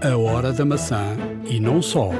A 0.00 0.16
hora 0.16 0.52
da 0.52 0.64
maçã 0.64 1.16
e 1.44 1.58
não 1.58 1.82
só. 1.82 2.10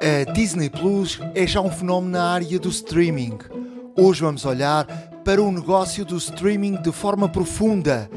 A 0.00 0.32
Disney 0.32 0.70
Plus 0.70 1.20
é 1.34 1.46
já 1.46 1.60
um 1.60 1.70
fenómeno 1.70 2.12
na 2.12 2.24
área 2.30 2.58
do 2.58 2.70
streaming. 2.70 3.36
Hoje 3.94 4.22
vamos 4.22 4.46
olhar 4.46 4.86
para 5.24 5.42
o 5.42 5.52
negócio 5.52 6.06
do 6.06 6.16
streaming 6.16 6.80
de 6.80 6.90
forma 6.90 7.28
profunda 7.28 8.10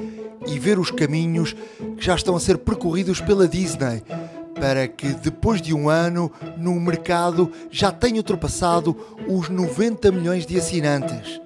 e 0.47 0.57
ver 0.57 0.79
os 0.79 0.91
caminhos 0.91 1.53
que 1.97 2.05
já 2.05 2.15
estão 2.15 2.37
a 2.37 2.39
ser 2.39 2.57
percorridos 2.57 3.19
pela 3.19 3.45
Disney 3.45 4.01
para 4.59 4.87
que 4.87 5.09
depois 5.09 5.61
de 5.61 5.73
um 5.73 5.89
ano 5.89 6.31
no 6.57 6.79
mercado 6.79 7.51
já 7.69 7.91
tenha 7.91 8.17
ultrapassado 8.17 8.95
os 9.27 9.49
90 9.49 10.11
milhões 10.11 10.45
de 10.45 10.57
assinantes. 10.57 11.41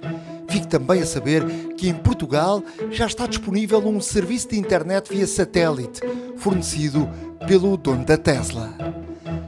Fique 0.52 0.68
também 0.68 1.02
a 1.02 1.06
saber 1.06 1.46
que 1.78 1.88
em 1.88 1.94
Portugal 1.94 2.62
já 2.92 3.06
está 3.06 3.26
disponível 3.26 3.80
um 3.88 4.02
serviço 4.02 4.50
de 4.50 4.60
internet 4.60 5.08
via 5.10 5.26
satélite, 5.26 6.02
fornecido 6.36 7.10
pelo 7.48 7.78
dono 7.78 8.04
da 8.04 8.18
Tesla. 8.18 8.70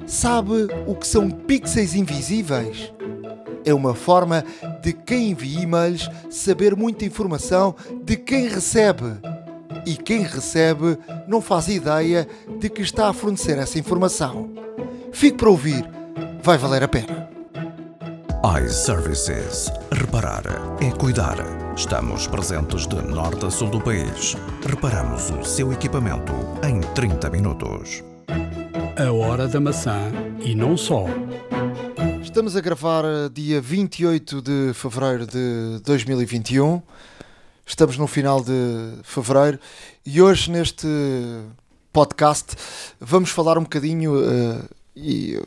Sabe 0.08 0.70
o 0.88 0.96
que 0.96 1.06
são 1.06 1.30
pixels 1.30 1.94
invisíveis? 1.94 2.94
É 3.66 3.74
uma 3.74 3.94
forma 3.94 4.46
de 4.82 4.94
quem 4.94 5.32
envia 5.32 5.64
e-mails 5.64 6.10
saber 6.30 6.74
muita 6.74 7.04
informação 7.04 7.76
de 8.06 8.16
quem 8.16 8.48
recebe. 8.48 9.12
E 9.86 9.98
quem 9.98 10.22
recebe 10.22 10.98
não 11.28 11.42
faz 11.42 11.68
ideia 11.68 12.26
de 12.62 12.70
que 12.70 12.82
está 12.82 13.10
a 13.10 13.14
fornecer 13.14 13.58
essa 13.58 13.78
informação. 13.78 14.50
Fique 15.12 15.38
para 15.38 15.50
ouvir, 15.50 15.86
vai 16.42 16.58
valer 16.58 16.82
a 16.82 16.88
pena 16.88 17.33
iServices. 18.44 19.72
Reparar 19.90 20.44
é 20.82 20.92
cuidar. 20.92 21.38
Estamos 21.78 22.28
presentes 22.28 22.86
de 22.86 23.02
norte 23.02 23.46
a 23.46 23.50
sul 23.50 23.70
do 23.70 23.80
país. 23.80 24.36
Reparamos 24.68 25.30
o 25.30 25.46
seu 25.46 25.72
equipamento 25.72 26.34
em 26.62 26.82
30 26.94 27.30
minutos. 27.30 28.04
A 28.98 29.10
hora 29.14 29.48
da 29.48 29.62
maçã 29.62 30.12
e 30.42 30.54
não 30.54 30.76
só. 30.76 31.06
Estamos 32.22 32.58
a 32.58 32.60
gravar 32.60 33.06
eh, 33.06 33.30
dia 33.32 33.62
28 33.62 34.42
de 34.42 34.74
fevereiro 34.74 35.26
de 35.26 35.80
2021. 35.86 36.82
Estamos 37.66 37.98
no 37.98 38.08
final 38.08 38.44
de 38.44 38.98
fevereiro 39.04 39.58
e 40.06 40.22
hoje 40.22 40.52
neste 40.52 40.86
podcast 41.94 42.58
vamos 43.00 43.30
falar 43.30 43.58
um 43.58 43.64
bocadinho 43.64 44.20
uh, 44.20 44.70
e 44.98 45.42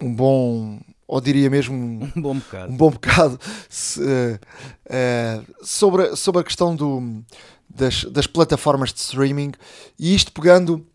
um 0.00 0.14
bom 0.14 0.78
ou 1.06 1.20
diria 1.20 1.48
mesmo 1.48 1.74
um 2.16 2.20
bom 2.20 2.34
bocado, 2.34 2.72
um 2.72 2.76
bom 2.76 2.90
bocado 2.90 3.40
se, 3.68 4.00
uh, 4.00 4.38
uh, 4.86 5.64
sobre, 5.64 6.16
sobre 6.16 6.40
a 6.40 6.44
questão 6.44 6.74
do, 6.74 7.22
das, 7.68 8.04
das 8.04 8.26
plataformas 8.26 8.92
de 8.92 9.00
streaming 9.00 9.52
e 9.98 10.14
isto 10.14 10.32
pegando 10.32 10.86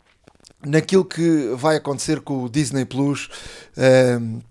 naquilo 0.65 1.05
que 1.05 1.53
vai 1.55 1.77
acontecer 1.77 2.21
com 2.21 2.43
o 2.43 2.49
Disney 2.49 2.85
Plus. 2.85 3.29
Uh, 3.77 4.41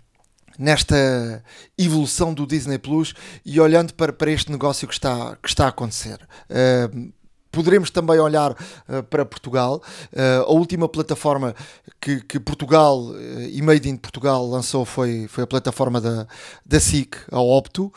nesta 0.58 1.42
evolução 1.78 2.34
do 2.34 2.46
Disney 2.46 2.76
Plus 2.76 3.14
e 3.46 3.58
olhando 3.58 3.94
para, 3.94 4.12
para 4.12 4.30
este 4.30 4.52
negócio 4.52 4.86
que 4.86 4.92
está, 4.92 5.34
que 5.42 5.48
está 5.48 5.64
a 5.64 5.68
acontecer. 5.68 6.20
Uh, 6.50 7.10
Poderemos 7.50 7.90
também 7.90 8.18
olhar 8.18 8.52
uh, 8.52 9.02
para 9.04 9.24
Portugal. 9.24 9.82
Uh, 10.12 10.42
a 10.46 10.52
última 10.52 10.88
plataforma 10.88 11.54
que, 12.00 12.20
que 12.20 12.38
Portugal 12.38 12.98
uh, 13.00 13.42
e 13.42 13.60
Made 13.60 13.88
in 13.88 13.96
Portugal 13.96 14.46
lançou 14.46 14.84
foi, 14.84 15.26
foi 15.28 15.44
a 15.44 15.46
plataforma 15.46 16.00
da, 16.00 16.26
da 16.64 16.78
SIC, 16.78 17.16
a 17.30 17.40
Opto. 17.40 17.92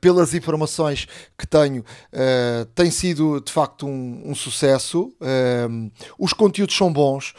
pelas 0.00 0.34
informações 0.34 1.06
que 1.36 1.46
tenho, 1.46 1.84
tem 2.74 2.90
sido 2.90 3.40
de 3.40 3.52
facto 3.52 3.86
um, 3.86 4.22
um 4.24 4.34
sucesso. 4.34 5.12
os 6.18 6.32
conteúdos 6.32 6.76
são 6.76 6.92
bons. 6.92 7.34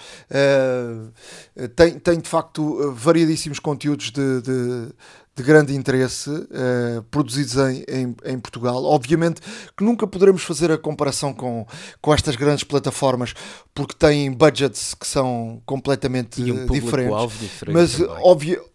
tem, 1.75 2.00
tem 2.00 2.20
de 2.20 2.30
facto 2.30 2.94
variadíssimos 2.94 3.59
conteúdos 3.59 4.11
de, 4.11 4.42
de 4.42 4.93
de 5.39 5.44
grande 5.44 5.73
interesse 5.73 6.30
uh, 6.30 7.02
produzidos 7.10 7.55
em, 7.55 7.83
em, 7.88 8.16
em, 8.26 8.39
Portugal. 8.39 8.83
Obviamente 8.83 9.39
que 9.76 9.83
nunca 9.83 10.05
poderemos 10.05 10.44
fazer 10.44 10.70
a 10.70 10.77
comparação 10.77 11.33
com, 11.33 11.66
com 12.02 12.14
estas 12.14 12.36
grandes 12.36 12.66
plataformas 12.66 13.33
porque 13.73 13.95
têm 13.98 14.32
budgets 14.32 14.94
que 14.94 15.08
são 15.08 15.61
completamente 15.66 16.42
um 16.42 16.66
diferentes. 16.67 17.39
diferente 17.39 17.73
mas 17.73 18.02
óbvio 18.22 18.68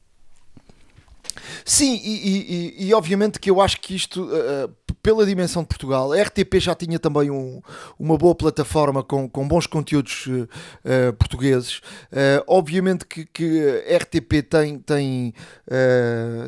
Sim, 1.65 2.01
e, 2.03 2.75
e, 2.79 2.89
e, 2.89 2.95
obviamente 2.95 3.39
que 3.39 3.51
eu 3.51 3.61
acho 3.61 3.81
que 3.81 3.95
isto, 3.95 4.25
uh, 4.25 4.73
pela 5.03 5.27
dimensão 5.27 5.63
de 5.63 5.69
Portugal, 5.69 6.13
a 6.13 6.23
RTP 6.23 6.55
já 6.59 6.75
tinha 6.75 6.99
também 6.99 7.31
um, 7.31 7.61
uma 7.99 8.17
boa 8.17 8.35
plataforma 8.35 9.03
com, 9.03 9.29
com 9.29 9.47
bons 9.47 9.67
conteúdos 9.67 10.27
uh, 10.27 11.13
portugueses. 11.19 11.79
Uh, 12.11 12.43
obviamente 12.47 13.05
que, 13.05 13.27
que 13.27 13.85
a 13.89 13.97
RTP 13.99 14.43
tem, 14.49 14.79
tem 14.79 15.35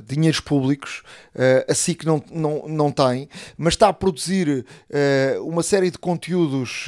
dinheiros 0.07 0.41
públicos, 0.41 1.03
assim 1.69 1.95
que 1.95 2.07
não, 2.07 2.23
não, 2.31 2.69
não 2.69 2.93
tem, 2.93 3.29
mas 3.57 3.75
está 3.75 3.89
a 3.89 3.93
produzir 3.93 4.65
uma 5.43 5.63
série 5.63 5.91
de 5.91 5.99
conteúdos 5.99 6.87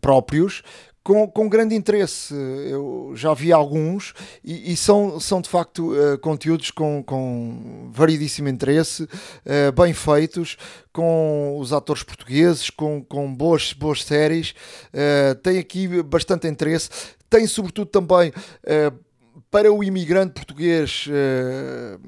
próprios 0.00 0.62
com, 1.02 1.28
com 1.28 1.48
grande 1.48 1.74
interesse. 1.74 2.34
Eu 2.34 3.12
já 3.14 3.34
vi 3.34 3.52
alguns 3.52 4.14
e, 4.44 4.72
e 4.72 4.76
são, 4.76 5.18
são 5.20 5.40
de 5.40 5.48
facto 5.48 5.92
uh, 5.92 6.18
conteúdos 6.18 6.70
com, 6.70 7.02
com 7.02 7.90
variedíssimo 7.92 8.48
interesse, 8.48 9.04
uh, 9.04 9.72
bem 9.74 9.92
feitos, 9.92 10.56
com 10.92 11.56
os 11.58 11.72
atores 11.72 12.02
portugueses, 12.02 12.70
com, 12.70 13.02
com 13.02 13.32
boas, 13.34 13.72
boas 13.72 14.04
séries. 14.04 14.54
Uh, 14.92 15.34
tem 15.36 15.58
aqui 15.58 16.02
bastante 16.02 16.46
interesse. 16.46 16.90
Tem 17.28 17.46
sobretudo 17.46 17.86
também 17.86 18.32
para 19.52 19.70
o 19.70 19.84
imigrante 19.84 20.32
português 20.32 21.06
uh, 21.08 22.00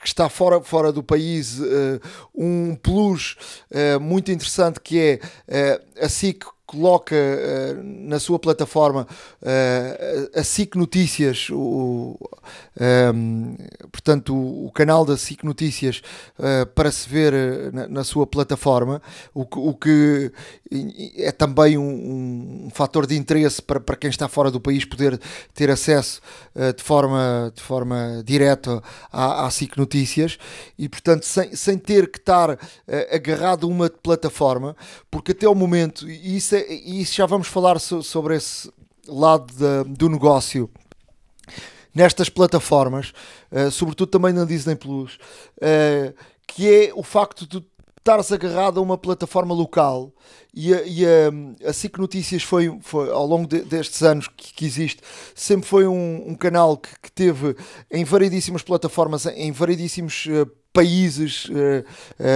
que 0.00 0.06
está 0.06 0.28
fora, 0.28 0.60
fora 0.62 0.92
do 0.92 1.02
país, 1.02 1.58
uh, 1.58 2.00
um 2.32 2.76
plus 2.76 3.36
uh, 3.72 3.98
muito 4.00 4.30
interessante 4.30 4.80
que 4.80 5.20
é 5.48 5.80
a 6.00 6.08
SIC 6.08 6.44
coloca 6.66 7.14
uh, 7.14 7.82
na 7.82 8.18
sua 8.18 8.38
plataforma 8.38 9.06
uh, 9.42 10.38
a 10.38 10.42
SIC 10.42 10.76
Notícias, 10.76 11.48
o, 11.50 12.18
um, 12.80 12.80
ehm, 12.80 13.56
portanto, 13.92 14.34
o, 14.34 14.66
o, 14.66 14.72
canal 14.72 15.04
da 15.04 15.16
SIC 15.16 15.44
Notícias 15.44 16.02
uh, 16.38 16.66
para 16.74 16.90
se 16.90 17.08
ver 17.08 17.32
na, 17.72 17.86
na, 17.88 18.04
sua 18.04 18.26
plataforma, 18.26 19.02
o, 19.34 19.42
o 19.42 19.74
que 19.74 20.32
é 21.16 21.30
também 21.30 21.76
um, 21.76 22.66
um, 22.66 22.70
fator 22.70 23.06
de 23.06 23.16
interesse 23.16 23.60
para, 23.60 23.78
para 23.78 23.96
quem 23.96 24.10
está 24.10 24.26
fora 24.26 24.50
do 24.50 24.60
país 24.60 24.84
poder 24.84 25.20
ter 25.54 25.70
acesso 25.70 26.20
de, 26.76 26.82
forma, 26.82 27.52
de 27.54 27.62
forma 27.62 28.22
direta 28.24 28.82
à, 29.12 29.46
à 29.46 29.50
SIC 29.50 29.76
Notícias. 29.76 30.38
E, 30.76 30.88
portanto, 30.88 31.24
sem, 31.24 31.54
sem 31.54 31.78
ter 31.78 32.10
que 32.10 32.18
estar 32.18 32.58
agarrado 33.12 33.66
a 33.66 33.70
uma 33.70 33.88
plataforma, 33.88 34.76
porque 35.10 35.32
até 35.32 35.48
o 35.48 35.54
momento, 35.54 36.08
e 36.08 36.36
isso 36.36 36.53
e 36.58 37.00
isso 37.00 37.14
já 37.14 37.26
vamos 37.26 37.48
falar 37.48 37.78
so, 37.78 38.02
sobre 38.02 38.36
esse 38.36 38.70
lado 39.06 39.52
do 39.86 40.08
negócio 40.08 40.70
nestas 41.94 42.28
plataformas, 42.28 43.12
uh, 43.52 43.70
sobretudo 43.70 44.08
também 44.08 44.32
na 44.32 44.44
Disney 44.44 44.74
Plus, 44.74 45.14
uh, 45.58 46.14
que 46.46 46.68
é 46.68 46.92
o 46.94 47.02
facto 47.02 47.46
de 47.46 47.64
estares 47.96 48.30
agarrado 48.32 48.78
a 48.78 48.82
uma 48.82 48.98
plataforma 48.98 49.54
local 49.54 50.12
e 50.52 50.74
a, 50.74 50.82
e 50.82 51.06
a, 51.06 51.28
a 51.70 51.98
Notícias 51.98 52.42
foi, 52.42 52.76
foi 52.82 53.10
ao 53.10 53.26
longo 53.26 53.46
de, 53.46 53.60
destes 53.60 54.02
anos 54.02 54.28
que, 54.28 54.52
que, 54.52 54.66
existe, 54.66 55.00
sempre 55.34 55.66
foi 55.66 55.86
um, 55.86 56.24
um 56.28 56.34
canal 56.34 56.76
que, 56.76 56.90
que, 57.00 57.10
teve 57.10 57.56
em 57.90 58.04
variedíssimas 58.04 58.62
plataformas, 58.62 59.24
em 59.24 59.50
variedíssimos 59.52 60.26
uh, 60.26 60.46
países, 60.70 61.46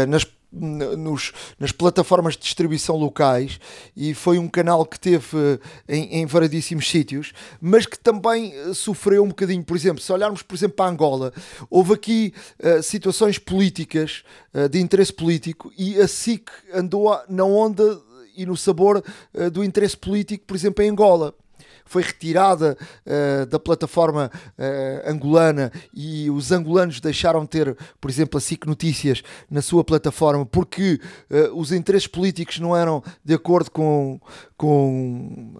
nas 0.09 0.25
nos, 0.51 1.33
nas 1.59 1.73
plataformas 1.73 2.35
de 2.35 2.43
distribuição 2.43 2.97
locais 2.97 3.61
e 3.97 4.15
foi 4.15 4.39
um 4.39 4.49
canal 4.49 4.85
que 4.87 4.99
teve 4.99 5.37
eh, 5.37 5.97
em, 5.97 6.21
em 6.21 6.27
variedíssimos 6.27 6.89
sítios, 6.89 7.33
mas 7.61 7.85
que 7.85 7.99
também 7.99 8.55
eh, 8.55 8.73
sofreu 8.73 9.23
um 9.23 9.29
bocadinho. 9.29 9.63
Por 9.63 9.77
exemplo, 9.77 10.03
se 10.03 10.11
olharmos, 10.11 10.43
por 10.43 10.55
exemplo, 10.55 10.77
para 10.77 10.91
Angola, 10.91 11.33
houve 11.69 11.93
aqui 11.93 12.35
uh, 12.63 12.83
situações 12.83 13.39
políticas, 13.39 14.23
uh, 14.55 14.69
de 14.69 14.81
interesse 14.81 15.13
político, 15.13 15.73
e 15.77 16.01
a 16.01 16.09
SIC 16.09 16.51
andou 16.73 17.17
na 17.29 17.45
onda 17.45 18.01
e 18.37 18.47
no 18.47 18.57
sabor 18.57 19.03
uh, 19.35 19.51
do 19.51 19.63
interesse 19.63 19.97
político, 19.97 20.45
por 20.47 20.57
exemplo, 20.57 20.83
em 20.83 20.91
Angola 20.91 21.35
foi 21.89 22.03
retirada 22.03 22.77
uh, 23.07 23.47
da 23.47 23.59
plataforma 23.59 24.31
uh, 24.59 25.11
angolana 25.11 25.73
e 25.93 26.31
os 26.31 26.53
angolanos 26.53 27.01
deixaram 27.01 27.43
de 27.43 27.49
ter, 27.49 27.77
por 28.01 28.11
exemplo, 28.11 28.39
a 28.39 28.41
SIC 28.41 28.67
Notícias 28.67 29.23
na 29.51 29.63
sua 29.63 29.83
plataforma 29.83 30.47
porque 30.47 31.01
uh, 31.31 31.59
os 31.59 31.73
interesses 31.73 32.07
políticos 32.07 32.61
não 32.61 32.77
eram 32.77 33.03
de 33.25 33.35
acordo 33.35 33.71
com, 33.71 34.21
com, 34.57 35.55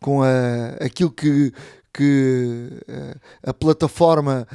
com 0.00 0.22
a, 0.22 0.84
aquilo 0.84 1.10
que, 1.10 1.52
que 1.92 2.68
uh, 2.88 3.20
a 3.42 3.52
plataforma 3.52 4.46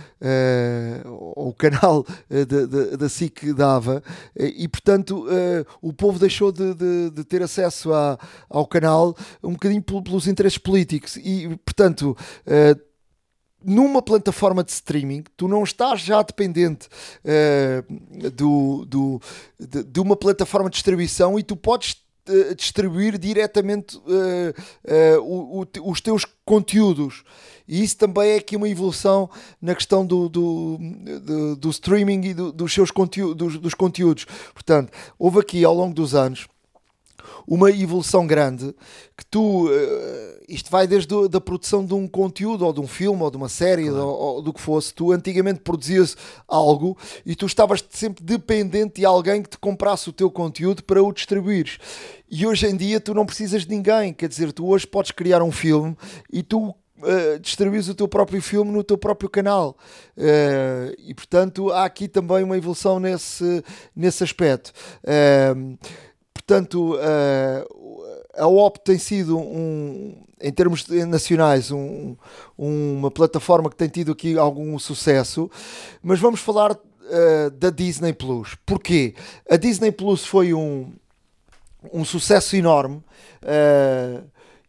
ou 1.05 1.49
o 1.49 1.53
canal 1.53 1.99
uh, 1.99 2.97
da 2.97 3.09
SIC 3.09 3.53
dava. 3.53 4.01
E 4.35 4.67
portanto 4.67 5.25
o 5.81 5.93
povo 5.93 6.17
deixou 6.19 6.51
de, 6.51 6.73
de, 6.73 7.09
de 7.11 7.23
ter 7.23 7.41
acesso 7.43 7.93
a, 7.93 8.17
ao 8.49 8.65
canal 8.65 9.15
um 9.43 9.53
bocadinho 9.53 9.81
pelos 9.81 10.27
interesses 10.27 10.57
políticos. 10.57 11.17
E 11.17 11.55
portanto 11.63 12.15
numa 13.65 14.01
plataforma 14.01 14.63
de 14.63 14.71
streaming, 14.71 15.23
tu 15.35 15.47
não 15.47 15.63
estás 15.63 15.99
já 15.99 16.21
dependente 16.21 16.87
uh, 17.23 18.29
do, 18.29 18.85
do, 18.85 19.21
de, 19.59 19.83
de, 19.83 19.99
uma 19.99 20.15
plataforma 20.15 20.69
de 20.69 20.75
distribuição 20.75 21.39
e 21.39 21.43
tu 21.43 21.55
podes 21.55 22.04
distribuir 22.55 23.17
diretamente 23.17 23.97
uh, 23.97 25.21
o, 25.21 25.61
o, 25.61 25.91
os 25.91 26.01
teus 26.01 26.25
conteúdos. 26.43 27.23
E 27.67 27.83
isso 27.83 27.97
também 27.97 28.31
é 28.31 28.37
aqui 28.37 28.55
uma 28.55 28.69
evolução 28.69 29.29
na 29.61 29.73
questão 29.73 30.05
do, 30.05 30.29
do, 30.29 30.77
do, 31.21 31.55
do 31.55 31.69
streaming 31.69 32.21
e 32.27 32.33
dos 32.33 32.73
seus 32.73 32.91
conteúdos, 32.91 33.35
dos, 33.35 33.59
dos 33.59 33.73
conteúdos. 33.73 34.25
Portanto, 34.53 34.91
houve 35.17 35.39
aqui 35.39 35.63
ao 35.63 35.73
longo 35.73 35.93
dos 35.93 36.13
anos 36.13 36.47
uma 37.47 37.69
evolução 37.71 38.25
grande 38.25 38.73
que 39.15 39.25
tu, 39.25 39.67
uh, 39.67 39.71
isto 40.47 40.69
vai 40.69 40.87
desde 40.87 41.13
a 41.13 41.27
da 41.27 41.41
produção 41.41 41.85
de 41.85 41.93
um 41.93 42.07
conteúdo 42.07 42.65
ou 42.65 42.73
de 42.73 42.79
um 42.79 42.87
filme 42.87 43.21
ou 43.21 43.31
de 43.31 43.37
uma 43.37 43.49
série 43.49 43.89
claro. 43.89 44.05
ou, 44.07 44.19
ou, 44.19 44.41
do 44.41 44.53
que 44.53 44.61
fosse, 44.61 44.93
tu 44.93 45.11
antigamente 45.11 45.59
produzias 45.59 46.17
algo 46.47 46.97
e 47.25 47.35
tu 47.35 47.45
estavas 47.45 47.83
sempre 47.89 48.23
dependente 48.23 49.01
de 49.01 49.05
alguém 49.05 49.41
que 49.41 49.49
te 49.49 49.57
comprasse 49.57 50.09
o 50.09 50.13
teu 50.13 50.29
conteúdo 50.29 50.83
para 50.83 51.01
o 51.01 51.11
distribuires. 51.11 51.77
E 52.29 52.45
hoje 52.45 52.67
em 52.67 52.75
dia 52.75 52.99
tu 52.99 53.13
não 53.13 53.25
precisas 53.25 53.63
de 53.65 53.69
ninguém, 53.69 54.13
quer 54.13 54.27
dizer, 54.27 54.51
tu 54.51 54.67
hoje 54.67 54.87
podes 54.87 55.11
criar 55.11 55.41
um 55.43 55.51
filme 55.51 55.95
e 56.31 56.43
tu 56.43 56.73
Uh, 56.97 57.37
distribuís 57.39 57.89
o 57.89 57.93
teu 57.93 58.07
próprio 58.07 58.41
filme 58.41 58.71
no 58.71 58.81
teu 58.81 58.97
próprio 58.97 59.29
canal. 59.29 59.77
Uh, 60.17 60.95
e 60.97 61.13
portanto 61.13 61.69
há 61.69 61.83
aqui 61.83 62.07
também 62.07 62.41
uma 62.41 62.57
evolução 62.57 63.01
nesse, 63.01 63.61
nesse 63.93 64.23
aspecto. 64.23 64.71
Uh, 65.03 65.77
Portanto, 66.35 66.95
uh, 66.95 68.05
a 68.35 68.45
OP 68.45 68.79
tem 68.83 68.99
sido, 68.99 69.39
um, 69.39 70.13
em 70.39 70.51
termos 70.51 70.85
nacionais, 71.07 71.71
um, 71.71 72.15
uma 72.57 73.09
plataforma 73.09 73.69
que 73.69 73.75
tem 73.75 73.87
tido 73.87 74.11
aqui 74.11 74.37
algum 74.37 74.77
sucesso, 74.77 75.49
mas 76.03 76.19
vamos 76.19 76.41
falar 76.41 76.73
uh, 76.73 77.49
da 77.51 77.69
Disney 77.69 78.13
Plus. 78.13 78.55
Porquê? 78.65 79.15
A 79.49 79.55
Disney 79.55 79.91
Plus 79.91 80.25
foi 80.25 80.53
um, 80.53 80.91
um 81.91 82.03
sucesso 82.03 82.55
enorme. 82.55 82.97
Uh, 83.41 84.23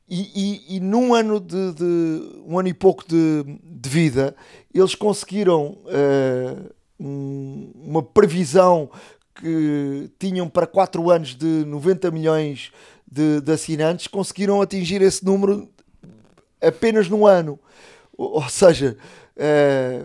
e, 0.08 0.30
e, 0.70 0.76
e, 0.76 0.80
num 0.80 1.14
ano 1.14 1.40
de, 1.40 1.72
de, 1.72 2.42
um 2.46 2.56
ano 2.60 2.68
e 2.68 2.74
pouco 2.74 3.04
de, 3.08 3.42
de 3.60 3.88
vida 3.88 4.36
eles 4.72 4.94
conseguiram 4.94 5.78
uh, 5.84 6.70
um, 7.00 7.72
uma 7.74 8.02
previsão 8.04 8.88
que 9.40 10.10
tinham 10.18 10.48
para 10.48 10.66
4 10.66 11.10
anos 11.10 11.34
de 11.34 11.64
90 11.64 12.10
milhões 12.10 12.72
de, 13.10 13.40
de 13.40 13.52
assinantes 13.52 14.06
conseguiram 14.06 14.60
atingir 14.60 15.00
esse 15.02 15.24
número 15.24 15.68
apenas 16.60 17.08
num 17.08 17.26
ano. 17.26 17.58
Ou, 18.16 18.42
ou 18.42 18.48
seja, 18.48 18.96
é, 19.36 20.04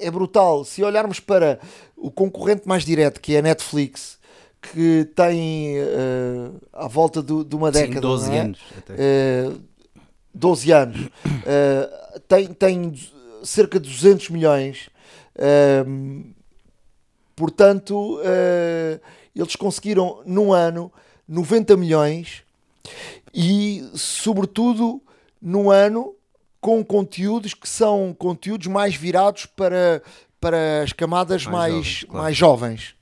é 0.00 0.10
brutal. 0.10 0.64
Se 0.64 0.82
olharmos 0.82 1.20
para 1.20 1.60
o 1.96 2.10
concorrente 2.10 2.66
mais 2.66 2.84
direto, 2.84 3.20
que 3.20 3.34
é 3.34 3.38
a 3.38 3.42
Netflix, 3.42 4.18
que 4.60 5.08
tem 5.14 5.78
uh, 5.78 6.60
à 6.72 6.88
volta 6.88 7.22
de, 7.22 7.44
de 7.44 7.56
uma 7.56 7.70
década. 7.70 7.94
Sim, 7.94 8.00
12 8.00 8.32
é? 8.32 8.38
anos. 8.38 8.60
Até. 8.78 8.94
Uh, 8.94 9.60
12 10.34 10.72
anos. 10.72 11.00
Uh, 11.00 12.20
tem, 12.28 12.46
tem 12.48 12.94
cerca 13.42 13.78
de 13.78 13.88
200 13.88 14.30
milhões. 14.30 14.90
Portanto, 17.40 18.18
uh, 18.18 19.00
eles 19.34 19.56
conseguiram 19.56 20.20
num 20.26 20.52
ano 20.52 20.92
90 21.26 21.74
milhões 21.74 22.42
e, 23.32 23.82
sobretudo, 23.94 25.00
num 25.40 25.70
ano 25.70 26.14
com 26.60 26.84
conteúdos 26.84 27.54
que 27.54 27.66
são 27.66 28.14
conteúdos 28.18 28.66
mais 28.66 28.94
virados 28.94 29.46
para, 29.46 30.02
para 30.38 30.82
as 30.82 30.92
camadas 30.92 31.46
mais, 31.46 31.54
mais, 31.54 31.80
jovens, 31.80 32.04
claro. 32.04 32.22
mais 32.22 32.36
jovens. 32.36 32.94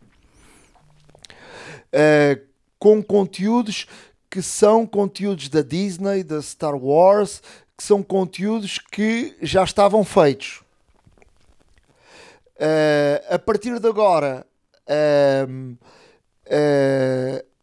Uh, 1.93 2.47
com 2.79 3.03
conteúdos 3.03 3.89
que 4.31 4.41
são 4.41 4.87
conteúdos 4.87 5.49
da 5.49 5.63
Disney, 5.63 6.23
da 6.23 6.41
Star 6.41 6.77
Wars, 6.77 7.43
que 7.77 7.83
são 7.83 8.05
conteúdos 8.05 8.79
que 8.79 9.37
já 9.43 9.65
estavam 9.65 10.05
feitos. 10.05 10.63
Uh, 12.59 13.35
a 13.35 13.39
partir 13.39 13.79
de 13.79 13.87
agora, 13.87 14.45
uh, 14.91 15.77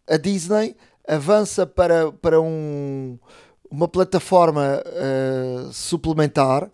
a 0.08 0.16
Disney 0.18 0.74
avança 1.06 1.68
para, 1.68 2.14
para 2.14 2.40
um, 2.40 3.20
uma 3.70 3.90
plataforma 3.90 4.82
suplementar. 5.74 6.72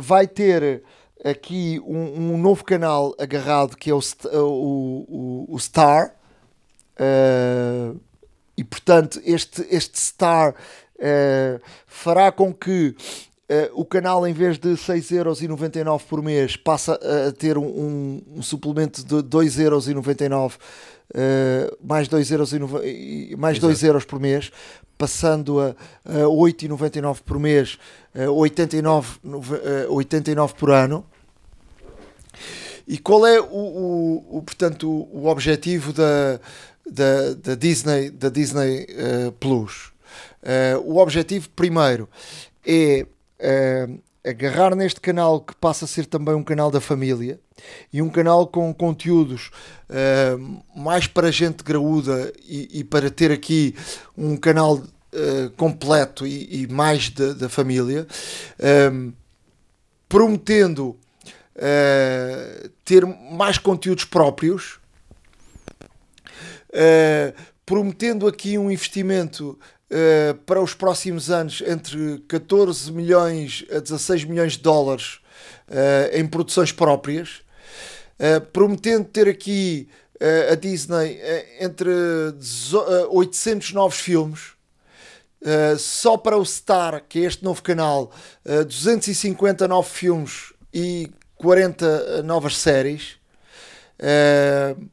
vai 0.00 0.26
ter 0.26 0.82
aqui 1.24 1.80
um, 1.86 2.32
um, 2.32 2.38
novo 2.38 2.64
canal 2.64 3.14
agarrado 3.18 3.76
que 3.76 3.90
é 3.90 3.94
o, 3.94 4.00
o, 4.34 5.06
o, 5.08 5.54
o 5.54 5.58
Star. 5.58 6.14
e 8.56 8.64
portanto, 8.64 9.20
este, 9.24 9.66
este 9.70 9.98
Star 10.00 10.54
fará 11.86 12.32
com 12.32 12.52
que 12.52 12.94
Uh, 13.50 13.80
o 13.80 13.82
canal, 13.82 14.26
em 14.26 14.32
vez 14.34 14.58
de 14.58 14.68
6,99€ 14.74 16.02
por 16.06 16.22
mês, 16.22 16.54
passa 16.54 17.00
a 17.28 17.32
ter 17.32 17.56
um, 17.56 17.64
um, 17.64 18.22
um 18.36 18.42
suplemento 18.42 19.02
de 19.02 19.14
2,99€, 19.22 20.50
uh, 20.50 20.58
eh, 21.14 21.74
mais 21.82 22.08
2 22.08 22.30
euros, 22.30 22.52
e, 22.52 23.34
mais 23.38 23.58
2 23.58 23.82
euros 23.84 24.04
por 24.04 24.20
mês, 24.20 24.52
passando 24.98 25.60
a, 25.60 25.68
a 26.04 26.26
8,99€ 26.26 27.22
por 27.24 27.38
mês, 27.38 27.78
uh, 28.14 28.30
89, 28.30 29.18
uh, 29.24 29.94
89 29.94 30.52
por 30.52 30.70
ano. 30.70 31.06
E 32.86 32.98
qual 32.98 33.26
é 33.26 33.40
o, 33.40 33.46
o, 33.46 34.38
o 34.38 34.42
portanto, 34.42 34.90
o, 34.90 35.22
o 35.22 35.26
objetivo 35.26 35.94
da, 35.94 36.38
da, 36.86 37.32
da, 37.32 37.54
Disney, 37.54 38.10
da 38.10 38.28
Disney 38.28 38.86
uh, 38.90 39.32
Plus? 39.32 39.90
O 40.84 40.98
objetivo, 40.98 41.48
primeiro, 41.50 42.08
é 42.66 43.06
uh, 43.40 44.00
agarrar 44.24 44.74
neste 44.74 45.00
canal 45.00 45.40
que 45.40 45.54
passa 45.54 45.84
a 45.84 45.88
ser 45.88 46.06
também 46.06 46.34
um 46.34 46.44
canal 46.44 46.70
da 46.70 46.80
família 46.80 47.40
e 47.92 48.02
um 48.02 48.10
canal 48.10 48.46
com 48.46 48.72
conteúdos 48.74 49.50
uh, 49.88 50.62
mais 50.78 51.06
para 51.06 51.30
gente 51.30 51.62
graúda 51.62 52.32
e, 52.44 52.80
e, 52.80 52.84
para 52.84 53.10
ter 53.10 53.30
aqui 53.32 53.74
um 54.16 54.36
canal 54.36 54.76
uh, 54.76 55.50
completo 55.56 56.26
e, 56.26 56.62
e 56.62 56.66
mais 56.66 57.10
da 57.10 57.48
família, 57.48 58.06
prometendo 60.08 60.96
ter 62.84 63.04
mais 63.04 63.58
conteúdos 63.58 64.04
próprios, 64.04 64.78
prometendo 67.66 68.26
aqui 68.26 68.56
um 68.56 68.70
investimento 68.70 69.58
uh, 69.90 70.34
para 70.46 70.60
os 70.60 70.74
próximos 70.74 71.30
anos 71.30 71.62
entre 71.66 72.18
14 72.28 72.92
milhões 72.92 73.64
a 73.70 73.78
16 73.78 74.24
milhões 74.24 74.52
de 74.52 74.60
dólares 74.60 75.20
uh, 75.68 76.16
em 76.16 76.26
produções 76.26 76.72
próprias, 76.72 77.42
uh, 78.18 78.40
prometendo 78.52 79.04
ter 79.04 79.28
aqui 79.28 79.88
a 80.50 80.56
Disney 80.56 81.16
entre 81.60 81.88
800 83.10 83.72
novos 83.72 83.98
filmes. 83.98 84.48
Só 85.78 86.16
para 86.16 86.36
o 86.36 86.44
Star, 86.44 87.04
que 87.08 87.20
é 87.20 87.22
este 87.22 87.44
novo 87.44 87.62
canal, 87.62 88.10
uh, 88.44 88.64
250 88.64 89.68
novos 89.68 89.92
filmes 89.92 90.52
e 90.74 91.08
40 91.36 92.24
novas 92.24 92.56
séries. 92.56 93.18
Uh, 93.98 94.88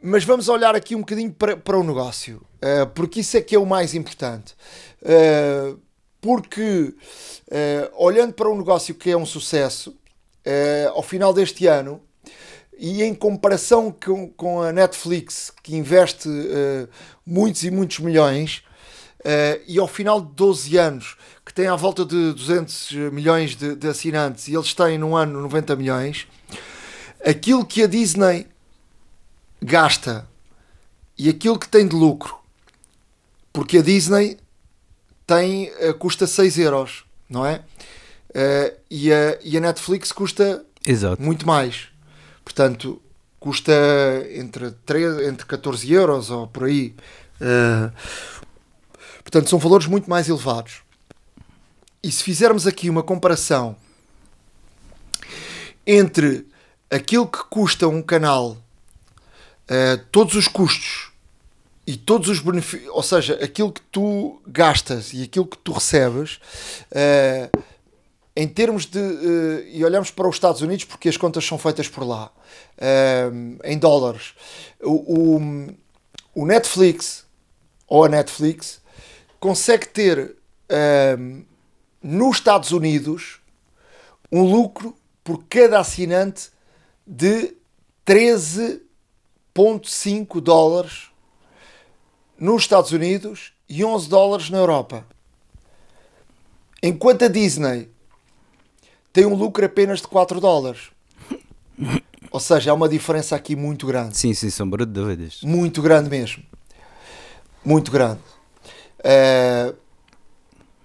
mas 0.00 0.24
vamos 0.24 0.48
olhar 0.48 0.76
aqui 0.76 0.94
um 0.94 1.00
bocadinho 1.00 1.32
para, 1.32 1.56
para 1.56 1.76
o 1.76 1.82
negócio, 1.82 2.42
uh, 2.62 2.86
porque 2.94 3.20
isso 3.20 3.36
é 3.36 3.40
que 3.40 3.54
é 3.54 3.58
o 3.58 3.66
mais 3.66 3.94
importante. 3.94 4.54
Uh, 5.02 5.78
porque, 6.20 6.94
uh, 7.46 8.04
olhando 8.04 8.32
para 8.32 8.48
um 8.48 8.56
negócio 8.56 8.94
que 8.94 9.10
é 9.10 9.16
um 9.16 9.26
sucesso, 9.26 9.96
ao 10.94 11.02
final 11.02 11.34
deste 11.34 11.66
ano, 11.66 12.00
e 12.78 13.02
em 13.02 13.14
comparação 13.14 13.92
com, 13.92 14.30
com 14.30 14.62
a 14.62 14.72
Netflix, 14.72 15.52
que 15.62 15.76
investe 15.76 16.26
muitos 17.26 17.64
e 17.64 17.70
muitos 17.70 17.98
milhões, 17.98 18.62
e 19.66 19.78
ao 19.78 19.86
final 19.86 20.22
de 20.22 20.32
12 20.32 20.78
anos, 20.78 21.18
que 21.44 21.52
tem 21.52 21.66
à 21.66 21.76
volta 21.76 22.02
de 22.02 22.32
200 22.32 22.92
milhões 23.12 23.54
de, 23.54 23.76
de 23.76 23.88
assinantes, 23.88 24.48
e 24.48 24.54
eles 24.54 24.72
têm 24.72 24.96
num 24.96 25.14
ano 25.14 25.38
90 25.42 25.76
milhões, 25.76 26.26
aquilo 27.22 27.66
que 27.66 27.82
a 27.82 27.86
Disney 27.86 28.46
gasta 29.60 30.26
e 31.18 31.28
aquilo 31.28 31.58
que 31.58 31.68
tem 31.68 31.86
de 31.86 31.96
lucro, 31.96 32.37
porque 33.58 33.78
a 33.78 33.82
Disney 33.82 34.38
tem, 35.26 35.72
eh, 35.80 35.92
custa 35.92 36.28
6 36.28 36.58
euros, 36.58 37.04
não 37.28 37.44
é? 37.44 37.56
Uh, 38.30 38.76
e, 38.88 39.12
a, 39.12 39.36
e 39.42 39.56
a 39.56 39.60
Netflix 39.60 40.12
custa 40.12 40.64
Exato. 40.86 41.20
muito 41.20 41.44
mais. 41.44 41.88
Portanto, 42.44 43.02
custa 43.40 43.72
entre, 44.32 44.70
3, 44.86 45.26
entre 45.26 45.44
14 45.44 45.92
euros 45.92 46.30
ou 46.30 46.46
por 46.46 46.68
aí. 46.68 46.94
Uh, 47.40 47.92
portanto, 49.24 49.50
são 49.50 49.58
valores 49.58 49.88
muito 49.88 50.08
mais 50.08 50.28
elevados. 50.28 50.82
E 52.00 52.12
se 52.12 52.22
fizermos 52.22 52.64
aqui 52.64 52.88
uma 52.88 53.02
comparação 53.02 53.74
entre 55.84 56.46
aquilo 56.88 57.26
que 57.26 57.42
custa 57.50 57.88
um 57.88 58.02
canal, 58.02 58.52
uh, 58.52 60.04
todos 60.12 60.36
os 60.36 60.46
custos 60.46 61.07
e 61.88 61.96
todos 61.96 62.28
os 62.28 62.38
benefícios, 62.40 62.90
ou 62.92 63.02
seja, 63.02 63.42
aquilo 63.42 63.72
que 63.72 63.80
tu 63.80 64.42
gastas 64.46 65.14
e 65.14 65.22
aquilo 65.22 65.46
que 65.46 65.56
tu 65.56 65.72
recebes, 65.72 66.38
uh, 66.92 67.50
em 68.36 68.46
termos 68.46 68.84
de. 68.84 68.98
Uh, 68.98 69.66
e 69.72 69.82
olhamos 69.82 70.10
para 70.10 70.28
os 70.28 70.36
Estados 70.36 70.60
Unidos 70.60 70.84
porque 70.84 71.08
as 71.08 71.16
contas 71.16 71.46
são 71.46 71.56
feitas 71.56 71.88
por 71.88 72.06
lá, 72.06 72.30
em 73.64 73.78
dólares. 73.78 74.34
O, 74.82 75.36
o, 75.36 75.40
o, 76.34 76.44
Netflix 76.44 77.24
ou 77.86 78.04
a 78.04 78.08
Netflix 78.08 78.82
consegue 79.40 79.86
ter 79.86 80.36
nos 82.02 82.36
Estados 82.36 82.70
Unidos 82.70 83.40
um 84.30 84.42
lucro 84.42 84.94
por 85.24 85.42
cada 85.48 85.80
assinante 85.80 86.50
de 87.06 87.56
13,5 88.06 90.38
dólares 90.42 91.07
nos 92.38 92.62
Estados 92.62 92.92
Unidos 92.92 93.52
e 93.68 93.84
11 93.84 94.08
dólares 94.08 94.50
na 94.50 94.58
Europa. 94.58 95.04
Enquanto 96.82 97.24
a 97.24 97.28
Disney 97.28 97.90
tem 99.12 99.26
um 99.26 99.34
lucro 99.34 99.64
apenas 99.64 100.00
de 100.00 100.06
4 100.06 100.40
dólares. 100.40 100.90
Ou 102.30 102.38
seja, 102.38 102.70
há 102.70 102.74
uma 102.74 102.88
diferença 102.88 103.34
aqui 103.34 103.56
muito 103.56 103.86
grande. 103.86 104.16
Sim, 104.16 104.34
sim, 104.34 104.50
sombra 104.50 104.84
de 104.84 104.92
dúvidas. 104.92 105.40
Muito 105.42 105.82
grande 105.82 106.10
mesmo. 106.10 106.42
Muito 107.64 107.90
grande. 107.90 108.20
Uh, 109.00 109.76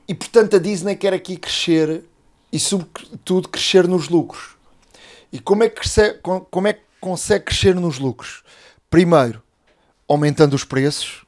e 0.07 0.13
portanto 0.13 0.55
a 0.55 0.59
Disney 0.59 0.95
quer 0.95 1.13
aqui 1.13 1.37
crescer 1.37 2.03
e 2.51 2.59
sobretudo 2.59 3.49
crescer 3.49 3.87
nos 3.87 4.09
lucros. 4.09 4.55
E 5.31 5.39
como 5.39 5.63
é 5.63 5.69
que, 5.69 5.75
cresce, 5.75 6.19
como 6.49 6.67
é 6.67 6.73
que 6.73 6.81
consegue 7.01 7.45
crescer 7.45 7.75
nos 7.75 7.99
lucros? 7.99 8.43
Primeiro, 8.89 9.41
aumentando 10.07 10.55
os 10.55 10.63
preços, 10.63 11.22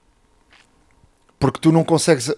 porque 1.39 1.59
tu 1.59 1.71
não 1.71 1.83
consegues, 1.83 2.33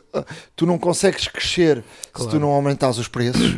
tu 0.55 0.65
não 0.65 0.77
consegues 0.77 1.27
crescer 1.27 1.83
claro. 2.11 2.31
se 2.31 2.37
tu 2.37 2.39
não 2.39 2.49
aumentares 2.49 2.97
os 2.97 3.07
preços. 3.07 3.57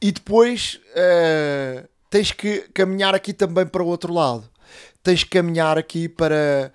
E 0.00 0.12
depois 0.12 0.80
uh, 0.92 1.88
tens 2.10 2.32
que 2.32 2.60
caminhar 2.74 3.14
aqui 3.14 3.32
também 3.32 3.66
para 3.66 3.82
o 3.82 3.86
outro 3.86 4.12
lado. 4.12 4.48
Tens 5.02 5.24
que 5.24 5.30
caminhar 5.30 5.78
aqui 5.78 6.08
para, 6.08 6.72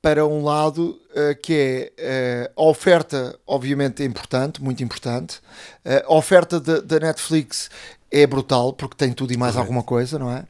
para 0.00 0.26
um 0.26 0.42
lado 0.42 1.00
uh, 1.10 1.40
que 1.40 1.92
é 1.96 2.48
uh, 2.56 2.62
a 2.62 2.64
oferta, 2.68 3.38
obviamente, 3.46 4.02
é 4.02 4.06
importante, 4.06 4.62
muito 4.62 4.82
importante. 4.82 5.38
Uh, 5.84 6.12
a 6.12 6.14
oferta 6.14 6.60
da 6.60 7.00
Netflix 7.00 7.70
é 8.10 8.26
brutal, 8.26 8.72
porque 8.72 8.96
tem 8.96 9.12
tudo 9.12 9.32
e 9.32 9.36
mais 9.36 9.52
Correto. 9.54 9.68
alguma 9.68 9.82
coisa, 9.82 10.18
não 10.18 10.30
é? 10.30 10.44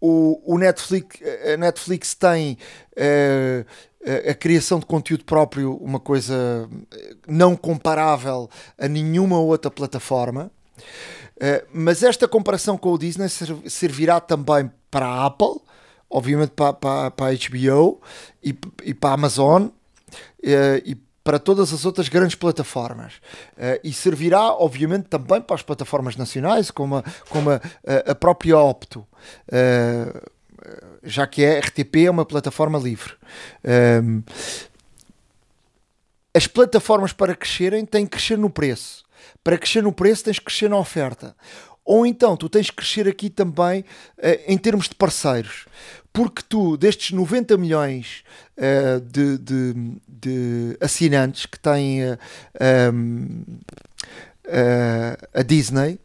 o, 0.00 0.54
o 0.54 0.58
Netflix, 0.58 1.18
a 1.52 1.56
Netflix 1.56 2.14
tem 2.14 2.58
a 4.30 4.34
criação 4.34 4.78
de 4.78 4.86
conteúdo 4.86 5.24
próprio, 5.24 5.74
uma 5.76 5.98
coisa 5.98 6.68
não 7.26 7.56
comparável 7.56 8.48
a 8.78 8.88
nenhuma 8.88 9.38
outra 9.38 9.70
plataforma. 9.70 10.50
mas 11.72 12.02
esta 12.02 12.28
comparação 12.28 12.78
com 12.78 12.92
o 12.92 12.98
Disney 12.98 13.28
servirá 13.66 14.20
também 14.20 14.70
para 14.90 15.06
a 15.06 15.26
Apple, 15.26 15.60
obviamente 16.08 16.50
para, 16.50 16.72
para, 16.72 17.10
para 17.10 17.26
a 17.26 17.34
HBO 17.34 18.00
e, 18.42 18.56
e 18.84 18.94
para 18.94 19.10
a 19.10 19.14
Amazon 19.14 19.64
uh, 19.64 19.72
e 20.84 20.96
para 21.22 21.38
todas 21.38 21.74
as 21.74 21.84
outras 21.84 22.08
grandes 22.08 22.36
plataformas. 22.36 23.20
E 23.84 23.92
servirá, 23.92 24.50
obviamente, 24.54 25.08
também 25.08 25.42
para 25.42 25.56
as 25.56 25.60
plataformas 25.60 26.16
nacionais, 26.16 26.70
como 26.70 26.96
a, 26.96 27.04
como 27.28 27.50
a, 27.50 27.60
a 28.06 28.14
própria 28.14 28.56
Opto. 28.58 29.06
Já 31.02 31.26
que 31.26 31.44
a 31.44 31.58
RTP 31.58 32.06
é 32.06 32.10
uma 32.10 32.24
plataforma 32.24 32.78
livre. 32.78 33.12
Um, 34.02 34.22
as 36.34 36.46
plataformas 36.46 37.12
para 37.12 37.34
crescerem 37.34 37.84
têm 37.84 38.04
que 38.04 38.12
crescer 38.12 38.38
no 38.38 38.50
preço. 38.50 39.04
Para 39.42 39.58
crescer 39.58 39.82
no 39.82 39.92
preço 39.92 40.24
tens 40.24 40.38
que 40.38 40.44
crescer 40.44 40.68
na 40.68 40.78
oferta. 40.78 41.34
Ou 41.84 42.04
então 42.04 42.36
tu 42.36 42.48
tens 42.48 42.70
que 42.70 42.76
crescer 42.76 43.08
aqui 43.08 43.30
também 43.30 43.80
uh, 43.80 43.84
em 44.46 44.58
termos 44.58 44.88
de 44.88 44.94
parceiros 44.94 45.66
porque 46.18 46.42
tu, 46.48 46.76
destes 46.76 47.12
90 47.12 47.56
milhões 47.56 48.24
uh, 48.56 49.00
de, 49.00 49.38
de, 49.38 49.74
de, 50.08 50.76
assinantes 50.80 51.46
que 51.46 51.60
tem 51.60 52.04
uh, 52.04 52.18
um, 52.92 53.44
uh, 54.46 55.28
a 55.32 55.42
Disney, 55.42 56.00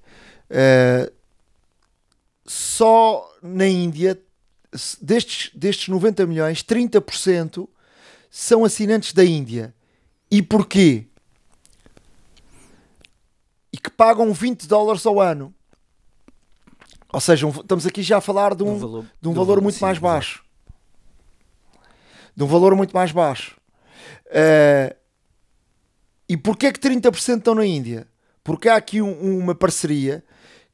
só 2.45 3.27
na 3.41 3.65
Índia, 3.65 4.19
destes, 5.01 5.51
destes 5.53 5.87
90 5.87 6.25
milhões, 6.25 6.63
30% 6.63 7.67
são 8.29 8.65
assinantes 8.65 9.13
da 9.13 9.23
Índia. 9.23 9.73
E 10.29 10.41
porquê? 10.41 11.05
E 13.71 13.77
que 13.77 13.89
pagam 13.89 14.33
20 14.33 14.67
dólares 14.67 15.05
ao 15.05 15.19
ano. 15.19 15.53
Ou 17.11 17.19
seja, 17.19 17.45
um, 17.45 17.51
estamos 17.51 17.85
aqui 17.85 18.01
já 18.01 18.17
a 18.17 18.21
falar 18.21 18.55
de 18.55 18.63
um, 18.63 18.73
um 18.73 18.77
valor, 18.79 19.05
de 19.21 19.29
um 19.29 19.33
valor 19.33 19.61
muito 19.61 19.79
mais 19.79 19.99
baixo. 19.99 20.43
De 22.35 22.43
um 22.43 22.47
valor 22.47 22.75
muito 22.75 22.91
mais 22.91 23.11
baixo. 23.11 23.55
Uh, 24.25 24.95
e 26.27 26.35
porquê 26.35 26.71
que 26.71 26.79
30% 26.79 27.37
estão 27.37 27.53
na 27.53 27.65
Índia? 27.65 28.07
Porque 28.43 28.67
há 28.67 28.75
aqui 28.75 28.99
um, 28.99 29.37
uma 29.37 29.53
parceria 29.53 30.23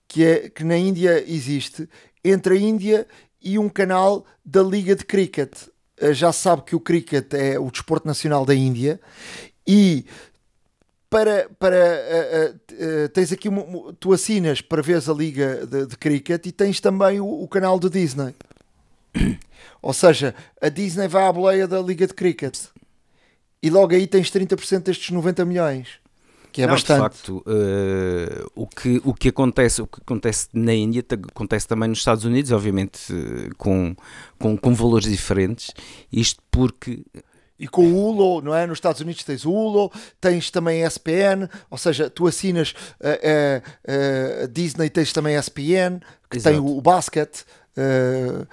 que, 0.07 0.23
é, 0.23 0.49
que 0.49 0.63
na 0.63 0.77
Índia 0.77 1.21
existe 1.27 1.89
entre 2.23 2.55
a 2.55 2.59
Índia 2.59 3.07
e 3.41 3.57
um 3.57 3.69
canal 3.69 4.25
da 4.43 4.61
Liga 4.61 4.95
de 4.95 5.05
Cricket. 5.05 5.51
Uh, 6.01 6.13
já 6.13 6.31
sabe 6.31 6.63
que 6.63 6.75
o 6.75 6.79
cricket 6.79 7.33
é 7.33 7.59
o 7.59 7.69
desporto 7.69 8.07
nacional 8.07 8.45
da 8.45 8.55
Índia 8.55 8.99
e 9.67 10.05
para, 11.09 11.49
para 11.57 11.75
uh, 11.75 12.51
uh, 12.51 13.05
uh, 13.05 13.09
tens 13.09 13.31
aqui 13.31 13.49
uma, 13.49 13.93
tu 13.99 14.13
assinas 14.13 14.61
para 14.61 14.81
ver 14.81 15.01
a 15.09 15.13
liga 15.13 15.65
de, 15.65 15.87
de 15.87 15.97
cricket 15.97 16.45
e 16.45 16.51
tens 16.51 16.79
também 16.79 17.19
o, 17.19 17.25
o, 17.25 17.47
canal 17.47 17.79
da 17.79 17.89
Disney. 17.89 18.35
Ou 19.81 19.93
seja, 19.93 20.35
a 20.61 20.69
Disney 20.69 21.07
vai 21.07 21.25
à 21.25 21.33
boleia 21.33 21.67
da 21.67 21.81
liga 21.81 22.05
de 22.05 22.13
cricket 22.13 22.57
e 23.61 23.69
logo 23.69 23.93
aí 23.93 24.05
tens 24.05 24.29
30% 24.29 24.83
destes 24.83 25.09
90 25.09 25.45
milhões. 25.45 25.99
Que 26.51 26.63
é 26.63 26.65
Não, 26.65 26.73
bastante. 26.73 26.97
De 26.97 27.03
facto, 27.03 27.43
o, 28.55 28.67
que, 28.67 29.01
o, 29.03 29.13
que 29.13 29.29
acontece, 29.29 29.81
o 29.81 29.87
que 29.87 30.01
acontece 30.01 30.47
na 30.53 30.73
Índia 30.73 31.03
acontece 31.29 31.67
também 31.67 31.89
nos 31.89 31.99
Estados 31.99 32.25
Unidos, 32.25 32.51
obviamente 32.51 32.99
com, 33.57 33.95
com, 34.37 34.57
com 34.57 34.73
valores 34.73 35.07
diferentes. 35.07 35.71
Isto 36.11 36.41
porque 36.49 37.03
e 37.59 37.67
com 37.67 37.85
o 37.85 38.09
Ulo, 38.09 38.41
não 38.41 38.55
é? 38.55 38.65
Nos 38.65 38.77
Estados 38.77 39.01
Unidos 39.01 39.23
tens 39.23 39.45
o 39.45 39.51
Ulo, 39.51 39.91
tens 40.21 40.49
também 40.49 40.83
a 40.83 40.87
SPN, 40.87 41.49
ou 41.69 41.77
seja, 41.77 42.09
tu 42.09 42.25
assinas 42.25 42.73
a, 43.03 43.09
a, 43.09 44.43
a 44.43 44.47
Disney, 44.47 44.89
tens 44.89 45.11
também 45.11 45.35
a 45.35 45.39
SPN, 45.39 45.99
que 46.29 46.37
Exato. 46.37 46.55
tem 46.55 46.65
o, 46.65 46.77
o 46.77 46.81
basket. 46.81 47.43
Uh, 47.77 48.45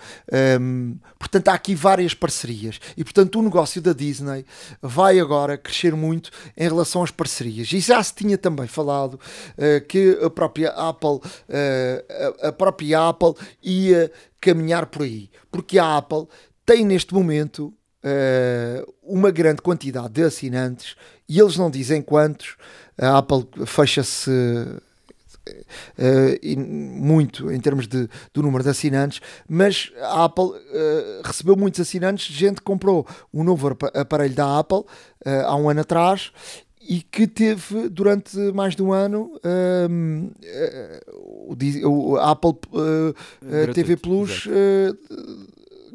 um, 0.60 0.98
portanto, 1.18 1.48
há 1.48 1.54
aqui 1.54 1.74
várias 1.74 2.14
parcerias 2.14 2.78
e, 2.96 3.02
portanto, 3.02 3.40
o 3.40 3.42
negócio 3.42 3.82
da 3.82 3.92
Disney 3.92 4.44
vai 4.80 5.18
agora 5.18 5.58
crescer 5.58 5.96
muito 5.96 6.30
em 6.56 6.68
relação 6.68 7.02
às 7.02 7.10
parcerias. 7.10 7.72
E 7.72 7.80
já 7.80 8.00
se 8.02 8.14
tinha 8.14 8.38
também 8.38 8.68
falado 8.68 9.14
uh, 9.14 9.84
que 9.88 10.16
a 10.22 10.30
própria 10.30 10.70
Apple, 10.70 11.16
uh, 11.16 12.42
a, 12.42 12.48
a 12.48 12.52
própria 12.52 13.08
Apple 13.08 13.34
ia 13.62 14.12
caminhar 14.40 14.86
por 14.86 15.02
aí, 15.02 15.28
porque 15.50 15.76
a 15.76 15.96
Apple 15.96 16.28
tem 16.64 16.84
neste 16.84 17.12
momento 17.12 17.74
uh, 18.06 18.94
uma 19.02 19.30
grande 19.30 19.60
quantidade 19.60 20.10
de 20.10 20.22
assinantes 20.22 20.94
e 21.28 21.40
eles 21.40 21.56
não 21.56 21.70
dizem 21.70 22.00
quantos. 22.00 22.56
A 22.96 23.18
Apple 23.18 23.46
fecha-se 23.66 24.30
Uh, 25.96 26.58
muito 26.58 27.52
em 27.52 27.60
termos 27.60 27.86
de, 27.86 28.08
do 28.34 28.42
número 28.42 28.64
de 28.64 28.70
assinantes, 28.70 29.20
mas 29.48 29.92
a 30.00 30.24
Apple 30.24 30.46
uh, 30.46 31.22
recebeu 31.22 31.54
muitos 31.54 31.78
assinantes, 31.78 32.34
gente 32.34 32.56
que 32.56 32.62
comprou 32.62 33.06
um 33.32 33.44
novo 33.44 33.76
aparelho 33.94 34.34
da 34.34 34.58
Apple 34.58 34.78
uh, 34.78 35.46
há 35.46 35.54
um 35.54 35.70
ano 35.70 35.82
atrás 35.82 36.32
e 36.80 37.00
que 37.00 37.28
teve 37.28 37.88
durante 37.88 38.36
mais 38.52 38.74
de 38.74 38.82
um 38.82 38.92
ano 38.92 39.40
o, 41.12 41.54
o, 41.84 42.16
Apple 42.16 42.54
TV 43.72 43.96
Plus 43.96 44.48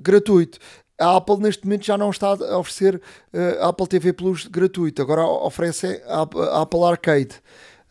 gratuito. 0.01 0.57
A 1.01 1.17
Apple 1.17 1.37
neste 1.37 1.65
momento 1.65 1.85
já 1.85 1.97
não 1.97 2.11
está 2.11 2.27
a 2.27 2.57
oferecer 2.57 3.01
uh, 3.33 3.65
Apple 3.65 3.87
TV 3.87 4.13
Plus 4.13 4.45
gratuito, 4.45 5.01
agora 5.01 5.25
oferece 5.25 6.01
a, 6.05 6.21
a 6.21 6.61
Apple 6.61 6.83
Arcade. 6.83 7.35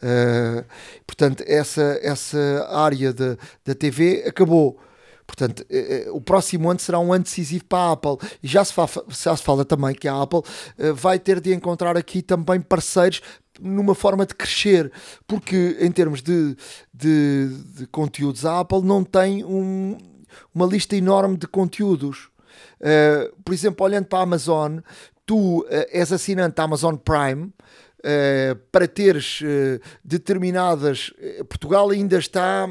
Uh, 0.03 0.65
portanto, 1.07 1.43
essa, 1.47 1.99
essa 2.03 2.69
área 2.71 3.13
da, 3.13 3.75
TV 3.75 4.25
acabou. 4.27 4.79
Portanto, 5.27 5.61
uh, 5.61 6.17
o 6.17 6.21
próximo 6.21 6.71
ano 6.71 6.79
será 6.79 6.99
um 7.01 7.13
ano 7.13 7.25
decisivo 7.25 7.65
para 7.65 7.91
a 7.91 7.93
Apple. 7.93 8.17
E 8.43 8.47
já 8.47 8.65
se, 8.65 8.73
fa 8.73 8.87
já 9.09 9.37
se 9.37 9.43
fala 9.43 9.65
também 9.65 9.95
que 9.95 10.07
a 10.07 10.23
Apple 10.23 10.43
vai 10.95 11.19
ter 11.19 11.41
de 11.41 11.53
encontrar 11.53 11.97
aqui 11.97 12.23
também 12.23 12.61
parceiros 12.61 13.21
numa 13.61 13.95
forma 13.95 14.25
de 14.25 14.35
crescer, 14.35 14.91
porque 15.27 15.77
em 15.81 15.93
termos 15.93 16.23
de, 16.23 16.57
de, 16.95 17.49
de 17.77 17.87
conteúdos, 17.89 18.47
a 18.47 18.61
Apple 18.61 18.83
não 18.83 19.05
tem 19.05 19.45
um, 19.45 19.99
uma 20.55 20.65
lista 20.65 20.97
enorme 20.97 21.37
de 21.37 21.47
conteúdos. 21.47 22.31
Uh, 22.81 23.35
por 23.43 23.53
exemplo, 23.53 23.85
olhando 23.85 24.07
para 24.07 24.21
a 24.21 24.23
Amazon, 24.23 24.79
tu 25.27 25.61
uh, 25.61 25.67
és 25.91 26.11
assinante 26.11 26.57
da 26.57 26.63
Amazon 26.63 26.97
Prime. 26.97 27.53
Uh, 28.01 28.57
para 28.73 28.89
teres 28.89 29.43
determinadas. 30.03 31.13
Portugal 31.51 31.91
ainda 31.91 32.17
está 32.17 32.67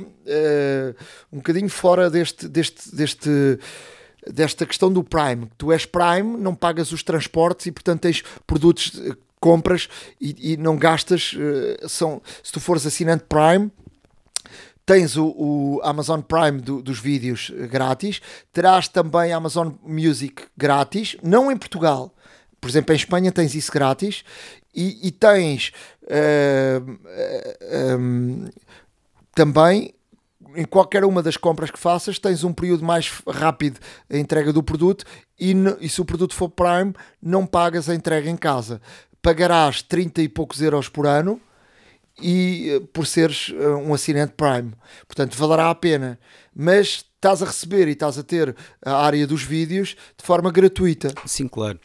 um 1.31 1.37
bocadinho 1.37 1.69
fora 1.69 2.09
deste, 2.09 2.47
deste, 2.47 2.95
deste, 2.95 3.59
desta 4.25 4.65
questão 4.65 4.91
do 4.91 5.03
Prime. 5.03 5.47
Tu 5.55 5.71
és 5.71 5.85
Prime, 5.85 6.35
não 6.35 6.55
pagas 6.55 6.91
os 6.91 7.03
transportes 7.03 7.67
e, 7.67 7.71
portanto, 7.71 8.01
tens 8.01 8.23
produtos 8.47 8.99
compras 9.39 9.87
e, 10.19 10.53
e 10.53 10.57
não 10.57 10.75
gastas. 10.75 11.35
são, 11.87 12.19
se 12.41 12.51
tu 12.51 12.59
fores 12.59 12.83
assinante 12.87 13.25
Prime, 13.29 13.69
tens 14.89 15.15
o, 15.15 15.27
o 15.27 15.81
Amazon 15.83 16.19
Prime 16.19 16.59
do, 16.59 16.81
dos 16.81 16.99
vídeos 16.99 17.51
grátis, 17.69 18.19
terás 18.51 18.87
também 18.87 19.31
Amazon 19.31 19.73
Music 19.83 20.45
grátis, 20.57 21.15
não 21.21 21.51
em 21.51 21.55
Portugal. 21.55 22.11
Por 22.59 22.67
exemplo, 22.67 22.91
em 22.91 22.95
Espanha 22.95 23.31
tens 23.31 23.53
isso 23.53 23.71
grátis 23.71 24.23
e, 24.73 25.07
e 25.07 25.11
tens 25.11 25.71
uh, 26.05 26.91
uh, 26.91 27.99
um, 27.99 28.49
também 29.35 29.93
em 30.55 30.65
qualquer 30.65 31.05
uma 31.05 31.21
das 31.21 31.37
compras 31.37 31.69
que 31.69 31.77
faças, 31.77 32.17
tens 32.17 32.43
um 32.43 32.51
período 32.51 32.83
mais 32.83 33.11
rápido 33.27 33.79
a 34.11 34.17
entrega 34.17 34.51
do 34.51 34.63
produto 34.63 35.05
e, 35.39 35.53
e, 35.79 35.87
se 35.87 36.01
o 36.01 36.05
produto 36.05 36.33
for 36.33 36.49
Prime, 36.49 36.95
não 37.21 37.45
pagas 37.45 37.87
a 37.89 37.93
entrega 37.93 38.27
em 38.27 38.35
casa. 38.35 38.81
Pagarás 39.21 39.83
30 39.83 40.23
e 40.23 40.27
poucos 40.27 40.59
euros 40.63 40.89
por 40.89 41.05
ano 41.05 41.39
e 42.21 42.69
eh, 42.69 42.79
por 42.93 43.05
seres 43.05 43.49
uh, 43.49 43.77
um 43.77 43.93
assinante 43.93 44.33
Prime. 44.35 44.73
Portanto, 45.07 45.37
valerá 45.37 45.69
a 45.69 45.75
pena. 45.75 46.19
Mas 46.55 47.05
estás 47.15 47.41
a 47.41 47.45
receber 47.45 47.87
e 47.87 47.91
estás 47.91 48.17
a 48.17 48.23
ter 48.23 48.55
a 48.83 49.05
área 49.05 49.25
dos 49.27 49.43
vídeos 49.43 49.95
de 50.17 50.25
forma 50.25 50.51
gratuita. 50.51 51.13
Sim, 51.25 51.47
claro. 51.47 51.79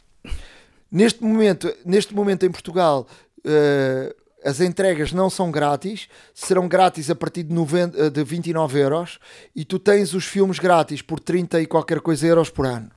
Neste 0.90 1.22
momento, 1.22 1.74
neste 1.84 2.14
momento 2.14 2.46
em 2.46 2.50
Portugal, 2.50 3.06
uh, 3.40 4.24
as 4.44 4.60
entregas 4.60 5.10
não 5.10 5.30
são 5.30 5.50
grátis, 5.50 6.08
serão 6.34 6.68
grátis 6.68 7.10
a 7.10 7.14
partir 7.14 7.42
de, 7.44 7.54
90, 7.54 8.10
de 8.10 8.22
29 8.22 8.78
euros 8.78 9.18
e 9.56 9.64
tu 9.64 9.78
tens 9.78 10.12
os 10.12 10.26
filmes 10.26 10.58
grátis 10.58 11.00
por 11.00 11.18
30 11.18 11.62
e 11.62 11.66
qualquer 11.66 12.00
coisa 12.00 12.26
euros 12.26 12.50
por 12.50 12.66
ano. 12.66 12.90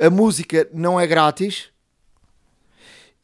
A 0.00 0.10
música 0.10 0.66
não 0.72 0.98
é 0.98 1.06
grátis, 1.06 1.68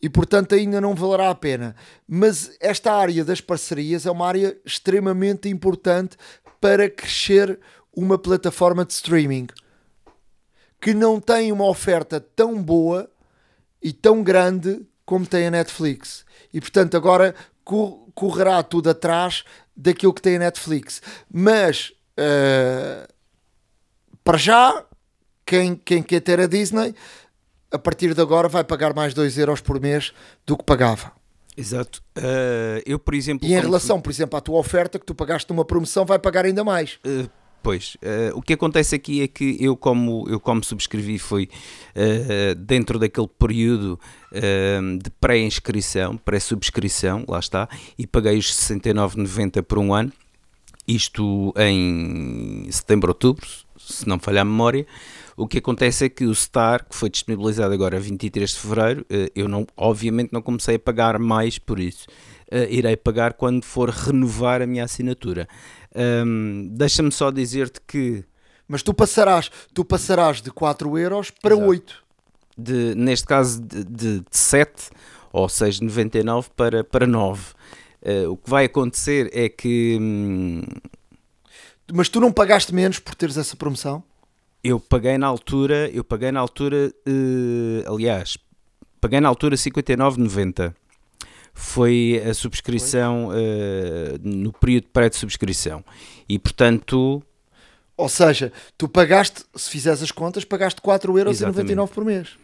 e 0.02 0.09
portanto 0.09 0.54
ainda 0.54 0.80
não 0.80 0.94
valerá 0.94 1.30
a 1.30 1.35
pena. 1.35 1.76
Mas 2.09 2.56
esta 2.61 2.92
área 2.92 3.25
das 3.25 3.40
parcerias 3.40 4.04
é 4.04 4.11
uma 4.11 4.26
área 4.26 4.59
extremamente 4.64 5.49
importante 5.49 6.16
para 6.61 6.90
crescer 6.90 7.61
uma 7.94 8.18
plataforma 8.18 8.85
de 8.85 8.92
streaming 8.92 9.47
que 10.80 10.92
não 10.92 11.21
tem 11.21 11.52
uma 11.52 11.68
oferta 11.68 12.21
tão 12.21 12.61
boa 12.61 13.09
e 13.80 13.92
tão 13.92 14.23
grande 14.23 14.85
como 15.06 15.25
tem 15.25 15.47
a 15.47 15.50
Netflix. 15.50 16.25
E 16.52 16.61
portanto 16.61 16.97
agora 16.97 17.35
correrá 18.14 18.61
tudo 18.64 18.90
atrás 18.90 19.44
daquilo 19.76 20.12
que 20.12 20.23
tem 20.23 20.37
a 20.37 20.40
Netflix. 20.40 21.00
Mas 21.32 21.92
uh, 22.18 23.06
para 24.25 24.38
já, 24.38 24.85
quem, 25.47 25.76
quem 25.76 26.02
quer 26.02 26.21
ter 26.21 26.40
a 26.40 26.47
Disney 26.47 26.94
a 27.72 27.78
partir 27.78 28.14
de 28.14 28.20
agora 28.20 28.48
vai 28.48 28.62
pagar 28.62 28.94
mais 28.94 29.14
2 29.14 29.38
euros 29.38 29.60
por 29.60 29.80
mês 29.80 30.12
do 30.46 30.56
que 30.56 30.64
pagava. 30.64 31.12
Exato. 31.56 32.02
Uh, 32.16 32.82
eu, 32.87 32.98
por 32.98 33.14
exemplo. 33.14 33.46
E 33.46 33.52
em 33.52 33.61
relação, 33.61 34.00
por 34.00 34.11
exemplo, 34.11 34.38
à 34.38 34.40
tua 34.40 34.58
oferta 34.58 34.98
que 34.98 35.04
tu 35.04 35.14
pagaste 35.14 35.50
numa 35.50 35.64
promoção, 35.64 36.04
vai 36.04 36.18
pagar 36.18 36.44
ainda 36.44 36.64
mais. 36.64 36.98
Uh, 37.06 37.28
pois, 37.62 37.96
uh, 37.96 38.37
o 38.37 38.40
que 38.40 38.54
acontece 38.54 38.94
aqui 38.94 39.22
é 39.22 39.28
que 39.28 39.56
eu, 39.61 39.76
como, 39.76 40.26
eu 40.28 40.40
como 40.40 40.64
subscrevi, 40.64 41.18
foi 41.18 41.48
dentro 42.56 42.98
daquele 42.98 43.28
período 43.28 44.00
de 44.32 45.11
pré-inscrição, 45.20 46.16
pré-subscrição, 46.16 47.24
lá 47.28 47.38
está, 47.38 47.68
e 47.98 48.06
paguei 48.06 48.38
os 48.38 48.52
69,90 48.52 49.62
por 49.62 49.78
um 49.78 49.92
ano, 49.92 50.12
isto 50.88 51.52
em 51.56 52.66
setembro, 52.70 53.11
outubro, 53.11 53.46
se 53.78 54.08
não 54.08 54.18
falhar 54.18 54.42
a 54.42 54.44
memória. 54.44 54.87
O 55.42 55.48
que 55.48 55.59
acontece 55.59 56.05
é 56.05 56.09
que 56.09 56.24
o 56.24 56.33
Star, 56.33 56.88
que 56.88 56.94
foi 56.94 57.11
disponibilizado 57.11 57.74
agora 57.74 57.96
a 57.96 58.00
23 58.00 58.48
de 58.48 58.61
fevereiro, 58.61 59.05
eh, 59.11 59.28
eu 59.35 59.48
não, 59.48 59.66
obviamente 59.76 60.33
não 60.33 60.40
comecei 60.40 60.76
a 60.76 60.78
pagar 60.78 61.18
mais 61.18 61.59
por 61.59 61.81
isso. 61.81 62.07
Uh, 62.46 62.70
irei 62.70 62.96
pagar 62.96 63.33
quando 63.33 63.64
for 63.64 63.90
renovar 63.90 64.62
a 64.62 64.68
minha 64.68 64.85
assinatura. 64.85 65.48
Um, 65.96 66.68
Deixa-me 66.70 67.11
só 67.11 67.33
dizer-te 67.33 67.81
que. 67.81 68.24
Mas 68.68 68.85
tu 68.85 68.94
passarás, 68.94 69.50
tu 69.74 69.85
passarás 69.85 70.40
de 70.40 70.52
4 70.52 70.96
euros 70.96 71.31
para 71.33 71.55
Exato. 71.55 71.68
8. 71.68 72.05
De, 72.57 72.94
neste 72.94 73.26
caso, 73.26 73.61
de, 73.61 73.83
de, 73.83 74.20
de 74.20 74.24
7 74.31 74.90
ou 75.33 75.48
6,99 75.48 76.50
para, 76.55 76.85
para 76.85 77.05
9. 77.05 77.42
Uh, 77.42 77.55
eh, 78.02 78.28
o 78.28 78.37
que 78.37 78.48
vai 78.48 78.66
acontecer 78.66 79.28
é 79.33 79.48
que. 79.48 79.98
Hum... 80.00 80.62
Mas 81.92 82.09
tu 82.09 82.20
não 82.20 82.31
pagaste 82.31 82.72
menos 82.72 83.00
por 83.00 83.16
teres 83.16 83.37
essa 83.37 83.57
promoção? 83.57 84.05
Eu 84.62 84.79
paguei 84.79 85.18
na 85.18 85.27
altura, 85.27 85.90
eu 85.90 86.05
paguei 86.05 86.31
na 86.31 86.38
altura, 86.38 86.92
uh, 87.09 87.92
aliás, 87.92 88.38
paguei 89.01 89.20
na 89.20 89.29
altura 89.29 89.57
59,90. 89.57 90.72
Foi 91.53 92.22
a 92.25 92.33
subscrição 92.33 93.29
uh, 93.29 94.18
no 94.22 94.53
período 94.53 94.87
pré 94.92 95.09
de 95.09 95.16
subscrição. 95.16 95.85
E 96.29 96.38
portanto. 96.38 97.22
Ou 97.96 98.09
seja, 98.09 98.53
tu 98.79 98.88
pagaste, 98.88 99.44
se 99.55 99.68
fizeres 99.68 100.03
as 100.03 100.11
contas, 100.11 100.44
pagaste 100.44 100.81
4,99€ 100.81 101.88
por 101.88 102.05
mês. 102.05 102.38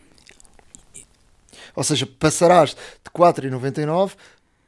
Ou 1.74 1.85
seja, 1.85 2.07
passarás 2.07 2.70
de 2.70 3.11
4,99€ 3.11 4.16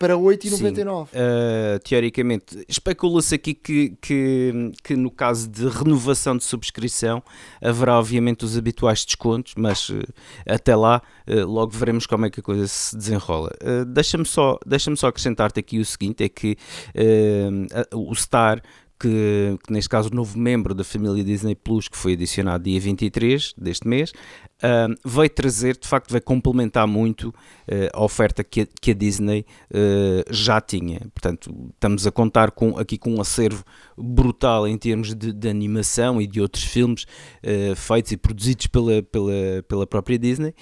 para 0.01 0.17
8,99. 0.17 1.09
Uh, 1.09 1.79
teoricamente, 1.85 2.65
especula-se 2.67 3.35
aqui 3.35 3.53
que, 3.53 3.95
que, 4.01 4.73
que 4.83 4.97
no 4.97 5.11
caso 5.11 5.47
de 5.47 5.69
renovação 5.69 6.39
de 6.39 6.43
subscrição 6.43 7.23
haverá 7.61 7.99
obviamente 7.99 8.43
os 8.43 8.57
habituais 8.57 9.05
descontos, 9.05 9.53
mas 9.59 9.91
uh, 9.91 10.03
até 10.49 10.75
lá 10.75 11.03
uh, 11.29 11.45
logo 11.45 11.73
veremos 11.73 12.07
como 12.07 12.25
é 12.25 12.31
que 12.31 12.41
a 12.41 12.43
coisa 12.43 12.67
se 12.67 12.97
desenrola. 12.97 13.51
Uh, 13.63 13.85
deixa-me 13.85 14.25
só, 14.25 14.59
deixa 14.65 14.97
só 14.97 15.09
acrescentar-te 15.09 15.61
aqui 15.61 15.79
o 15.79 15.85
seguinte: 15.85 16.25
é 16.25 16.31
que 16.31 16.57
o 17.93 18.15
Star 18.15 18.63
que, 19.01 19.59
que, 19.67 19.73
neste 19.73 19.89
caso 19.89 20.11
o 20.11 20.15
novo 20.15 20.39
membro 20.39 20.75
da 20.75 20.85
família 20.85 21.25
Disney 21.25 21.55
Plus, 21.55 21.89
que 21.89 21.97
foi 21.97 22.13
adicionado 22.13 22.65
dia 22.65 22.79
23 22.79 23.55
deste 23.57 23.89
mês, 23.89 24.13
uh, 24.63 24.95
veio 25.05 25.31
trazer, 25.31 25.77
de 25.77 25.87
facto, 25.87 26.11
vai 26.11 26.21
complementar 26.21 26.87
muito 26.87 27.29
uh, 27.29 27.35
a 27.93 28.03
oferta 28.03 28.45
que 28.45 28.63
a, 28.63 28.67
que 28.81 28.91
a 28.91 28.95
Disney 28.95 29.45
uh, 29.71 30.33
já 30.33 30.61
tinha. 30.61 31.01
Portanto, 31.15 31.51
estamos 31.75 32.07
a 32.07 32.11
contar 32.11 32.51
com, 32.51 32.79
aqui 32.79 32.99
com 32.99 33.15
um 33.15 33.21
acervo 33.21 33.65
brutal 33.97 34.67
em 34.67 34.77
termos 34.77 35.15
de, 35.15 35.33
de 35.33 35.49
animação 35.49 36.21
e 36.21 36.27
de 36.27 36.41
outros 36.41 36.65
filmes 36.65 37.05
uh, 37.45 37.75
feitos 37.77 38.13
e 38.13 38.17
produzidos 38.17 38.67
pela, 38.67 39.03
pela, 39.03 39.63
pela 39.69 39.87
própria 39.87 40.19
Disney. 40.19 40.55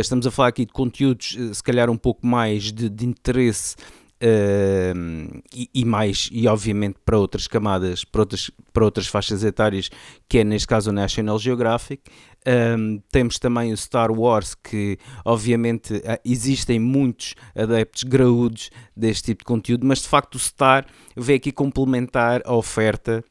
estamos 0.00 0.26
a 0.26 0.30
falar 0.30 0.48
aqui 0.48 0.64
de 0.64 0.72
conteúdos, 0.72 1.36
se 1.52 1.62
calhar, 1.62 1.90
um 1.90 1.96
pouco 1.96 2.26
mais 2.26 2.72
de, 2.72 2.88
de 2.88 3.06
interesse 3.06 3.76
Uh, 4.22 5.40
e, 5.50 5.70
e, 5.74 5.82
mais, 5.82 6.28
e 6.30 6.46
obviamente 6.46 6.98
para 7.06 7.18
outras 7.18 7.46
camadas, 7.46 8.04
para 8.04 8.20
outras, 8.20 8.50
para 8.70 8.84
outras 8.84 9.06
faixas 9.06 9.42
etárias, 9.42 9.88
que 10.28 10.40
é 10.40 10.44
neste 10.44 10.68
caso 10.68 10.90
o 10.90 10.92
National 10.92 11.38
Geographic. 11.38 12.02
Um, 12.46 13.02
temos 13.12 13.38
também 13.38 13.72
o 13.72 13.76
Star 13.76 14.10
Wars, 14.10 14.54
que 14.54 14.98
obviamente 15.24 16.02
ah, 16.06 16.18
existem 16.24 16.78
muitos 16.78 17.34
adeptos 17.54 18.02
graúdos 18.02 18.70
deste 18.96 19.24
tipo 19.26 19.40
de 19.40 19.44
conteúdo, 19.44 19.86
mas 19.86 20.00
de 20.00 20.08
facto 20.08 20.36
o 20.36 20.38
Star 20.38 20.86
veio 21.14 21.36
aqui 21.36 21.52
complementar 21.52 22.40
a 22.46 22.54
oferta 22.54 23.22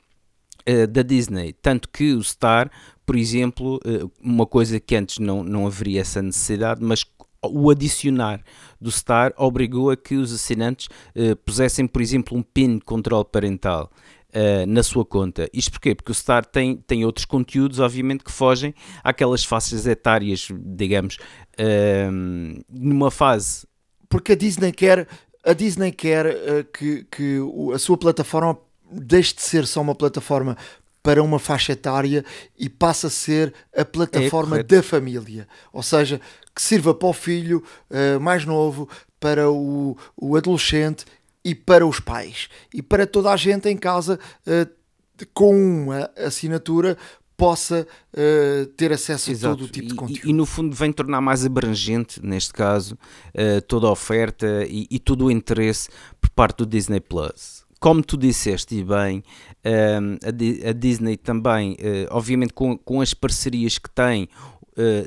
uh, 0.69 0.87
da 0.87 1.01
Disney. 1.01 1.53
Tanto 1.53 1.89
que 1.89 2.13
o 2.13 2.23
Star, 2.23 2.69
por 3.03 3.15
exemplo, 3.15 3.77
uh, 3.77 4.11
uma 4.21 4.45
coisa 4.45 4.79
que 4.79 4.95
antes 4.95 5.17
não, 5.17 5.43
não 5.43 5.65
haveria 5.65 6.01
essa 6.01 6.21
necessidade, 6.21 6.79
mas 6.83 7.03
o 7.41 7.69
adicionar 7.69 8.41
do 8.79 8.91
Star 8.91 9.33
obrigou 9.37 9.89
a 9.89 9.97
que 9.97 10.15
os 10.15 10.31
assinantes 10.33 10.87
uh, 11.15 11.35
pusessem, 11.37 11.87
por 11.87 12.01
exemplo, 12.01 12.37
um 12.37 12.43
PIN 12.43 12.77
de 12.77 12.85
controle 12.85 13.25
parental. 13.25 13.89
Uh, 14.29 14.65
na 14.67 14.83
sua 14.83 15.05
conta. 15.05 15.49
Isto 15.53 15.71
porquê? 15.71 15.95
Porque 15.95 16.11
o 16.11 16.15
Star 16.15 16.45
tem, 16.45 16.77
tem 16.77 17.05
outros 17.05 17.25
conteúdos, 17.25 17.79
obviamente, 17.79 18.23
que 18.23 18.31
fogem 18.31 18.73
àquelas 19.03 19.43
faixas 19.43 19.85
etárias, 19.85 20.47
digamos, 20.51 21.17
uh, 21.59 22.63
numa 22.69 23.11
fase. 23.11 23.67
Porque 24.07 24.33
a 24.33 24.35
Disney 24.35 24.71
quer, 24.71 25.07
a 25.43 25.53
Disney 25.53 25.91
quer 25.91 26.25
uh, 26.25 26.63
que, 26.73 27.05
que 27.11 27.39
a 27.73 27.79
sua 27.79 27.97
plataforma 27.97 28.57
deixe 28.91 29.35
de 29.35 29.41
ser 29.41 29.67
só 29.67 29.81
uma 29.81 29.93
plataforma 29.93 30.57
para 31.01 31.23
uma 31.23 31.39
faixa 31.39 31.71
etária 31.71 32.25
e 32.57 32.67
passe 32.67 33.05
a 33.05 33.09
ser 33.09 33.53
a 33.75 33.85
plataforma 33.85 34.59
é 34.59 34.63
da 34.63 34.83
família. 34.83 35.47
Ou 35.71 35.81
seja, 35.81 36.19
que 36.53 36.61
sirva 36.61 36.93
para 36.93 37.07
o 37.07 37.13
filho 37.13 37.63
uh, 37.89 38.19
mais 38.19 38.45
novo, 38.45 38.89
para 39.19 39.49
o, 39.49 39.97
o 40.15 40.35
adolescente 40.35 41.05
e 41.43 41.55
para 41.55 41.85
os 41.85 41.99
pais. 41.99 42.49
E 42.73 42.81
para 42.81 43.07
toda 43.07 43.31
a 43.31 43.37
gente 43.37 43.69
em 43.69 43.77
casa 43.77 44.19
uh, 44.45 45.25
com 45.33 45.53
uma 45.55 46.09
assinatura 46.17 46.97
possa 47.35 47.87
uh, 48.13 48.65
ter 48.75 48.91
acesso 48.91 49.31
Exato. 49.31 49.53
a 49.53 49.57
todo 49.57 49.65
o 49.65 49.71
tipo 49.71 49.87
de 49.87 49.95
conteúdo. 49.95 50.27
E, 50.27 50.29
e, 50.29 50.33
no 50.33 50.45
fundo 50.45 50.75
vem 50.75 50.91
tornar 50.91 51.21
mais 51.21 51.45
abrangente, 51.45 52.21
neste 52.21 52.51
caso, 52.51 52.95
uh, 53.33 53.61
toda 53.61 53.87
a 53.87 53.91
oferta 53.91 54.65
e, 54.67 54.87
e, 54.91 54.99
todo 54.99 55.25
o 55.25 55.31
interesse 55.31 55.89
por 56.19 56.29
parte 56.31 56.57
do 56.57 56.65
Disney 56.65 56.99
Plus. 56.99 57.63
Como 57.79 58.03
tu 58.03 58.17
disseste 58.17 58.75
e 58.75 58.83
bem, 58.83 59.23
a, 59.63 60.71
Disney 60.73 61.15
também, 61.15 61.77
obviamente 62.09 62.51
com, 62.51 62.77
com 62.77 62.99
as 62.99 63.13
parcerias 63.13 63.77
que 63.77 63.89
tem, 63.89 64.27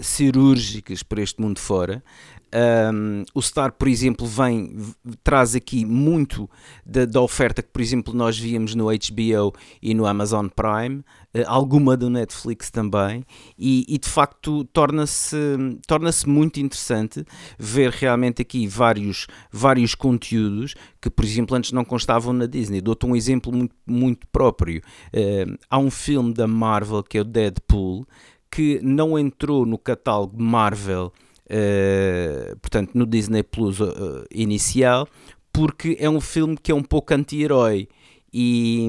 cirúrgicas 0.01 1.03
para 1.03 1.21
este 1.21 1.38
mundo 1.38 1.61
fora, 1.61 2.03
um, 2.55 3.25
o 3.35 3.41
Star, 3.41 3.73
por 3.73 3.88
exemplo, 3.88 4.27
vem, 4.27 4.77
traz 5.25 5.55
aqui 5.55 5.87
muito 5.87 6.49
da, 6.85 7.07
da, 7.07 7.21
oferta 7.21 7.62
que, 7.62 7.71
por 7.71 7.81
exemplo, 7.81 8.12
nós 8.12 8.38
víamos 8.38 8.75
no 8.75 8.87
HBO 8.87 9.53
e 9.81 9.95
no 9.95 10.05
Amazon 10.05 10.49
Prime, 10.49 10.99
uh, 11.35 11.45
alguma 11.47 11.97
do 11.97 12.11
Netflix 12.11 12.71
também, 12.71 13.25
e, 13.59 13.87
e 13.88 13.97
de 13.97 14.09
facto 14.09 14.65
torna-se 14.65 15.37
torna 15.87 16.11
muito 16.27 16.61
interessante 16.61 17.25
ver 17.59 17.91
realmente 17.91 18.43
aqui 18.43 18.67
vários, 18.67 19.27
vários 19.51 19.95
conteúdos 19.95 20.75
que, 21.01 21.09
por 21.09 21.25
exemplo, 21.25 21.57
antes 21.57 21.73
não 21.73 21.85
constavam 21.85 22.35
na 22.35 22.47
Disney. 22.47 22.81
Dou-te 22.81 23.07
um 23.07 23.17
exemplo 23.17 23.51
muito, 23.51 23.75
muito 23.87 24.27
próprio. 24.29 24.83
Uh, 25.09 25.59
há 25.71 25.79
um 25.79 25.91
filme 25.91 26.35
da 26.35 26.47
Marvel 26.47 27.03
que 27.03 27.17
é 27.17 27.23
o 27.23 27.25
Deadpool 27.25 28.07
que 28.51 28.79
não 28.83 29.19
entrou 29.19 29.65
no 29.65 29.79
catálogo 29.79 30.41
Marvel 30.41 31.11
uh, 31.53 32.57
portanto, 32.59 32.93
no 32.95 33.07
Disney 33.07 33.43
Plus 33.43 33.81
uh, 33.81 34.25
inicial, 34.31 35.07
porque 35.53 35.97
é 36.01 36.09
um 36.09 36.21
filme 36.21 36.57
que 36.57 36.73
é 36.73 36.75
um 36.75 36.83
pouco 36.83 37.12
anti-herói. 37.12 37.88
E, 38.35 38.88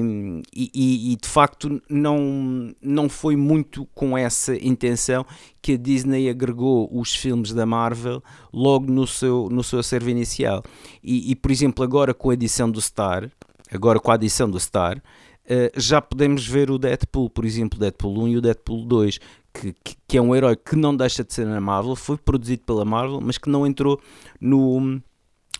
e, 0.56 1.12
e, 1.12 1.16
de 1.16 1.28
facto 1.28 1.82
não, 1.86 2.74
não 2.80 3.10
foi 3.10 3.36
muito 3.36 3.86
com 3.94 4.16
essa 4.16 4.56
intenção 4.56 5.26
que 5.60 5.72
a 5.72 5.76
Disney 5.76 6.30
agregou 6.30 6.88
os 6.90 7.14
filmes 7.14 7.52
da 7.52 7.66
Marvel 7.66 8.22
logo 8.50 8.90
no 8.90 9.06
seu, 9.06 9.50
no 9.50 9.62
seu 9.62 9.80
acervo 9.80 10.08
inicial. 10.08 10.62
E, 11.02 11.30
e 11.30 11.36
por 11.36 11.50
exemplo, 11.50 11.84
agora 11.84 12.14
com 12.14 12.30
a 12.30 12.32
edição 12.32 12.70
do 12.70 12.80
Star, 12.80 13.30
agora 13.70 14.00
com 14.00 14.10
a 14.10 14.14
edição 14.14 14.48
do 14.48 14.58
Star, 14.58 14.96
uh, 14.96 15.78
já 15.78 16.00
podemos 16.00 16.46
ver 16.46 16.70
o 16.70 16.78
Deadpool, 16.78 17.28
por 17.28 17.44
exemplo, 17.44 17.78
Deadpool 17.78 18.22
1 18.22 18.28
e 18.28 18.36
o 18.38 18.40
Deadpool 18.40 18.86
2, 18.86 19.20
que, 19.54 19.96
que, 20.06 20.18
é 20.18 20.20
um 20.20 20.34
herói 20.34 20.56
que 20.56 20.74
não 20.74 20.94
deixa 20.96 21.22
de 21.22 21.32
ser 21.32 21.46
na 21.46 21.60
Marvel, 21.60 21.94
foi 21.94 22.16
produzido 22.16 22.62
pela 22.64 22.84
Marvel, 22.84 23.20
mas 23.20 23.38
que 23.38 23.48
não 23.48 23.66
entrou 23.66 24.00
no, 24.40 25.00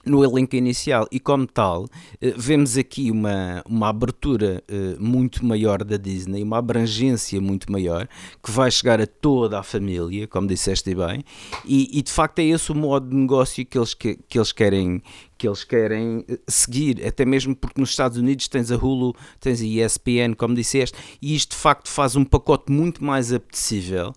no 0.06 0.24
elenco 0.24 0.56
inicial 0.56 1.06
e 1.10 1.18
como 1.18 1.46
tal 1.46 1.86
eh, 2.20 2.34
vemos 2.36 2.76
aqui 2.76 3.10
uma, 3.10 3.62
uma 3.66 3.88
abertura 3.88 4.62
uh, 4.70 5.02
muito 5.02 5.44
maior 5.44 5.82
da 5.82 5.96
Disney, 5.96 6.42
uma 6.42 6.58
abrangência 6.58 7.40
muito 7.40 7.70
maior 7.70 8.08
que 8.42 8.50
vai 8.50 8.70
chegar 8.70 9.00
a 9.00 9.06
toda 9.06 9.58
a 9.58 9.62
família, 9.62 10.26
como 10.26 10.46
disseste 10.46 10.94
bem, 10.94 11.24
e, 11.64 11.98
e 11.98 12.02
de 12.02 12.12
facto 12.12 12.38
é 12.40 12.44
esse 12.44 12.70
o 12.70 12.74
modo 12.74 13.08
de 13.08 13.16
negócio 13.16 13.64
que 13.64 13.78
eles, 13.78 13.94
que, 13.94 14.16
que 14.28 14.38
eles 14.38 14.52
querem 14.52 15.02
que 15.36 15.48
eles 15.48 15.64
querem 15.64 16.24
eh, 16.28 16.38
seguir, 16.48 17.04
até 17.06 17.24
mesmo 17.24 17.54
porque 17.54 17.80
nos 17.80 17.90
Estados 17.90 18.16
Unidos 18.16 18.48
tens 18.48 18.70
a 18.70 18.76
Hulu, 18.76 19.14
tens 19.40 19.60
a 19.60 19.64
ESPN, 19.64 20.34
como 20.36 20.54
disseste, 20.54 20.96
e 21.20 21.34
isto 21.34 21.50
de 21.50 21.56
facto 21.56 21.88
faz 21.88 22.16
um 22.16 22.24
pacote 22.24 22.70
muito 22.70 23.04
mais 23.04 23.32
apetecível. 23.32 24.12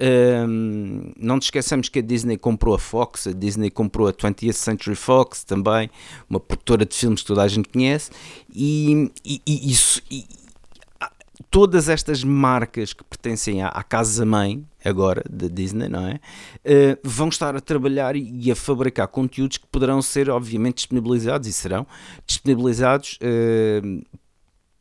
Um, 0.00 1.12
não 1.18 1.38
te 1.38 1.44
esqueçamos 1.44 1.90
que 1.90 1.98
a 1.98 2.02
Disney 2.02 2.38
comprou 2.38 2.74
a 2.74 2.78
Fox, 2.78 3.26
a 3.26 3.32
Disney 3.32 3.70
comprou 3.70 4.08
a 4.08 4.12
20th 4.12 4.54
Century 4.54 4.96
Fox 4.96 5.44
também, 5.44 5.90
uma 6.28 6.40
produtora 6.40 6.86
de 6.86 6.96
filmes 6.96 7.20
que 7.20 7.26
toda 7.26 7.42
a 7.42 7.48
gente 7.48 7.68
conhece, 7.68 8.10
e, 8.54 9.10
e, 9.24 9.42
e 9.46 9.70
isso. 9.70 10.00
E, 10.10 10.24
todas 11.50 11.88
estas 11.88 12.22
marcas 12.22 12.92
que 12.92 13.02
pertencem 13.02 13.62
à, 13.62 13.68
à 13.68 13.82
casa-mãe, 13.82 14.64
agora, 14.84 15.22
da 15.28 15.48
Disney, 15.48 15.88
não 15.88 16.06
é? 16.06 16.14
Uh, 16.14 16.98
vão 17.02 17.28
estar 17.28 17.56
a 17.56 17.60
trabalhar 17.60 18.14
e, 18.16 18.30
e, 18.46 18.50
a 18.50 18.56
fabricar 18.56 19.08
conteúdos 19.08 19.58
que 19.58 19.66
poderão 19.66 20.00
ser, 20.00 20.30
obviamente, 20.30 20.76
disponibilizados 20.76 21.48
e 21.48 21.52
serão 21.52 21.86
disponibilizados 22.26 23.18
uh, 23.22 24.06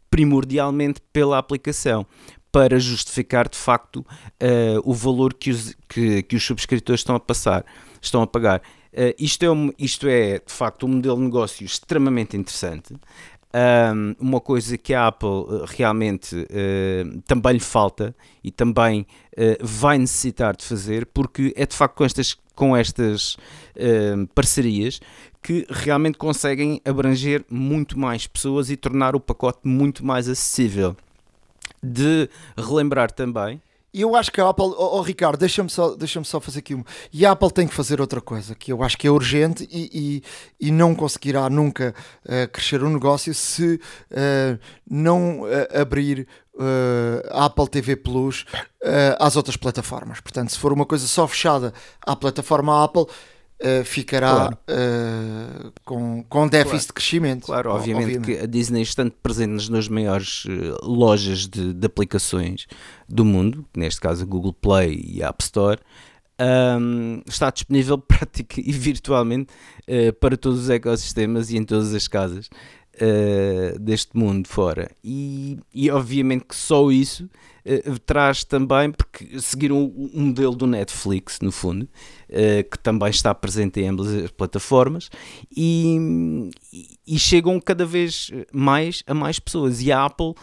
primordialmente 0.10 1.02
pela 1.12 1.38
aplicação 1.38 2.06
para 2.52 2.80
justificar 2.80 3.48
de 3.48 3.58
facto 3.58 3.98
uh, 3.98 4.82
o 4.84 4.94
valor 4.94 5.34
que 5.34 5.52
os, 5.52 5.76
que, 5.88 6.24
que 6.24 6.36
os 6.36 6.44
subscritores 6.44 7.02
estão 7.02 7.16
a 7.16 7.20
passar, 7.20 7.66
estão 8.02 8.22
a 8.22 8.28
pagar. 8.28 8.62
Uh, 8.92 9.14
isto, 9.20 9.46
é 9.46 9.52
um, 9.52 9.72
isto 9.78 10.08
é 10.08 10.40
de 10.40 10.52
facto 10.52 10.86
um 10.86 10.90
modelo 10.90 11.18
de 11.18 11.24
negócio 11.24 11.66
extremamente 11.66 12.36
interessante. 12.36 12.96
Um, 13.52 14.16
uma 14.20 14.40
coisa 14.40 14.78
que 14.78 14.94
a 14.94 15.08
Apple 15.08 15.28
uh, 15.28 15.66
realmente 15.68 16.36
uh, 16.36 17.22
também 17.26 17.54
lhe 17.54 17.60
falta 17.60 18.16
e 18.44 18.52
também 18.52 19.06
vai 19.62 19.98
necessitar 19.98 20.54
de 20.54 20.66
fazer, 20.66 21.06
porque 21.06 21.54
é 21.56 21.66
de 21.66 21.74
facto 21.74 21.96
com 21.96 22.04
estas, 22.04 22.38
com 22.54 22.76
estas 22.76 23.38
parcerias 24.36 25.00
que 25.42 25.66
realmente 25.70 26.18
conseguem 26.18 26.82
abranger 26.84 27.46
muito 27.50 27.98
mais 27.98 28.28
pessoas 28.28 28.70
e 28.70 28.76
tornar 28.76 29.16
o 29.16 29.20
pacote 29.20 29.60
muito 29.64 30.06
mais 30.06 30.28
acessível 30.28 30.94
de 31.82 32.30
relembrar 32.58 33.12
também. 33.12 33.62
E 33.92 34.02
eu 34.02 34.16
acho 34.16 34.32
que 34.32 34.40
a 34.40 34.48
Apple, 34.48 34.66
oh, 34.78 34.98
oh 34.98 35.02
Ricardo, 35.02 35.40
deixa-me 35.40 35.70
só, 35.70 35.96
deixa 35.96 36.24
só 36.24 36.40
fazer 36.40 36.60
aqui 36.60 36.76
uma. 36.76 36.86
E 37.12 37.26
a 37.26 37.32
Apple 37.32 37.52
tem 37.52 37.68
que 37.68 37.74
fazer 37.74 38.00
outra 38.00 38.22
coisa, 38.22 38.54
que 38.54 38.72
eu 38.72 38.84
acho 38.84 38.96
que 38.98 39.08
é 39.08 39.12
urgente 39.12 39.68
e, 39.72 40.22
e, 40.62 40.68
e 40.68 40.72
não 40.72 40.94
conseguirá 40.94 41.50
nunca 41.50 41.96
uh, 42.26 42.52
crescer 42.52 42.84
o 42.84 42.88
um 42.88 42.94
negócio 42.94 43.34
se 43.34 43.80
uh, 44.12 44.60
não 44.88 45.42
uh, 45.42 45.48
abrir 45.82 46.28
a 47.32 47.46
Apple 47.46 47.70
TV 47.70 47.96
Plus 47.96 48.44
às 49.18 49.38
outras 49.38 49.56
plataformas. 49.56 50.20
Portanto, 50.20 50.52
se 50.52 50.60
for 50.60 50.74
uma 50.74 50.86
coisa 50.86 51.08
só 51.08 51.26
fechada 51.26 51.74
à 52.06 52.18
plataforma 52.18 52.84
Apple, 52.84 53.06
uh, 53.62 53.84
ficará 53.84 54.30
claro. 54.30 54.58
uh, 54.70 55.74
com, 55.86 56.24
com 56.24 56.48
déficit 56.48 56.70
claro. 56.72 56.88
de 56.88 56.94
crescimento. 56.94 57.46
Claro, 57.46 57.72
obviamente, 57.72 58.18
obviamente, 58.18 58.38
que 58.38 58.44
a 58.44 58.48
Disney, 58.48 58.82
estando 58.82 59.12
presente 59.12 59.72
nas 59.72 59.88
maiores 59.88 60.46
uh, 60.46 60.78
lojas 60.84 61.48
de, 61.48 61.74
de, 61.74 61.86
aplicações 61.86 62.68
do 63.08 63.26
mundo, 63.26 63.66
neste 63.76 64.00
caso 64.00 64.24
a 64.24 64.26
Google 64.26 64.54
Play 64.54 65.02
e 65.06 65.24
a 65.24 65.30
App 65.30 65.44
Store, 65.44 65.80
um, 66.80 67.22
está 67.28 67.50
disponível 67.50 67.98
prática 68.00 68.60
e 68.60 68.72
virtualmente 68.72 69.52
para 70.22 70.38
todos 70.38 70.60
os 70.62 70.70
ecossistemas 70.70 71.50
e 71.50 71.58
em 71.58 71.66
todas 71.66 71.94
as 71.94 72.08
casas. 72.08 72.50
Deste 73.80 74.18
mundo 74.18 74.48
fora. 74.48 74.92
E, 75.02 75.58
e 75.74 75.90
obviamente 75.90 76.44
que 76.46 76.56
só 76.56 76.92
isso 76.92 77.30
traz 78.06 78.44
também, 78.44 78.92
porque 78.92 79.40
seguiram 79.40 79.84
o, 79.84 80.06
o 80.14 80.20
modelo 80.20 80.56
do 80.56 80.68
Netflix, 80.68 81.40
no 81.42 81.52
fundo, 81.52 81.84
uh, 81.84 82.70
que 82.70 82.78
também 82.80 83.10
está 83.10 83.34
presente 83.34 83.80
em 83.80 83.88
ambas 83.88 84.08
as 84.08 84.32
plataformas, 84.32 85.10
e, 85.56 86.50
e, 87.06 87.20
chegam 87.20 87.60
cada 87.60 87.86
vez 87.86 88.32
mais 88.54 89.04
a 89.06 89.14
mais 89.14 89.40
pessoas. 89.40 89.82
E 89.82 89.92
a 89.92 90.06
Apple, 90.06 90.34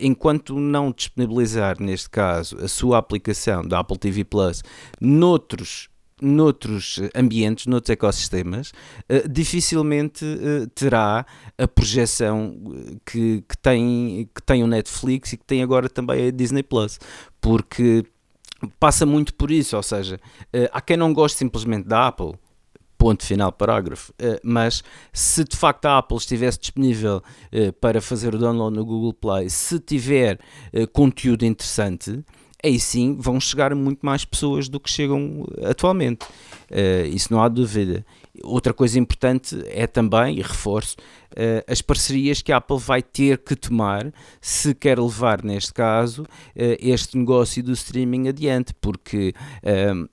enquanto 0.00 0.58
não 0.58 0.92
disponibilizar, 0.92 1.80
neste 1.80 2.10
caso, 2.10 2.56
a 2.58 2.68
sua 2.68 2.98
aplicação 2.98 3.62
da 3.62 3.80
Apple 3.80 3.98
TV 3.98 4.24
Plus 4.24 4.62
noutros 5.00 5.88
noutros 6.20 6.98
ambientes, 7.14 7.66
noutros 7.66 7.90
ecossistemas, 7.90 8.70
uh, 9.10 9.28
dificilmente 9.28 10.24
uh, 10.24 10.66
terá 10.68 11.26
a 11.58 11.68
projeção 11.68 12.56
eh, 12.74 12.96
que, 13.04 13.44
que, 13.48 13.58
tem, 13.58 14.28
que 14.34 14.42
tem 14.42 14.62
o 14.62 14.66
Netflix 14.66 15.32
e 15.32 15.36
que 15.36 15.44
tem 15.44 15.62
agora 15.62 15.88
também 15.88 16.28
a 16.28 16.30
Disney 16.30 16.62
Plus, 16.62 16.98
porque 17.40 18.04
passa 18.78 19.04
muito 19.04 19.34
por 19.34 19.50
isso, 19.50 19.76
ou 19.76 19.82
seja, 19.82 20.18
há 20.72 20.80
quem 20.80 20.96
não 20.96 21.12
goste 21.12 21.38
simplesmente 21.38 21.86
da 21.86 22.08
Apple, 22.08 22.34
ponto 22.98 23.24
final, 23.24 23.52
parágrafo. 23.52 24.12
mas 24.42 24.82
se 25.12 25.44
de 25.44 25.56
facto 25.56 25.86
a 25.86 25.98
Apple 25.98 26.16
estivesse 26.16 26.58
disponível 26.58 27.22
para 27.80 28.00
fazer 28.00 28.34
o 28.34 28.38
download 28.38 28.76
no 28.76 28.84
Google 28.84 29.12
Play, 29.12 29.50
se 29.50 29.78
tiver 29.78 30.38
conteúdo 30.92 31.44
interessante, 31.44 32.24
aí 32.62 32.80
sim 32.80 33.16
vão 33.18 33.38
chegar 33.38 33.74
muito 33.74 34.04
mais 34.04 34.24
pessoas 34.24 34.68
do 34.68 34.80
que 34.80 34.90
chegam 34.90 35.46
atualmente. 35.62 36.26
Uh, 36.70 37.06
isso 37.12 37.32
não 37.32 37.40
há 37.40 37.48
dúvida. 37.48 38.04
Outra 38.42 38.74
coisa 38.74 38.98
importante 38.98 39.56
é 39.68 39.86
também, 39.86 40.38
e 40.38 40.42
reforço, 40.42 40.96
uh, 41.30 41.70
as 41.70 41.80
parcerias 41.80 42.42
que 42.42 42.52
a 42.52 42.56
Apple 42.56 42.78
vai 42.78 43.02
ter 43.02 43.38
que 43.38 43.54
tomar 43.54 44.12
se 44.40 44.74
quer 44.74 44.98
levar, 44.98 45.42
neste 45.44 45.72
caso, 45.72 46.22
uh, 46.22 46.26
este 46.80 47.16
negócio 47.16 47.62
do 47.62 47.72
streaming 47.72 48.28
adiante, 48.28 48.74
porque 48.80 49.32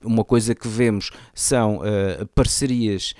uma 0.02 0.24
coisa 0.24 0.54
que 0.54 0.68
vemos 0.68 1.10
são 1.34 1.80
parcerias 2.34 3.14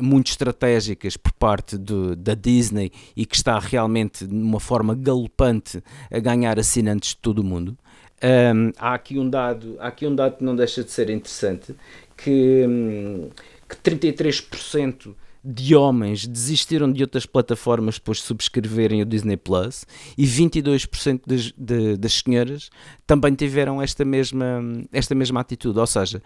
muito 0.00 0.28
estratégicas 0.28 1.16
por 1.16 1.32
parte 1.32 1.76
do, 1.76 2.14
da 2.16 2.34
Disney 2.34 2.90
e 3.16 3.26
que 3.26 3.36
está 3.36 3.58
realmente, 3.58 4.26
de 4.26 4.34
uma 4.34 4.60
forma 4.60 4.94
galopante, 4.94 5.82
a 6.10 6.18
ganhar 6.18 6.58
assinantes 6.58 7.10
de 7.10 7.16
todo 7.16 7.40
o 7.40 7.44
mundo. 7.44 7.76
Um, 8.22 8.72
há, 8.78 8.94
aqui 8.94 9.18
um 9.18 9.28
dado, 9.28 9.76
há 9.78 9.88
aqui 9.88 10.06
um 10.06 10.14
dado 10.14 10.36
que 10.36 10.44
não 10.44 10.54
deixa 10.54 10.84
de 10.84 10.90
ser 10.90 11.08
interessante, 11.08 11.74
que, 12.16 12.64
um, 12.68 13.30
que 13.68 13.76
33% 13.76 15.14
de 15.42 15.74
homens 15.74 16.26
desistiram 16.26 16.92
de 16.92 17.02
outras 17.02 17.24
plataformas 17.24 17.94
depois 17.94 18.18
de 18.18 18.24
subscreverem 18.24 19.00
o 19.00 19.06
Disney 19.06 19.38
Plus 19.38 19.86
e 20.16 20.26
22% 20.26 21.22
das, 21.26 21.52
de, 21.56 21.96
das 21.96 22.12
senhoras 22.12 22.70
também 23.06 23.34
tiveram 23.34 23.80
esta 23.80 24.04
mesma, 24.04 24.62
esta 24.92 25.14
mesma 25.14 25.40
atitude. 25.40 25.78
Ou 25.78 25.86
seja, 25.86 26.22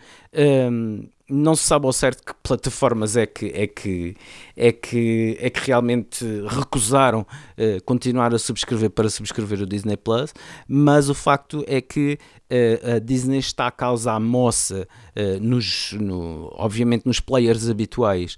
um, 0.70 1.08
não 1.28 1.56
se 1.56 1.64
sabe 1.64 1.86
ao 1.86 1.92
certo 1.92 2.22
que 2.22 2.34
plataformas 2.42 3.16
é 3.16 3.24
que, 3.24 3.46
é 3.46 3.66
que, 3.66 4.14
é 4.54 4.72
que, 4.72 5.38
é 5.40 5.48
que 5.48 5.60
realmente 5.60 6.24
recusaram 6.46 7.20
uh, 7.20 7.82
continuar 7.84 8.34
a 8.34 8.38
subscrever 8.38 8.90
para 8.90 9.08
subscrever 9.08 9.62
o 9.62 9.66
Disney 9.66 9.96
Plus, 9.96 10.34
mas 10.68 11.08
o 11.08 11.14
facto 11.14 11.64
é 11.66 11.80
que 11.80 12.18
uh, 12.50 12.96
a 12.96 12.98
Disney 12.98 13.38
está 13.38 13.68
a 13.68 13.70
causar 13.70 14.20
moça, 14.20 14.86
uh, 15.16 15.40
nos, 15.40 15.92
no, 15.94 16.52
obviamente 16.52 17.06
nos 17.06 17.20
players 17.20 17.68
habituais 17.68 18.36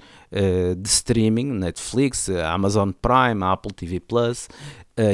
de 0.77 0.88
streaming, 0.88 1.46
Netflix, 1.46 2.29
Amazon 2.29 2.90
Prime, 2.90 3.42
Apple 3.42 3.72
TV 3.72 4.01
Plus 4.01 4.49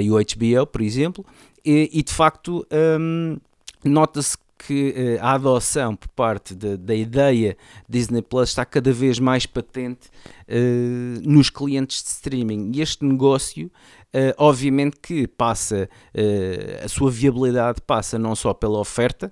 e 0.01 0.11
o 0.11 0.15
HBO, 0.15 0.67
por 0.67 0.81
exemplo, 0.81 1.25
e, 1.65 1.89
e 1.93 2.03
de 2.03 2.13
facto. 2.13 2.67
Um, 2.73 3.37
Nota-se 3.85 4.37
que 4.67 4.95
eh, 4.97 5.19
a 5.21 5.33
adoção 5.33 5.97
por 5.97 6.09
parte 6.09 6.55
de, 6.55 6.77
da 6.77 6.95
ideia 6.95 7.57
Disney 7.89 8.23
Plus 8.23 8.51
está 8.51 8.65
cada 8.65 8.93
vez 8.93 9.19
mais 9.19 9.45
patente 9.45 10.09
uh, 10.49 11.29
nos 11.29 11.51
clientes 11.51 12.03
de 12.03 12.09
streaming. 12.09 12.73
E 12.75 12.81
este 12.81 13.05
negócio 13.05 13.67
uh, 13.67 14.35
obviamente 14.37 14.97
que 15.01 15.27
passa 15.27 15.89
uh, 16.15 16.85
a 16.85 16.89
sua 16.89 17.11
viabilidade 17.11 17.81
passa 17.87 18.19
não 18.19 18.35
só 18.35 18.55
pela 18.55 18.79
oferta 18.79 19.31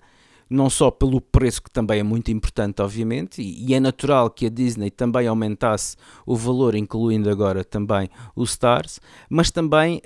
não 0.48 0.68
só 0.68 0.90
pelo 0.90 1.20
preço 1.20 1.62
que 1.62 1.70
também 1.70 2.00
é 2.00 2.02
muito 2.02 2.32
importante 2.32 2.82
obviamente 2.82 3.40
e, 3.40 3.66
e 3.66 3.74
é 3.74 3.78
natural 3.78 4.28
que 4.28 4.46
a 4.46 4.50
Disney 4.50 4.90
também 4.90 5.28
aumentasse 5.28 5.96
o 6.26 6.34
valor 6.34 6.74
incluindo 6.74 7.30
agora 7.30 7.62
também 7.62 8.10
o 8.34 8.42
Stars 8.42 9.00
mas 9.28 9.52
também 9.52 10.02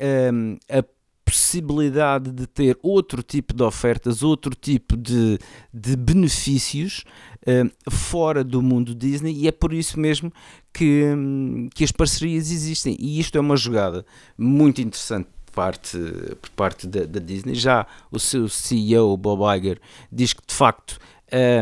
a 0.69 0.85
possibilidade 1.25 2.31
de 2.31 2.47
ter 2.47 2.79
outro 2.83 3.23
tipo 3.23 3.55
de 3.55 3.63
ofertas, 3.63 4.23
outro 4.23 4.55
tipo 4.55 4.97
de, 4.97 5.39
de 5.73 5.97
benefícios 5.97 7.05
uh, 7.47 7.91
fora 7.91 8.45
do 8.45 8.61
mundo 8.61 8.95
Disney 8.95 9.33
e 9.33 9.49
é 9.49 9.53
por 9.53 9.73
isso 9.73 9.99
mesmo 9.99 10.33
que, 10.73 11.05
um, 11.05 11.69
que 11.75 11.85
as 11.85 11.93
parcerias 11.93 12.51
existem. 12.51 12.97
E 12.99 13.19
isto 13.19 13.39
é 13.39 13.41
uma 13.41 13.57
jogada 13.57 14.05
muito 14.37 14.81
interessante 14.81 15.29
parte, 15.55 15.97
por 16.43 16.51
parte 16.51 16.87
da, 16.87 17.05
da 17.05 17.21
Disney. 17.21 17.55
Já 17.55 17.87
o 18.11 18.19
seu 18.19 18.49
CEO, 18.49 19.17
Bob 19.17 19.43
Iger, 19.57 19.81
diz 20.11 20.33
que 20.33 20.43
de 20.47 20.55
facto 20.55 20.99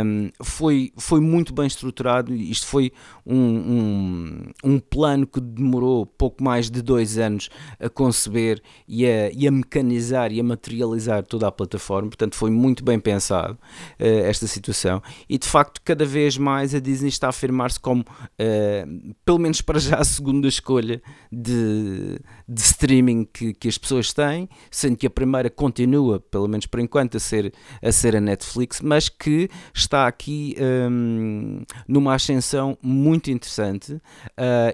um, 0.05 0.31
foi, 0.43 0.93
foi 0.97 1.21
muito 1.21 1.53
bem 1.53 1.67
estruturado. 1.67 2.35
Isto 2.35 2.67
foi 2.67 2.93
um, 3.25 3.37
um, 3.37 4.43
um, 4.65 4.79
plano 4.79 5.27
que 5.27 5.41
demorou 5.41 6.05
pouco 6.07 6.43
mais 6.43 6.71
de 6.71 6.83
dois 6.83 7.19
anos 7.19 7.49
a 7.79 7.89
conceber 7.89 8.61
e 8.87 9.07
a, 9.07 9.31
e 9.31 9.47
a 9.47 9.51
mecanizar 9.51 10.33
e 10.33 10.41
a 10.41 10.45
materializar 10.45 11.25
toda 11.25 11.47
a 11.47 11.53
plataforma. 11.53 12.09
Portanto, 12.09 12.35
foi 12.35 12.51
muito 12.51 12.85
bem 12.85 12.99
pensado 12.99 13.55
uh, 13.55 14.05
esta 14.05 14.47
situação. 14.47 15.03
E 15.29 15.39
de 15.39 15.47
facto, 15.47 15.81
cada 15.85 16.05
vez 16.05 16.37
mais 16.37 16.75
a 16.75 16.81
Disney 16.81 17.09
está 17.09 17.29
a 17.29 17.31
afirmar-se 17.31 17.79
como, 17.79 18.03
uh, 18.03 19.15
pelo 19.25 19.39
menos 19.39 19.61
para 19.61 19.79
já, 19.79 19.97
a 19.97 20.05
segunda 20.05 20.49
escolha 20.49 21.01
de, 21.31 22.19
de 22.49 22.61
streaming 22.61 23.27
que, 23.33 23.55
que 23.55 23.69
as 23.69 23.79
pessoas 23.79 24.13
têm, 24.13 24.49
sendo 24.71 24.97
que 24.97 25.07
a 25.07 25.11
primeira 25.11 25.49
continua, 25.49 26.19
pelo 26.19 26.49
menos 26.49 26.67
por 26.67 26.81
enquanto, 26.81 27.17
a 27.17 27.21
ser 27.21 27.53
a, 27.83 27.93
ser 27.93 28.17
a 28.17 28.21
Netflix, 28.21 28.81
mas 28.81 29.09
que 29.09 29.49
está 29.75 30.07
aqui 30.07 30.57
um, 30.91 31.63
numa 31.87 32.15
ascensão 32.15 32.77
muito 32.83 33.12
interessante 33.31 33.93
uh, 33.95 34.01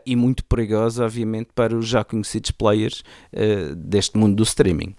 e 0.05 0.14
muito 0.16 0.44
perigosa, 0.44 1.05
obviamente, 1.05 1.51
para 1.55 1.77
os 1.77 1.87
já 1.87 2.05
conhecidos 2.05 2.51
players 2.51 3.03
uh, 3.33 3.74
deste 3.74 4.16
mundo 4.16 4.37
do 4.37 4.42
streaming. 4.42 4.94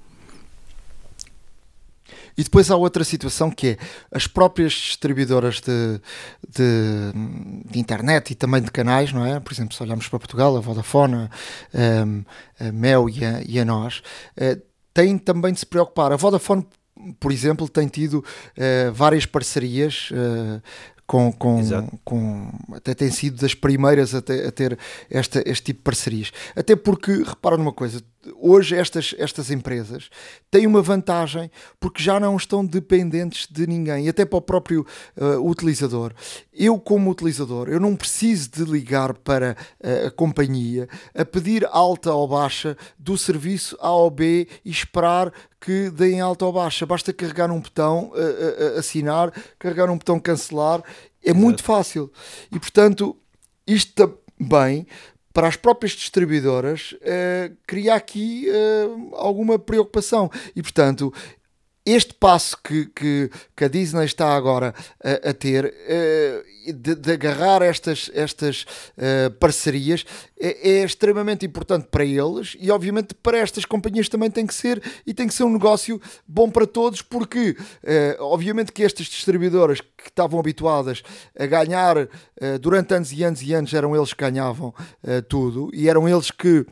E 2.37 2.43
depois 2.43 2.71
há 2.71 2.75
outra 2.75 3.03
situação 3.03 3.51
que 3.51 3.67
é 3.67 3.77
as 4.11 4.25
próprias 4.25 4.71
distribuidoras 4.71 5.59
de, 5.59 5.99
de, 6.47 7.69
de, 7.69 7.79
internet 7.79 8.31
e 8.31 8.35
também 8.35 8.61
de 8.61 8.71
canais, 8.71 9.11
não 9.11 9.25
é? 9.25 9.41
Por 9.41 9.51
exemplo, 9.51 9.75
se 9.75 9.83
olharmos 9.83 10.07
para 10.07 10.19
Portugal, 10.19 10.55
a 10.55 10.61
Vodafone, 10.61 11.15
a, 11.15 12.65
a 12.65 12.71
Mel 12.71 13.09
e 13.09 13.25
a, 13.25 13.41
e 13.45 13.59
a 13.59 13.65
nós, 13.65 14.01
uh, 14.37 14.61
têm 14.93 15.17
também 15.17 15.51
de 15.51 15.59
se 15.59 15.65
preocupar. 15.65 16.13
A 16.13 16.15
Vodafone 16.15 16.65
por 17.19 17.31
exemplo, 17.31 17.69
tem 17.69 17.87
tido 17.87 18.23
várias 18.93 19.25
parcerias 19.25 20.09
com, 21.09 21.31
com, 21.33 21.87
com, 22.05 22.51
até 22.71 22.93
tem 22.93 23.09
sido 23.09 23.41
das 23.41 23.55
primeiras 23.55 24.13
a, 24.13 24.21
ter, 24.21 24.45
a 24.45 24.51
ter 24.51 24.77
esta, 25.09 25.41
este 25.43 25.63
tipo 25.63 25.79
de 25.79 25.83
parcerias. 25.83 26.31
Até 26.55 26.75
porque, 26.75 27.23
repara 27.23 27.57
numa 27.57 27.73
coisa, 27.73 27.99
hoje 28.35 28.75
estas, 28.75 29.15
estas 29.17 29.49
empresas 29.49 30.09
têm 30.51 30.67
uma 30.67 30.81
vantagem 30.81 31.49
porque 31.79 32.01
já 32.01 32.19
não 32.19 32.35
estão 32.35 32.65
dependentes 32.65 33.47
de 33.49 33.65
ninguém, 33.65 34.05
e 34.05 34.09
até 34.09 34.25
para 34.25 34.37
o 34.37 34.41
próprio 34.41 34.85
uh, 35.17 35.49
utilizador. 35.49 36.13
Eu, 36.53 36.79
como 36.79 37.09
utilizador, 37.09 37.69
eu 37.69 37.79
não 37.79 37.95
preciso 37.95 38.49
de 38.51 38.63
ligar 38.63 39.13
para 39.13 39.55
uh, 39.83 40.07
a 40.07 40.11
companhia 40.11 40.87
a 41.15 41.23
pedir 41.23 41.65
alta 41.71 42.13
ou 42.13 42.27
baixa 42.27 42.77
do 42.97 43.17
serviço 43.17 43.77
A 43.79 43.91
ou 43.91 44.09
B 44.09 44.47
e 44.63 44.69
esperar 44.69 45.31
que 45.59 45.89
deem 45.89 46.21
alta 46.21 46.45
ou 46.45 46.53
baixa. 46.53 46.85
Basta 46.85 47.13
carregar 47.13 47.51
um 47.51 47.59
botão 47.59 48.11
uh, 48.13 48.77
assinar, 48.77 49.31
carregar 49.57 49.89
um 49.89 49.97
botão 49.97 50.19
cancelar, 50.19 50.83
é 51.23 51.29
Exato. 51.29 51.39
muito 51.39 51.63
fácil. 51.63 52.11
E 52.51 52.59
portanto, 52.59 53.15
isto 53.65 53.93
também 54.37 54.87
para 55.33 55.47
as 55.47 55.55
próprias 55.55 55.93
distribuidoras 55.93 56.93
uh, 56.93 57.55
cria 57.67 57.95
aqui 57.95 58.47
uh, 58.49 59.15
alguma 59.15 59.59
preocupação. 59.59 60.29
E 60.55 60.61
portanto 60.61 61.13
este 61.93 62.13
passo 62.13 62.57
que, 62.63 62.85
que, 62.87 63.29
que, 63.55 63.63
a 63.63 63.67
Disney 63.67 64.05
está 64.05 64.35
agora 64.35 64.73
a, 65.03 65.29
a 65.29 65.33
ter 65.33 65.65
uh, 65.65 66.73
de, 66.73 66.95
de, 66.95 67.11
agarrar 67.11 67.61
estas, 67.61 68.09
estas 68.13 68.63
uh, 68.97 69.31
parcerias 69.39 70.05
é, 70.39 70.69
é, 70.69 70.83
extremamente 70.83 71.45
importante 71.45 71.87
para 71.89 72.05
eles 72.05 72.55
e 72.59 72.69
obviamente 72.71 73.13
para 73.13 73.37
estas 73.37 73.65
companhias 73.65 74.09
também 74.09 74.29
tem 74.29 74.45
que 74.45 74.53
ser 74.53 74.81
e 75.05 75.13
tem 75.13 75.27
que 75.27 75.33
ser 75.33 75.43
um 75.43 75.53
negócio 75.53 76.01
bom 76.27 76.49
para 76.49 76.67
todos 76.67 77.01
porque 77.01 77.51
uh, 77.51 78.23
obviamente 78.23 78.71
que 78.71 78.83
estas 78.83 79.07
distribuidoras 79.07 79.81
que 79.81 80.09
estavam 80.09 80.39
habituadas 80.39 81.03
a 81.37 81.45
ganhar 81.45 82.07
durante 82.61 82.93
anos 82.93 83.11
e 83.11 83.23
anos 83.23 83.41
e 83.41 83.53
anos 83.53 83.73
eram 83.73 83.95
eles 83.95 84.13
que 84.13 84.23
ganhavam 84.23 84.73
tudo 85.27 85.69
e 85.73 85.89
eram 85.89 86.07
eles 86.07 86.31
que 86.31 86.65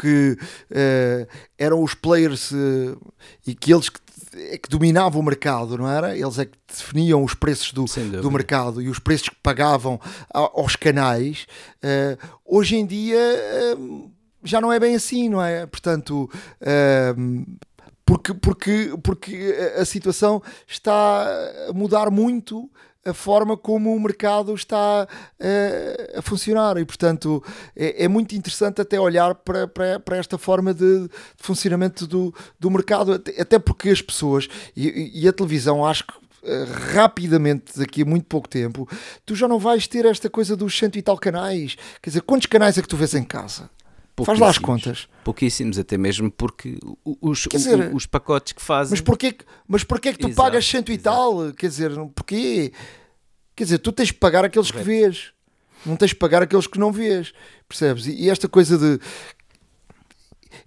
que 0.00 0.36
uh, 0.70 1.28
eram 1.58 1.82
os 1.82 1.94
players 1.94 2.50
uh, 2.52 2.98
e 3.46 3.54
que 3.54 3.72
eles 3.72 3.90
que, 3.90 4.00
é 4.34 4.58
que 4.58 4.68
dominavam 4.68 5.20
o 5.20 5.24
mercado, 5.24 5.76
não 5.76 5.88
era? 5.88 6.16
Eles 6.16 6.38
é 6.38 6.44
que 6.44 6.56
definiam 6.68 7.22
os 7.22 7.34
preços 7.34 7.72
do, 7.72 7.84
do 8.20 8.30
mercado 8.30 8.80
e 8.80 8.88
os 8.88 8.98
preços 8.98 9.28
que 9.28 9.36
pagavam 9.42 10.00
aos 10.32 10.76
canais. 10.76 11.46
Uh, 11.76 12.16
hoje 12.44 12.76
em 12.76 12.86
dia 12.86 13.18
já 14.42 14.60
não 14.60 14.72
é 14.72 14.78
bem 14.78 14.94
assim, 14.94 15.28
não 15.28 15.42
é? 15.42 15.66
Portanto. 15.66 16.30
porque, 18.04 18.34
porque, 18.34 18.94
porque 19.02 19.54
a 19.76 19.84
situação 19.84 20.42
está 20.66 21.26
a 21.68 21.72
mudar 21.72 22.10
muito 22.10 22.70
a 23.04 23.14
forma 23.14 23.56
como 23.56 23.94
o 23.94 24.00
mercado 24.00 24.54
está 24.54 25.06
uh, 25.06 26.18
a 26.18 26.22
funcionar 26.22 26.76
e 26.76 26.84
portanto 26.84 27.42
é, 27.74 28.04
é, 28.04 28.08
muito 28.08 28.34
interessante 28.34 28.80
até 28.80 29.00
olhar 29.00 29.34
para, 29.34 29.66
para, 29.66 29.98
para 29.98 30.16
esta 30.18 30.36
forma 30.36 30.74
de, 30.74 31.08
de, 31.08 31.10
funcionamento 31.36 32.06
do, 32.06 32.34
do 32.58 32.70
mercado 32.70 33.12
até, 33.12 33.58
porque 33.58 33.88
as 33.88 34.02
pessoas 34.02 34.48
e, 34.76 35.22
e 35.22 35.28
a 35.28 35.32
televisão 35.32 35.84
acho 35.84 36.06
que 36.06 36.12
uh, 36.12 36.94
rapidamente 36.94 37.78
daqui 37.78 38.02
a 38.02 38.04
muito 38.04 38.26
pouco 38.26 38.48
tempo 38.48 38.86
tu 39.24 39.34
já 39.34 39.48
não 39.48 39.58
vais 39.58 39.86
ter 39.86 40.04
esta 40.04 40.28
coisa 40.28 40.54
dos 40.54 40.76
cento 40.76 40.98
e 40.98 41.02
tal 41.02 41.16
canais 41.16 41.76
quer 42.02 42.10
dizer, 42.10 42.22
quantos 42.22 42.46
canais 42.46 42.76
é 42.76 42.82
que 42.82 42.88
tu 42.88 42.96
vês 42.96 43.14
em 43.14 43.24
casa? 43.24 43.70
Faz 44.24 44.38
lá 44.38 44.48
as 44.48 44.58
contas. 44.58 45.08
Pouquíssimos, 45.24 45.78
até 45.78 45.96
mesmo 45.98 46.30
porque 46.30 46.78
os, 47.20 47.46
dizer, 47.50 47.94
os 47.94 48.06
pacotes 48.06 48.52
que 48.52 48.62
fazem. 48.62 48.92
Mas 48.92 49.00
porquê, 49.00 49.36
mas 49.66 49.84
porquê 49.84 50.12
que 50.12 50.18
tu 50.18 50.28
exato, 50.28 50.42
pagas 50.42 50.66
cento 50.66 50.92
e 50.92 50.98
tal? 50.98 51.52
Quer 51.52 51.68
dizer, 51.68 51.92
porquê? 52.14 52.72
Quer 53.54 53.64
dizer, 53.64 53.78
tu 53.78 53.92
tens 53.92 54.08
de 54.08 54.14
pagar 54.14 54.44
aqueles 54.44 54.70
Correto. 54.70 54.88
que 54.88 54.96
vês, 55.00 55.32
não 55.84 55.96
tens 55.96 56.08
de 56.10 56.16
pagar 56.16 56.42
aqueles 56.42 56.66
que 56.66 56.78
não 56.78 56.90
vês, 56.90 57.32
percebes? 57.68 58.06
E, 58.06 58.24
e 58.24 58.30
esta 58.30 58.48
coisa 58.48 58.78
de 58.78 58.98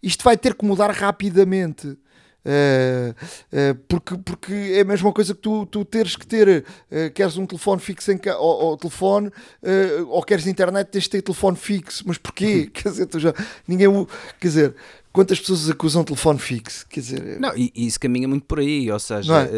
isto 0.01 0.23
vai 0.23 0.37
ter 0.37 0.53
que 0.53 0.65
mudar 0.65 0.91
rapidamente. 0.91 1.97
Uh, 2.45 3.15
uh, 3.53 3.75
porque, 3.87 4.17
porque 4.17 4.53
é 4.53 4.81
a 4.81 4.85
mesma 4.85 5.13
coisa 5.13 5.33
que 5.33 5.39
tu, 5.39 5.65
tu 5.65 5.85
teres 5.85 6.15
que 6.15 6.27
ter, 6.27 6.65
uh, 6.91 7.11
queres 7.13 7.37
um 7.37 7.45
telefone 7.45 7.79
fixo 7.79 8.11
em 8.11 8.17
ca... 8.17 8.37
ou, 8.37 8.65
ou 8.65 8.77
telefone, 8.77 9.31
ou 10.07 10.21
queres 10.23 10.45
internet, 10.45 10.89
tens 10.89 11.03
de 11.03 11.09
ter 11.09 11.21
telefone 11.21 11.55
fixo. 11.55 12.03
Mas 12.05 12.17
porquê? 12.17 12.69
quer 12.73 12.89
dizer, 12.89 13.05
tu 13.05 13.19
já 13.19 13.33
ninguém. 13.67 13.87
Quer 14.39 14.47
dizer, 14.47 14.75
quantas 15.13 15.39
pessoas 15.39 15.69
acusam 15.69 16.03
telefone 16.03 16.39
fixo? 16.39 16.85
Quer 16.89 16.99
dizer, 16.99 17.39
não, 17.39 17.55
e 17.55 17.71
isso 17.75 17.99
caminha 17.99 18.27
muito 18.27 18.45
por 18.45 18.59
aí, 18.59 18.91
ou 18.91 18.99
seja, 18.99 19.43
é? 19.43 19.49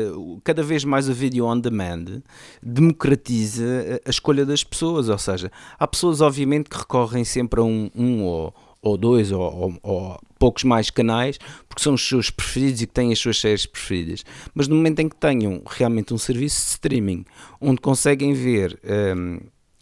cada 0.44 0.62
vez 0.62 0.84
mais 0.84 1.10
o 1.10 1.14
vídeo 1.14 1.46
on 1.46 1.60
demand 1.60 2.22
democratiza 2.62 4.00
a 4.06 4.10
escolha 4.10 4.46
das 4.46 4.64
pessoas, 4.64 5.10
ou 5.10 5.18
seja, 5.18 5.52
há 5.80 5.88
pessoas 5.88 6.22
obviamente 6.22 6.70
que 6.70 6.78
recorrem 6.78 7.24
sempre 7.24 7.60
a 7.60 7.64
um, 7.64 7.90
um 7.96 8.24
ou 8.24 8.54
ou 8.86 8.98
dois 8.98 9.32
ou, 9.32 9.42
ou, 9.42 9.80
ou, 9.82 10.20
poucos 10.38 10.64
mais 10.64 10.92
canais, 10.92 11.40
porque 11.68 11.82
são 11.82 11.96
os 11.96 12.08
seus 12.08 12.30
preferidos 12.30 12.84
e 12.84 12.88
que 12.88 12.94
têm 12.94 13.12
as 13.12 13.18
suas 13.18 13.40
séries 13.40 13.66
preferidas. 13.66 14.24
Mas 14.54 14.68
no 14.68 14.76
momento 14.76 15.00
em 15.00 15.10
que 15.10 15.16
tenham 15.16 15.64
realmente 15.66 16.14
um 16.14 16.18
serviço 16.18 16.62
de 16.62 16.68
streaming 16.68 17.26
onde 17.60 17.82
conseguem 17.82 18.34
ver 18.34 18.80
um, 19.18 19.40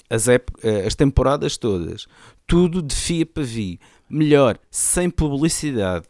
as, 0.10 0.28
eh, 0.28 0.42
as 0.88 0.96
temporadas 0.96 1.58
todas, 1.58 2.08
tudo 2.48 2.82
de 2.82 2.96
fia 2.96 3.26
para 3.26 3.44
vi, 3.44 3.80
melhor, 4.10 4.58
sem 4.72 5.10
publicidade, 5.10 6.06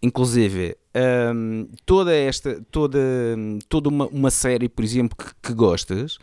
inclusive 0.00 0.76
um, 1.34 1.68
toda 1.84 2.14
esta, 2.14 2.62
toda, 2.70 3.00
toda 3.68 3.88
uma, 3.88 4.06
uma 4.06 4.30
série, 4.30 4.68
por 4.68 4.84
exemplo, 4.84 5.16
que, 5.16 5.32
que 5.42 5.54
gostas, 5.54 6.18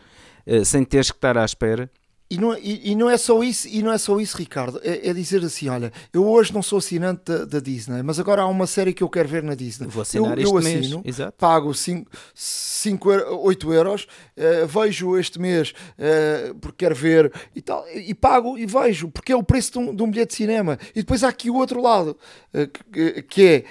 uh, 0.46 0.64
sem 0.64 0.84
teres 0.84 1.10
que 1.10 1.18
estar 1.18 1.36
à 1.36 1.44
espera, 1.44 1.90
e 2.30 2.38
não, 2.38 2.56
e, 2.56 2.92
e, 2.92 2.94
não 2.94 3.10
é 3.10 3.16
só 3.18 3.42
isso, 3.42 3.66
e 3.66 3.82
não 3.82 3.90
é 3.90 3.98
só 3.98 4.20
isso, 4.20 4.38
Ricardo. 4.38 4.80
É, 4.84 5.08
é 5.08 5.12
dizer 5.12 5.44
assim: 5.44 5.68
olha, 5.68 5.92
eu 6.12 6.24
hoje 6.24 6.54
não 6.54 6.62
sou 6.62 6.78
assinante 6.78 7.22
da, 7.24 7.44
da, 7.44 7.58
Disney, 7.58 8.04
mas 8.04 8.20
agora 8.20 8.42
há 8.42 8.46
uma 8.46 8.68
série 8.68 8.92
que 8.92 9.02
eu 9.02 9.08
quero 9.08 9.28
ver 9.28 9.42
na 9.42 9.56
Disney. 9.56 9.88
Vou 9.88 10.02
assinar 10.02 10.38
eu, 10.38 10.52
eu 10.52 10.56
assino, 10.56 11.02
pago 11.36 11.74
5, 11.74 13.08
8 13.42 13.72
euros, 13.74 14.06
uh, 14.36 14.66
vejo 14.68 15.18
este 15.18 15.40
mês 15.40 15.72
uh, 15.98 16.54
porque 16.60 16.84
quero 16.84 16.94
ver 16.94 17.32
e 17.52 17.60
tal, 17.60 17.84
e 17.92 18.14
pago 18.14 18.56
e 18.56 18.64
vejo, 18.64 19.08
porque 19.08 19.32
é 19.32 19.36
o 19.36 19.42
preço 19.42 19.72
de 19.72 19.78
um, 19.80 19.94
de 19.96 20.02
um 20.04 20.08
bilhete 20.08 20.30
de 20.30 20.36
cinema. 20.36 20.78
E 20.94 21.00
depois 21.00 21.24
há 21.24 21.28
aqui 21.28 21.50
o 21.50 21.56
outro 21.56 21.82
lado, 21.82 22.16
uh, 22.54 22.68
que, 22.92 23.22
que 23.22 23.44
é 23.44 23.64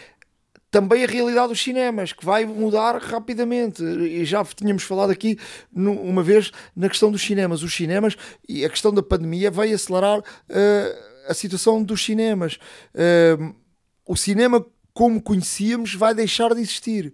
também 0.72 1.04
a 1.04 1.08
realidade 1.08 1.50
dos 1.50 1.62
cinemas, 1.62 2.14
que 2.14 2.26
vai 2.26 2.46
mudar 2.46 2.98
rapidamente. 2.98 3.84
E 3.84 4.24
já 4.24 4.44
tínhamos 4.46 4.84
falado 4.84 5.10
aqui 5.10 5.38
uma 5.74 6.22
vez 6.22 6.52
na 6.76 6.88
questão 6.88 7.12
dos 7.12 7.22
cinemas. 7.22 7.64
Os 7.64 7.74
cinemas 7.74 8.16
e 8.48 8.64
a 8.64 8.70
questão 8.70 8.94
da 8.94 9.02
pandemia 9.02 9.50
vai 9.50 9.72
acelerar 9.72 10.20
uh, 10.20 10.24
a 11.28 11.34
situação 11.34 11.84
dos 11.84 12.04
cinemas. 12.04 12.60
Uh, 12.94 13.56
o 14.08 14.16
cinema, 14.16 14.64
como 14.94 15.22
conhecíamos, 15.22 15.94
vai 15.96 16.14
deixar 16.14 16.54
de 16.54 16.62
existir. 16.62 17.14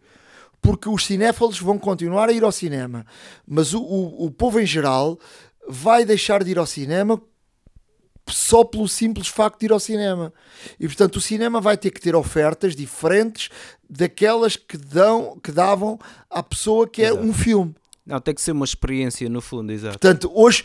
Porque 0.62 0.90
os 0.90 1.06
cinéfilos 1.06 1.60
vão 1.60 1.78
continuar 1.78 2.30
a 2.30 2.34
ir 2.34 2.44
ao 2.44 2.52
cinema, 2.52 3.06
mas 3.48 3.74
o, 3.74 3.82
o, 3.82 4.26
o 4.26 4.32
povo 4.32 4.60
em 4.60 4.66
geral 4.66 5.20
vai 5.68 6.04
deixar 6.04 6.44
de 6.44 6.52
ir 6.52 6.58
ao 6.58 6.66
cinema 6.66 7.22
só 8.34 8.64
pelo 8.64 8.88
simples 8.88 9.28
facto 9.28 9.60
de 9.60 9.66
ir 9.68 9.72
ao 9.72 9.80
cinema. 9.80 10.34
E 10.80 10.88
portanto 10.88 11.18
o 11.18 11.22
cinema 11.22 11.62
vai 11.62 11.78
ter 11.78 11.92
que 11.92 12.02
ter 12.02 12.16
ofertas 12.16 12.76
diferentes 12.76 13.50
daquelas 13.90 14.56
que 14.56 14.78
dão 14.78 15.40
que 15.42 15.52
davam 15.52 16.00
à 16.30 16.42
pessoa 16.42 16.88
que 16.88 17.04
é 17.04 17.14
um 17.14 17.34
filme. 17.34 17.76
Não, 18.06 18.20
tem 18.20 18.34
que 18.34 18.42
ser 18.42 18.52
uma 18.52 18.66
experiência 18.66 19.28
no 19.30 19.42
fundo, 19.42 19.72
exato. 19.72 19.98
Portanto, 19.98 20.32
hoje, 20.34 20.64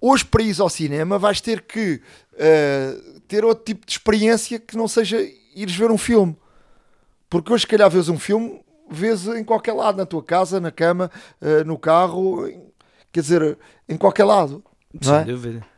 hoje 0.00 0.24
para 0.24 0.42
ir 0.42 0.58
ao 0.60 0.68
cinema 0.68 1.18
vais 1.18 1.40
ter 1.40 1.62
que 1.62 2.00
uh, 2.34 3.20
ter 3.28 3.44
outro 3.44 3.64
tipo 3.64 3.86
de 3.86 3.92
experiência 3.92 4.58
que 4.58 4.76
não 4.76 4.88
seja 4.88 5.18
ires 5.54 5.76
ver 5.76 5.90
um 5.90 5.98
filme. 5.98 6.36
Porque 7.28 7.52
hoje, 7.52 7.62
se 7.62 7.66
calhar, 7.66 7.90
vês 7.90 8.08
um 8.08 8.18
filme, 8.18 8.62
vês 8.90 9.26
em 9.26 9.44
qualquer 9.44 9.72
lado, 9.72 9.96
na 9.96 10.06
tua 10.06 10.22
casa, 10.22 10.60
na 10.60 10.70
cama, 10.70 11.10
uh, 11.40 11.64
no 11.64 11.78
carro, 11.78 12.46
quer 13.10 13.20
dizer, 13.20 13.58
em 13.88 13.96
qualquer 13.96 14.24
lado. 14.24 14.62
Sem 15.00 15.14
é? 15.14 15.24
dúvida. 15.24 15.71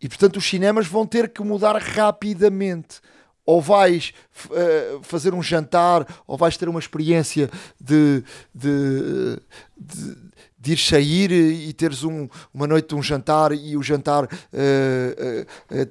E 0.00 0.08
portanto 0.08 0.36
os 0.36 0.48
cinemas 0.48 0.86
vão 0.86 1.06
ter 1.06 1.28
que 1.28 1.42
mudar 1.42 1.76
rapidamente. 1.76 3.00
Ou 3.44 3.60
vais 3.60 4.12
uh, 4.46 5.02
fazer 5.02 5.32
um 5.32 5.42
jantar, 5.42 6.04
ou 6.26 6.36
vais 6.36 6.56
ter 6.56 6.68
uma 6.68 6.80
experiência 6.80 7.48
de, 7.80 8.24
de, 8.52 9.38
de, 9.76 10.16
de 10.58 10.72
ir 10.72 10.78
sair 10.78 11.30
e 11.30 11.72
teres 11.72 12.02
um, 12.02 12.28
uma 12.52 12.66
noite 12.66 12.88
de 12.88 12.96
um 12.96 13.02
jantar 13.02 13.52
e 13.52 13.76
o 13.76 13.82
jantar 13.84 14.24
uh, 14.24 14.26
uh, 14.26 15.90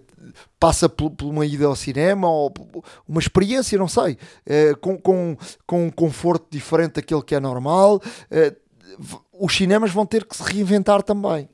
passa 0.60 0.90
por, 0.90 1.12
por, 1.12 1.28
uma 1.28 1.46
ida 1.46 1.66
ao 1.66 1.78
cinema 1.78 2.30
ou 2.30 2.54
uma 3.08 3.22
experiência, 3.22 3.78
não 3.78 3.88
sei, 3.88 4.18
com, 4.82 4.98
com, 4.98 5.38
com 5.66 5.86
um 5.86 5.92
conforto 5.92 6.48
diferente 6.50 6.96
daquele 6.96 7.22
que 7.22 7.36
é 7.36 7.40
normal. 7.40 8.02
os 9.32 9.56
cinemas 9.56 9.92
vão 9.92 10.06
ter 10.06 10.26
que 10.26 10.36
se 10.36 10.44
reinventar 10.44 11.04
também 11.04 11.48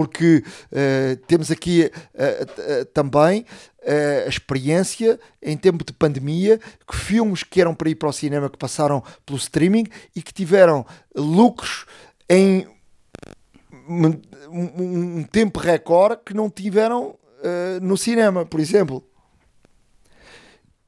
porque 0.00 0.42
uh, 0.72 1.16
temos 1.26 1.50
aqui 1.50 1.90
uh, 2.14 2.80
uh, 2.80 2.84
também 2.86 3.44
a 3.86 4.28
experiência 4.28 5.20
em 5.42 5.58
tempo 5.58 5.84
de 5.84 5.92
pandemia 5.92 6.58
que 6.88 6.96
filmes 6.96 7.42
que 7.42 7.60
eram 7.60 7.74
para 7.74 7.90
ir 7.90 7.96
para 7.96 8.08
o 8.08 8.12
cinema 8.12 8.48
que 8.48 8.56
passaram 8.56 9.02
pelo 9.26 9.38
streaming 9.38 9.86
e 10.16 10.22
que 10.22 10.32
tiveram 10.32 10.86
lucros 11.14 11.84
em 12.28 12.66
um, 13.86 14.20
um 15.18 15.22
tempo 15.24 15.58
recorde 15.58 16.20
que 16.24 16.34
não 16.34 16.48
tiveram 16.48 17.14
no 17.80 17.96
cinema, 17.96 18.44
por 18.44 18.60
exemplo. 18.60 19.02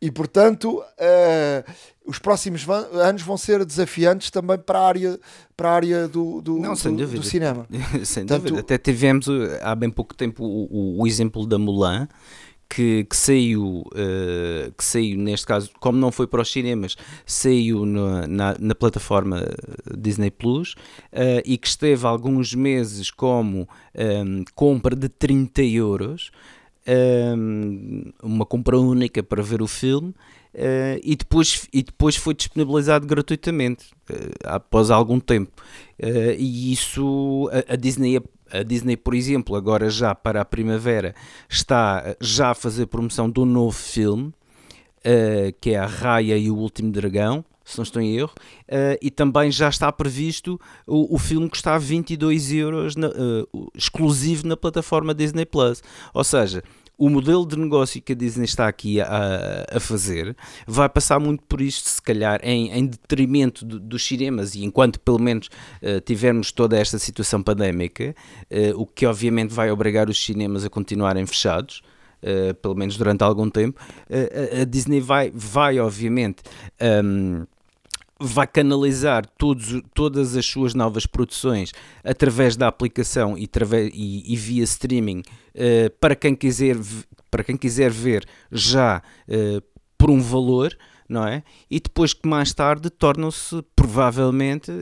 E 0.02 0.10
portanto, 0.10 0.80
uh, 0.80 1.72
os 2.04 2.18
próximos 2.18 2.68
anos 2.68 3.22
vão 3.22 3.36
ser 3.36 3.64
desafiantes 3.64 4.32
também 4.32 4.58
para 4.58 4.80
a 4.80 4.88
área, 4.88 5.20
para 5.56 5.70
a 5.70 5.72
área 5.74 6.08
do, 6.08 6.42
do, 6.42 6.58
Não, 6.58 6.74
do, 6.74 7.06
do 7.06 7.22
cinema. 7.22 7.68
sem 8.04 8.26
Tanto... 8.26 8.42
dúvida. 8.42 8.60
Até 8.62 8.76
tivemos 8.76 9.28
há 9.62 9.72
bem 9.76 9.88
pouco 9.88 10.12
tempo 10.12 10.44
o, 10.44 11.00
o, 11.00 11.06
exemplo 11.06 11.46
da 11.46 11.56
Mulan. 11.56 12.08
Que, 12.68 13.04
que, 13.04 13.14
saiu, 13.14 13.84
uh, 13.88 14.72
que 14.78 14.82
saiu, 14.82 15.18
neste 15.18 15.46
caso, 15.46 15.70
como 15.78 15.98
não 15.98 16.10
foi 16.10 16.26
para 16.26 16.40
os 16.40 16.50
cinemas, 16.50 16.96
saiu 17.26 17.84
na, 17.84 18.26
na, 18.26 18.56
na 18.58 18.74
plataforma 18.74 19.46
Disney 19.94 20.30
Plus 20.30 20.72
uh, 21.12 21.42
e 21.44 21.58
que 21.58 21.68
esteve 21.68 22.06
alguns 22.06 22.54
meses 22.54 23.10
como 23.10 23.68
um, 23.94 24.42
compra 24.54 24.96
de 24.96 25.10
30 25.10 25.62
euros 25.64 26.30
um, 26.86 28.12
uma 28.22 28.44
compra 28.44 28.78
única 28.78 29.22
para 29.22 29.42
ver 29.42 29.62
o 29.62 29.66
filme 29.66 30.14
uh, 30.54 31.00
e, 31.02 31.16
depois, 31.16 31.68
e 31.72 31.82
depois 31.82 32.16
foi 32.16 32.34
disponibilizado 32.34 33.06
gratuitamente 33.06 33.90
uh, 34.10 34.14
após 34.44 34.90
algum 34.90 35.20
tempo. 35.20 35.52
Uh, 36.02 36.34
e 36.38 36.72
isso 36.72 37.50
a, 37.52 37.74
a, 37.74 37.76
Disney. 37.76 38.20
A 38.50 38.62
Disney, 38.62 38.98
por 38.98 39.14
exemplo, 39.14 39.56
agora 39.56 39.88
já 39.88 40.14
para 40.14 40.42
a 40.42 40.44
primavera 40.44 41.14
está 41.48 42.14
já 42.20 42.50
a 42.50 42.54
fazer 42.54 42.84
promoção 42.84 43.30
do 43.30 43.46
novo 43.46 43.72
filme, 43.72 44.30
que 45.58 45.70
é 45.70 45.78
a 45.78 45.86
Raia 45.86 46.36
e 46.36 46.50
o 46.50 46.56
Último 46.56 46.92
Dragão, 46.92 47.42
se 47.64 47.78
não 47.78 47.82
estou 47.82 48.02
em 48.02 48.16
erro, 48.16 48.32
uh, 48.68 48.98
e 49.00 49.10
também 49.10 49.50
já 49.50 49.68
está 49.68 49.90
previsto 49.92 50.60
o, 50.86 51.14
o 51.14 51.18
filme 51.18 51.50
a 51.64 51.78
22 51.78 52.52
euros 52.52 52.96
na, 52.96 53.08
uh, 53.08 53.70
exclusivo 53.74 54.46
na 54.46 54.56
plataforma 54.56 55.14
Disney 55.14 55.46
Plus. 55.46 55.82
Ou 56.12 56.24
seja, 56.24 56.62
o 56.98 57.08
modelo 57.08 57.46
de 57.46 57.58
negócio 57.58 58.00
que 58.00 58.12
a 58.12 58.16
Disney 58.16 58.44
está 58.44 58.68
aqui 58.68 59.00
a, 59.00 59.64
a 59.72 59.80
fazer 59.80 60.36
vai 60.66 60.88
passar 60.88 61.18
muito 61.18 61.42
por 61.44 61.60
isto, 61.60 61.88
se 61.88 62.02
calhar, 62.02 62.40
em, 62.42 62.70
em 62.70 62.86
detrimento 62.86 63.64
do, 63.64 63.80
dos 63.80 64.04
cinemas, 64.04 64.54
e 64.54 64.64
enquanto 64.64 65.00
pelo 65.00 65.18
menos 65.18 65.48
uh, 65.82 66.00
tivermos 66.00 66.52
toda 66.52 66.78
esta 66.78 66.98
situação 66.98 67.42
pandémica, 67.42 68.14
o 68.76 68.86
que 68.86 69.06
obviamente 69.06 69.52
vai 69.52 69.70
obrigar 69.70 70.08
os 70.08 70.22
cinemas 70.22 70.64
a 70.64 70.70
continuarem 70.70 71.24
fechados. 71.26 71.82
Uh, 72.22 72.54
pelo 72.54 72.76
menos 72.76 72.96
durante 72.96 73.24
algum 73.24 73.50
tempo, 73.50 73.80
uh, 74.08 74.60
a 74.60 74.64
Disney 74.64 75.00
vai, 75.00 75.32
vai 75.34 75.80
obviamente 75.80 76.44
um, 77.04 77.44
vai 78.22 78.46
canalizar 78.46 79.26
todos, 79.36 79.82
todas 79.94 80.36
as 80.36 80.46
suas 80.46 80.74
novas 80.74 81.06
produções 81.06 81.72
através 82.04 82.56
da 82.56 82.68
aplicação 82.68 83.36
e, 83.36 83.48
e, 83.92 84.32
e 84.32 84.36
via 84.36 84.64
streaming 84.64 85.20
uh, 85.20 85.90
para, 86.00 86.14
quem 86.14 86.34
quiser, 86.34 86.76
para 87.30 87.44
quem 87.44 87.56
quiser 87.56 87.90
ver 87.90 88.24
já 88.50 89.02
uh, 89.28 89.62
por 89.98 90.10
um 90.10 90.20
valor. 90.20 90.76
Não 91.12 91.26
é? 91.26 91.42
E 91.70 91.78
depois 91.78 92.14
que 92.14 92.26
mais 92.26 92.54
tarde 92.54 92.88
tornam-se 92.88 93.62
provavelmente, 93.76 94.72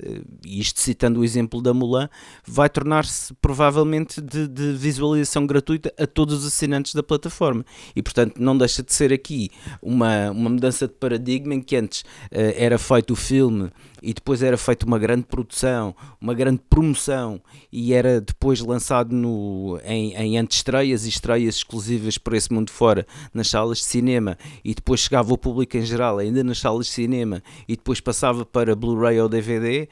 e 0.46 0.60
isto 0.60 0.80
citando 0.80 1.20
o 1.20 1.24
exemplo 1.24 1.60
da 1.60 1.74
Mulan, 1.74 2.08
vai 2.46 2.68
tornar-se 2.68 3.34
provavelmente 3.34 4.20
de, 4.20 4.46
de, 4.46 4.72
visualização 4.72 5.44
gratuita 5.44 5.92
a 5.98 6.06
todos 6.06 6.36
os 6.36 6.46
assinantes 6.46 6.94
da 6.94 7.02
plataforma. 7.02 7.64
E 7.96 8.02
portanto 8.02 8.38
não 8.38 8.56
deixa 8.56 8.82
de 8.82 8.92
ser 8.92 9.12
aqui 9.12 9.50
uma, 9.82 10.30
uma 10.30 10.50
mudança 10.50 10.86
de 10.86 10.94
paradigma 10.94 11.54
em 11.54 11.60
que 11.60 11.74
antes 11.74 12.02
uh, 12.02 12.54
era 12.56 12.78
feito 12.78 13.12
o 13.12 13.16
filme 13.16 13.70
e 14.02 14.14
depois 14.14 14.42
era 14.42 14.56
feita 14.56 14.86
uma 14.86 14.98
grande 14.98 15.24
produção, 15.24 15.94
uma 16.20 16.34
grande 16.34 16.60
promoção 16.68 17.40
e 17.72 17.92
era 17.92 18.20
depois 18.20 18.60
lançado 18.60 19.14
no, 19.14 19.80
em, 19.84 20.14
em 20.14 20.38
antestreias 20.38 21.06
e 21.06 21.08
estreias 21.08 21.56
exclusivas 21.56 22.18
para 22.18 22.36
esse 22.36 22.52
mundo 22.52 22.70
fora 22.70 23.06
nas 23.32 23.48
salas 23.48 23.78
de 23.78 23.84
cinema 23.84 24.38
e 24.64 24.74
depois 24.74 25.00
chegava 25.00 25.32
o 25.32 25.38
público 25.38 25.76
em 25.76 25.82
geral 25.82 26.18
ainda 26.18 26.42
nas 26.42 26.58
salas 26.58 26.86
de 26.86 26.92
cinema 26.92 27.42
e 27.68 27.76
depois 27.76 28.00
passava 28.00 28.44
para 28.44 28.74
Blu-ray 28.74 29.20
ou 29.20 29.28
DVD. 29.28 29.82
Uh, 29.82 29.88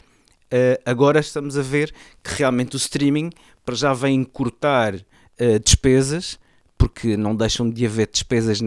eh, 0.51 0.81
agora 0.87 1.21
estamos 1.21 1.59
a 1.59 1.63
ver 1.63 1.93
que 2.25 2.35
realmente 2.39 2.75
o 2.75 2.79
streaming 2.79 3.31
para 3.65 3.75
já 3.75 3.93
vem 3.93 4.25
cortar 4.25 4.95
uh, 4.95 5.59
despesas 5.63 6.39
porque 6.79 7.17
não 7.17 7.35
deixam 7.35 7.69
de 7.69 7.85
haver 7.85 8.09
despesas 8.11 8.61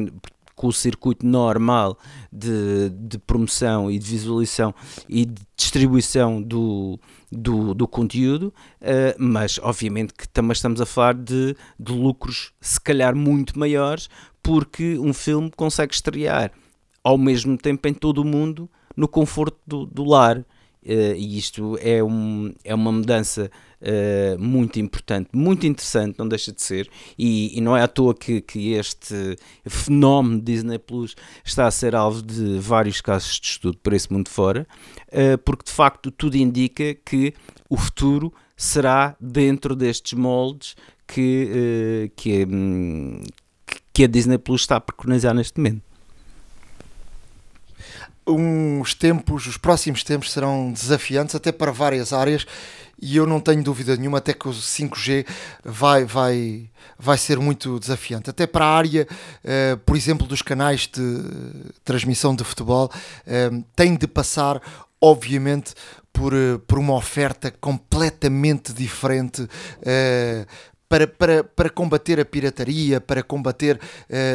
com 0.61 0.67
o 0.67 0.71
circuito 0.71 1.25
normal 1.25 1.97
de, 2.31 2.91
de 2.91 3.17
promoção 3.17 3.89
e 3.89 3.97
de 3.97 4.11
visualização 4.11 4.75
e 5.09 5.25
de 5.25 5.41
distribuição 5.57 6.39
do, 6.39 6.99
do, 7.31 7.73
do 7.73 7.87
conteúdo, 7.87 8.53
uh, 8.79 9.15
mas 9.17 9.57
obviamente 9.57 10.13
que 10.13 10.29
também 10.29 10.51
estamos 10.51 10.79
a 10.79 10.85
falar 10.85 11.15
de, 11.15 11.57
de 11.79 11.91
lucros 11.91 12.53
se 12.61 12.79
calhar 12.79 13.15
muito 13.15 13.57
maiores, 13.57 14.07
porque 14.43 14.99
um 14.99 15.15
filme 15.15 15.49
consegue 15.49 15.95
estrear 15.95 16.51
ao 17.03 17.17
mesmo 17.17 17.57
tempo 17.57 17.87
em 17.87 17.93
todo 17.95 18.19
o 18.19 18.25
mundo 18.25 18.69
no 18.95 19.07
conforto 19.07 19.57
do, 19.65 19.87
do 19.87 20.03
lar. 20.03 20.37
Uh, 20.37 21.15
e 21.17 21.39
isto 21.39 21.75
é, 21.81 22.03
um, 22.03 22.53
é 22.63 22.75
uma 22.75 22.91
mudança 22.91 23.49
uh, 23.81 24.39
muito 24.39 24.79
importante, 24.79 25.29
muito 25.33 25.65
interessante, 25.65 26.17
não 26.17 26.27
deixa 26.27 26.51
de 26.51 26.61
ser, 26.61 26.89
e, 27.17 27.57
e, 27.57 27.61
não 27.61 27.75
é 27.75 27.81
à 27.81 27.87
toa 27.87 28.13
que, 28.13 28.41
que 28.41 28.73
este 28.73 29.37
fenómeno 29.65 30.41
Disney 30.41 30.79
Plus 30.79 31.15
está 31.43 31.67
a 31.67 31.71
ser 31.71 31.95
alvo 31.95 32.21
de 32.21 32.59
vários 32.59 33.01
casos 33.01 33.39
de 33.39 33.47
estudo 33.47 33.77
por 33.77 33.93
esse 33.93 34.11
mundo 34.11 34.29
fora, 34.29 34.67
uh, 35.07 35.37
porque 35.39 35.65
de 35.65 35.71
facto 35.71 36.11
tudo 36.11 36.35
indica 36.35 36.93
que 36.93 37.33
o 37.69 37.77
futuro 37.77 38.33
será 38.55 39.15
dentro 39.19 39.75
destes 39.75 40.13
moldes 40.13 40.75
que, 41.07 42.09
que, 42.15 42.45
hum, 42.45 43.21
que 43.91 44.03
a 44.03 44.07
Disney 44.07 44.37
Plus 44.37 44.61
está 44.61 44.77
a 44.77 44.81
preconizar 44.81 45.33
neste 45.33 45.57
momento. 45.57 45.81
Uns 48.27 48.93
tempos, 48.93 49.47
os 49.47 49.57
próximos 49.57 50.03
tempos 50.03 50.31
serão 50.31 50.71
desafiantes 50.71 51.33
até 51.33 51.51
para 51.51 51.71
várias 51.71 52.13
áreas 52.13 52.45
e 53.01 53.17
eu 53.17 53.25
não 53.25 53.39
tenho 53.39 53.63
dúvida 53.63 53.97
nenhuma 53.97 54.19
até 54.19 54.31
que 54.33 54.47
o 54.47 54.51
5G 54.51 55.25
vai, 55.65 56.05
vai, 56.05 56.69
vai 56.99 57.17
ser 57.17 57.39
muito 57.39 57.79
desafiante. 57.79 58.29
Até 58.29 58.45
para 58.45 58.65
a 58.65 58.77
área, 58.77 59.07
uh, 59.43 59.77
por 59.79 59.95
exemplo, 59.95 60.27
dos 60.27 60.41
canais 60.41 60.87
de 60.87 61.01
transmissão 61.83 62.35
de 62.35 62.43
futebol, 62.43 62.91
uh, 63.25 63.63
tem 63.75 63.95
de 63.95 64.07
passar, 64.07 64.61
obviamente, 65.01 65.73
por, 66.13 66.33
uh, 66.33 66.59
por 66.67 66.77
uma 66.77 66.93
oferta 66.93 67.49
completamente 67.49 68.71
diferente. 68.71 69.47
Para, 70.87 71.07
para, 71.07 71.41
para 71.41 71.69
combater 71.69 72.19
a 72.19 72.25
pirataria, 72.25 72.99
para 72.99 73.23
combater. 73.23 73.79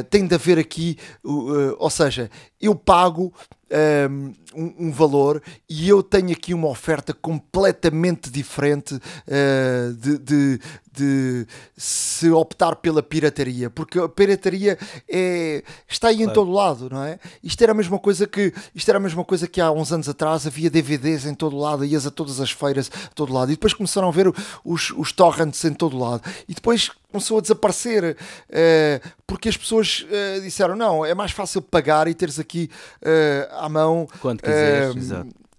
tem 0.09 0.27
de 0.27 0.35
haver 0.35 0.59
aqui, 0.59 0.97
ou 1.23 1.91
seja, 1.91 2.31
eu 2.59 2.75
pago 2.75 3.31
um, 3.71 4.33
um, 4.55 4.91
valor 4.93 5.43
e 5.69 5.89
eu 5.89 6.03
tenho 6.03 6.31
aqui 6.31 6.55
uma 6.55 6.69
oferta 6.69 7.13
completamente 7.13 8.31
diferente 8.31 8.95
uh, 8.95 9.93
de, 9.95 10.19
de, 10.19 10.61
de, 10.97 11.47
se 11.77 12.31
optar 12.31 12.77
pela 12.77 13.03
pirataria, 13.03 13.69
porque 13.69 13.99
a 13.99 14.09
pirataria 14.09 14.79
é, 15.09 15.63
está 15.87 16.09
aí 16.09 16.17
claro. 16.17 16.31
em 16.31 16.35
todo 16.35 16.51
lado, 16.51 16.89
não 16.91 17.03
é? 17.03 17.19
Isto 17.43 17.63
era 17.63 17.73
a 17.73 17.75
mesma 17.75 17.99
coisa 17.99 18.27
que 18.27 18.53
isto 18.75 18.89
era 18.89 18.99
a 18.99 19.01
mesma 19.01 19.25
coisa 19.25 19.47
que 19.47 19.61
há 19.61 19.71
uns 19.71 19.93
anos 19.93 20.09
atrás 20.09 20.47
havia 20.47 20.71
DVDs 20.71 21.27
em 21.27 21.35
todo 21.35 21.57
lado, 21.57 21.85
ias 21.85 22.07
a 22.07 22.11
todas 22.11 22.41
as 22.41 22.51
feiras 22.51 22.91
a 23.07 23.09
todo 23.09 23.33
lado, 23.33 23.53
e 23.53 23.55
depois 23.55 23.75
começaram 23.75 24.09
a 24.09 24.11
ver 24.11 24.33
os, 24.65 24.91
os 24.91 25.13
torrents 25.13 25.65
em 25.65 25.75
todo 25.75 25.99
lado, 25.99 26.23
e 26.49 26.55
depois 26.55 26.91
começou 27.11 27.39
a 27.39 27.41
desaparecer 27.41 28.17
uh, 28.17 29.09
porque 29.27 29.49
as 29.49 29.57
pessoas 29.57 30.07
uh, 30.09 30.41
disseram 30.41 30.77
não, 30.77 31.05
é 31.05 31.15
mais 31.15 31.33
fácil 31.33 31.61
pagar 31.63 32.09
e 32.09 32.15
teres 32.15 32.39
aqui 32.39 32.71
uh, 33.03 33.55
à 33.59 33.69
mão 33.69 34.09
quando 34.21 34.43
quiseres. 34.43 35.13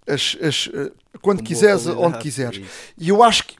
As, 0.06 0.38
as, 0.40 0.70
quando 1.20 1.42
quiseres, 1.42 1.86
onde 1.86 2.18
quiseres. 2.18 2.66
E 2.96 3.10
eu 3.10 3.22
acho 3.22 3.44
que 3.44 3.56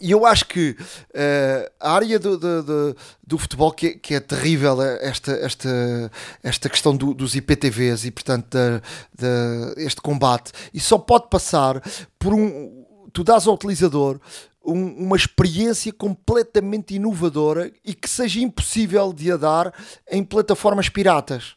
e 0.00 0.10
eu 0.10 0.24
acho 0.26 0.46
que 0.46 0.70
uh, 0.70 1.70
a 1.78 1.92
área 1.92 2.18
do, 2.18 2.38
do, 2.38 2.62
do, 2.62 2.96
do 3.26 3.38
futebol 3.38 3.72
que 3.72 3.86
é, 3.86 3.90
que 3.92 4.14
é, 4.14 4.20
terrível 4.20 4.80
esta, 4.82 5.32
esta, 5.32 6.12
esta 6.42 6.68
questão 6.68 6.96
do, 6.96 7.14
dos 7.14 7.34
IPTVs 7.34 8.04
e 8.04 8.10
portanto 8.10 8.48
da, 8.50 8.82
da, 9.18 9.74
este 9.76 10.00
combate 10.00 10.52
e 10.72 10.80
só 10.80 10.98
pode 10.98 11.28
passar 11.28 11.82
por 12.18 12.34
um 12.34 12.84
tu 13.12 13.24
dás 13.24 13.46
ao 13.46 13.54
utilizador 13.54 14.20
um, 14.64 15.06
uma 15.06 15.16
experiência 15.16 15.92
completamente 15.92 16.94
inovadora 16.94 17.72
e 17.84 17.94
que 17.94 18.08
seja 18.08 18.40
impossível 18.40 19.12
de 19.12 19.32
a 19.32 19.36
dar 19.36 19.74
em 20.10 20.22
plataformas 20.22 20.88
piratas. 20.88 21.56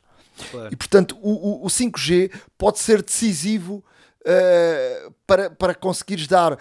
Claro. 0.50 0.70
E 0.72 0.76
portanto, 0.76 1.18
o, 1.22 1.64
o, 1.64 1.66
o 1.66 1.68
5G 1.68 2.32
pode 2.58 2.80
ser 2.80 3.04
decisivo 3.04 3.84
uh, 4.24 5.14
para, 5.28 5.50
para 5.50 5.76
conseguires 5.76 6.28
dar 6.28 6.54
uh, 6.54 6.58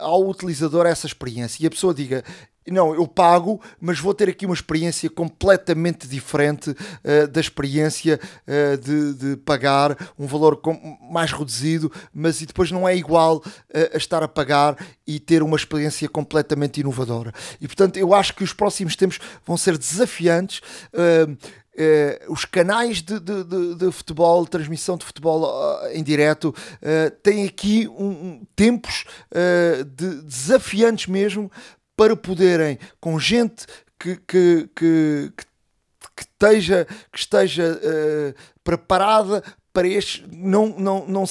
ao 0.00 0.28
utilizador 0.28 0.86
essa 0.86 1.06
experiência 1.06 1.62
e 1.62 1.66
a 1.66 1.70
pessoa 1.70 1.94
diga: 1.94 2.24
não, 2.68 2.92
eu 2.92 3.06
pago, 3.06 3.60
mas 3.80 4.00
vou 4.00 4.12
ter 4.12 4.28
aqui 4.28 4.44
uma 4.44 4.54
experiência 4.54 5.08
completamente 5.08 6.08
diferente 6.08 6.70
uh, 6.70 7.28
da 7.28 7.40
experiência 7.40 8.18
de, 8.82 9.14
de, 9.14 9.36
pagar 9.36 9.96
um 10.18 10.26
valor 10.26 10.56
com, 10.56 10.98
mais 11.10 11.30
reduzido, 11.30 11.90
mas 12.12 12.40
e 12.40 12.46
depois 12.46 12.70
não 12.70 12.88
é 12.88 12.96
igual 12.96 13.42
a 13.92 13.96
estar 13.96 14.22
a 14.22 14.28
pagar 14.28 14.76
e 15.06 15.20
ter 15.20 15.42
uma 15.42 15.56
experiência 15.56 16.08
completamente 16.08 16.80
inovadora. 16.80 17.32
E 17.60 17.66
portanto, 17.66 17.96
eu 17.96 18.12
acho 18.12 18.34
que 18.34 18.42
os 18.42 18.52
próximos 18.52 18.96
tempos 18.96 19.18
vão 19.44 19.56
ser 19.56 19.78
desafiantes. 19.78 20.60
Uh, 21.76 22.32
os 22.32 22.46
canais 22.46 23.02
de, 23.02 23.20
de, 23.20 23.44
de, 23.44 23.74
de, 23.74 23.92
futebol, 23.92 24.46
transmissão 24.46 24.96
de 24.96 25.04
futebol 25.04 25.42
uh, 25.44 25.88
em 25.92 26.02
direto, 26.02 26.48
uh, 26.48 27.10
têm 27.22 27.44
aqui 27.44 27.86
um, 27.86 28.42
tempos 28.56 29.04
de 29.94 30.22
desafiantes 30.22 31.06
mesmo 31.06 31.52
para 31.94 32.16
poderem, 32.16 32.78
com 32.98 33.18
gente 33.18 33.66
que, 33.98 34.16
que, 34.16 34.70
que, 34.74 35.32
que 36.16 36.22
esteja, 36.22 36.86
que 37.12 37.18
esteja 37.18 37.78
preparada 38.64 39.42
para 39.76 39.86
este, 39.86 40.26
não, 40.32 40.68
não, 40.68 41.06
não, 41.06 41.24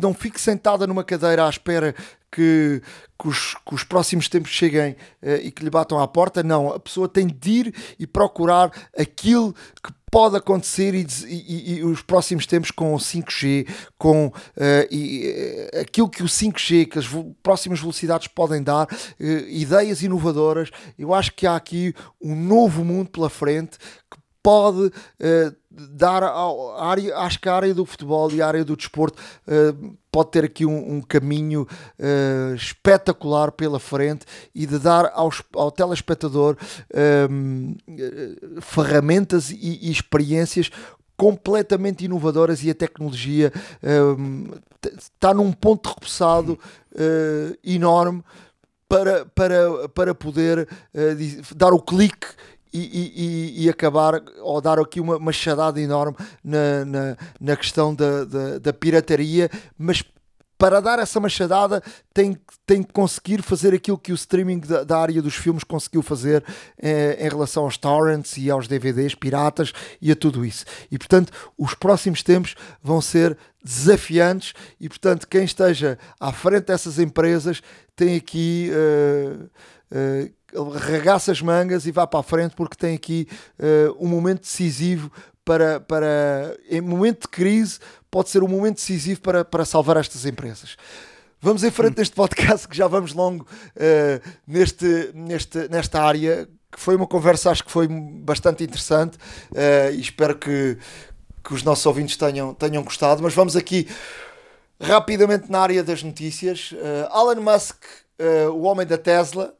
não 0.00 0.12
fique 0.12 0.40
sentada 0.40 0.88
numa 0.88 1.04
cadeira 1.04 1.46
à 1.46 1.48
espera 1.48 1.94
que, 2.32 2.82
que, 3.20 3.28
os, 3.28 3.54
que 3.54 3.74
os 3.74 3.84
próximos 3.84 4.28
tempos 4.28 4.50
cheguem 4.50 4.92
uh, 5.22 5.36
e 5.42 5.50
que 5.50 5.62
lhe 5.62 5.70
batam 5.70 6.00
à 6.00 6.08
porta. 6.08 6.42
Não, 6.42 6.72
a 6.72 6.80
pessoa 6.80 7.06
tem 7.06 7.26
de 7.26 7.50
ir 7.50 7.74
e 7.98 8.06
procurar 8.06 8.72
aquilo 8.96 9.54
que 9.82 9.92
pode 10.10 10.36
acontecer 10.36 10.94
e, 10.94 11.06
e, 11.26 11.74
e, 11.76 11.84
os 11.84 12.02
próximos 12.02 12.46
tempos 12.46 12.70
com 12.70 12.94
o 12.94 12.98
5G, 12.98 13.66
com 13.96 14.26
uh, 14.26 14.32
e, 14.90 15.70
uh, 15.74 15.80
aquilo 15.80 16.08
que 16.08 16.22
o 16.22 16.26
5G, 16.26 16.86
que 16.86 16.98
as 16.98 17.06
próximas 17.42 17.80
velocidades 17.80 18.28
podem 18.28 18.62
dar, 18.62 18.86
uh, 18.86 19.24
ideias 19.48 20.02
inovadoras. 20.02 20.70
Eu 20.98 21.14
acho 21.14 21.32
que 21.32 21.46
há 21.46 21.56
aqui 21.56 21.94
um 22.20 22.36
novo 22.36 22.84
mundo 22.84 23.08
pela 23.08 23.30
frente 23.30 23.78
que 24.10 24.18
pode 24.42 24.90
dar 25.74 26.22
à 26.22 26.84
área, 26.84 27.16
acho 27.18 27.40
que 27.40 27.48
a 27.48 27.54
área 27.54 27.74
do 27.74 27.86
futebol 27.86 28.30
e 28.30 28.42
a 28.42 28.46
área 28.46 28.64
do 28.64 28.76
desporto 28.76 29.20
uh, 29.46 29.96
pode 30.10 30.30
ter 30.30 30.44
aqui 30.44 30.66
um, 30.66 30.96
um 30.96 31.00
caminho 31.00 31.66
uh, 31.98 32.54
espetacular 32.54 33.52
pela 33.52 33.80
frente 33.80 34.26
e 34.54 34.66
de 34.66 34.78
dar 34.78 35.10
aos, 35.14 35.42
ao 35.54 35.70
telespectador 35.70 36.56
uh, 36.90 38.60
ferramentas 38.60 39.50
e, 39.50 39.78
e, 39.82 39.90
experiências 39.90 40.70
completamente 41.16 42.04
inovadoras 42.04 42.62
e 42.64 42.70
a 42.70 42.74
tecnologia 42.74 43.52
está 44.98 45.32
num 45.32 45.52
ponto 45.52 45.88
de 45.88 45.94
repousado 45.94 46.58
enorme 47.62 48.24
para, 48.88 49.24
para, 49.26 49.88
para 49.90 50.14
poder 50.16 50.66
dar 51.54 51.72
o 51.72 51.80
clique 51.80 52.26
e, 52.72 52.78
e, 53.58 53.64
e, 53.64 53.68
acabar 53.68 54.22
ou 54.40 54.60
dar 54.60 54.78
aqui 54.78 55.00
uma 55.00 55.18
machadada 55.18 55.80
enorme 55.80 56.16
na, 56.42 56.84
na, 56.84 57.16
na 57.40 57.56
questão 57.56 57.94
da, 57.94 58.24
da, 58.24 58.58
da, 58.58 58.72
pirataria, 58.72 59.50
mas 59.76 60.02
para 60.62 60.80
dar 60.80 61.00
essa 61.00 61.18
machadada 61.18 61.82
tem, 62.14 62.38
tem 62.64 62.84
que 62.84 62.92
conseguir 62.92 63.42
fazer 63.42 63.74
aquilo 63.74 63.98
que 63.98 64.12
o 64.12 64.14
streaming 64.14 64.60
da, 64.60 64.84
da 64.84 64.96
área 64.96 65.20
dos 65.20 65.34
filmes 65.34 65.64
conseguiu 65.64 66.02
fazer 66.02 66.44
eh, 66.80 67.18
em 67.20 67.28
relação 67.28 67.64
aos 67.64 67.76
torrents 67.76 68.36
e 68.36 68.48
aos 68.48 68.68
DVDs 68.68 69.14
piratas 69.16 69.72
e 70.00 70.12
a 70.12 70.14
tudo 70.14 70.44
isso. 70.44 70.64
E 70.88 70.96
portanto, 70.96 71.32
os 71.58 71.74
próximos 71.74 72.22
tempos 72.22 72.54
vão 72.80 73.00
ser 73.00 73.36
desafiantes 73.62 74.54
e 74.80 74.88
portanto, 74.88 75.26
quem 75.26 75.42
esteja 75.42 75.98
à 76.20 76.32
frente 76.32 76.66
dessas 76.66 77.00
empresas 77.00 77.60
tem 77.96 78.14
aqui. 78.14 78.70
Uh, 78.72 79.50
uh, 79.92 80.70
regaça 80.70 81.30
as 81.30 81.40
mangas 81.40 81.86
e 81.86 81.92
vá 81.92 82.06
para 82.06 82.20
a 82.20 82.22
frente 82.22 82.54
porque 82.54 82.76
tem 82.76 82.94
aqui 82.94 83.28
uh, 83.58 83.96
um 84.04 84.08
momento 84.08 84.40
decisivo 84.40 85.10
para, 85.44 85.80
para 85.80 86.56
em 86.68 86.80
momento 86.80 87.22
de 87.22 87.28
crise 87.28 87.78
pode 88.10 88.28
ser 88.28 88.42
um 88.42 88.48
momento 88.48 88.76
decisivo 88.76 89.20
para, 89.20 89.44
para 89.44 89.64
salvar 89.64 89.96
estas 89.96 90.26
empresas. 90.26 90.76
Vamos 91.40 91.64
em 91.64 91.70
frente 91.72 91.98
neste 91.98 92.14
podcast 92.14 92.68
que 92.68 92.76
já 92.76 92.86
vamos 92.86 93.12
longo 93.12 93.44
uh, 93.44 94.30
neste, 94.46 95.10
neste, 95.12 95.68
nesta 95.68 96.00
área, 96.00 96.48
que 96.70 96.78
foi 96.78 96.94
uma 96.94 97.06
conversa, 97.06 97.50
acho 97.50 97.64
que 97.64 97.70
foi 97.70 97.88
bastante 97.88 98.62
interessante 98.62 99.16
uh, 99.16 99.92
e 99.92 100.00
espero 100.00 100.36
que, 100.36 100.78
que 101.42 101.52
os 101.52 101.64
nossos 101.64 101.84
ouvintes 101.84 102.16
tenham, 102.16 102.54
tenham 102.54 102.84
gostado. 102.84 103.22
Mas 103.22 103.34
vamos 103.34 103.56
aqui 103.56 103.88
rapidamente 104.80 105.50
na 105.50 105.58
área 105.58 105.82
das 105.82 106.02
notícias. 106.04 106.70
Uh, 106.72 107.32
Elon 107.32 107.42
Musk, 107.42 107.82
o 108.54 108.62
homem 108.62 108.86
da 108.86 108.96
Tesla, 108.96 109.52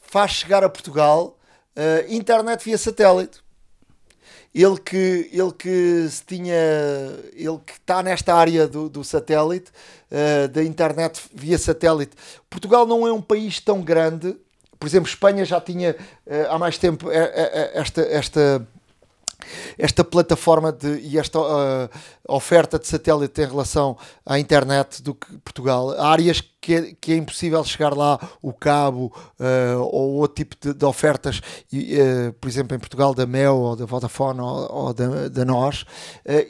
faz 0.00 0.32
chegar 0.32 0.64
a 0.64 0.68
Portugal 0.68 1.38
internet 2.08 2.64
via 2.64 2.76
satélite 2.76 3.42
ele 4.54 4.78
que, 4.78 5.30
ele 5.32 5.52
que 5.52 6.06
se 6.10 6.24
tinha, 6.24 6.54
ele 7.34 7.58
que 7.64 7.72
está 7.72 8.02
nesta 8.02 8.34
área 8.34 8.68
do, 8.68 8.88
do 8.88 9.02
satélite, 9.02 9.70
uh, 10.10 10.48
da 10.48 10.62
internet 10.62 11.20
via 11.34 11.56
satélite. 11.56 12.12
Portugal 12.50 12.86
não 12.86 13.06
é 13.06 13.12
um 13.12 13.22
país 13.22 13.58
tão 13.60 13.80
grande, 13.80 14.36
por 14.78 14.86
exemplo, 14.86 15.08
Espanha 15.08 15.44
já 15.44 15.60
tinha 15.60 15.96
uh, 16.26 16.50
há 16.50 16.58
mais 16.58 16.76
tempo 16.76 17.08
esta, 17.10 18.02
esta 18.02 18.66
esta 19.78 20.04
plataforma 20.04 20.72
de, 20.72 20.98
e 21.00 21.18
esta 21.18 21.38
uh, 21.38 21.88
oferta 22.28 22.78
de 22.78 22.86
satélite 22.86 23.40
em 23.40 23.46
relação 23.46 23.96
à 24.24 24.38
internet 24.38 25.02
do 25.02 25.14
que 25.14 25.32
Portugal. 25.38 25.90
Há 25.92 26.10
áreas 26.10 26.40
que 26.60 26.74
é, 26.74 26.94
que 27.00 27.12
é 27.12 27.16
impossível 27.16 27.62
chegar 27.64 27.96
lá 27.96 28.18
o 28.40 28.52
cabo 28.52 29.12
uh, 29.38 29.80
ou 29.80 30.14
outro 30.14 30.44
tipo 30.44 30.56
de, 30.60 30.74
de 30.74 30.84
ofertas, 30.84 31.40
e, 31.72 31.98
uh, 32.00 32.32
por 32.34 32.48
exemplo, 32.48 32.76
em 32.76 32.80
Portugal, 32.80 33.14
da 33.14 33.26
Mel 33.26 33.56
ou 33.56 33.76
da 33.76 33.84
Vodafone 33.84 34.40
ou, 34.40 34.72
ou 34.72 34.94
da, 34.94 35.28
da 35.28 35.44
NOS. 35.44 35.84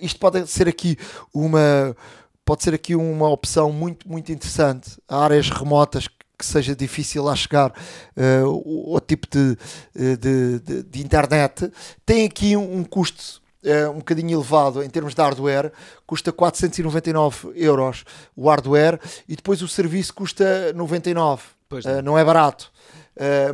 isto 0.01 0.19
pode 0.19 0.47
ser 0.47 0.69
aqui 0.69 0.99
uma 1.33 1.97
pode 2.45 2.65
ser 2.65 2.75
aqui 2.75 2.97
uma 2.97 3.29
opção 3.29 3.73
muito, 3.73 4.09
muito 4.09 4.33
interessante. 4.33 4.99
Há 5.09 5.25
áreas 5.25 5.49
remotas 5.49 6.09
seja 6.45 6.75
difícil 6.75 7.25
lá 7.25 7.35
chegar 7.35 7.71
uh, 7.71 8.95
o, 8.95 9.01
tipo 9.01 9.27
de, 9.31 9.57
eh, 9.95 10.17
de, 10.17 10.59
de, 10.61 10.83
de, 10.83 11.03
internet, 11.03 11.71
tem 12.05 12.27
aqui 12.27 12.57
um, 12.57 12.79
um 12.79 12.85
custo 12.85 13.41
uh, 13.65 13.91
um 13.91 13.99
bocadinho 13.99 14.39
elevado 14.39 14.83
em 14.83 14.91
termos 14.91 15.15
de 15.15 15.21
hardware, 15.21 15.73
custa 16.07 16.33
499 16.33 17.53
euros 17.55 18.05
o 18.37 18.49
hardware 18.49 19.01
e 19.29 19.37
depois 19.37 19.63
o 19.63 19.69
serviço 19.69 20.15
custa 20.15 20.73
99. 20.73 21.43
Pois 21.69 21.85
não. 21.85 21.99
Uh, 21.99 22.03
não 22.03 22.19
é 22.19 22.25
barato, 22.25 22.71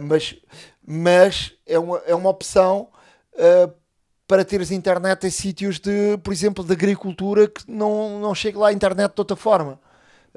mas, 0.02 0.34
mas 0.86 1.52
é, 1.66 1.78
uma, 1.78 1.98
é 2.06 2.14
uma 2.14 2.30
opção 2.30 2.88
para 4.26 4.44
teres 4.44 4.70
internet 4.70 5.26
em 5.26 5.30
sítios 5.30 5.80
de, 5.80 6.18
por 6.18 6.32
exemplo, 6.32 6.62
de 6.62 6.72
agricultura 6.72 7.48
que 7.48 7.62
não, 7.66 8.20
não 8.20 8.34
chega 8.34 8.58
lá 8.58 8.68
a 8.68 8.72
internet 8.72 9.14
de 9.14 9.20
outra 9.20 9.36
forma. 9.36 9.80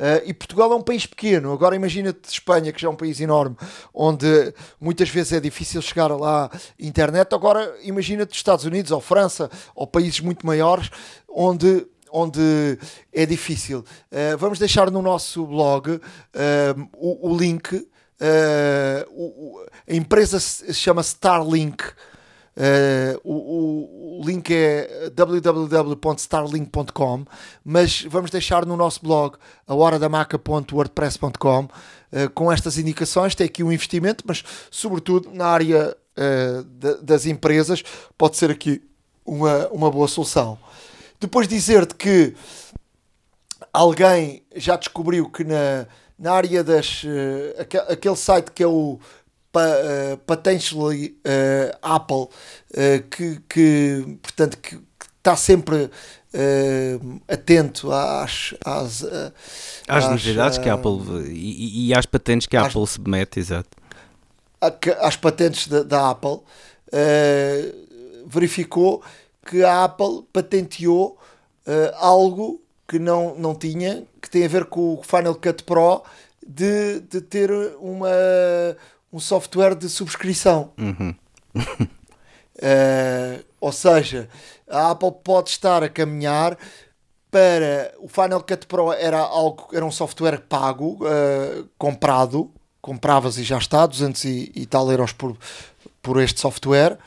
Uh, 0.02 0.26
e 0.26 0.34
Portugal 0.34 0.72
é 0.72 0.76
um 0.76 0.82
país 0.82 1.06
pequeno. 1.06 1.54
Agora 1.54 1.76
imagina-te 1.76 2.28
Espanha, 2.28 2.72
que 2.72 2.82
já 2.82 2.88
é 2.88 2.92
um 2.92 2.96
país 2.96 3.22
enorme, 3.22 3.56
onde 3.94 4.52
muitas 4.80 5.08
vezes 5.10 5.34
é 5.34 5.40
difícil 5.40 5.80
chegar 5.80 6.08
lá 6.08 6.50
internet. 6.80 7.36
Agora 7.36 7.72
imagina-te 7.84 8.36
Estados 8.36 8.66
Unidos 8.66 8.92
ou 8.92 9.00
França 9.00 9.48
ou 9.76 9.86
países 9.86 10.20
muito 10.20 10.44
maiores, 10.44 10.90
onde 11.30 11.86
onde 12.14 12.78
é 13.14 13.26
difícil. 13.28 13.86
Uh, 14.12 14.38
vamos 14.38 14.58
deixar 14.58 14.90
no 14.90 15.04
nosso 15.04 15.46
blog 15.46 15.92
uh, 15.92 16.02
o, 16.94 17.30
o, 17.30 17.38
link. 17.38 17.88
O, 19.12 19.64
a 19.88 19.94
empresa 19.94 20.40
se 20.40 20.74
chama 20.74 21.02
Starlink. 21.02 21.84
Uh, 22.52 23.16
o, 23.24 24.01
o, 24.20 24.26
link 24.26 24.52
é 24.52 25.12
www.starlink.com, 25.14 27.26
mas 27.64 28.02
vamos 28.04 28.32
deixar 28.32 28.66
no 28.66 28.76
nosso 28.76 29.02
blog 29.02 29.38
a 29.68 29.76
horadamaca.wordpress.com 29.76 31.64
uh, 31.64 31.70
eh, 32.12 32.28
com 32.28 32.52
estas 32.52 32.78
indicações. 32.78 33.36
Tem 33.36 33.46
aqui 33.46 33.64
um 33.64 33.72
investimento, 33.72 34.26
mas 34.28 34.44
sobretudo 34.70 35.32
na 35.32 35.46
área 35.46 35.96
de, 36.66 36.98
das 37.02 37.26
empresas 37.26 37.82
pode 38.18 38.36
ser 38.36 38.52
aqui 38.52 38.84
uma, 39.26 39.70
uma 39.70 39.90
boa 39.90 40.10
solução. 40.10 40.60
Depois 41.20 41.48
dizer-te 41.48 41.96
que 41.96 42.36
alguém 43.72 44.44
já 44.56 44.76
descobriu 44.76 45.30
que 45.30 45.44
na, 45.44 45.88
na 46.18 46.34
área 46.34 46.64
das. 46.64 47.04
aquele 47.90 48.16
site 48.16 48.52
que 48.52 48.62
é 48.62 48.68
o 48.68 49.00
pa, 49.52 49.66
uh, 49.66 50.18
potentially 50.26 51.18
uh, 51.26 51.78
Apple 51.82 52.24
uh, 52.24 53.10
que, 53.10 53.40
que, 53.48 54.18
portanto, 54.22 54.58
que, 54.58 54.80
está 55.18 55.36
sempre 55.36 55.84
uh, 55.84 57.22
atento 57.28 57.92
às, 57.92 58.56
às, 58.66 59.04
às, 59.04 59.34
às 59.88 60.10
novidades 60.10 60.58
que 60.58 60.68
a 60.68 60.74
Apple 60.74 61.00
e, 61.28 61.90
e 61.90 61.94
às 61.94 62.08
patentes 62.08 62.48
que 62.48 62.58
a 62.58 62.62
às, 62.62 62.68
Apple 62.68 62.88
submete, 62.88 63.40
exato. 63.40 63.70
Às 65.00 65.16
patentes 65.16 65.68
da, 65.68 65.84
da 65.84 66.10
Apple, 66.10 66.40
verificou 68.26 69.04
que 69.46 69.64
a 69.64 69.84
Apple 69.84 70.24
patenteou 70.34 71.20
algo 71.98 72.60
que 72.88 72.98
não, 72.98 73.36
não 73.36 73.54
tinha, 73.54 74.04
que 74.20 74.30
tem 74.30 74.44
a 74.44 74.48
ver 74.48 74.66
com 74.66 74.96
o 74.96 75.04
Final 75.04 75.36
Cut 75.36 75.64
Pro, 75.64 76.04
de, 76.46 77.00
de 77.02 77.22
ter 77.22 77.52
uma, 77.80 78.10
um 79.12 79.20
software 79.20 79.76
de 79.76 79.90
subscrição. 79.90 80.72
Uhum. 80.78 81.14
uh, 81.56 83.44
ou 83.60 83.72
seja, 83.72 84.30
a 84.70 84.92
Apple 84.92 85.12
pode 85.24 85.50
estar 85.50 85.84
a 85.84 85.90
caminhar 85.90 86.58
para 87.32 87.94
o 88.00 88.08
Final 88.08 88.42
Cut 88.42 88.68
Pro 88.68 88.92
era 88.92 89.18
algo 89.18 89.70
era 89.72 89.86
um 89.86 89.92
software 89.92 90.42
pago 90.50 91.00
uh, 91.06 91.68
comprado 91.78 92.52
compravas 92.82 93.38
e 93.38 93.44
já 93.44 93.58
está 93.58 93.86
200 93.86 94.26
e, 94.26 94.52
e 94.54 94.66
tal 94.66 94.92
euros 94.92 95.14
por, 95.14 95.38
por 96.02 96.22
este 96.22 96.42
software 96.42 96.98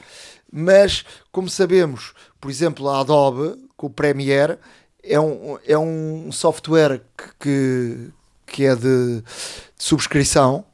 mas 0.51 1.05
como 1.31 1.49
sabemos 1.51 2.15
por 2.41 2.51
exemplo 2.51 2.89
a 2.89 3.01
Adobe 3.01 3.69
com 3.77 3.89
o 3.89 3.91
Premiere 3.91 4.59
é 5.03 5.21
um, 5.21 5.59
é 5.67 5.77
um 5.77 6.33
software 6.33 7.03
que, 7.19 7.29
que, 7.39 8.11
que 8.47 8.65
é 8.65 8.75
de, 8.75 9.21
de 9.21 9.25
subscrição 9.77 10.65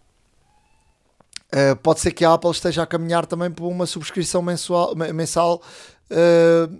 Uh, 1.52 1.74
pode 1.76 2.00
ser 2.00 2.12
que 2.12 2.24
a 2.24 2.34
Apple 2.34 2.50
esteja 2.50 2.82
a 2.82 2.86
caminhar 2.86 3.26
também 3.26 3.50
por 3.50 3.66
uma 3.66 3.84
subscrição 3.84 4.40
mensual, 4.40 4.94
mensal 4.94 5.60
uh, 6.10 6.76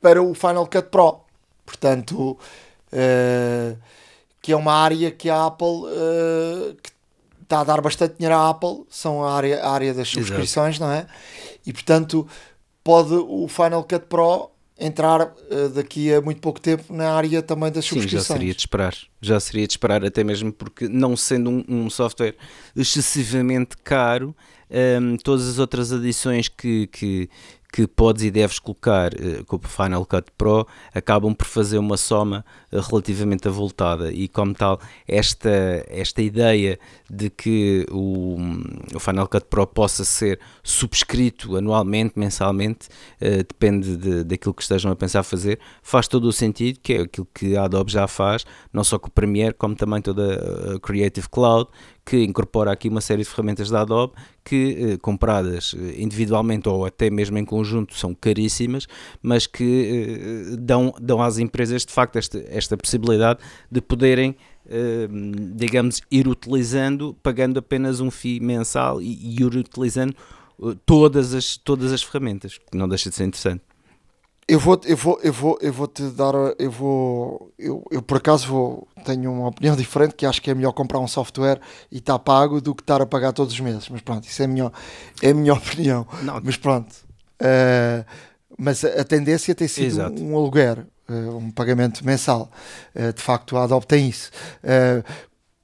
para 0.00 0.22
o 0.22 0.34
Final 0.34 0.66
Cut 0.66 0.88
Pro. 0.90 1.20
Portanto, 1.64 2.32
uh, 2.32 3.78
que 4.42 4.52
é 4.52 4.56
uma 4.56 4.74
área 4.74 5.10
que 5.10 5.30
a 5.30 5.46
Apple 5.46 5.82
que 6.82 6.90
está 7.42 7.60
a 7.60 7.64
dar 7.64 7.80
bastante 7.80 8.16
dinheiro 8.16 8.36
à 8.36 8.50
Apple, 8.50 8.84
são 8.90 9.24
a 9.24 9.32
área, 9.32 9.62
a 9.62 9.70
área 9.70 9.94
das 9.94 10.08
subscrições, 10.08 10.76
Exato. 10.76 10.90
não 10.90 10.92
é? 10.92 11.06
E 11.64 11.72
portanto, 11.72 12.28
pode 12.84 13.14
o 13.14 13.48
Final 13.48 13.82
Cut 13.84 14.06
Pro 14.06 14.50
entrar 14.78 15.22
uh, 15.22 15.68
daqui 15.70 16.12
a 16.12 16.20
muito 16.20 16.40
pouco 16.40 16.60
tempo 16.60 16.92
na 16.92 17.12
área 17.12 17.42
também 17.42 17.72
das 17.72 17.84
subscrições. 17.84 18.22
Sim, 18.22 18.28
já 18.28 18.34
seria 18.34 18.54
de 18.54 18.60
esperar. 18.60 18.94
Já 19.20 19.40
seria 19.40 19.66
de 19.66 19.72
esperar, 19.72 20.04
até 20.04 20.22
mesmo 20.22 20.52
porque, 20.52 20.88
não 20.88 21.16
sendo 21.16 21.50
um, 21.50 21.64
um 21.68 21.90
software 21.90 22.34
excessivamente 22.74 23.76
caro, 23.82 24.36
um, 24.70 24.74
ehm, 24.76 25.16
todas 25.16 25.48
as 25.48 25.58
outras 25.58 25.92
adições 25.92 26.48
que, 26.48 26.86
que, 26.88 27.30
que 27.76 27.86
podes 27.86 28.22
e 28.22 28.30
deves 28.30 28.58
colocar 28.58 29.12
uh, 29.12 29.44
com 29.44 29.56
o 29.56 29.60
Final 29.68 30.06
Cut 30.06 30.32
Pro 30.38 30.66
acabam 30.94 31.34
por 31.34 31.46
fazer 31.46 31.76
uma 31.76 31.98
soma 31.98 32.42
uh, 32.72 32.80
relativamente 32.80 33.46
avultada. 33.46 34.10
E 34.10 34.28
como 34.28 34.54
tal 34.54 34.80
esta, 35.06 35.84
esta 35.86 36.22
ideia 36.22 36.78
de 37.10 37.28
que 37.28 37.84
o, 37.90 38.38
o 38.94 38.98
Final 38.98 39.28
Cut 39.28 39.44
Pro 39.50 39.66
possa 39.66 40.06
ser 40.06 40.40
subscrito 40.62 41.54
anualmente, 41.54 42.18
mensalmente, 42.18 42.88
uh, 43.20 43.44
depende 43.46 43.94
de, 43.94 44.24
daquilo 44.24 44.54
que 44.54 44.62
estejam 44.62 44.90
a 44.90 44.96
pensar 44.96 45.22
fazer, 45.22 45.60
faz 45.82 46.08
todo 46.08 46.24
o 46.28 46.32
sentido, 46.32 46.80
que 46.82 46.94
é 46.94 47.00
aquilo 47.02 47.28
que 47.34 47.58
a 47.58 47.64
Adobe 47.64 47.92
já 47.92 48.08
faz, 48.08 48.46
não 48.72 48.84
só 48.84 48.98
com 48.98 49.08
o 49.08 49.10
Premiere, 49.10 49.52
como 49.52 49.74
também 49.74 50.00
toda 50.00 50.76
a 50.76 50.80
Creative 50.80 51.28
Cloud, 51.28 51.68
que 52.06 52.22
incorpora 52.22 52.70
aqui 52.70 52.88
uma 52.88 53.00
série 53.00 53.24
de 53.24 53.28
ferramentas 53.28 53.68
da 53.68 53.80
Adobe 53.80 54.14
que, 54.44 54.92
eh, 54.92 54.96
compradas 54.98 55.74
eh, 55.76 56.00
individualmente 56.00 56.68
ou 56.68 56.86
até 56.86 57.10
mesmo 57.10 57.36
em 57.36 57.44
conjunto, 57.44 57.98
são 57.98 58.14
caríssimas, 58.14 58.86
mas 59.20 59.48
que 59.48 60.52
eh, 60.52 60.56
dão, 60.56 60.94
dão 61.00 61.20
às 61.20 61.38
empresas 61.38 61.84
de 61.84 61.92
facto 61.92 62.14
esta, 62.14 62.38
esta 62.48 62.76
possibilidade 62.76 63.40
de 63.70 63.80
poderem. 63.80 64.36
digamos, 65.54 66.02
ir 66.10 66.26
utilizando, 66.26 67.16
pagando 67.22 67.60
apenas 67.60 68.00
um 68.00 68.10
FII 68.10 68.40
mensal 68.40 69.00
e, 69.00 69.14
e 69.14 69.40
ir 69.40 69.56
utilizando 69.56 70.12
todas 70.84 71.34
as, 71.34 71.56
todas 71.56 71.92
as 71.92 72.02
ferramentas, 72.02 72.58
que 72.58 72.76
não 72.76 72.88
deixa 72.88 73.08
de 73.08 73.14
ser 73.14 73.26
interessante. 73.26 73.62
Eu 74.48 74.60
vou, 74.60 74.80
eu 74.84 74.96
vou, 74.96 75.18
eu 75.24 75.32
vou, 75.32 75.58
eu 75.60 75.72
vou 75.72 75.88
te 75.88 76.02
dar, 76.10 76.32
eu 76.56 76.70
vou, 76.70 77.52
eu, 77.58 77.84
eu 77.90 78.00
por 78.00 78.18
acaso 78.18 78.46
vou, 78.46 78.88
tenho 79.04 79.32
uma 79.32 79.48
opinião 79.48 79.74
diferente 79.74 80.14
que 80.14 80.24
acho 80.24 80.40
que 80.40 80.48
é 80.48 80.54
melhor 80.54 80.72
comprar 80.72 81.00
um 81.00 81.08
software 81.08 81.60
e 81.90 81.98
está 81.98 82.16
pago 82.16 82.60
do 82.60 82.72
que 82.72 82.80
estar 82.80 83.02
a 83.02 83.06
pagar 83.06 83.32
todos 83.32 83.52
os 83.52 83.58
meses. 83.58 83.88
Mas 83.88 84.02
pronto, 84.02 84.24
isso 84.24 84.40
é 84.40 84.44
a 84.44 84.48
minha, 84.48 84.72
é 85.20 85.30
a 85.30 85.34
minha 85.34 85.52
opinião. 85.54 86.06
Não. 86.22 86.40
Mas 86.44 86.56
pronto, 86.56 86.92
uh, 87.42 88.06
mas 88.56 88.84
a, 88.84 89.02
tendência 89.02 89.52
tem 89.52 89.66
sido 89.66 90.00
um, 90.00 90.32
um 90.32 90.36
aluguer, 90.36 90.86
uh, 91.08 91.36
um 91.36 91.50
pagamento 91.50 92.06
mensal. 92.06 92.48
Uh, 92.94 93.12
de 93.12 93.22
facto, 93.22 93.56
a 93.56 93.64
Adobe 93.64 93.86
tem 93.86 94.08
isso 94.08 94.30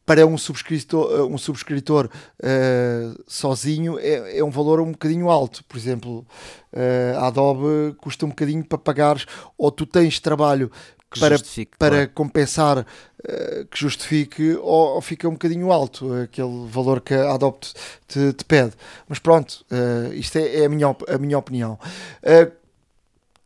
para 0.04 0.26
um 0.26 0.36
subscritor, 0.36 1.12
eh, 1.12 1.22
um 1.22 1.38
subscritor 1.38 2.08
uh, 2.42 3.22
sozinho 3.26 3.98
é, 3.98 4.38
é, 4.38 4.44
um 4.44 4.50
valor 4.50 4.80
um 4.80 4.92
bocadinho 4.92 5.30
alto. 5.30 5.64
Por 5.64 5.76
exemplo, 5.76 6.26
uh, 6.72 7.18
a 7.18 7.28
Adobe 7.28 7.94
custa 7.98 8.26
um 8.26 8.30
bocadinho 8.30 8.64
para 8.64 8.78
pagares, 8.78 9.26
ou 9.56 9.70
tu 9.70 9.86
tens 9.86 10.18
trabalho 10.18 10.70
para, 11.18 11.36
para 11.78 11.96
claro. 11.96 12.10
compensar 12.14 12.78
uh, 12.78 13.66
que 13.70 13.78
justifique, 13.78 14.56
ou, 14.56 14.94
ou, 14.94 15.00
fica 15.00 15.28
um 15.28 15.32
bocadinho 15.32 15.70
alto 15.70 16.12
aquele 16.14 16.66
valor 16.68 17.00
que 17.00 17.14
a 17.14 17.34
Adobe 17.34 17.58
te, 18.08 18.32
te 18.32 18.44
pede. 18.44 18.72
Mas 19.08 19.18
pronto, 19.18 19.64
isto 20.14 20.36
é, 20.36 20.62
é, 20.62 20.64
a, 20.66 20.68
minha, 20.68 20.96
a 21.08 21.18
minha 21.18 21.38
opinião. 21.38 21.78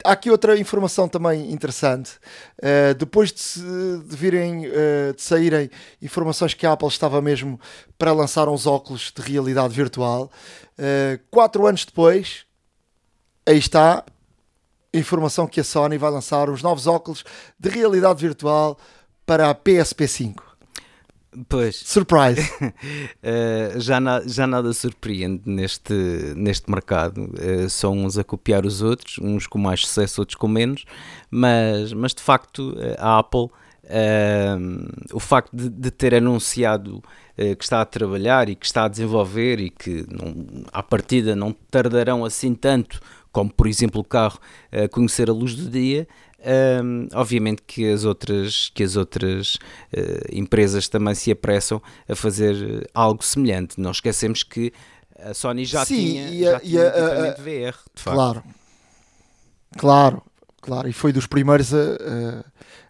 Há 0.07 0.13
aqui 0.13 0.31
outra 0.31 0.57
informação 0.57 1.09
também 1.09 1.51
interessante. 1.51 2.13
Uh, 2.59 2.95
depois 2.97 3.33
de, 3.33 3.41
se, 3.41 3.61
de 3.61 4.17
virem, 4.17 4.69
uh, 4.69 5.13
de 5.13 5.21
saírem 5.21 5.69
informações 6.01 6.55
que 6.55 6.65
a 6.65 6.73
Apple 6.73 6.87
estava 6.87 7.21
mesmo 7.21 7.59
para 7.99 8.13
lançar 8.13 8.49
uns 8.49 8.69
óculos 8.69 9.13
de 9.13 9.21
realidade 9.21 9.75
virtual, 9.75 10.31
uh, 10.79 11.21
quatro 11.29 11.67
anos 11.67 11.85
depois, 11.85 12.47
aí 13.45 13.59
está 13.59 14.05
a 14.95 14.97
informação 14.97 15.45
que 15.49 15.59
a 15.59 15.65
Sony 15.65 15.99
vai 15.99 16.11
lançar 16.13 16.49
os 16.49 16.63
novos 16.63 16.87
óculos 16.87 17.25
de 17.59 17.69
realidade 17.69 18.21
virtual 18.21 18.79
para 19.27 19.51
a 19.51 19.55
PSP 19.57 20.07
5. 20.07 20.46
Pois. 21.49 21.77
Surprise. 21.77 22.41
uh, 22.61 23.79
já, 23.81 24.01
na, 24.01 24.23
já 24.27 24.47
nada 24.47 24.73
surpreende 24.73 25.43
neste, 25.45 25.93
neste 26.37 26.71
mercado. 26.71 27.25
Uh, 27.25 27.69
são 27.69 27.93
uns 27.99 28.17
a 28.19 28.25
copiar 28.25 28.65
os 28.65 28.83
outros, 28.83 29.19
uns 29.19 29.47
com 29.47 29.59
mais 29.59 29.81
sucesso, 29.81 30.21
outros 30.21 30.37
com 30.37 30.49
menos, 30.49 30.85
mas, 31.31 31.93
mas 31.93 32.15
de 32.15 32.23
facto 32.23 32.75
eh, 32.79 32.97
a 32.99 33.19
Apple, 33.19 33.41
uh, 33.85 35.13
o 35.13 35.21
facto 35.21 35.55
de, 35.55 35.69
de 35.69 35.91
ter 35.91 36.15
anunciado 36.15 37.03
que 37.59 37.65
está 37.65 37.83
a 37.83 37.85
trabalhar 37.85 38.49
e 38.49 38.57
que 38.57 38.65
está 38.65 38.85
a 38.85 38.89
desenvolver 38.89 39.61
e 39.61 39.69
que 39.69 40.07
não, 40.11 40.65
à 40.73 40.83
partida 40.83 41.37
não 41.37 41.53
tardarão 41.53 42.25
assim 42.25 42.55
tanto 42.55 42.99
como 43.31 43.53
por 43.53 43.67
exemplo 43.67 44.01
o 44.01 44.05
carro 44.05 44.39
a 44.73 44.89
conhecer 44.89 45.29
a 45.29 45.35
luz 45.35 45.55
do 45.55 45.69
dia, 45.69 46.09
um, 46.39 47.09
obviamente 47.15 47.63
que 47.67 47.91
as 47.91 48.05
outras, 48.05 48.71
que 48.75 48.83
as 48.83 48.97
outras 48.97 49.55
uh, 49.55 50.27
empresas 50.31 50.89
também 50.89 51.15
se 51.15 51.31
apressam 51.31 51.83
a 52.09 52.15
fazer 52.15 52.89
algo 52.95 53.25
semelhante. 53.25 53.81
Não 53.81 53.91
esquecemos 53.91 54.43
que 54.43 54.73
a 55.19 55.35
Sony 55.35 55.65
já 55.65 55.85
Sim, 55.85 55.97
tinha, 55.97 56.29
e 56.29 56.47
a, 56.47 56.53
já 56.53 56.61
tinha 56.61 56.83
a, 56.83 57.29
a, 57.29 57.35
VR, 57.35 57.77
de 57.95 58.03
facto. 58.03 58.17
Claro, 58.17 58.45
claro, 59.77 60.23
claro. 60.61 60.89
E 60.89 60.93
foi 60.93 61.13
dos 61.13 61.27
primeiros 61.27 61.73
a, 61.73 62.45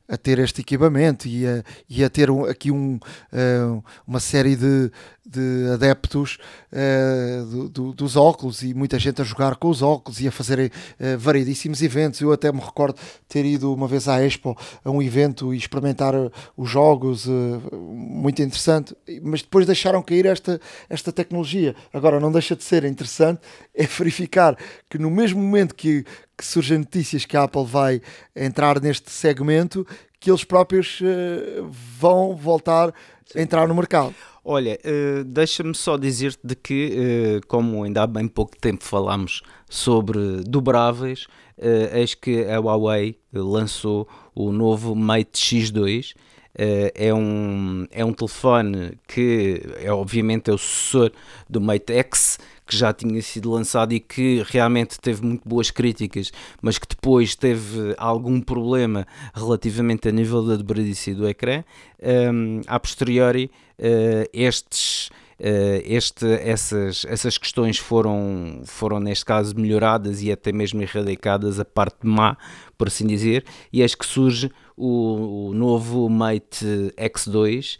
a 0.09 0.16
ter 0.16 0.38
este 0.38 0.61
equipamento 0.61 1.26
e 1.28 1.47
a, 1.47 1.62
e 1.88 2.05
a 2.05 2.11
ter 2.11 2.30
um, 2.30 2.44
aqui 2.44 2.70
um, 2.70 2.97
uh, 2.97 3.84
uma 4.07 4.20
série 4.20 4.57
de, 4.57 4.90
de 5.27 5.72
adeptos 5.72 6.39
uh, 6.72 7.45
do, 7.47 7.68
do, 7.68 7.93
dos 7.93 8.16
óculos 8.16 8.62
e 8.62 8.72
muita 8.72 8.99
gente 8.99 9.20
a 9.20 9.24
jogar 9.24 9.57
com 9.57 9.68
os 9.68 9.83
óculos 9.83 10.20
e 10.20 10.29
a 10.29 10.33
fazer 10.33 10.70
uh, 10.70 11.18
variedíssimos 11.18 11.83
eventos. 11.83 12.20
Eu 12.20 12.33
até 12.33 12.53
me 12.53 12.61
recordo 12.61 12.99
ter 13.29 13.45
ido 13.45 13.74
uma 13.74 13.89
vez 13.89 14.09
à 14.09 14.24
Expo 14.24 14.57
a 14.85 14.91
um 14.91 15.03
evento 15.03 15.53
e 15.53 15.57
experimentar 15.57 16.14
os 16.57 16.70
jogos, 16.70 17.27
muito 17.72 18.41
interessante, 18.41 18.95
mas 19.22 19.43
depois 19.43 19.66
deixaram 19.66 20.03
cair 20.03 20.27
esta, 20.27 20.61
esta 20.89 21.12
tecnologia. 21.12 21.74
Agora, 21.93 22.20
não 22.20 22.31
deixa 22.31 22.55
de 22.55 22.62
ser 22.62 22.85
interessante 22.85 23.41
é 23.74 23.87
verificar 23.87 24.57
que 24.89 24.99
no 24.99 25.11
mesmo 25.11 25.43
momento 25.43 25.74
que, 25.74 26.05
que 26.37 26.45
surgem 26.45 26.79
notícias 26.79 27.24
que 27.24 27.37
a 27.37 27.45
Apple 27.45 27.64
vai 27.64 28.01
entrar 28.35 28.81
neste 28.81 29.11
segmento, 29.11 29.87
que 30.20 30.31
eles 30.31 30.45
próprios 30.45 31.01
uh, 31.01 31.68
vão 31.99 32.35
voltar 32.35 32.93
a 33.35 33.41
entrar 33.41 33.66
no 33.66 33.74
mercado. 33.74 34.14
Olha, 34.49 34.78
uh, 34.84 35.24
deixa-me 35.24 35.74
só 35.74 35.97
dizer-te 35.97 36.38
de 36.47 36.55
que, 36.55 37.40
uh, 37.42 37.47
como 37.49 37.82
ainda 37.82 38.05
há 38.05 38.07
bem 38.07 38.28
pouco 38.28 38.57
tempo 38.57 38.84
falámos 38.84 39.42
sobre 39.68 40.20
dobráveis, 40.47 41.24
uh, 41.59 41.97
eis 41.97 42.14
que 42.14 42.44
a 42.44 42.61
Huawei 42.61 43.18
lançou 43.32 44.07
o 44.36 44.53
novo 44.53 44.94
Mate 44.94 45.32
X2. 45.32 46.14
é, 46.55 47.12
um, 47.12 47.88
é 47.90 48.05
um 48.05 48.12
telefone 48.12 48.97
que 49.09 49.61
é 49.78 49.92
obviamente 49.92 50.49
é 50.49 50.55
o 50.55 50.59
sucessor 50.59 51.11
do 51.51 51.61
Mate 51.61 51.92
X, 51.94 52.38
que 52.66 52.76
já 52.76 52.92
tinha 52.92 53.22
sido 53.22 53.50
lançado 53.50 53.92
e 53.92 54.00
que 54.00 54.44
realmente 54.48 54.98
teve 55.00 55.24
muito 55.24 55.48
boas 55.48 55.70
críticas, 55.70 56.32
mas 56.60 56.78
que 56.78 56.86
depois 56.88 57.36
teve 57.36 57.94
algum 57.96 58.40
problema 58.40 59.06
relativamente 59.32 60.08
a 60.08 60.12
nível 60.12 60.44
da 60.44 60.56
dobradiça 60.56 61.14
do 61.14 61.28
ecrã. 61.28 61.62
Um, 62.02 62.60
a 62.66 62.80
posteriori, 62.80 63.50
uh, 63.78 64.28
estes. 64.32 65.10
Uh, 65.38 65.84
este, 65.84 66.24
essas, 66.24 67.04
essas 67.06 67.36
questões 67.36 67.76
foram, 67.76 68.62
foram, 68.64 68.98
neste 68.98 69.22
caso, 69.22 69.54
melhoradas 69.54 70.22
e 70.22 70.32
até 70.32 70.50
mesmo 70.50 70.80
erradicadas, 70.80 71.60
a 71.60 71.64
parte 71.64 72.06
má, 72.06 72.38
por 72.78 72.88
assim 72.88 73.06
dizer, 73.06 73.44
e 73.70 73.82
eis 73.82 73.94
que 73.94 74.06
surge 74.06 74.50
o, 74.74 75.50
o 75.50 75.52
novo 75.52 76.08
Mate 76.08 76.90
X2, 76.96 77.76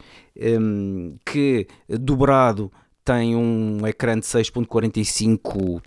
um, 0.59 1.17
que 1.25 1.65
dobrado 1.89 2.71
tem 3.07 3.37
um 3.37 3.87
ecrã 3.87 4.19
de 4.19 4.25
6.45 4.25 5.81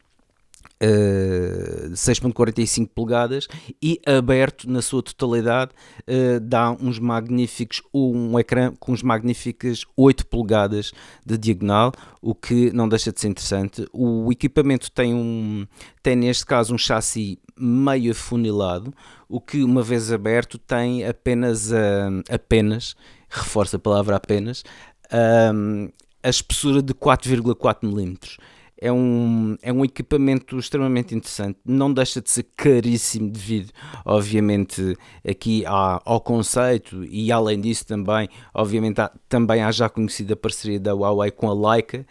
Uh, 0.82 1.90
6.45 1.90 2.88
polegadas 2.94 3.46
e 3.82 4.00
aberto 4.06 4.66
na 4.66 4.80
sua 4.80 5.02
totalidade 5.02 5.72
uh, 6.08 6.40
dá 6.40 6.70
uns 6.70 6.98
magníficos 6.98 7.82
um 7.92 8.38
ecrã 8.38 8.72
com 8.80 8.92
uns 8.92 9.02
magníficas 9.02 9.84
8 9.94 10.26
polegadas 10.26 10.90
de 11.24 11.36
diagonal 11.36 11.92
o 12.22 12.34
que 12.34 12.72
não 12.72 12.88
deixa 12.88 13.12
de 13.12 13.20
ser 13.20 13.28
interessante. 13.28 13.86
O 13.92 14.32
equipamento 14.32 14.90
tem 14.90 15.12
um 15.12 15.66
tem 16.02 16.16
neste 16.16 16.46
caso 16.46 16.74
um 16.74 16.78
chassi 16.78 17.38
meio 17.58 18.12
afunilado 18.12 18.90
o 19.28 19.38
que 19.38 19.62
uma 19.62 19.82
vez 19.82 20.10
aberto 20.10 20.56
tem 20.56 21.04
apenas 21.04 21.70
uh, 21.70 22.24
apenas 22.30 22.96
reforça 23.28 23.76
a 23.76 23.80
palavra 23.80 24.16
apenas 24.16 24.64
a 26.22 26.28
espessura 26.28 26.82
de 26.82 26.94
4,4 26.94 27.78
mm. 27.82 28.16
É 28.82 28.90
um, 28.90 29.58
é 29.60 29.70
um 29.70 29.84
equipamento 29.84 30.58
extremamente 30.58 31.14
interessante, 31.14 31.58
não 31.66 31.92
deixa 31.92 32.18
de 32.18 32.30
ser 32.30 32.46
caríssimo 32.56 33.30
devido, 33.30 33.70
obviamente, 34.06 34.96
aqui 35.22 35.66
à, 35.66 36.00
ao 36.02 36.18
conceito 36.18 37.04
e 37.04 37.30
além 37.30 37.60
disso 37.60 37.86
também, 37.86 38.26
obviamente, 38.54 39.02
há, 39.02 39.12
também 39.28 39.62
há 39.62 39.70
já 39.70 39.90
conhecida 39.90 40.34
parceria 40.34 40.80
da 40.80 40.94
Huawei 40.94 41.30
com 41.30 41.50
a 41.50 41.72
Leica 41.72 42.06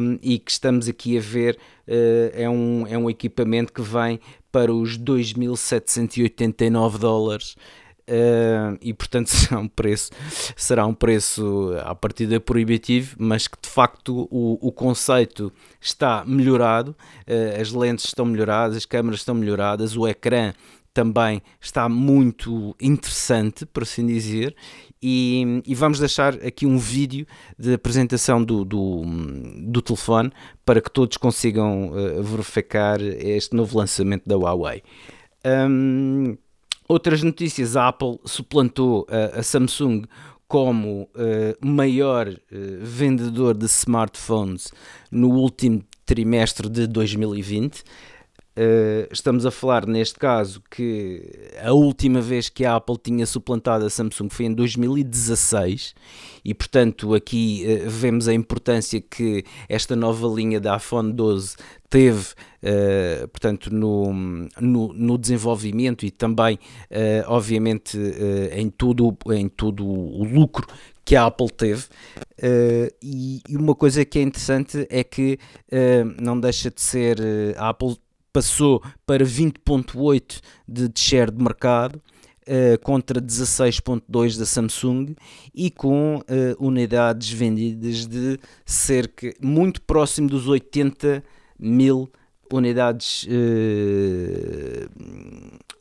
um, 0.00 0.16
e 0.22 0.38
que 0.38 0.52
estamos 0.52 0.88
aqui 0.88 1.18
a 1.18 1.20
ver 1.20 1.58
uh, 1.88 2.30
é, 2.34 2.48
um, 2.48 2.86
é 2.86 2.96
um 2.96 3.10
equipamento 3.10 3.72
que 3.72 3.82
vem 3.82 4.20
para 4.52 4.72
os 4.72 4.96
2.789 4.96 6.98
dólares 6.98 7.56
Uh, 8.10 8.76
e 8.82 8.92
portanto 8.92 9.28
será 9.30 9.60
um 9.60 9.68
preço 9.68 10.10
será 10.56 10.84
um 10.84 10.92
preço 10.92 11.72
à 11.84 11.94
partida 11.94 12.40
proibitivo 12.40 13.14
mas 13.16 13.46
que 13.46 13.56
de 13.62 13.68
facto 13.68 14.26
o, 14.32 14.58
o 14.60 14.72
conceito 14.72 15.52
está 15.80 16.24
melhorado 16.26 16.90
uh, 17.28 17.60
as 17.60 17.70
lentes 17.70 18.06
estão 18.06 18.26
melhoradas 18.26 18.78
as 18.78 18.84
câmaras 18.84 19.20
estão 19.20 19.32
melhoradas 19.32 19.96
o 19.96 20.08
ecrã 20.08 20.52
também 20.92 21.40
está 21.60 21.88
muito 21.88 22.74
interessante 22.80 23.64
por 23.64 23.84
assim 23.84 24.04
dizer 24.04 24.56
e, 25.00 25.62
e, 25.64 25.74
vamos 25.74 26.00
deixar 26.00 26.34
aqui 26.44 26.66
um 26.66 26.76
vídeo 26.76 27.24
de 27.56 27.72
apresentação 27.72 28.42
do, 28.42 28.64
do, 28.64 29.02
do 29.62 29.80
telefone 29.80 30.32
para 30.64 30.80
que 30.80 30.90
todos 30.90 31.16
consigam 31.16 31.90
uh, 31.90 32.22
verificar 32.22 33.00
este 33.00 33.54
novo 33.54 33.78
lançamento 33.78 34.28
da 34.28 34.36
Huawei. 34.36 34.82
Um, 35.46 36.36
Outras 36.90 37.22
notícias, 37.22 37.76
a 37.76 37.86
Apple 37.86 38.18
suplantou 38.24 39.06
a, 39.08 39.38
a 39.38 39.42
Samsung 39.44 40.06
como 40.48 41.02
uh, 41.02 41.64
maior 41.64 42.26
uh, 42.26 42.34
vendedor 42.82 43.54
de 43.56 43.68
smartphones 43.68 44.72
no 45.08 45.30
último 45.30 45.84
trimestre 46.04 46.68
de 46.68 46.88
2020. 46.88 47.84
Uh, 48.60 49.08
estamos 49.10 49.46
a 49.46 49.50
falar, 49.50 49.86
neste 49.86 50.18
caso, 50.18 50.62
que 50.70 51.22
a 51.64 51.72
última 51.72 52.20
vez 52.20 52.50
que 52.50 52.66
a 52.66 52.76
Apple 52.76 52.98
tinha 53.02 53.24
suplantado 53.24 53.86
a 53.86 53.88
Samsung 53.88 54.28
foi 54.28 54.44
em 54.44 54.52
2016 54.52 55.94
e, 56.44 56.52
portanto, 56.52 57.14
aqui 57.14 57.64
uh, 57.64 57.88
vemos 57.88 58.28
a 58.28 58.34
importância 58.34 59.00
que 59.00 59.46
esta 59.66 59.96
nova 59.96 60.28
linha 60.28 60.60
da 60.60 60.76
iPhone 60.76 61.10
12 61.10 61.56
teve, 61.88 62.34
uh, 62.62 63.26
portanto, 63.28 63.72
no, 63.72 64.12
no, 64.60 64.92
no, 64.92 65.16
desenvolvimento 65.16 66.04
e 66.04 66.10
também, 66.10 66.58
obviamente, 67.28 67.98
em, 68.52 68.68
tudo, 68.68 69.16
em 69.30 69.48
todo 69.48 69.86
o 69.86 70.22
lucro 70.22 70.66
que 71.02 71.16
a 71.16 71.24
Apple 71.24 71.50
teve. 71.50 71.84
E, 73.02 73.40
e, 73.48 73.56
uma 73.56 73.74
coisa 73.74 74.04
que 74.04 74.18
é 74.18 74.22
interessante 74.22 74.86
é 74.90 75.02
que 75.02 75.38
não 76.20 76.38
deixa 76.38 76.70
de 76.70 76.80
ser 76.80 77.18
a 77.56 77.70
Apple 77.70 77.96
passou 78.32 78.82
para 79.06 79.24
20.8 79.24 80.40
de 80.66 80.90
share 80.94 81.30
de 81.30 81.42
mercado 81.42 82.00
uh, 82.50 82.78
contra 82.82 83.20
16.2 83.20 84.38
da 84.38 84.46
Samsung 84.46 85.14
e 85.54 85.70
com 85.70 86.16
uh, 86.16 86.22
unidades 86.58 87.30
vendidas 87.30 88.06
de 88.06 88.38
cerca 88.64 89.32
muito 89.40 89.80
próximo 89.82 90.28
dos 90.28 90.48
80 90.48 91.22
mil 91.58 92.10
unidades 92.52 93.22
uh, 93.24 93.28
eh, 93.30 94.88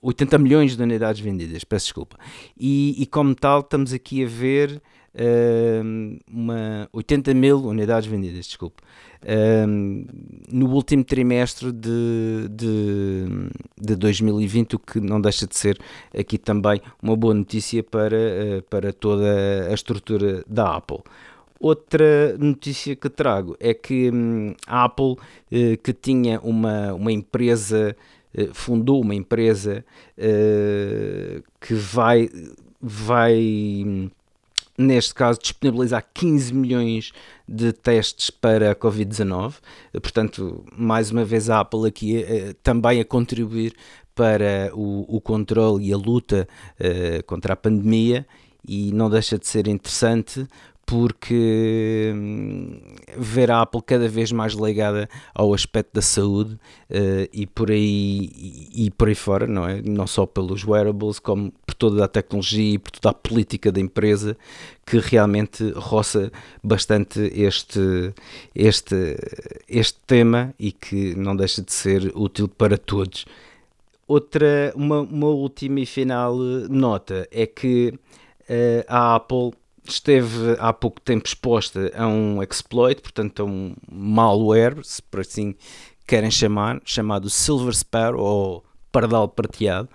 80 0.01 0.37
milhões 0.37 0.77
de 0.77 0.83
unidades 0.83 1.19
vendidas, 1.19 1.63
peço 1.63 1.87
desculpa. 1.87 2.15
E, 2.55 3.01
e 3.01 3.07
como 3.07 3.33
tal 3.33 3.61
estamos 3.61 3.91
aqui 3.91 4.23
a 4.23 4.27
ver 4.27 4.79
uma 6.27 6.87
80 6.93 7.33
mil 7.33 7.57
unidades 7.65 8.07
vendidas, 8.07 8.45
desculpe 8.45 8.83
um, 9.27 10.05
no 10.49 10.69
último 10.69 11.03
trimestre 11.03 11.71
de, 11.71 12.47
de, 12.49 13.25
de 13.79 13.95
2020, 13.95 14.75
o 14.75 14.79
que 14.79 14.99
não 14.99 15.19
deixa 15.19 15.45
de 15.45 15.55
ser 15.57 15.77
aqui 16.17 16.37
também 16.37 16.81
uma 17.01 17.15
boa 17.15 17.33
notícia 17.33 17.83
para, 17.83 18.15
uh, 18.15 18.61
para 18.69 18.93
toda 18.93 19.67
a 19.69 19.73
estrutura 19.73 20.43
da 20.47 20.77
Apple. 20.77 20.99
Outra 21.59 22.37
notícia 22.37 22.95
que 22.95 23.09
trago 23.09 23.57
é 23.59 23.73
que 23.73 24.09
hum, 24.09 24.53
a 24.65 24.85
Apple, 24.85 25.11
uh, 25.11 25.77
que 25.83 25.91
tinha 25.91 26.39
uma, 26.39 26.93
uma 26.93 27.11
empresa, 27.11 27.95
uh, 28.37 28.53
fundou 28.53 29.01
uma 29.01 29.15
empresa 29.15 29.83
que 31.59 31.73
vai, 31.73 32.29
vai 32.81 33.83
hum, 33.85 34.09
neste 34.79 35.13
caso, 35.13 35.39
disponibilizar 35.41 36.03
15 36.13 36.53
milhões 36.53 37.11
de 37.45 37.73
testes 37.73 38.29
para 38.29 38.71
a 38.71 38.75
Covid-19. 38.75 39.55
Portanto, 39.93 40.63
mais 40.75 41.11
uma 41.11 41.25
vez, 41.25 41.49
a 41.49 41.59
Apple 41.59 41.85
aqui 41.85 42.23
eh, 42.23 42.55
também 42.63 43.01
a 43.01 43.05
contribuir 43.05 43.75
para 44.15 44.71
o, 44.73 45.17
o 45.17 45.19
controle 45.19 45.85
e 45.85 45.93
a 45.93 45.97
luta 45.97 46.47
eh, 46.79 47.21
contra 47.23 47.53
a 47.53 47.57
pandemia. 47.57 48.25
E 48.65 48.91
não 48.93 49.09
deixa 49.09 49.37
de 49.37 49.47
ser 49.47 49.67
interessante 49.67 50.47
porque 50.89 52.11
hum, 52.15 52.81
ver 53.15 53.51
a 53.51 53.61
Apple 53.61 53.79
cada 53.85 54.09
vez 54.09 54.31
mais 54.31 54.53
ligada 54.53 55.07
ao 55.35 55.53
aspecto 55.53 55.93
da 55.93 56.01
saúde 56.01 56.55
uh, 56.55 57.29
e 57.31 57.45
por 57.45 57.69
aí 57.69 58.31
e, 58.35 58.87
e, 58.87 58.89
por 58.89 59.07
aí 59.07 59.13
fora, 59.13 59.45
não 59.45 59.69
é? 59.69 59.83
Não 59.83 60.07
só 60.07 60.25
pelos 60.25 60.65
wearables, 60.65 61.19
como 61.19 61.51
por 61.63 61.75
toda 61.75 62.03
a 62.03 62.07
tecnologia 62.07 62.73
e 62.73 62.79
por 62.79 62.89
toda 62.89 63.11
a 63.11 63.13
política 63.13 63.71
da 63.71 63.79
empresa 63.79 64.35
que 64.83 64.97
realmente 64.97 65.69
roça 65.75 66.31
bastante 66.63 67.19
este, 67.35 68.11
este, 68.55 69.15
este 69.67 69.99
tema 70.07 70.55
e 70.57 70.71
que 70.71 71.13
não 71.13 71.35
deixa 71.35 71.61
de 71.61 71.71
ser 71.71 72.11
útil 72.15 72.47
para 72.47 72.79
todos. 72.79 73.27
Outra, 74.07 74.73
uma, 74.75 75.01
uma 75.01 75.27
última 75.27 75.81
e 75.81 75.85
final 75.85 76.35
nota 76.67 77.27
é 77.31 77.45
que 77.45 77.93
uh, 78.49 78.83
a 78.87 79.13
Apple 79.17 79.51
esteve 79.91 80.55
há 80.59 80.71
pouco 80.73 80.99
tempo 81.01 81.25
exposta 81.25 81.91
a 81.95 82.07
um 82.07 82.41
exploit, 82.41 83.01
portanto 83.01 83.41
a 83.41 83.45
um 83.45 83.75
malware, 83.91 84.79
se 84.83 85.01
por 85.01 85.21
assim 85.21 85.55
querem 86.07 86.31
chamar, 86.31 86.81
chamado 86.83 87.29
Silver 87.29 87.75
Sparrow 87.75 88.21
ou 88.21 88.63
Pardal 88.91 89.27
Prateado, 89.27 89.89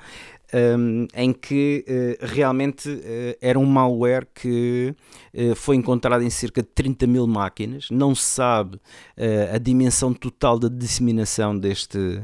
um, 0.55 1.09
em 1.15 1.33
que 1.33 1.85
uh, 1.89 2.27
realmente 2.27 2.89
uh, 2.89 3.37
era 3.41 3.59
um 3.59 3.67
malware 3.67 4.27
que 4.33 4.95
uh, 5.35 5.55
foi 5.57 5.75
encontrado 5.75 6.23
em 6.23 6.31
cerca 6.31 6.63
de 6.63 6.69
30 6.69 7.07
mil 7.09 7.27
máquinas. 7.27 7.89
Não 7.91 8.15
se 8.15 8.23
sabe 8.23 8.81
a 9.53 9.59
dimensão 9.59 10.13
total 10.13 10.59
da 10.59 10.69
disseminação 10.69 11.59
deste, 11.59 12.23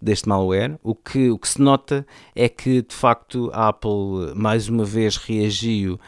deste 0.00 0.28
malware. 0.28 0.78
O 0.82 0.94
que, 0.94 1.30
o 1.30 1.38
que 1.38 1.48
se 1.48 1.60
nota 1.60 2.06
é 2.34 2.48
que, 2.48 2.82
de 2.82 2.94
facto, 2.94 3.50
a 3.52 3.68
Apple 3.68 4.34
mais 4.34 4.68
uma 4.68 4.84
vez 4.84 5.16
reagiu 5.16 5.98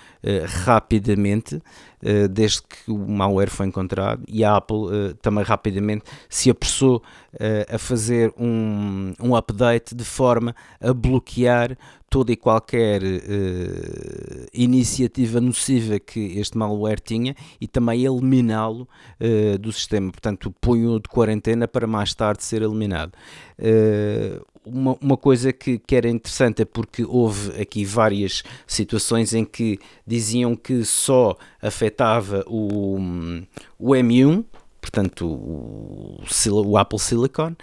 rapidamente 0.47 1.57
uh, 1.57 2.29
desde 2.29 2.63
que 2.63 2.91
o 2.91 2.99
malware 2.99 3.51
foi 3.51 3.67
encontrado 3.67 4.23
e 4.27 4.45
a 4.45 4.57
Apple 4.57 4.77
uh, 4.77 5.15
também 5.21 5.45
rapidamente 5.45 6.05
se 6.29 6.51
apressou 6.51 7.03
a 7.69 7.79
fazer 7.79 8.33
um, 8.39 9.13
um 9.21 9.35
update 9.35 9.93
de 9.93 10.05
forma 10.05 10.55
a 10.81 10.95
bloquear 10.95 11.77
toda 12.09 12.33
e 12.33 12.37
qualquer 12.37 13.03
uh, 13.03 14.47
iniciativa 14.53 15.41
nociva 15.41 15.99
que 15.99 16.39
este 16.39 16.57
malware 16.57 17.01
tinha 17.01 17.35
e 17.61 17.67
também 17.67 18.05
eliminá-lo 18.05 18.89
uh, 19.21 19.59
do 19.59 19.73
sistema. 19.73 20.11
Portanto, 20.11 20.55
punho 20.61 21.01
de 21.01 21.09
quarentena 21.09 21.67
para 21.67 21.87
mais 21.87 22.15
tarde 22.15 22.45
ser 22.45 22.63
eliminado. 22.63 23.13
Uh, 23.59 24.45
uma, 24.65 24.97
uma 25.01 25.17
coisa 25.17 25.53
que, 25.53 25.79
que 25.79 25.95
era 25.95 26.09
interessante 26.09 26.63
é 26.63 26.65
porque 26.65 27.05
houve 27.05 27.61
aqui 27.61 27.85
várias 27.85 28.43
situações 28.67 29.35
em 29.35 29.45
que 29.45 29.79
diziam 30.07 30.57
que 30.57 30.85
só 30.85 31.37
afetava 31.61 32.45
o, 32.47 32.97
o 33.79 33.91
M1, 33.91 34.45
portanto 34.81 35.27
o, 35.27 36.21
o 36.65 36.79
Apple 36.79 36.99
Silicon, 36.99 37.55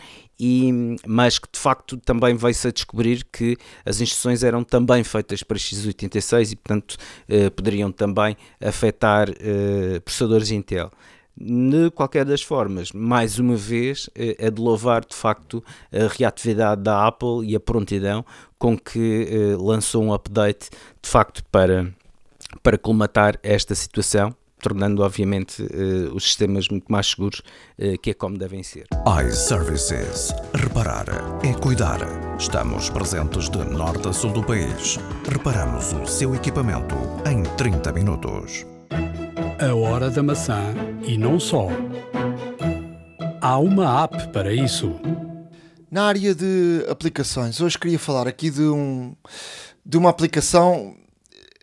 e, 0.43 0.97
mas 1.05 1.37
que 1.37 1.47
de 1.53 1.59
facto 1.59 1.97
também 1.97 2.35
veio-se 2.35 2.67
a 2.67 2.71
descobrir 2.71 3.23
que 3.31 3.55
as 3.85 4.01
instruções 4.01 4.41
eram 4.41 4.63
também 4.63 5.03
feitas 5.03 5.43
para 5.43 5.55
x86 5.55 6.53
e 6.53 6.55
portanto 6.55 6.97
eh, 7.29 7.51
poderiam 7.51 7.91
também 7.91 8.35
afetar 8.59 9.29
eh, 9.39 9.99
processadores 9.99 10.49
Intel. 10.49 10.89
De 11.37 11.91
qualquer 11.91 12.25
das 12.25 12.41
formas, 12.41 12.91
mais 12.91 13.37
uma 13.37 13.55
vez, 13.55 14.09
é 14.15 14.49
de 14.49 14.59
louvar 14.59 15.05
de 15.05 15.15
facto 15.15 15.63
a 15.91 16.11
reatividade 16.11 16.81
da 16.81 17.05
Apple 17.05 17.45
e 17.45 17.55
a 17.55 17.59
prontidão 17.59 18.25
com 18.57 18.75
que 18.75 19.27
eh, 19.29 19.55
lançou 19.59 20.03
um 20.03 20.11
update 20.11 20.71
de 21.03 21.09
facto 21.09 21.43
para, 21.51 21.93
para 22.63 22.79
colmatar 22.79 23.37
esta 23.43 23.75
situação 23.75 24.35
tornando 24.61 25.01
obviamente 25.01 25.61
uh, 25.61 26.15
os 26.15 26.23
sistemas 26.23 26.67
muito 26.69 26.91
mais 26.91 27.07
seguros, 27.07 27.39
uh, 27.79 27.97
que 28.01 28.11
é 28.11 28.13
como 28.13 28.37
devem 28.37 28.63
ser. 28.63 28.85
iServices. 29.27 30.33
Reparar 30.53 31.05
é 31.43 31.53
cuidar. 31.53 31.99
Estamos 32.39 32.89
presentes 32.89 33.49
de 33.49 33.57
norte 33.57 34.07
a 34.07 34.13
sul 34.13 34.31
do 34.31 34.43
país. 34.43 34.97
Reparamos 35.27 35.93
o 35.93 36.05
seu 36.05 36.35
equipamento 36.35 36.95
em 37.29 37.43
30 37.55 37.91
minutos. 37.91 38.65
A 39.59 39.75
hora 39.75 40.09
da 40.09 40.23
maçã 40.23 40.73
e 41.03 41.17
não 41.17 41.39
só. 41.39 41.67
Há 43.41 43.57
uma 43.57 44.03
app 44.03 44.27
para 44.29 44.53
isso. 44.53 44.99
Na 45.89 46.05
área 46.05 46.33
de 46.33 46.85
aplicações, 46.89 47.59
hoje 47.59 47.77
queria 47.77 47.99
falar 47.99 48.27
aqui 48.27 48.49
de 48.49 48.61
um 48.61 49.15
de 49.85 49.97
uma 49.97 50.09
aplicação 50.09 50.95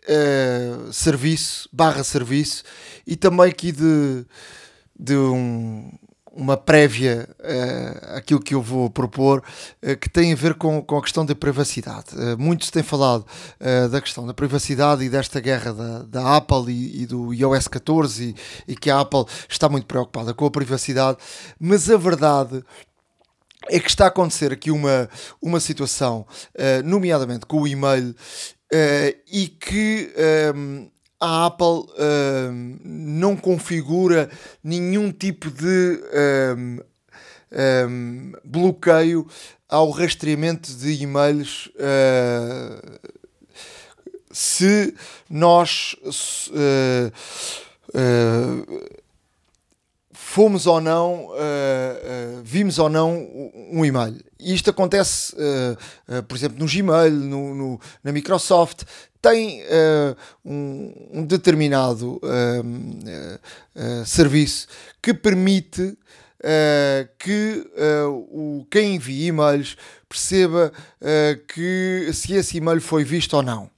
uh, 0.09 0.91
serviço, 0.91 1.69
barra 1.71 2.03
serviço, 2.03 2.63
e 3.05 3.15
também 3.15 3.49
aqui 3.49 3.71
de, 3.71 4.25
de 4.99 5.15
um, 5.15 5.91
uma 6.31 6.55
prévia 6.55 7.27
uh, 7.39 8.15
aquilo 8.15 8.39
que 8.39 8.55
eu 8.55 8.61
vou 8.61 8.89
propor, 8.89 9.43
uh, 9.83 9.97
que 9.97 10.09
tem 10.09 10.31
a 10.31 10.35
ver 10.35 10.55
com, 10.55 10.81
com 10.81 10.97
a 10.97 11.01
questão 11.01 11.25
da 11.25 11.35
privacidade. 11.35 12.15
Uh, 12.15 12.37
muitos 12.37 12.71
têm 12.71 12.83
falado 12.83 13.25
uh, 13.59 13.89
da 13.89 13.99
questão 13.99 14.25
da 14.25 14.33
privacidade 14.33 15.03
e 15.03 15.09
desta 15.09 15.39
guerra 15.39 15.73
da, 15.73 16.03
da 16.03 16.37
Apple 16.37 16.71
e, 16.71 17.03
e 17.03 17.05
do 17.05 17.33
iOS 17.33 17.67
14 17.67 18.35
e, 18.67 18.71
e, 18.71 18.75
que 18.75 18.89
a 18.89 19.01
Apple 19.01 19.25
está 19.49 19.67
muito 19.67 19.85
preocupada 19.85 20.33
com 20.33 20.45
a 20.45 20.51
privacidade, 20.51 21.17
mas 21.59 21.89
a 21.89 21.97
verdade 21.97 22.63
é 23.69 23.79
que 23.79 23.89
está 23.89 24.05
a 24.05 24.07
acontecer 24.07 24.53
aqui 24.53 24.71
uma, 24.71 25.09
uma 25.41 25.59
situação, 25.59 26.25
nomeadamente 26.85 27.45
com 27.45 27.61
o 27.61 27.67
e-mail, 27.67 28.15
e 29.31 29.47
que 29.47 30.13
um, 30.55 30.89
a 31.19 31.47
Apple 31.47 31.65
uh, 31.65 32.79
não 32.83 33.35
configura 33.35 34.29
nenhum 34.63 35.11
tipo 35.11 35.51
de 35.51 35.99
um, 36.55 36.79
um, 37.87 38.31
bloqueio 38.43 39.27
ao 39.67 39.89
rastreamento 39.89 40.73
de 40.73 41.03
e-mails 41.03 41.67
uh, 41.75 42.99
se 44.31 44.95
nós 45.29 45.95
uh, 46.51 47.11
uh, 47.93 48.98
fomos 50.29 50.67
ou 50.67 50.79
não, 50.79 51.25
uh, 51.25 51.31
uh, 51.31 52.41
vimos 52.43 52.77
ou 52.77 52.87
não 52.87 53.27
um 53.71 53.83
e-mail. 53.83 54.15
E 54.39 54.53
isto 54.53 54.69
acontece, 54.69 55.35
uh, 55.35 56.23
por 56.23 56.37
exemplo, 56.37 56.59
no 56.59 56.67
Gmail, 56.67 57.11
no, 57.11 57.55
no 57.55 57.81
na 58.03 58.11
Microsoft, 58.11 58.83
tem 59.19 59.61
um, 60.45 61.09
um, 61.11 61.25
determinado 61.25 62.21
serviço 64.05 64.65
que 65.01 65.13
permite 65.13 65.97
que 67.17 67.69
o, 68.31 68.65
quem 68.71 68.95
envia 68.95 69.27
e-mails 69.27 69.75
perceba 70.07 70.71
que 71.53 72.09
se 72.13 72.33
esse 72.33 72.55
e-mail 72.55 72.79
foi 72.79 73.03
visto 73.03 73.33
ou 73.33 73.43
não. 73.43 73.69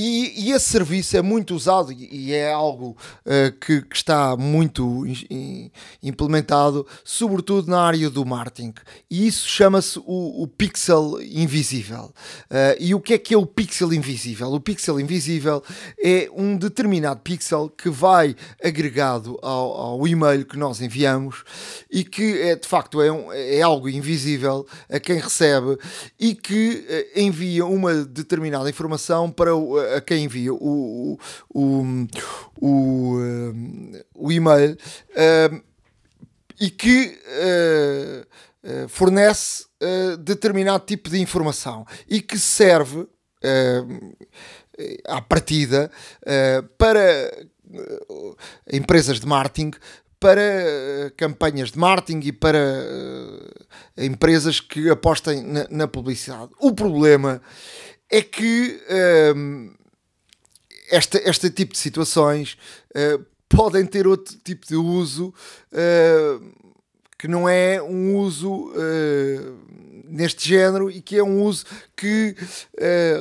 E, 0.00 0.44
e, 0.46 0.52
esse 0.52 0.66
serviço 0.66 1.16
é 1.16 1.22
muito 1.22 1.56
usado 1.56 1.90
e, 1.92 2.32
é 2.32 2.52
algo 2.52 2.96
uh, 3.26 3.52
que, 3.58 3.82
que, 3.82 3.96
está 3.96 4.36
muito 4.36 5.04
in, 5.04 5.72
implementado, 6.00 6.86
sobretudo 7.02 7.68
na 7.68 7.80
área 7.80 8.08
do 8.08 8.24
marketing. 8.24 8.74
E 9.10 9.26
isso 9.26 9.48
chama-se 9.48 9.98
o, 9.98 10.44
o, 10.44 10.46
pixel 10.46 11.20
invisível. 11.20 12.14
Uh, 12.44 12.78
e 12.78 12.94
o 12.94 13.00
que 13.00 13.14
é 13.14 13.18
que 13.18 13.34
é 13.34 13.36
o 13.36 13.44
pixel 13.44 13.92
invisível? 13.92 14.52
O 14.52 14.60
pixel 14.60 15.00
invisível 15.00 15.64
é 16.00 16.30
um 16.32 16.56
determinado 16.56 17.18
pixel 17.22 17.68
que 17.68 17.90
vai 17.90 18.36
agregado 18.62 19.36
ao, 19.42 19.72
ao 19.72 20.06
e-mail 20.06 20.46
que 20.46 20.56
nós 20.56 20.80
enviamos 20.80 21.42
e 21.90 22.04
que 22.04 22.40
é, 22.40 22.54
de 22.54 22.68
facto 22.68 23.02
é, 23.02 23.10
um, 23.10 23.32
é 23.32 23.62
algo 23.62 23.88
invisível 23.88 24.64
a 24.88 25.00
quem 25.00 25.18
recebe 25.18 25.76
e 26.20 26.36
que 26.36 26.86
uh, 27.16 27.20
envia 27.20 27.66
uma 27.66 28.04
determinada 28.04 28.70
informação 28.70 29.28
para 29.28 29.56
o 29.56 29.87
a 29.96 30.00
quem 30.00 30.24
envia 30.24 30.52
o, 30.52 31.18
o, 31.48 32.06
o, 32.60 33.16
o 34.14 34.32
e-mail 34.32 34.72
uh, 34.72 35.62
e 36.60 36.70
que 36.70 37.18
uh, 37.26 38.88
fornece 38.88 39.66
uh, 39.82 40.16
determinado 40.16 40.84
tipo 40.84 41.08
de 41.08 41.20
informação 41.20 41.86
e 42.08 42.20
que 42.20 42.38
serve 42.38 43.06
à 45.06 45.22
partida 45.22 45.92
para 46.76 47.00
empresas 48.72 49.20
de 49.20 49.26
marketing 49.26 49.70
para 50.18 51.12
campanhas 51.16 51.70
de 51.70 51.78
marketing 51.78 52.20
e 52.26 52.32
para 52.32 52.58
empresas 53.96 54.58
que 54.58 54.90
apostem 54.90 55.40
na, 55.42 55.68
na, 55.70 55.86
publicidade. 55.86 56.50
O 56.58 56.72
problema 56.72 57.40
é 58.10 58.22
que 58.22 58.80
uh, 58.88 59.78
esta, 60.90 61.18
este 61.28 61.50
tipo 61.50 61.72
de 61.72 61.78
situações 61.78 62.56
uh, 62.90 63.24
podem 63.48 63.84
ter 63.84 64.06
outro 64.06 64.36
tipo 64.42 64.66
de 64.66 64.76
uso 64.76 65.32
uh, 65.72 66.68
que 67.18 67.28
não 67.28 67.48
é 67.48 67.82
um 67.82 68.16
uso 68.16 68.70
uh, 68.70 69.58
neste 70.04 70.48
género 70.48 70.90
e 70.90 71.02
que 71.02 71.16
é 71.16 71.22
um 71.22 71.42
uso 71.42 71.66
que 71.94 72.34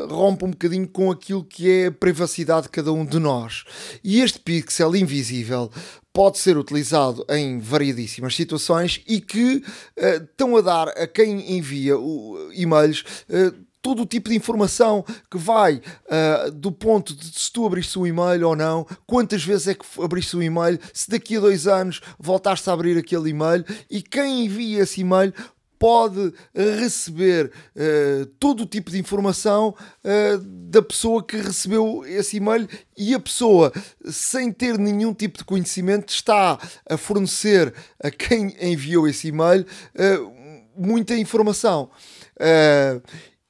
rompe 0.07 0.45
um 0.45 0.51
bocadinho 0.51 0.88
com 0.88 1.11
aquilo 1.11 1.43
que 1.43 1.69
é 1.69 1.88
a 1.88 1.91
privacidade 1.91 2.63
de 2.63 2.69
cada 2.69 2.93
um 2.93 3.05
de 3.05 3.19
nós. 3.19 3.65
E 4.01 4.21
este 4.21 4.39
pixel 4.39 4.95
invisível 4.95 5.69
pode 6.17 6.39
ser 6.39 6.57
utilizado 6.57 7.23
em 7.29 7.59
variedíssimas 7.59 8.35
situações 8.35 9.03
e 9.07 9.21
que 9.21 9.57
uh, 9.57 10.23
estão 10.23 10.57
a 10.57 10.61
dar 10.61 10.88
a 10.89 11.05
quem 11.05 11.55
envia 11.55 11.95
o, 11.95 12.49
e-mails 12.53 13.01
uh, 13.29 13.66
todo 13.88 14.03
o 14.03 14.05
tipo 14.05 14.29
de 14.29 14.35
informação 14.35 15.01
que 15.31 15.38
vai 15.38 15.75
uh, 15.77 16.51
do 16.51 16.73
ponto 16.73 17.15
de 17.15 17.25
se 17.39 17.49
tu 17.49 17.65
abriste 17.65 17.97
um 17.97 18.05
e-mail 18.05 18.49
ou 18.49 18.53
não, 18.53 18.85
quantas 19.05 19.45
vezes 19.45 19.69
é 19.69 19.73
que 19.73 19.85
abriste 20.03 20.35
um 20.35 20.41
e-mail, 20.43 20.77
se 20.91 21.09
daqui 21.09 21.38
a 21.38 21.39
dois 21.39 21.67
anos 21.67 22.01
voltaste 22.19 22.69
a 22.69 22.73
abrir 22.73 22.97
aquele 22.97 23.29
e-mail 23.29 23.63
e 23.89 24.01
quem 24.01 24.43
envia 24.43 24.83
esse 24.83 24.99
e-mail 24.99 25.33
pode 25.79 26.33
receber 26.53 27.49
uh, 27.77 28.25
todo 28.38 28.63
o 28.63 28.65
tipo 28.65 28.91
de 28.91 28.99
informação 28.99 29.73
uh, 30.03 30.38
da 30.38 30.81
pessoa 30.81 31.23
que 31.23 31.38
recebeu 31.38 32.03
esse 32.05 32.35
e-mail 32.38 32.67
e 32.97 33.13
a 33.13 33.19
pessoa, 33.21 33.71
sem 34.03 34.51
ter 34.51 34.77
nenhum 34.77 35.13
tipo 35.13 35.38
de 35.38 35.45
conhecimento, 35.45 36.09
está 36.09 36.59
a 36.89 36.97
fornecer 36.97 37.73
a 38.03 38.11
quem 38.11 38.53
enviou 38.59 39.07
esse 39.07 39.29
e-mail 39.29 39.65
uh, 39.95 40.38
muita 40.75 41.15
informação. 41.15 41.89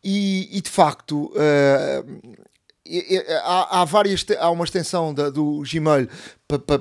E, 0.10 0.47
e 0.58 0.62
de 0.62 0.70
facto, 0.70 1.34
uh, 1.34 2.32
há, 3.43 3.82
há, 3.82 3.84
várias, 3.84 4.26
há 4.39 4.49
uma 4.49 4.64
extensão 4.64 5.14
da, 5.14 5.30
do 5.30 5.62
Gmail 5.70 6.08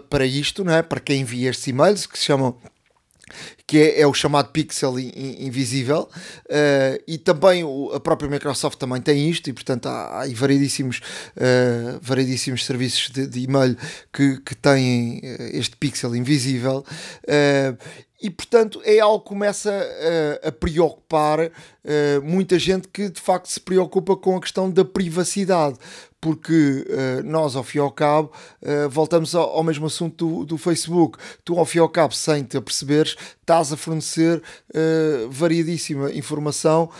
para 0.09 0.24
isto, 0.24 0.62
não 0.62 0.72
é? 0.72 0.81
para 0.81 1.01
quem 1.01 1.22
envia 1.22 1.51
estes 1.51 1.66
e-mails, 1.66 2.07
que 2.07 2.16
se 2.16 2.24
chamam 2.24 2.57
que 3.66 3.79
é, 3.79 4.03
é, 4.03 4.07
o 4.07 4.14
chamado 4.14 4.51
pixel 4.51 4.97
invisível 5.01 6.09
uh, 6.45 7.03
e 7.09 7.18
também 7.18 7.64
o, 7.64 7.91
a 7.93 7.99
própria 7.99 8.31
Microsoft 8.31 8.79
também 8.79 9.03
tem 9.03 9.29
isto 9.29 9.51
e 9.51 9.53
portanto 9.53 9.87
há, 9.87 10.22
há 10.22 10.27
variedíssimos, 10.33 11.01
uh, 11.37 11.99
variedíssimos 12.01 12.64
serviços 12.64 13.11
de, 13.11 13.27
de 13.27 13.41
e-mail 13.41 13.77
que, 14.12 14.41
que 14.43 14.55
têm 14.55 15.20
este 15.53 15.77
pixel 15.77 16.14
invisível 16.14 16.85
uh, 17.24 18.05
e 18.21 18.31
portanto 18.31 18.81
é 18.85 18.99
algo 18.99 19.21
que 19.21 19.29
começa 19.29 19.71
a, 20.43 20.49
a 20.49 20.53
preocupar 20.53 21.41
uh, 21.41 21.51
muita 22.23 22.59
gente 22.59 22.89
que 22.89 23.09
de 23.09 23.21
facto 23.21 23.47
se 23.47 23.61
preocupa 23.61 24.17
com 24.17 24.37
a 24.37 24.41
questão 24.41 24.71
da 24.71 24.85
privacidade, 24.85 25.77
porque 26.21 26.87
uh, 26.89 27.23
nós, 27.25 27.55
ao 27.55 27.62
fim 27.62 27.79
e 27.79 27.81
ao 27.81 27.91
cabo, 27.91 28.33
uh, 28.62 28.89
voltamos 28.89 29.35
ao, 29.35 29.51
ao, 29.51 29.62
mesmo 29.62 29.87
assunto 29.87 30.27
do, 30.27 30.45
do, 30.45 30.59
Facebook. 30.59 31.19
Tu, 31.45 31.59
ao 31.59 31.67
fim 31.67 31.79
e 31.79 31.81
ao 31.81 31.89
cabo, 31.89 32.14
sem 32.14 32.43
te 32.43 32.57
aperceberes, 32.57 33.17
estás 33.41 33.73
a 33.73 33.77
fornecer 33.77 34.43
variadíssima 35.31 36.11
informação 36.12 36.91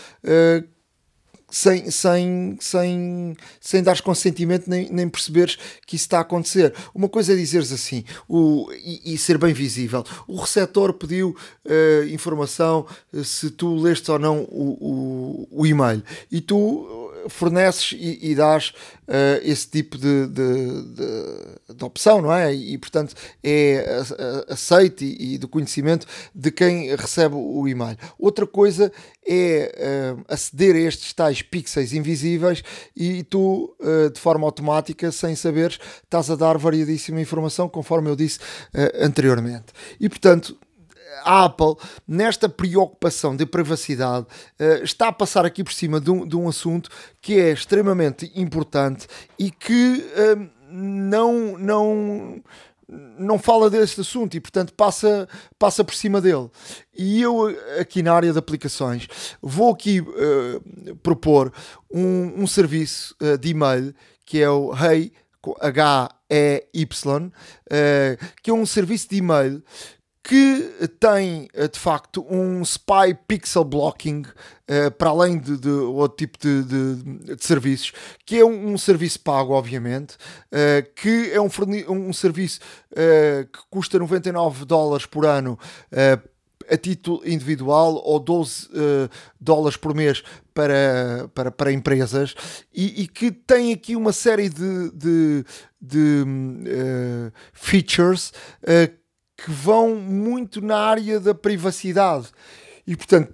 sem, 1.49 1.89
sem, 1.89 2.57
sem, 2.59 3.37
sem 3.59 3.83
dares 3.83 4.01
consentimento 4.01 4.69
nem, 4.69 4.89
nem 4.91 5.07
perceberes 5.07 5.57
que 5.85 5.95
isso 5.95 6.05
está 6.05 6.17
a 6.19 6.21
acontecer. 6.21 6.73
Uma 6.93 7.07
coisa 7.07 7.33
é 7.33 7.35
dizeres 7.35 7.71
assim 7.71 8.03
o, 8.27 8.69
e, 8.73 9.13
e 9.13 9.17
ser 9.17 9.37
bem 9.37 9.53
visível. 9.53 10.03
O 10.27 10.37
receptor 10.37 10.93
pediu 10.93 11.35
uh, 11.65 12.03
informação 12.09 12.85
uh, 13.13 13.23
se 13.23 13.49
tu 13.49 13.75
leste 13.75 14.11
ou 14.11 14.19
não 14.19 14.41
o, 14.43 15.47
o, 15.51 15.61
o 15.61 15.65
e-mail 15.65 16.03
e 16.31 16.41
tu 16.41 17.06
forneces 17.29 17.93
e, 17.97 18.31
e 18.31 18.35
dás 18.35 18.73
uh, 19.07 19.41
esse 19.43 19.67
tipo 19.67 19.97
de, 19.97 20.27
de, 20.27 20.81
de, 20.93 21.75
de, 21.75 21.83
opção, 21.83 22.21
não 22.21 22.33
é? 22.33 22.53
E, 22.53 22.77
portanto 22.77 23.15
é 23.43 24.01
aceite 24.49 25.05
e, 25.05 25.35
e 25.35 25.37
do 25.37 25.47
conhecimento 25.47 26.05
de 26.33 26.51
quem 26.51 26.95
recebe 26.95 27.35
o 27.35 27.67
e-mail. 27.67 27.97
Outra 28.17 28.45
coisa 28.45 28.91
é 29.27 30.15
uh, 30.17 30.25
aceder 30.27 30.75
a 30.75 30.79
estes 30.79 31.13
tais 31.13 31.41
pixels 31.41 31.93
invisíveis 31.93 32.63
e 32.95 33.23
tu, 33.23 33.75
uh, 33.79 34.09
de 34.09 34.19
forma 34.19 34.45
automática, 34.45 35.11
sem 35.11 35.35
saberes, 35.35 35.79
estás 36.03 36.29
a 36.29 36.35
dar 36.35 36.57
variadíssima 36.57 37.21
informação, 37.21 37.69
conforme 37.69 38.09
eu 38.09 38.15
disse 38.15 38.39
anteriormente. 38.99 39.65
E 39.99 40.09
portanto, 40.09 40.57
a 41.23 41.45
Apple, 41.45 41.75
nesta 42.07 42.47
preocupação 42.49 43.35
de 43.35 43.45
privacidade, 43.45 44.25
uh, 44.59 44.83
está 44.83 45.09
a 45.09 45.11
passar 45.11 45.45
aqui 45.45 45.63
por 45.63 45.73
cima 45.73 45.99
de 45.99 46.11
um, 46.11 46.27
de 46.27 46.35
um, 46.35 46.47
assunto 46.47 46.89
que 47.21 47.39
é 47.39 47.51
extremamente 47.51 48.31
importante 48.35 49.07
e 49.37 49.51
que 49.51 50.05
uh, 50.15 50.49
não, 50.69 51.57
não, 51.57 52.43
não 52.87 53.39
fala 53.39 53.69
deste 53.69 54.01
assunto 54.01 54.35
e, 54.35 54.39
portanto, 54.39 54.73
passa, 54.73 55.27
passa 55.57 55.83
por 55.83 55.95
cima 55.95 56.21
dele. 56.21 56.49
E 56.97 57.21
eu, 57.21 57.47
aqui 57.79 58.01
na 58.01 58.13
área 58.13 58.31
de 58.31 58.39
aplicações, 58.39 59.07
vou 59.41 59.71
aqui 59.71 60.01
uh, 60.01 60.95
propor 61.03 61.51
um, 61.91 62.43
um 62.43 62.47
serviço 62.47 63.15
de 63.39 63.49
e-mail 63.49 63.93
que 64.25 64.41
é 64.41 64.49
o 64.49 64.73
Hey. 64.75 65.11
H-E-Y, 65.61 67.31
que 68.43 68.49
é 68.49 68.53
um 68.53 68.65
serviço 68.65 69.09
de 69.09 69.17
e-mail 69.17 69.63
que 70.27 70.89
tem 70.99 71.47
eh, 71.53 71.69
de 71.69 71.79
facto 71.79 72.25
um 72.29 72.61
spy 72.61 73.17
pixel 73.29 73.63
blocking 73.63 74.23
uh, 74.23 74.91
para 74.97 75.09
além 75.09 75.39
de, 75.39 75.57
de 75.57 75.69
outro 75.69 76.17
tipo 76.17 76.37
de, 76.37 76.63
de, 76.63 77.33
de, 77.33 77.45
serviços, 77.45 77.93
que 78.25 78.37
é 78.37 78.43
um, 78.43 78.73
um 78.73 78.77
serviço 78.77 79.21
pago, 79.21 79.53
obviamente, 79.53 80.15
uh, 80.51 80.85
que 80.97 81.31
é 81.31 81.39
um, 81.39 81.47
um 81.87 82.11
serviço 82.11 82.59
uh, 82.91 83.45
que 83.45 83.59
custa 83.69 83.97
99 83.97 84.65
dólares 84.65 85.05
por 85.05 85.25
ano 85.25 85.57
a 86.69 86.75
título 86.75 87.21
individual 87.25 88.01
ou 88.03 88.19
12 88.19 88.67
dólares 89.39 89.77
por 89.77 89.95
mês 89.95 90.21
para, 90.53 91.29
para, 91.33 91.49
para 91.49 91.71
empresas 91.71 92.35
e, 92.73 93.03
e, 93.03 93.07
que 93.07 93.31
tem 93.31 93.71
aqui 93.71 93.95
uma 93.95 94.11
série 94.11 94.49
de, 94.49 94.91
de, 94.91 95.45
de 95.81 96.25
features 97.53 98.33
que 99.37 99.51
vão 99.51 99.95
muito 99.95 100.59
na 100.61 100.77
área 100.77 101.19
da 101.19 101.35
privacidade. 101.35 102.29
E 102.85 102.95
portanto, 102.95 103.33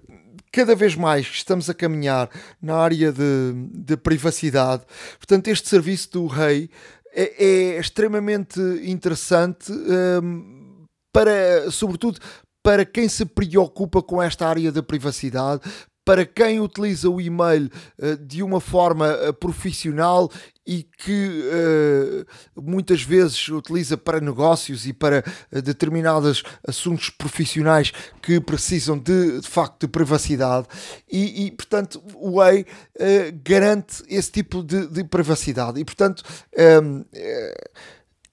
cada 0.51 0.75
vez 0.75 0.95
mais 0.95 1.25
estamos 1.25 1.69
a 1.69 1.73
caminhar 1.73 2.29
na 2.61 2.75
área 2.75 3.11
de, 3.11 3.53
de 3.71 3.97
privacidade. 3.97 4.83
Portanto, 5.17 5.47
este 5.47 5.67
serviço 5.69 6.11
do 6.11 6.27
Rei 6.27 6.69
é, 7.13 7.45
é 7.45 7.79
extremamente 7.79 8.59
interessante 8.83 9.71
um, 9.71 10.85
para, 11.11 11.71
sobretudo, 11.71 12.19
para 12.61 12.85
quem 12.85 13.07
se 13.07 13.25
preocupa 13.25 14.01
com 14.01 14.21
esta 14.21 14.47
área 14.47 14.71
da 14.71 14.83
privacidade, 14.83 15.61
para 16.05 16.25
quem 16.25 16.59
utiliza 16.59 17.09
o 17.09 17.21
e-mail 17.21 17.69
uh, 17.99 18.17
de 18.17 18.43
uma 18.43 18.59
forma 18.59 19.15
uh, 19.15 19.33
profissional 19.33 20.29
e 20.65 20.83
que 20.83 21.43
uh, 22.55 22.61
muitas 22.61 23.01
vezes 23.01 23.47
utiliza 23.49 23.97
para 23.97 24.19
negócios 24.19 24.85
e 24.85 24.93
para 24.93 25.23
determinados 25.51 26.43
assuntos 26.67 27.09
profissionais 27.09 27.91
que 28.21 28.39
precisam 28.39 28.97
de, 28.97 29.41
de 29.41 29.47
facto 29.47 29.81
de 29.81 29.87
privacidade. 29.87 30.67
E, 31.11 31.45
e 31.45 31.51
portanto 31.51 32.01
o 32.15 32.37
Way 32.37 32.65
garante 33.43 34.03
esse 34.07 34.31
tipo 34.31 34.63
de, 34.63 34.87
de 34.87 35.03
privacidade. 35.03 35.79
E 35.79 35.85
portanto 35.85 36.23
um, 36.57 37.03
ehm, 37.03 37.05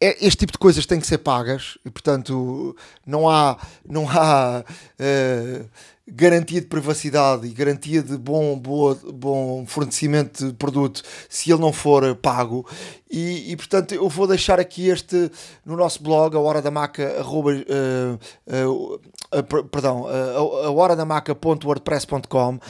é, 0.03 0.17
este 0.25 0.39
tipo 0.39 0.53
de 0.53 0.59
coisas 0.59 0.87
têm 0.87 0.99
que 0.99 1.07
ser 1.07 1.19
pagas. 1.19 1.77
E 1.85 1.91
portanto 1.91 2.75
não 3.07 3.29
há 3.29 3.59
não 3.87 4.09
há 4.09 4.65
uh, 4.65 5.71
garantia 6.13 6.61
de 6.61 6.67
privacidade 6.67 7.47
e 7.47 7.51
garantia 7.51 8.03
de 8.03 8.17
bom, 8.17 8.59
boa, 8.59 8.99
bom 9.13 9.65
fornecimento 9.67 10.49
de 10.49 10.53
produto 10.55 11.03
se 11.29 11.51
ele 11.51 11.61
não 11.61 11.73
for 11.73 12.15
pago. 12.17 12.67
E, 13.11 13.51
e, 13.51 13.57
portanto 13.57 13.93
eu 13.93 14.09
vou 14.09 14.25
deixar 14.25 14.61
aqui 14.61 14.89
este 14.89 15.33
no 15.67 15.77
nosso 15.77 16.01
blog, 16.01 16.37
a 16.37 16.39
hora 16.39 16.63
da 16.63 16.71
maca, 16.71 17.19
arroba, 17.19 17.51
uh, 17.51 18.69
uh, 18.69 19.01
uh, 19.35 19.65
perdão, 19.65 20.07
a 20.07 20.71
hora 20.71 20.95
da 20.95 21.05
maca.wordpress.com 21.05 22.61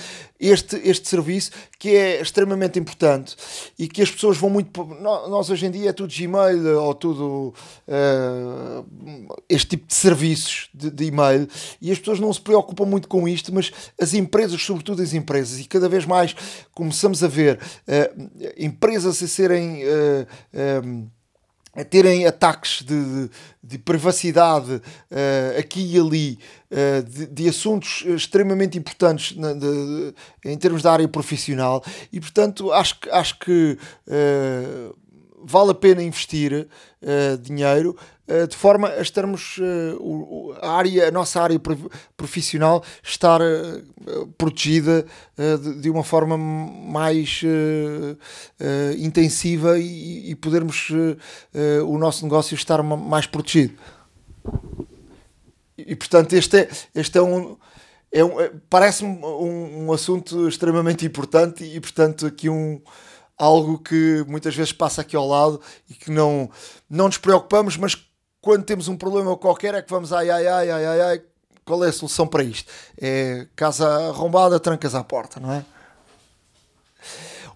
este, 0.40 0.76
este 0.76 1.06
serviço 1.06 1.50
que 1.78 1.90
é 1.90 2.22
extremamente 2.22 2.78
importante 2.78 3.36
e 3.78 3.86
que 3.86 4.00
as 4.00 4.10
pessoas 4.10 4.38
vão 4.38 4.48
muito. 4.48 4.82
Nós 4.82 5.50
hoje 5.50 5.66
em 5.66 5.70
dia 5.70 5.90
é 5.90 5.92
tudo 5.92 6.10
Gmail 6.10 6.80
ou 6.80 6.94
tudo 6.94 7.54
este 9.46 9.68
tipo 9.68 9.86
de 9.86 9.94
serviços 9.94 10.70
de, 10.72 10.90
de 10.90 11.04
e-mail 11.04 11.46
e 11.82 11.92
as 11.92 11.98
pessoas 11.98 12.18
não 12.18 12.32
se 12.32 12.40
preocupam 12.40 12.86
muito 12.86 13.08
com 13.08 13.28
isto, 13.32 13.52
mas 13.52 13.72
as 14.00 14.14
empresas, 14.14 14.62
sobretudo 14.62 15.02
as 15.02 15.14
empresas, 15.14 15.58
e 15.58 15.64
cada 15.64 15.88
vez 15.88 16.04
mais 16.04 16.34
começamos 16.72 17.22
a 17.24 17.28
ver 17.28 17.58
empresas 18.58 19.22
a 19.22 19.26
serem 19.26 19.82
a 21.74 21.84
terem 21.84 22.26
ataques 22.26 22.82
de, 22.82 23.04
de, 23.04 23.30
de 23.62 23.78
privacidade 23.78 24.72
uh, 24.72 25.58
aqui 25.58 25.94
e 25.94 25.98
ali 25.98 26.38
uh, 26.70 27.02
de, 27.02 27.26
de, 27.26 27.48
assuntos 27.48 28.04
extremamente 28.06 28.76
importantes 28.76 29.36
na, 29.36 29.50
em 30.44 30.58
termos 30.58 30.82
da 30.82 30.92
área 30.92 31.06
profissional. 31.06 31.82
E 32.12 32.18
portanto 32.18 32.72
acho, 32.72 32.96
acho 33.12 33.38
que 33.38 33.78
uh, 34.08 34.96
vale 35.44 35.70
a 35.70 35.74
pena 35.74 36.02
investir 36.02 36.68
dinheiro 37.42 37.96
eh, 38.30 38.46
de 38.46 38.56
forma 38.56 38.86
a 38.86 39.02
estarmos 39.02 39.58
uh, 39.58 40.54
a, 40.62 40.70
área, 40.70 41.08
a 41.08 41.10
nossa 41.10 41.42
área 41.42 41.60
profissional 42.16 42.80
estar 43.02 43.40
uh, 43.40 44.26
protegida 44.38 45.04
de, 45.36 45.80
de, 45.80 45.90
uma 45.90 46.04
forma 46.04 46.38
mais 46.38 47.42
intensiva 48.98 49.80
e, 49.80 50.30
e 50.30 50.34
podermos 50.36 50.90
o 51.86 51.98
nosso 51.98 52.22
negócio 52.22 52.54
estar 52.54 52.82
mais 52.82 53.26
protegido. 53.26 53.74
E, 55.76 55.96
portanto 55.96 56.34
este 56.34 56.58
é, 56.58 56.68
este 56.94 57.18
é 57.18 57.22
um 57.22 57.56
é 58.12 58.24
um, 58.24 58.30
parece-me 58.68 59.24
um, 59.24 59.86
um, 59.86 59.92
assunto 59.92 60.48
extremamente 60.48 61.06
importante 61.06 61.64
e, 61.64 61.78
portanto, 61.80 62.26
aqui 62.26 62.48
um, 62.48 62.80
algo 63.40 63.78
que 63.78 64.22
muitas 64.28 64.54
vezes 64.54 64.72
passa 64.72 65.00
aqui 65.00 65.16
ao 65.16 65.26
lado 65.26 65.60
e 65.88 65.94
que 65.94 66.10
não, 66.10 66.50
não 66.88 67.06
nos 67.06 67.16
preocupamos, 67.16 67.76
mas 67.76 67.96
quando 68.40 68.64
temos 68.64 68.86
um 68.86 68.96
problema 68.96 69.36
qualquer 69.36 69.74
é 69.74 69.82
que 69.82 69.90
vamos 69.90 70.12
ai 70.12 70.28
ai 70.28 70.46
ai 70.46 70.70
ai 70.70 70.84
ai, 70.84 71.00
ai 71.00 71.22
qual 71.64 71.84
é 71.84 71.88
a 71.88 71.92
solução 71.92 72.26
para 72.26 72.42
isto? 72.42 72.70
É 73.00 73.46
casa 73.56 73.86
arrombada, 74.08 74.60
trancas 74.60 74.94
à 74.94 75.02
porta, 75.02 75.40
não 75.40 75.52
é? 75.52 75.64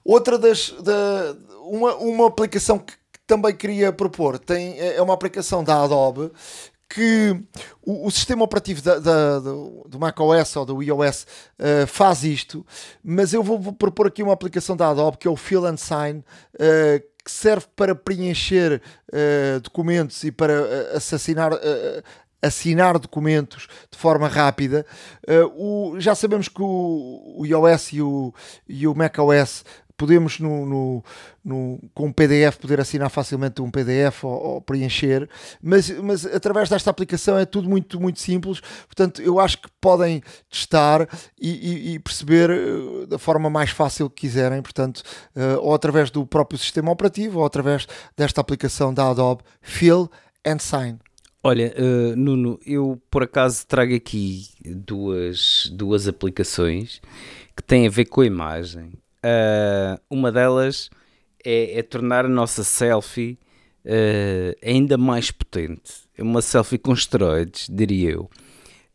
Outra 0.05 0.39
das. 0.39 0.70
Da, 0.70 1.37
uma, 1.62 1.97
uma 1.97 2.28
aplicação 2.28 2.78
que 2.78 2.95
também 3.26 3.55
queria 3.57 3.93
propor 3.93 4.39
tem, 4.39 4.78
é, 4.78 4.97
é 4.97 5.03
uma 5.03 5.14
aplicação 5.14 5.64
da 5.64 5.82
Adobe 5.82 6.30
que 6.95 7.36
o, 7.82 8.07
o 8.07 8.11
sistema 8.11 8.45
operativo 8.45 8.80
da, 8.80 8.99
da, 8.99 9.38
do, 9.40 9.84
do 9.88 9.99
macOS 9.99 10.57
ou 10.57 10.64
do 10.64 10.82
iOS 10.82 11.26
uh, 11.59 11.86
faz 11.86 12.22
isto, 12.22 12.64
mas 13.03 13.32
eu 13.32 13.42
vou, 13.42 13.59
vou, 13.59 13.72
propor 13.72 14.07
aqui 14.07 14.22
uma 14.22 14.32
aplicação 14.32 14.76
da 14.76 14.88
Adobe 14.88 15.18
que 15.18 15.26
é 15.26 15.30
o 15.30 15.36
Fill 15.36 15.66
and 15.66 15.76
Sign. 15.76 16.24
Uh, 16.55 17.14
que 17.24 17.30
serve 17.30 17.66
para 17.74 17.95
preencher 17.95 18.82
uh, 19.09 19.61
documentos 19.61 20.22
e 20.24 20.30
para 20.30 20.61
uh, 20.61 20.97
assassinar, 20.97 21.55
uh, 21.55 22.03
assinar 22.42 22.99
documentos 22.99 23.66
de 23.90 23.97
forma 23.97 24.28
rápida. 24.28 24.84
O, 25.57 25.95
já 25.99 26.14
sabemos 26.14 26.47
que 26.49 26.61
o, 26.61 27.36
o 27.38 27.47
iOS 27.47 27.95
e 27.95 28.03
o, 28.03 28.34
e 28.68 28.86
o 28.86 28.95
macOS 28.95 29.64
podemos 29.97 30.40
no, 30.40 30.66
no, 30.66 31.05
no, 31.45 31.80
com 31.95 32.07
um 32.07 32.12
PDF 32.12 32.57
poder 32.61 32.80
assinar 32.80 33.11
facilmente 33.11 33.62
um 33.62 33.70
PDF 33.70 34.24
ou, 34.24 34.32
ou, 34.32 34.61
preencher, 34.61 35.28
mas, 35.62 35.90
mas 35.90 36.26
através 36.26 36.68
desta 36.68 36.90
aplicação 36.90 37.38
é 37.38 37.45
tudo 37.45 37.68
muito, 37.68 38.01
muito 38.01 38.20
simples, 38.20 38.61
portanto 38.86 39.22
eu 39.22 39.38
acho 39.38 39.59
que 39.59 39.68
podem 39.80 40.22
testar 40.51 41.09
e, 41.40 41.51
e, 41.51 41.95
e 41.95 41.99
perceber 41.99 42.51
uh, 42.51 43.07
da 43.07 43.18
forma 43.18 43.49
mais 43.49 43.70
fácil 43.70 44.11
que 44.11 44.22
quiserem, 44.22 44.62
portanto, 44.62 45.03
uh, 45.36 45.61
ou 45.61 45.74
através 45.74 46.11
do 46.11 46.26
próprio 46.26 46.59
sistema 46.59 46.90
operativo 46.90 47.40
ou 47.40 47.45
através 47.45 47.86
desta 48.16 48.40
aplicação 48.40 48.92
da 48.92 49.09
Adobe 49.09 49.42
Fill 49.61 50.11
and 50.45 50.59
Sign. 50.59 50.99
Olha, 51.42 51.74
uh, 51.76 52.16
Nuno, 52.16 52.59
eu 52.64 53.01
por 53.11 53.22
acaso 53.22 53.66
trago 53.66 53.95
aqui 53.95 54.49
duas, 54.64 55.70
duas 55.74 56.09
aplicações 56.09 57.03
que 57.55 57.62
têm 57.62 57.86
a 57.86 57.90
ver 57.90 58.07
com 58.07 58.22
a 58.22 58.26
imagem 58.26 58.92
Uh, 59.25 59.99
uma 60.11 60.31
delas 60.31 60.91
é, 61.43 61.79
é, 61.79 61.83
tornar 61.83 62.27
a 62.27 62.29
nossa 62.29 62.62
selfie 62.62 63.39
uh, 63.87 64.55
ainda 64.62 64.99
mais 64.99 65.31
potente. 65.31 66.05
É 66.14 66.22
uma 66.22 66.43
selfie 66.43 66.77
com 66.77 66.93
esteroides, 66.93 67.66
diria 67.70 68.11
eu. 68.11 68.31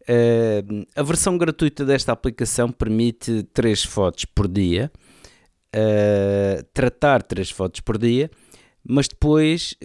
Uh, 0.01 0.85
a 0.95 1.01
versão 1.01 1.35
gratuita 1.35 1.83
desta 1.83 2.11
aplicação 2.11 2.71
permite 2.71 3.41
3 3.53 3.83
fotos 3.85 4.25
por 4.25 4.47
dia, 4.47 4.91
tratar 6.73 7.23
3 7.23 7.49
fotos 7.49 7.81
por 7.81 7.97
dia, 7.97 8.29
mas 8.83 9.07
depois 9.07 9.75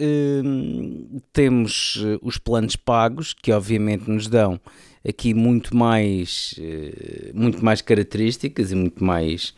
temos 1.31 2.03
os 2.23 2.39
planos 2.39 2.75
pagos 2.75 3.33
que 3.33 3.51
obviamente 3.51 4.09
nos 4.09 4.27
dão 4.27 4.59
aqui 5.07 5.33
muito 5.33 5.75
mais, 5.75 6.55
eh, 6.57 7.31
muito 7.33 7.63
mais 7.63 7.81
características 7.81 8.71
e 8.71 8.75
muito 8.75 9.03
mais 9.03 9.53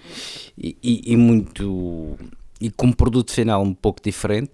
e, 0.58 0.76
e, 0.84 1.14
e 1.14 1.16
muito 1.16 2.18
e 2.60 2.72
com 2.72 2.88
um 2.88 2.91
produto 2.91 3.32
final 3.32 3.62
um 3.62 3.74
pouco 3.74 4.02
diferente, 4.02 4.52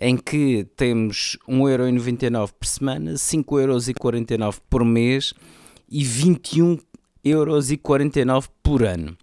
em 0.00 0.16
que 0.16 0.66
temos 0.76 1.38
1,99€ 1.48 2.50
por 2.58 2.66
semana, 2.66 3.14
5,49€ 3.14 4.58
por 4.68 4.84
mês 4.84 5.32
e 5.88 6.02
21,49€ 6.02 8.48
por 8.62 8.82
ano. 8.82 9.16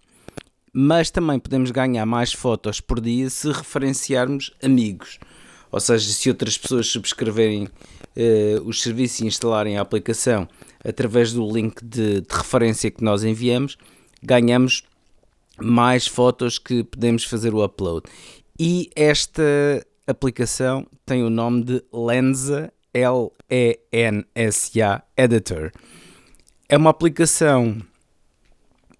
Mas 0.74 1.12
também 1.12 1.38
podemos 1.38 1.70
ganhar 1.72 2.06
mais 2.06 2.32
fotos 2.32 2.80
por 2.80 3.02
dia 3.02 3.30
se 3.30 3.52
referenciarmos 3.52 4.54
amigos. 4.64 5.20
Ou 5.70 5.82
seja, 5.82 6.10
se 6.10 6.30
outras 6.30 6.58
pessoas 6.58 6.88
subscreverem 6.88 7.66
uh, 7.66 8.62
os 8.66 8.82
serviços 8.82 9.20
e 9.20 9.28
instalarem 9.28 9.78
a 9.78 9.82
aplicação 9.82 10.48
através 10.84 11.34
do 11.34 11.50
link 11.52 11.84
de, 11.84 12.22
de 12.22 12.28
referência 12.30 12.92
que 12.92 13.04
nós 13.04 13.24
enviamos, 13.24 13.78
ganhamos 14.22 14.84
mais 15.60 16.08
fotos 16.08 16.58
que 16.58 16.84
podemos 16.84 17.24
fazer 17.24 17.54
o 17.54 17.64
upload. 17.64 18.08
E 18.60 18.90
esta 18.96 19.44
aplicação 20.08 20.86
tem 21.06 21.24
o 21.24 21.30
nome 21.30 21.64
de 21.64 21.84
Lensa, 21.94 22.72
L-E-N-S-A 22.94 23.34
Editor. 25.18 25.72
É 26.68 26.78
uma 26.78 26.90
aplicação 26.90 27.82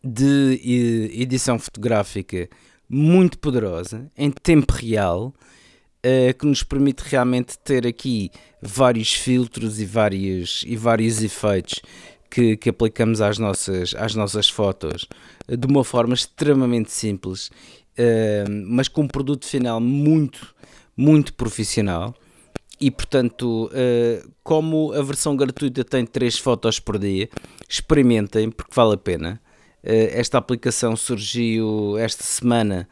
de 0.04 1.12
edição 1.14 1.60
fotográfica 1.60 2.50
muito 2.90 3.38
poderosa, 3.40 4.12
em 4.18 4.32
tempo 4.32 4.74
real, 4.74 5.34
uh, 6.06 6.34
que 6.38 6.46
nos 6.46 6.64
permite 6.64 7.02
realmente 7.02 7.58
ter 7.60 7.86
aqui 7.86 8.32
vários 8.62 9.14
filtros 9.14 9.80
e 9.80 9.86
vários, 9.86 10.64
e 10.68 10.76
vários 10.76 11.24
efeitos 11.24 11.82
que, 12.30 12.58
que 12.58 12.70
aplicamos 12.70 13.22
às 13.22 13.38
nossas, 13.38 13.94
às 13.96 14.16
nossas 14.16 14.50
fotos 14.50 15.08
uh, 15.48 15.58
de 15.58 15.68
uma 15.68 15.84
forma 15.84 16.14
extremamente 16.14 16.92
simples, 16.92 17.48
uh, 17.48 18.50
mas 18.68 18.88
com 18.88 19.02
um 19.02 19.08
produto 19.08 19.46
final 19.46 19.80
muito, 19.80 20.54
muito 20.96 21.34
profissional. 21.34 22.14
E 22.80 22.90
portanto, 22.90 23.70
como 24.44 24.92
a 24.94 25.04
versão 25.04 25.36
gratuita 25.36 25.84
tem 25.84 26.04
3 26.04 26.40
fotos 26.40 26.80
por 26.80 26.98
dia, 26.98 27.30
experimentem 27.70 28.50
porque 28.50 28.74
vale 28.74 28.96
a 28.96 28.98
pena. 28.98 29.40
esta 29.84 30.40
aplicação 30.40 30.96
surgiu 30.96 31.96
esta 32.00 32.24
semana 32.24 32.90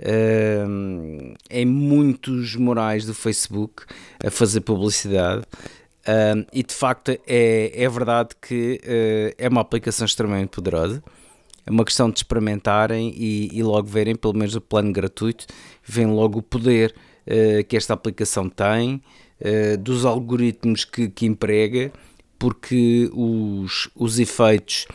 uh, 0.00 1.34
em 1.50 1.66
muitos 1.66 2.56
morais 2.56 3.04
do 3.04 3.14
Facebook 3.14 3.84
a 4.24 4.30
fazer 4.30 4.60
publicidade. 4.60 5.44
Uh, 6.06 6.46
e 6.52 6.62
de 6.62 6.72
facto 6.72 7.10
é, 7.26 7.72
é 7.74 7.88
verdade 7.88 8.30
que 8.40 8.80
uh, 8.84 9.34
é 9.36 9.48
uma 9.48 9.60
aplicação 9.60 10.04
extremamente 10.04 10.50
poderosa. 10.50 11.02
É 11.66 11.70
uma 11.70 11.84
questão 11.84 12.08
de 12.08 12.18
experimentarem 12.18 13.12
e, 13.16 13.50
e 13.52 13.62
logo 13.62 13.88
verem, 13.88 14.14
pelo 14.14 14.34
menos 14.34 14.54
o 14.54 14.60
plano 14.60 14.92
gratuito, 14.92 15.46
vem 15.84 16.06
logo 16.06 16.38
o 16.38 16.42
poder 16.42 16.94
uh, 17.26 17.64
que 17.64 17.76
esta 17.76 17.94
aplicação 17.94 18.48
tem, 18.48 19.02
dos 19.80 20.06
algoritmos 20.06 20.86
que, 20.86 21.10
que 21.10 21.26
emprega, 21.26 21.92
porque 22.38 23.10
os, 23.12 23.90
os 23.94 24.18
efeitos 24.18 24.86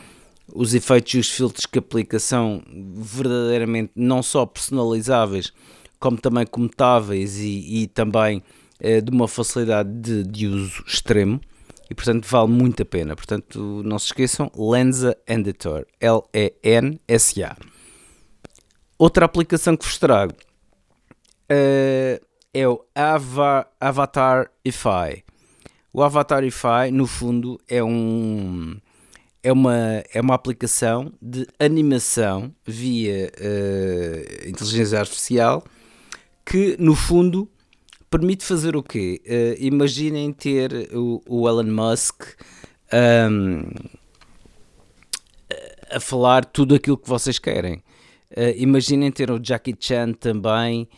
os 0.48 0.74
efeitos 0.74 1.14
e 1.14 1.18
os 1.18 1.30
filtros 1.30 1.66
que 1.66 1.78
aplica 1.78 2.18
são 2.18 2.62
verdadeiramente 2.94 3.92
não 3.94 4.22
só 4.22 4.44
personalizáveis, 4.46 5.52
como 5.98 6.18
também 6.18 6.46
comutáveis 6.46 7.38
e, 7.38 7.82
e 7.82 7.86
também 7.86 8.42
eh, 8.80 9.00
de 9.00 9.10
uma 9.10 9.28
facilidade 9.28 9.90
de, 9.92 10.24
de, 10.24 10.46
uso 10.48 10.82
extremo 10.86 11.40
e 11.88 11.94
portanto 11.94 12.26
vale 12.26 12.50
muito 12.50 12.82
a 12.82 12.86
pena. 12.86 13.14
Portanto, 13.14 13.82
não 13.84 13.98
se 13.98 14.06
esqueçam, 14.06 14.50
Lensa 14.56 15.16
Editor, 15.26 15.86
L-E-N-S-A. 16.00 17.56
Outra 18.98 19.24
aplicação 19.24 19.76
que 19.76 19.84
vos 19.84 19.98
trago 19.98 20.34
uh, 21.50 22.26
é 22.54 22.68
o 22.68 22.84
Ava 22.94 23.66
Avatarify. 23.80 25.24
O 25.92 26.02
Avatarify, 26.02 26.90
no 26.92 27.06
fundo, 27.06 27.60
é 27.68 27.82
um 27.82 28.76
é 29.42 29.52
uma, 29.52 30.04
é 30.12 30.20
uma 30.20 30.34
aplicação 30.34 31.12
de 31.20 31.46
animação 31.58 32.54
via 32.64 33.32
uh, 33.38 34.48
inteligência 34.48 35.00
artificial 35.00 35.64
que, 36.46 36.76
no 36.78 36.94
fundo, 36.94 37.48
permite 38.08 38.44
fazer 38.44 38.76
o 38.76 38.82
quê? 38.82 39.20
Uh, 39.26 39.56
imaginem 39.58 40.32
ter 40.32 40.88
o, 40.94 41.20
o 41.26 41.48
Elon 41.48 41.64
Musk 41.64 42.22
um, 42.92 43.68
a 45.90 45.98
falar 45.98 46.44
tudo 46.44 46.74
aquilo 46.76 46.96
que 46.96 47.08
vocês 47.08 47.38
querem. 47.38 47.82
Uh, 48.30 48.54
imaginem 48.56 49.10
ter 49.10 49.30
o 49.30 49.40
Jackie 49.42 49.76
Chan 49.78 50.12
também 50.12 50.88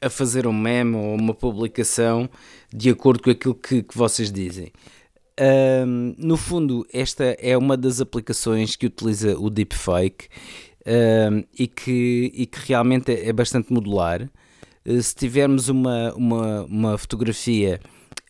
a 0.00 0.08
fazer 0.08 0.46
um 0.46 0.54
meme 0.54 0.96
ou 0.96 1.14
uma 1.14 1.34
publicação 1.34 2.30
de 2.72 2.88
acordo 2.88 3.22
com 3.22 3.30
aquilo 3.30 3.54
que, 3.54 3.82
que 3.82 3.96
vocês 3.96 4.32
dizem. 4.32 4.72
Um, 5.40 6.14
no 6.18 6.36
fundo, 6.36 6.84
esta 6.92 7.36
é 7.38 7.56
uma 7.56 7.76
das 7.76 8.00
aplicações 8.00 8.74
que 8.74 8.86
utiliza 8.86 9.38
o 9.38 9.48
deepfake 9.48 10.26
um, 10.84 11.44
e, 11.56 11.68
que, 11.68 12.32
e 12.34 12.44
que 12.44 12.58
realmente 12.66 13.12
é, 13.12 13.32
bastante 13.32 13.72
modular. 13.72 14.28
Uh, 14.84 15.00
se 15.00 15.14
tivermos 15.14 15.68
uma, 15.68 16.12
uma, 16.14 16.64
uma 16.64 16.98
fotografia 16.98 17.78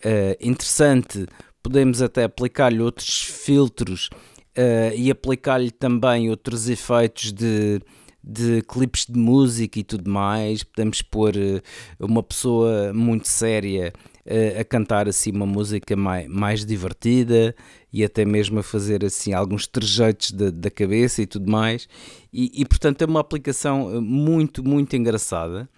uh, 0.05 0.37
interessante, 0.39 1.27
podemos 1.63 2.03
até 2.03 2.25
aplicar-lhe 2.25 2.81
outros 2.81 3.23
filtros 3.23 4.11
uh, 4.59 4.95
e 4.95 5.11
aplicar-lhe 5.11 5.71
também 5.71 6.29
outros 6.29 6.69
efeitos 6.69 7.33
de, 7.33 7.81
de 8.23 8.61
clipes 8.69 9.07
de 9.07 9.19
música 9.19 9.79
e 9.79 9.83
tudo 9.83 10.11
mais. 10.11 10.63
Podemos 10.63 11.01
pôr 11.01 11.33
uma 11.99 12.23
pessoa 12.23 12.93
muito 12.93 13.29
séria 13.29 13.95
a 14.61 14.65
cantar 14.65 15.09
assim 15.09 15.31
uma 15.31 15.47
música 15.47 15.97
mais, 15.97 16.29
mais 16.29 16.65
divertida 16.65 17.55
e 17.93 18.05
até 18.05 18.25
mesmo 18.25 18.59
a 18.59 18.63
fazer 18.63 19.05
assim 19.05 19.33
alguns 19.33 19.67
trejeitos 19.67 20.33
da, 20.33 20.71
cabeça 20.71 21.23
e 21.23 21.27
tudo 21.27 21.51
mais. 21.51 21.89
E, 22.33 22.61
e, 22.61 22.65
portanto 22.65 23.03
é 23.03 23.07
uma 23.07 23.21
aplicação 23.21 23.97
eh, 23.97 24.01
muito, 24.01 24.63
muito 24.63 24.95
engraçada. 24.95 25.69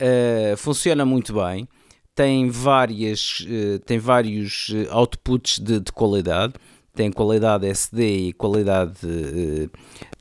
Uh, 0.00 0.56
funciona 0.56 1.04
muito 1.04 1.34
bem. 1.34 1.68
Tem, 2.14 2.48
várias, 2.48 3.40
uh, 3.40 3.78
tem 3.80 3.98
vários 3.98 4.68
outputs 4.90 5.58
de, 5.58 5.80
de, 5.80 5.90
qualidade. 5.90 6.54
Tem 6.94 7.10
qualidade 7.10 7.66
SD 7.66 8.28
e 8.28 8.32
qualidade 8.32 8.94
de, 9.02 9.70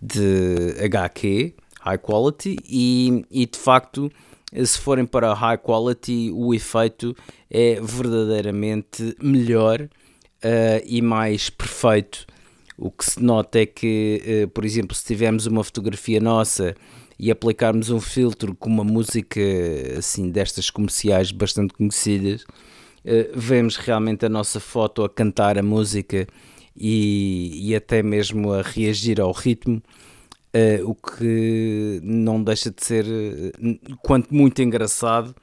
de 0.01 0.83
HQ, 0.83 1.55
High 1.81 1.97
Quality, 1.97 2.57
e, 2.67 3.25
e 3.31 3.45
de 3.45 3.57
facto 3.57 4.11
se 4.53 4.79
forem 4.79 5.05
para 5.05 5.33
high 5.33 5.57
quality, 5.57 6.31
o 6.33 6.53
efeito 6.53 7.15
é 7.49 7.79
verdadeiramente 7.81 9.15
melhor 9.21 9.81
uh, 9.81 10.83
e 10.85 11.01
mais 11.01 11.49
perfeito. 11.49 12.25
O 12.77 12.91
que 12.91 13.05
se 13.05 13.21
nota 13.21 13.59
é 13.59 13.65
que, 13.65 14.45
uh, 14.45 14.47
por 14.49 14.63
exemplo, 14.63 14.95
se 14.95 15.03
tivermos 15.03 15.45
uma 15.45 15.63
fotografia 15.63 16.19
nossa 16.19 16.75
e 17.19 17.31
aplicarmos 17.31 17.89
um 17.89 17.99
filtro 17.99 18.55
com 18.55 18.69
uma 18.69 18.83
música 18.83 19.41
assim 19.97 20.29
destas 20.29 20.69
comerciais 20.69 21.31
bastante 21.31 21.73
conhecidas, 21.73 22.43
uh, 22.43 23.31
vemos 23.35 23.75
realmente 23.75 24.25
a 24.25 24.29
nossa 24.29 24.59
foto 24.59 25.03
a 25.03 25.09
cantar 25.09 25.57
a 25.57 25.63
música 25.63 26.25
e, 26.75 27.69
e 27.69 27.75
até 27.75 28.01
mesmo 28.01 28.53
a 28.53 28.61
reagir 28.61 29.19
ao 29.19 29.31
ritmo 29.31 29.81
Uh, 30.55 30.89
o 30.89 30.95
que 30.95 31.99
não 32.01 32.41
deixa 32.41 32.71
de 32.71 32.83
ser, 32.83 33.05
uh, 33.05 33.97
quanto 34.01 34.33
muito 34.33 34.61
engraçado 34.61 35.35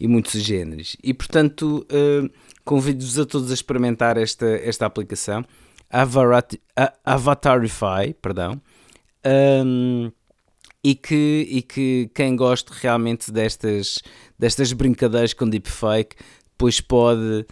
e 0.00 0.08
muito 0.08 0.30
sugêneres. 0.30 0.96
E 1.04 1.12
portanto, 1.12 1.86
uh, 1.92 2.30
convido-vos 2.64 3.18
a 3.18 3.26
todos 3.26 3.50
a 3.50 3.54
experimentar 3.54 4.16
esta, 4.16 4.46
esta 4.46 4.86
aplicação, 4.86 5.44
Avatarify, 7.04 8.14
perdão, 8.20 8.60
um, 9.64 10.10
e, 10.82 10.94
que, 10.94 11.46
e 11.48 11.62
que 11.62 12.10
quem 12.14 12.34
goste 12.34 12.72
realmente 12.80 13.30
destas, 13.30 13.98
destas 14.38 14.72
brincadeiras 14.72 15.32
com 15.32 15.48
deepfake, 15.48 16.16
depois 16.50 16.80
pode 16.80 17.46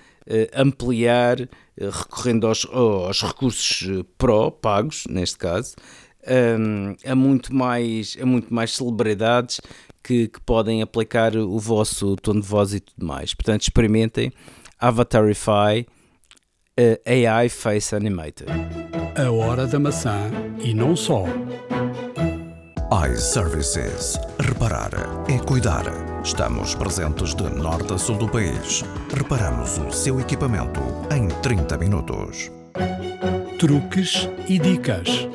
ampliar 0.55 1.37
recorrendo 1.79 2.47
aos, 2.47 2.65
aos 2.67 3.23
recursos 3.23 4.05
Pro, 4.17 4.51
pagos, 4.51 5.05
neste 5.09 5.37
caso, 5.37 5.75
um, 6.59 6.95
a, 7.05 7.15
muito 7.15 7.55
mais, 7.55 8.17
a 8.21 8.27
muito 8.27 8.53
mais 8.53 8.75
celebridades 8.75 9.61
que, 10.03 10.29
que, 10.29 10.41
podem 10.41 10.83
aplicar 10.83 11.37
o 11.37 11.59
vosso 11.59 12.17
tom 12.17 12.35
de 12.35 12.47
voz 12.47 12.75
e 12.75 12.81
tudo 12.81 13.07
mais. 13.07 13.35
Portanto, 13.35 13.63
experimentem 13.63 14.33
Avatarify 14.79 15.87
uh, 16.79 17.29
AI 17.31 17.49
Face 17.49 17.95
Animator. 17.95 18.49
A 19.17 19.31
hora 19.31 19.67
da 19.67 19.79
maçã 19.79 20.31
e 20.63 20.75
não 20.75 20.97
só. 20.97 21.25
iServices. 23.11 24.19
Reparar 24.41 24.91
é 25.29 25.39
cuidar. 25.39 25.85
Estamos 26.23 26.75
presentes 26.75 27.35
de 27.35 27.45
norte 27.45 27.93
a 27.93 27.99
sul 27.99 28.17
do 28.17 28.29
país. 28.29 28.83
Reparamos 29.15 29.79
o 29.79 29.91
seu 29.91 30.21
equipamento 30.21 30.81
em 31.15 31.29
30 31.43 31.79
minutos. 31.79 32.51
Truques 33.59 34.29
e 34.49 34.59
dicas. 34.59 35.29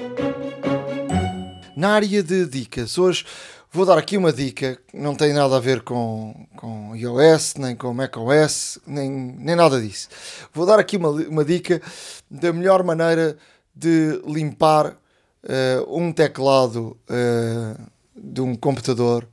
Na 1.79 1.91
área 1.91 2.21
de 2.21 2.45
dicas, 2.45 2.97
hoje 2.97 3.25
vou 3.71 3.85
dar 3.85 3.97
aqui 3.97 4.17
uma 4.17 4.33
dica 4.33 4.77
que 4.85 4.97
não 4.97 5.15
tem 5.15 5.31
nada 5.31 5.55
a 5.55 5.61
ver 5.61 5.81
com, 5.81 6.45
com 6.57 6.93
iOS, 6.93 7.55
nem 7.55 7.73
com 7.73 7.93
macOS, 7.93 8.79
nem, 8.85 9.09
nem 9.09 9.55
nada 9.55 9.79
disso. 9.79 10.09
Vou 10.53 10.65
dar 10.65 10.77
aqui 10.77 10.97
uma, 10.97 11.07
uma 11.07 11.45
dica 11.45 11.81
da 12.29 12.51
melhor 12.51 12.83
maneira 12.83 13.37
de 13.73 14.21
limpar 14.27 14.87
uh, 14.87 15.97
um 15.97 16.11
teclado 16.11 16.97
uh, 17.09 17.81
de 18.13 18.41
um 18.41 18.57
computador 18.57 19.25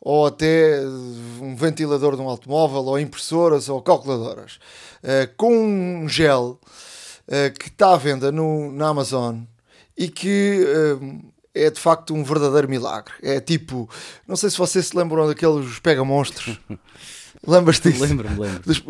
ou 0.00 0.26
até 0.26 0.80
um 1.38 1.54
ventilador 1.54 2.16
de 2.16 2.22
um 2.22 2.30
automóvel 2.30 2.82
ou 2.82 2.98
impressoras 2.98 3.68
ou 3.68 3.82
calculadoras 3.82 4.58
uh, 5.04 5.30
com 5.36 5.52
um 5.54 6.08
gel 6.08 6.58
que 7.58 7.68
está 7.68 7.92
à 7.92 7.96
venda 7.96 8.32
no, 8.32 8.72
na 8.72 8.88
Amazon 8.88 9.42
e 9.96 10.08
que 10.08 10.66
é 11.54 11.70
de 11.70 11.80
facto 11.80 12.14
um 12.14 12.22
verdadeiro 12.22 12.68
milagre. 12.68 13.12
É 13.22 13.40
tipo, 13.40 13.88
não 14.26 14.36
sei 14.36 14.50
se 14.50 14.58
vocês 14.58 14.86
se 14.86 14.96
lembram 14.96 15.26
daqueles 15.26 15.78
pega-monstros. 15.78 16.58
Lembras-te 17.46 17.90
disso? 17.90 18.04
Lembro-me, 18.04 18.38
lembro. 18.38 18.62
Dos, 18.62 18.82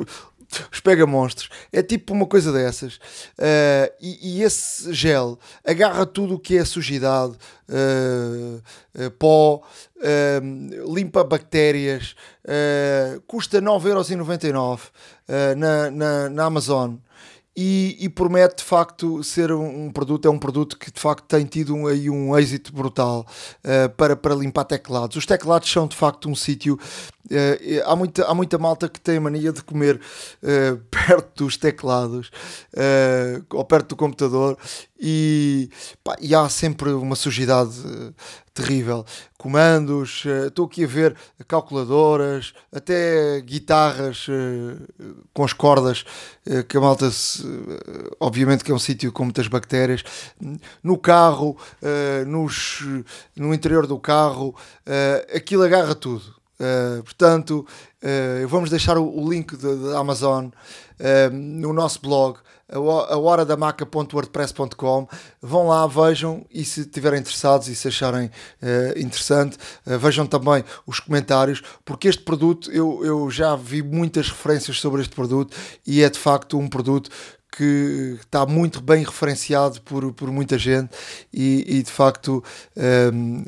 os 0.73 0.81
pega-monstros. 0.81 1.49
É 1.73 1.83
tipo 1.83 2.13
uma 2.13 2.27
coisa 2.27 2.53
dessas. 2.53 2.97
Uh, 3.39 3.93
e, 4.01 4.39
e, 4.39 4.43
esse 4.43 4.93
gel 4.93 5.39
agarra 5.65 6.05
tudo 6.05 6.35
o 6.35 6.39
que 6.39 6.57
é 6.57 6.65
sujidade, 6.65 7.35
uh, 7.69 8.63
uh, 8.99 9.11
pó, 9.13 9.63
limpa 10.89 11.23
bactérias, 11.23 12.15
custa 13.27 13.61
9,99€ 13.61 14.81
na, 15.57 15.91
na, 15.91 16.31
na 16.31 16.45
Amazon 16.45 16.95
e, 17.56 17.97
e, 17.98 18.09
promete 18.09 18.59
de 18.59 18.64
facto 18.64 19.22
ser 19.24 19.51
um, 19.51 19.86
um, 19.86 19.93
produto, 19.93 20.27
é 20.27 20.31
um 20.31 20.39
produto 20.39 20.78
que 20.78 20.90
de 20.90 21.01
facto 21.01 21.24
tem 21.24 21.44
tido 21.44 21.74
um, 21.74 21.86
aí 21.86 22.09
um 22.09 22.36
êxito 22.39 22.72
brutal 22.72 23.27
uh, 23.64 23.90
para, 23.97 24.14
para 24.14 24.35
limpar 24.35 24.64
teclados. 24.64 25.16
Os 25.16 25.27
teclados 25.27 25.70
são 25.70 25.89
de 25.89 25.97
facto 25.97 26.28
um 26.28 26.35
sítio. 26.35 26.78
Uh, 27.27 27.82
há, 27.85 27.97
muita, 27.97 28.24
há 28.24 28.35
muita 28.35 28.56
malta 28.56 28.89
que 28.89 29.01
tem 29.01 29.16
a 29.16 29.20
mania 29.20 29.52
de 29.52 29.64
comer 29.64 29.97
uh, 29.97 30.78
perto 30.90 31.44
dos 31.44 31.56
teclados 31.56 32.31
ou 33.52 33.64
perto 33.64 33.90
do 33.90 33.97
computador 33.97 34.56
e, 34.98 35.68
pá, 36.05 36.16
e 36.20 36.35
há 36.35 36.48
sempre 36.48 36.90
uma 36.93 37.16
sujidade 37.16 37.72
terrível. 38.61 39.05
Comandos, 39.39 40.24
uh, 40.27 40.49
estou 40.49 40.66
aqui 40.66 40.85
a 40.85 40.87
ver 40.87 41.16
calculadoras, 41.49 42.53
até 42.70 43.41
guitarras 43.41 44.28
uh, 44.28 45.24
com 45.32 45.45
as 45.45 45.55
cordas, 45.55 46.05
uh, 46.47 46.62
que 46.65 46.77
a 46.77 46.81
malta, 46.81 47.11
se, 47.11 47.43
obviamente 48.19 48.62
que 48.62 48.70
é 48.70 48.74
um 48.74 48.78
sítio 48.78 49.11
com 49.11 49.24
muitas 49.24 49.49
bactérias. 49.49 50.05
No 50.82 50.99
carro, 50.99 51.57
nos, 52.27 52.82
no 53.37 53.55
interior 53.55 53.87
do 53.87 53.99
carro, 53.99 54.55
aquilo 55.35 55.62
agarra 55.62 55.95
tudo. 55.95 56.40
Portanto, 57.05 57.66
vamos 58.49 58.70
deixar 58.70 58.99
o, 58.99 59.05
o 59.05 59.28
link 59.28 59.57
da 59.57 59.99
Amazon 59.99 60.49
no 61.32 61.73
nosso 61.73 62.01
blog 62.01 62.39
a 62.73 63.19
horadamaca.wordpress.com. 63.19 65.09
Vão 65.43 65.66
lá, 65.66 65.87
vejam 65.87 66.45
e 66.51 66.65
se 66.65 66.81
estiverem 66.81 67.20
interessados 67.20 67.69
e 67.69 67.74
se 67.74 67.89
acharem 67.89 68.27
uh, 68.27 68.99
interessante, 68.99 69.59
uh, 69.87 69.99
vejam 69.99 70.27
também 70.27 70.65
os 70.87 71.01
comentários, 71.01 71.62
porque 71.85 72.09
este 72.09 72.23
produto 72.23 72.70
eu, 72.70 73.05
eu 73.05 73.31
já 73.31 73.57
vi 73.57 73.82
muitas 73.82 74.28
referências 74.28 74.78
sobre 74.78 75.03
este 75.03 75.15
produto 75.15 75.57
e 75.87 76.03
é 76.03 76.09
de 76.09 76.19
facto 76.19 76.59
um 76.59 76.69
produto 76.69 77.11
que 77.53 78.16
está 78.20 78.47
muito 78.47 78.81
bem 78.81 79.03
referenciado 79.05 79.82
por, 79.82 80.12
por 80.12 80.31
muita 80.31 80.57
gente 80.57 80.91
e, 81.32 81.65
e 81.66 81.82
de 81.82 81.91
facto 81.91 82.45
um, 83.12 83.45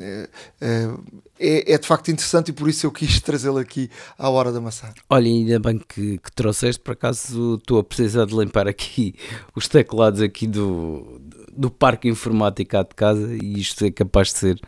é, 1.43 1.73
é, 1.73 1.77
de 1.77 1.85
facto 1.85 2.09
interessante 2.09 2.49
e 2.49 2.53
por 2.53 2.69
isso 2.69 2.85
eu 2.85 2.91
quis 2.91 3.19
trazê-lo 3.19 3.57
aqui 3.57 3.89
à 4.17 4.29
hora 4.29 4.51
da 4.51 4.61
maçã. 4.61 4.93
Olha, 5.09 5.27
ainda 5.27 5.59
bem 5.59 5.77
que, 5.77 6.17
que 6.17 6.31
trouxeste, 6.31 6.81
por 6.81 6.93
acaso 6.93 7.55
estou 7.55 7.79
a 7.79 7.83
precisar 7.83 8.25
de 8.25 8.35
limpar 8.35 8.67
aqui 8.67 9.15
os 9.53 9.67
teclados 9.67 10.21
aqui 10.21 10.47
do, 10.47 11.21
do 11.51 11.69
parque 11.69 12.07
informático 12.07 12.77
de 12.77 12.95
casa 12.95 13.35
e 13.35 13.59
isto 13.59 13.83
é 13.85 13.91
capaz 13.91 14.29
de 14.29 14.39
ser 14.39 14.61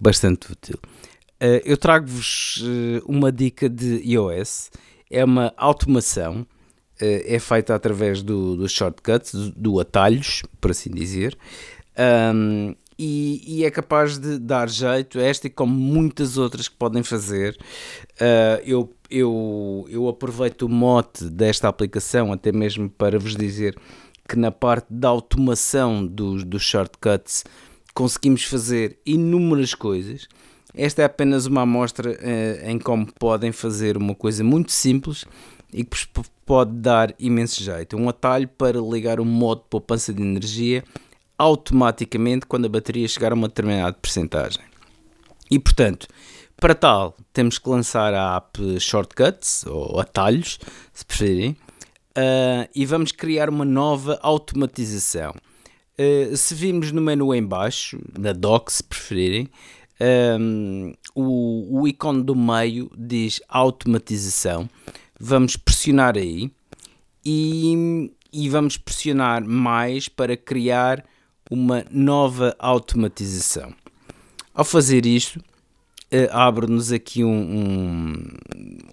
bastante 0.00 0.50
útil. 0.50 0.78
Uh, 1.40 1.60
eu 1.64 1.76
trago-vos 1.76 2.62
uh, 2.62 3.04
uma 3.06 3.30
dica 3.30 3.68
de 3.68 4.00
iOS, 4.04 4.70
é 5.10 5.24
uma 5.24 5.52
automação 5.56 6.46
eh, 6.98 7.34
é 7.36 7.38
feita 7.38 7.74
através 7.74 8.22
do, 8.22 8.56
do 8.56 8.68
shortcuts, 8.68 9.32
do, 9.32 9.50
do, 9.52 9.80
atalhos, 9.80 10.42
por 10.60 10.70
assim 10.70 10.90
dizer, 10.90 11.36
um, 12.34 12.74
e, 12.98 13.42
e, 13.46 13.64
é 13.64 13.70
capaz 13.70 14.18
de 14.18 14.38
dar 14.38 14.68
jeito 14.68 15.18
esta 15.18 15.46
e 15.46 15.50
como 15.50 15.74
muitas 15.74 16.38
outras 16.38 16.66
que 16.66 16.76
podem 16.76 17.02
fazer. 17.02 17.56
Uh, 18.14 18.62
eu, 18.64 18.92
eu, 19.10 19.86
eu 19.88 20.08
aproveito 20.08 20.62
o 20.62 20.68
mote 20.68 21.24
desta 21.24 21.68
aplicação 21.68 22.32
até 22.32 22.50
mesmo 22.52 22.88
para 22.88 23.18
vos 23.18 23.36
dizer 23.36 23.76
que 24.26 24.36
na 24.36 24.50
parte 24.50 24.86
da 24.90 25.08
automação 25.08 26.06
dos, 26.06 26.42
dos 26.42 26.62
shortcuts 26.62 27.44
conseguimos 27.94 28.44
fazer 28.44 28.98
inúmeras 29.04 29.74
coisas. 29.74 30.26
Esta 30.74 31.02
é 31.02 31.04
apenas 31.04 31.46
uma 31.46 31.62
amostra 31.62 32.10
uh, 32.10 32.68
em 32.68 32.78
como 32.78 33.06
podem 33.18 33.52
fazer 33.52 33.96
uma 33.96 34.14
coisa 34.14 34.42
muito 34.42 34.72
simples 34.72 35.24
e 35.72 35.84
que 35.84 35.96
pode 36.44 36.72
dar 36.72 37.14
imenso 37.18 37.62
jeito. 37.62 37.96
Um 37.96 38.08
atalho 38.08 38.48
para 38.48 38.80
ligar 38.80 39.20
o 39.20 39.24
modo 39.24 39.62
de 39.62 39.68
poupança 39.68 40.12
de 40.12 40.22
energia 40.22 40.84
automaticamente 41.38 42.46
quando 42.46 42.66
a 42.66 42.68
bateria 42.68 43.06
chegar 43.08 43.32
a 43.32 43.34
uma 43.34 43.48
determinada 43.48 43.92
percentagem. 43.92 44.62
E 45.50 45.58
portanto, 45.58 46.08
para 46.56 46.74
tal, 46.74 47.16
temos 47.32 47.58
que 47.58 47.68
lançar 47.68 48.14
a 48.14 48.36
app 48.36 48.80
Shortcuts, 48.80 49.64
ou 49.66 50.00
atalhos, 50.00 50.58
se 50.92 51.04
preferirem, 51.04 51.50
uh, 51.50 52.68
e 52.74 52.86
vamos 52.86 53.12
criar 53.12 53.48
uma 53.48 53.64
nova 53.64 54.18
automatização. 54.22 55.34
Uh, 55.98 56.36
se 56.36 56.54
vimos 56.54 56.92
no 56.92 57.00
menu 57.00 57.34
em 57.34 57.44
baixo, 57.44 57.98
na 58.18 58.32
dock, 58.32 58.72
se 58.72 58.82
preferirem, 58.82 59.48
um, 60.38 60.92
o, 61.14 61.80
o 61.80 61.88
ícone 61.88 62.22
do 62.22 62.34
meio 62.34 62.90
diz 62.94 63.40
automatização 63.48 64.68
vamos 65.18 65.56
pressionar 65.56 66.16
aí 66.16 66.50
e, 67.24 68.12
e 68.32 68.48
vamos 68.48 68.76
pressionar 68.76 69.44
mais 69.44 70.08
para 70.08 70.36
criar 70.36 71.04
uma 71.50 71.84
nova 71.90 72.54
automatização. 72.58 73.72
Ao 74.54 74.64
fazer 74.64 75.06
isto, 75.06 75.38
uh, 75.38 76.30
abre-nos 76.30 76.92
aqui 76.92 77.22
um, 77.22 78.32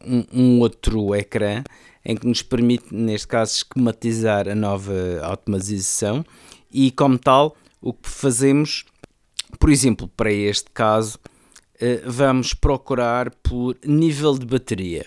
um, 0.06 0.26
um, 0.34 0.60
outro 0.60 1.16
ecrã 1.16 1.64
em 2.06 2.16
que 2.16 2.28
nos 2.28 2.42
permite, 2.42 2.94
neste 2.94 3.28
caso, 3.28 3.56
esquematizar 3.56 4.48
a 4.48 4.56
nova 4.56 4.94
automatização 5.24 6.26
e, 6.72 6.92
como 6.92 7.18
tal, 7.18 7.56
o 7.82 7.94
que 7.94 8.10
fazemos, 8.10 8.86
por 9.60 9.70
exemplo, 9.70 10.08
para 10.10 10.32
este 10.32 10.70
caso, 10.72 11.18
uh, 11.76 12.12
vamos 12.12 12.54
procurar 12.54 13.32
por 13.32 13.78
nível 13.86 14.38
de 14.38 14.46
bateria. 14.46 15.06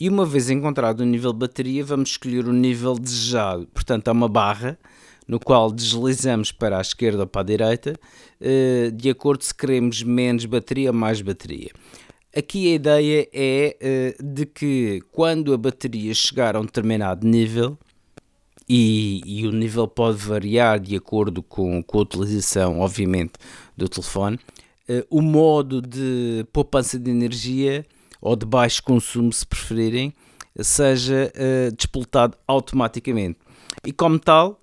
E 0.00 0.08
uma 0.08 0.24
vez 0.24 0.48
encontrado 0.48 1.00
o 1.00 1.04
nível 1.04 1.32
de 1.32 1.40
bateria, 1.40 1.84
vamos 1.84 2.10
escolher 2.10 2.46
o 2.46 2.52
nível 2.52 2.94
desejado. 2.94 3.66
Portanto, 3.74 4.06
há 4.08 4.12
uma 4.12 4.28
barra 4.28 4.78
no 5.28 5.38
qual 5.38 5.70
deslizamos 5.70 6.50
para 6.50 6.78
a 6.78 6.80
esquerda 6.80 7.20
ou 7.20 7.26
para 7.26 7.42
a 7.42 7.44
direita, 7.44 7.94
eh, 8.40 8.90
de 8.92 9.10
acordo 9.10 9.44
se 9.44 9.54
queremos 9.54 10.02
menos 10.02 10.46
bateria 10.46 10.90
ou 10.90 10.96
mais 10.96 11.20
bateria. 11.20 11.70
Aqui 12.34 12.72
a 12.72 12.74
ideia 12.74 13.28
é 13.32 13.76
eh, 13.80 14.16
de 14.22 14.46
que 14.46 15.02
quando 15.12 15.52
a 15.52 15.58
bateria 15.58 16.14
chegar 16.14 16.56
a 16.56 16.60
um 16.60 16.64
determinado 16.64 17.26
nível, 17.26 17.76
e, 18.68 19.22
e 19.24 19.46
o 19.46 19.52
nível 19.52 19.88
pode 19.88 20.18
variar 20.18 20.78
de 20.78 20.94
acordo 20.94 21.42
com, 21.42 21.82
com 21.82 21.98
a 21.98 22.02
utilização, 22.02 22.80
obviamente, 22.80 23.32
do 23.76 23.88
telefone, 23.88 24.38
eh, 24.88 25.06
o 25.10 25.22
modo 25.22 25.80
de 25.80 26.46
poupança 26.52 26.98
de 26.98 27.10
energia 27.10 27.86
ou 28.20 28.34
de 28.34 28.44
baixo 28.44 28.82
consumo, 28.82 29.32
se 29.32 29.46
preferirem, 29.46 30.12
seja 30.60 31.32
uh, 31.36 32.36
automaticamente. 32.46 33.38
E 33.86 33.92
como 33.92 34.18
tal, 34.18 34.60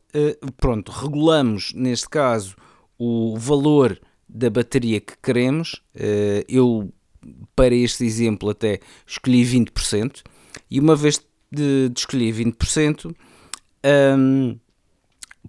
pronto, 0.57 0.91
regulamos 0.91 1.73
neste 1.73 2.09
caso 2.09 2.55
o 2.97 3.37
valor 3.37 3.99
da 4.27 4.49
bateria 4.49 4.99
que 4.99 5.13
queremos. 5.21 5.81
Uh, 5.95 6.43
eu, 6.47 6.93
para 7.55 7.73
este 7.73 8.05
exemplo, 8.05 8.49
até 8.49 8.79
escolhi 9.05 9.43
20%, 9.43 10.23
e 10.69 10.79
uma 10.79 10.95
vez 10.95 11.21
de, 11.51 11.89
de 11.89 11.99
escolher 11.99 12.33
20%, 12.33 13.15
um, 14.17 14.57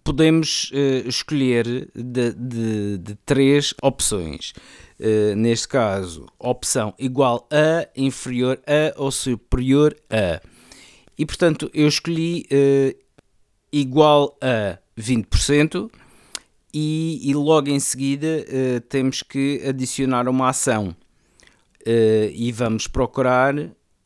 podemos 0.05 0.71
uh, 0.71 1.09
escolher 1.09 1.91
de, 1.95 2.33
de, 2.33 2.99
de, 2.99 3.15
três 3.27 3.75
opções. 3.83 4.53
Uh, 4.99 5.35
neste 5.37 5.69
caso, 5.69 6.27
opção 6.39 6.95
igual 6.99 7.47
a, 7.51 7.89
inferior 7.97 8.61
a 8.67 9.01
ou 9.01 9.11
superior 9.11 9.97
a. 10.11 10.41
E 11.19 11.25
portanto, 11.25 11.71
eu 11.73 11.89
escolhi 11.89 12.47
uh, 12.53 13.06
igual 13.73 14.37
a 14.41 14.79
20% 14.99 15.91
e, 16.73 17.21
e 17.23 17.35
logo 17.35 17.69
em 17.69 17.81
seguida 17.81 18.45
temos 18.89 19.23
que 19.23 19.63
adicionar 19.67 20.29
uma 20.29 20.49
ação. 20.49 20.95
e 22.35 22.53
vamos 22.53 22.87
procurar 22.87 23.55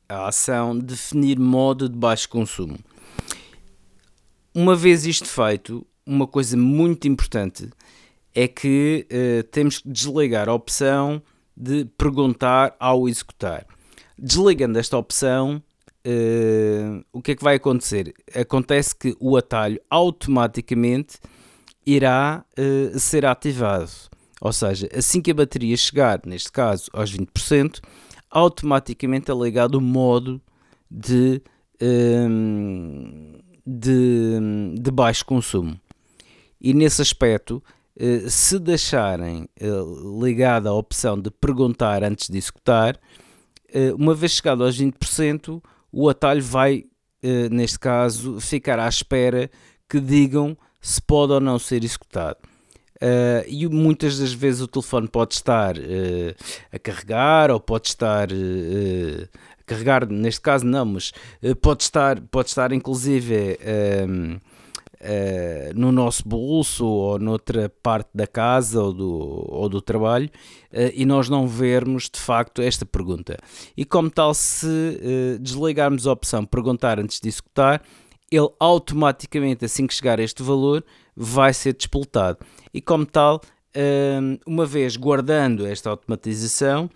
a 0.09 0.27
ação 0.29 0.77
definir 0.77 1.39
modo 1.39 1.89
de 1.89 1.97
baixo 1.97 2.29
consumo. 2.29 2.79
Uma 4.53 4.75
vez 4.75 5.07
isto 5.07 5.29
feito, 5.29 5.87
uma 6.05 6.27
coisa 6.27 6.57
muito 6.57 7.07
importante 7.07 7.71
é 8.35 8.49
que 8.49 9.07
uh, 9.11 9.43
temos 9.45 9.79
que 9.79 9.89
desligar 9.89 10.49
a 10.49 10.55
opção 10.55 11.23
de 11.57 11.85
perguntar 11.97 12.75
ao 12.81 13.09
executar. 13.09 13.65
Desligando 14.19 14.79
esta 14.79 14.97
opção, 14.97 15.63
uh, 16.07 17.05
o 17.13 17.21
que 17.21 17.33
é 17.33 17.37
que 17.37 17.45
vai 17.45 17.57
acontecer? 17.57 18.15
Acontece 18.35 18.95
que 18.95 19.17
o 19.21 19.37
atalho 19.37 19.81
automaticamente 19.89 21.19
irá 21.87 22.45
uh, 22.59 22.99
ser 22.99 23.27
ativado. 23.27 23.91
Ou 24.41 24.53
seja, 24.53 24.89
assim 24.95 25.21
que 25.21 25.31
a 25.31 25.35
bateria 25.35 25.77
chegar, 25.77 26.21
neste 26.25 26.51
caso 26.51 26.91
aos 26.93 27.15
20%, 27.15 27.81
automaticamente 28.31 29.31
é 29.31 29.35
ligado 29.35 29.75
o 29.75 29.81
modo 29.81 30.41
de, 30.91 31.43
de, 33.67 34.81
de 34.81 34.91
baixo 34.91 35.27
consumo. 35.27 35.79
E 36.59 36.73
nesse 36.73 37.03
aspecto, 37.03 37.63
eh, 37.99 38.31
se 38.31 38.59
deixarem 38.59 39.47
ligada 40.23 40.71
a 40.71 40.75
opção 40.75 41.21
de 41.21 41.31
perguntar 41.31 42.03
antes 42.03 42.31
de 42.31 42.39
executar, 42.39 42.99
uma 43.99 44.15
vez 44.15 44.33
chegado 44.33 44.65
aos 44.65 44.81
20%, 44.81 45.63
o 45.93 46.09
atalho 46.09 46.43
vai 46.43 46.85
neste 47.51 47.79
caso, 47.79 48.41
ficar 48.41 48.79
à 48.79 48.89
espera 48.89 49.51
que 49.89 50.01
digam 50.01 50.57
se 50.81 51.01
pode 51.03 51.33
ou 51.33 51.41
não 51.41 51.59
ser 51.59 51.85
executado. 51.85 52.39
Uh, 52.97 53.45
e 53.47 53.67
muitas 53.67 54.19
das 54.19 54.33
vezes 54.33 54.61
o 54.61 54.69
telefone 54.69 55.09
pode 55.09 55.35
estar 55.35 55.77
uh, 55.77 56.35
a 56.71 56.79
carregar 56.79 57.51
ou 57.51 57.59
pode 57.59 57.89
estar 57.89 58.29
a 58.31 59.65
carregar, 59.65 60.07
neste 60.07 60.41
caso 60.41 60.67
não, 60.67 60.85
mas 60.85 61.13
pode 61.63 61.83
estar, 61.83 62.21
pode 62.21 62.49
estar 62.49 62.73
inclusive 62.73 63.59
ehm, 65.01 65.73
no 65.75 65.91
nosso 65.91 66.29
bolso 66.29 66.87
ou 66.87 67.19
noutra 67.19 67.69
parte 67.83 68.11
da 68.15 68.27
casa 68.27 68.83
ou 68.83 68.93
do, 68.93 69.47
ou 69.49 69.69
do 69.69 69.81
trabalho 69.81 70.31
e 70.95 71.05
nós 71.05 71.29
não 71.29 71.49
vermos 71.49 72.09
de 72.09 72.21
facto 72.21 72.63
esta 72.63 72.87
pergunta. 72.87 73.37
E 73.77 73.85
como 73.85 74.09
tal, 74.09 74.33
se 74.35 75.39
desligarmos 75.41 76.07
a 76.07 76.13
opção 76.13 76.45
perguntar 76.45 77.01
antes 77.01 77.19
de 77.19 77.29
executar, 77.29 77.83
ele 78.31 78.49
automaticamente, 78.61 79.65
assim 79.65 79.87
que 79.87 79.95
chegar 79.95 80.21
a 80.21 80.23
este 80.23 80.43
valor, 80.43 80.85
vai 81.17 81.53
ser 81.53 81.75
despoltado. 81.75 82.39
E 82.73 82.81
como 82.81 83.05
tal, 83.05 83.41
hum, 84.23 84.39
uma 84.47 84.65
vez 84.65 84.97
guardando 84.97 85.67
esta 85.67 85.91
automatização, 85.91 86.89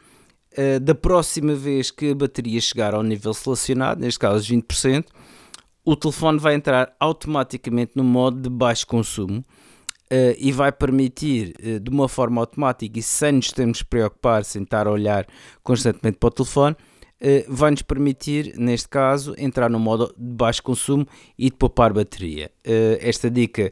da 0.82 0.94
próxima 0.94 1.55
vez 1.55 1.90
que 1.90 2.10
a 2.10 2.14
bateria 2.14 2.60
chegar 2.60 2.94
ao 2.94 3.02
nível 3.02 3.35
selecionado, 3.35 4.01
neste 4.01 4.18
caso 4.18 4.47
20%, 4.52 5.05
o 5.85 5.94
telefone 5.94 6.39
vai 6.39 6.55
entrar 6.55 6.94
automaticamente 6.98 7.93
no 7.94 8.05
modo 8.05 8.40
de 8.40 8.48
baixo 8.48 8.86
consumo 8.86 9.39
hum, 9.39 10.35
e 10.39 10.51
vai 10.52 10.73
permitir, 10.73 11.55
de 11.81 11.90
uma 11.90 12.09
forma 12.09 12.40
automática 12.40 12.98
e 12.98 13.02
sem 13.02 13.32
nos 13.32 13.51
termos 13.52 13.78
de 13.78 13.85
preocupar, 13.85 14.44
sem 14.44 14.62
estar 14.62 14.86
a 14.86 14.90
olhar 14.90 15.27
constantemente 15.62 16.19
para 16.19 16.28
o 16.28 16.31
telefone, 16.31 16.77
eh, 17.20 17.44
vai-nos 17.48 17.82
permitir, 17.82 18.55
neste 18.59 18.89
caso, 18.89 19.35
entrar 19.39 19.70
no 19.70 19.78
modo 19.78 20.15
de 20.16 20.35
baixo 20.35 20.62
consumo 20.62 21.06
e 21.39 21.48
de 21.51 21.56
poupar 21.56 21.93
bateria. 21.93 22.51
Esta 23.01 23.31
dica 23.31 23.70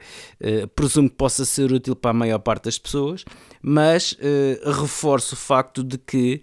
presumo 0.75 1.11
que 1.11 1.17
possa 1.17 1.45
ser 1.45 1.71
útil 1.73 1.95
para 1.95 2.13
a 2.13 2.15
maior 2.15 2.39
parte 2.39 2.65
das 2.65 2.79
pessoas, 2.79 3.25
mas 3.61 4.17
reforço 4.65 5.35
o 5.35 5.39
facto 5.39 5.83
de 5.85 5.99
que 5.99 6.41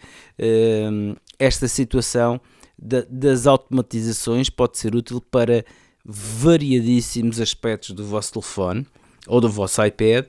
esta 1.39 1.67
situação 1.67 2.39
das 2.81 3.45
automatizações 3.45 4.49
pode 4.49 4.77
ser 4.77 4.95
útil 4.95 5.19
para 5.19 5.65
variadíssimos 6.05 7.39
aspectos 7.39 7.91
do 7.91 8.05
vosso 8.05 8.33
telefone 8.33 8.87
ou 9.27 9.41
do 9.41 9.49
vosso 9.49 9.83
iPad. 9.83 10.25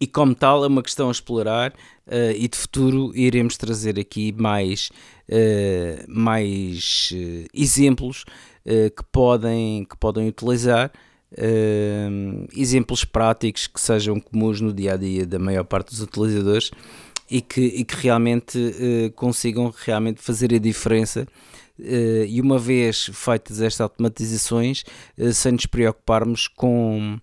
E 0.00 0.06
como 0.06 0.34
tal 0.34 0.64
é 0.64 0.68
uma 0.68 0.82
questão 0.82 1.08
a 1.08 1.12
explorar 1.12 1.72
uh, 2.06 2.36
e 2.36 2.46
de 2.48 2.58
futuro 2.58 3.12
iremos 3.16 3.56
trazer 3.56 3.98
aqui 3.98 4.32
mais, 4.36 4.90
uh, 5.28 6.04
mais 6.06 7.10
uh, 7.12 7.46
exemplos 7.54 8.24
que, 8.64 9.04
podem, 9.12 9.84
que 9.84 9.94
podem 9.98 10.26
utilizar, 10.26 10.90
exemplos 12.56 13.04
práticos 13.04 13.66
que 13.66 13.78
sejam 13.78 14.18
comuns 14.18 14.58
no 14.62 14.72
dia 14.72 14.94
a 14.94 14.96
dia 14.96 15.26
da 15.26 15.38
maior 15.38 15.64
parte 15.64 15.90
dos 15.90 16.00
utilizadores 16.00 16.70
e 17.30 17.40
que, 17.40 17.60
e 17.60 17.84
que 17.84 17.96
realmente 17.96 18.58
consigam 19.14 19.72
realmente 19.84 20.20
fazer 20.20 20.52
a 20.54 20.58
diferença 20.58 21.26
e 21.78 22.40
uma 22.40 22.58
vez 22.58 23.10
feitas 23.12 23.60
estas 23.60 23.80
automatizações, 23.80 24.84
sem 25.32 25.52
nos 25.52 25.66
preocuparmos 25.66 26.46
com 26.46 27.18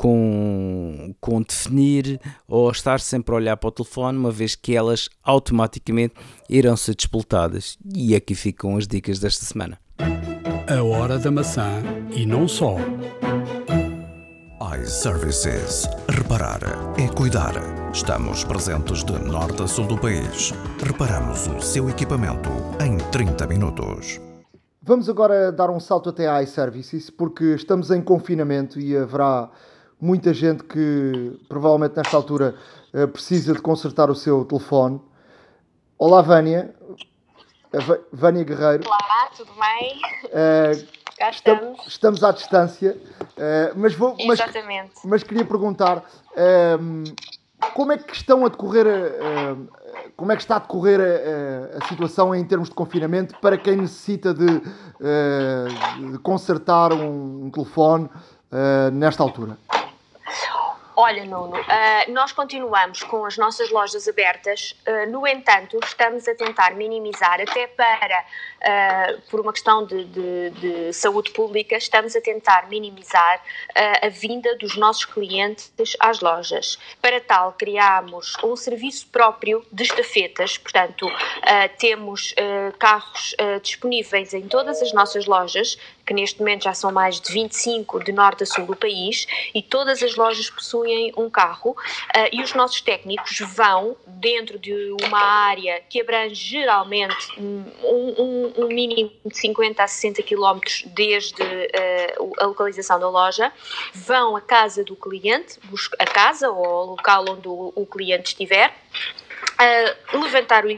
com, 0.00 1.14
com 1.20 1.42
definir 1.42 2.18
ou 2.48 2.70
estar 2.70 3.00
sempre 3.00 3.34
a 3.34 3.36
olhar 3.36 3.56
para 3.58 3.68
o 3.68 3.70
telefone, 3.70 4.16
uma 4.16 4.30
vez 4.30 4.54
que 4.54 4.74
elas 4.74 5.10
automaticamente 5.22 6.14
irão 6.48 6.74
ser 6.74 6.94
despoltadas. 6.94 7.76
E 7.94 8.14
aqui 8.14 8.34
ficam 8.34 8.78
as 8.78 8.88
dicas 8.88 9.18
desta 9.18 9.44
semana. 9.44 9.78
A 10.66 10.82
hora 10.82 11.18
da 11.18 11.30
maçã 11.30 11.82
e 12.16 12.24
não 12.24 12.48
só. 12.48 12.76
iServices. 14.78 15.88
Reparar 16.08 16.60
é 16.96 17.08
cuidar. 17.08 17.54
Estamos 17.92 18.44
presentes 18.44 19.02
de 19.02 19.18
norte 19.18 19.62
a 19.62 19.66
sul 19.66 19.86
do 19.86 19.98
país. 19.98 20.52
Reparamos 20.84 21.48
o 21.48 21.60
seu 21.60 21.90
equipamento 21.90 22.48
em 22.80 22.96
30 23.10 23.46
minutos. 23.48 24.20
Vamos 24.80 25.08
agora 25.08 25.50
dar 25.50 25.70
um 25.70 25.80
salto 25.80 26.10
até 26.10 26.28
a 26.28 26.40
iServices, 26.42 27.10
porque 27.10 27.54
estamos 27.54 27.90
em 27.90 28.00
confinamento 28.00 28.78
e 28.78 28.96
haverá 28.96 29.50
muita 30.00 30.32
gente 30.32 30.62
que 30.62 31.36
provavelmente 31.48 31.96
nesta 31.96 32.16
altura 32.16 32.54
uh, 32.94 33.08
precisa 33.08 33.52
de 33.52 33.60
consertar 33.60 34.08
o 34.08 34.14
seu 34.14 34.44
telefone. 34.44 35.00
Olá, 35.98 36.22
Vânia. 36.22 36.72
Uh, 37.74 38.04
Vânia 38.12 38.44
Guerreiro. 38.44 38.84
Olá, 38.86 39.30
tudo 39.36 39.50
bem? 39.54 40.00
Uh, 40.26 40.99
Cá 41.20 41.28
estamos. 41.28 41.86
Estamos 41.86 42.24
à 42.24 42.32
distância, 42.32 42.96
mas 43.76 43.94
vou. 43.94 44.16
Mas, 44.26 44.40
Exatamente. 44.40 44.92
Mas, 45.04 45.22
queria 45.22 45.44
perguntar 45.44 46.02
ehm, 46.34 47.04
como 47.74 47.92
é 47.92 47.98
que 47.98 48.16
estão 48.16 48.46
a 48.46 48.48
decorrer. 48.48 48.86
como 50.16 50.32
é 50.32 50.36
que 50.36 50.40
está 50.40 50.56
a 50.56 50.58
decorrer 50.60 50.98
a, 50.98 51.76
a, 51.76 51.88
situação 51.88 52.34
em 52.34 52.42
termos 52.42 52.70
de 52.70 52.74
confinamento 52.74 53.38
para 53.38 53.58
quem 53.58 53.76
necessita 53.76 54.32
de, 54.32 54.46
de 54.60 56.18
consertar 56.22 56.90
um 56.94 57.50
telefone 57.50 58.08
nesta 58.90 59.22
altura? 59.22 59.58
Olha, 61.02 61.24
Nuno, 61.24 61.58
uh, 61.58 62.12
nós 62.12 62.30
continuamos 62.30 63.02
com 63.02 63.24
as 63.24 63.38
nossas 63.38 63.70
lojas 63.70 64.06
abertas, 64.06 64.76
uh, 64.86 65.10
no 65.10 65.26
entanto, 65.26 65.80
estamos 65.82 66.28
a 66.28 66.34
tentar 66.34 66.74
minimizar, 66.74 67.40
até 67.40 67.66
para, 67.68 68.22
uh, 68.60 69.20
por 69.30 69.40
uma 69.40 69.50
questão 69.50 69.86
de, 69.86 70.04
de, 70.04 70.50
de, 70.50 70.92
saúde 70.92 71.30
pública, 71.30 71.74
estamos 71.74 72.14
a 72.14 72.20
tentar 72.20 72.68
minimizar 72.68 73.42
a 74.02 74.08
vinda 74.10 74.54
dos 74.58 74.76
nossos 74.76 75.06
clientes 75.06 75.72
às 75.98 76.20
lojas. 76.20 76.78
Para 77.00 77.18
tal, 77.18 77.54
criámos 77.54 78.36
um 78.44 78.54
serviço 78.54 79.06
próprio 79.06 79.64
de 79.72 79.84
estafetas, 79.84 80.58
portanto, 80.58 81.06
temos 81.78 82.34
carros 82.78 83.34
disponíveis 83.62 84.34
em 84.34 84.48
todas 84.48 84.82
as 84.82 84.92
nossas 84.92 85.24
lojas, 85.24 85.78
que 86.10 86.14
neste 86.14 86.40
momento 86.40 86.64
já 86.64 86.74
são 86.74 86.90
mais 86.90 87.20
de 87.20 87.32
25 87.32 88.02
de 88.02 88.10
norte 88.10 88.42
a 88.42 88.46
sul 88.46 88.66
do 88.66 88.74
país, 88.74 89.28
e 89.54 89.62
todas 89.62 90.02
as 90.02 90.16
lojas 90.16 90.50
possuem 90.50 91.12
um 91.16 91.30
carro, 91.30 91.70
uh, 91.70 92.28
e 92.32 92.42
os 92.42 92.52
nossos 92.52 92.80
técnicos 92.80 93.38
vão 93.54 93.96
dentro 94.08 94.58
de 94.58 94.74
uma 95.04 95.20
área 95.20 95.80
que 95.88 96.00
abrange 96.00 96.34
geralmente 96.34 97.14
um, 97.38 97.64
um, 97.84 98.52
um 98.64 98.66
mínimo 98.66 99.12
de 99.24 99.38
50 99.38 99.84
a 99.84 99.86
60 99.86 100.20
quilómetros 100.24 100.82
desde 100.86 101.40
uh, 101.44 102.32
a 102.40 102.46
localização 102.46 102.98
da 102.98 103.08
loja, 103.08 103.52
vão 103.94 104.34
à 104.34 104.40
casa 104.40 104.82
do 104.82 104.96
cliente, 104.96 105.60
a 105.96 106.06
casa 106.06 106.50
ou 106.50 106.64
ao 106.64 106.86
local 106.86 107.24
onde 107.28 107.46
o, 107.46 107.72
o 107.76 107.86
cliente 107.86 108.30
estiver, 108.30 108.74
uh, 110.10 110.18
levantar 110.18 110.64
o 110.64 110.70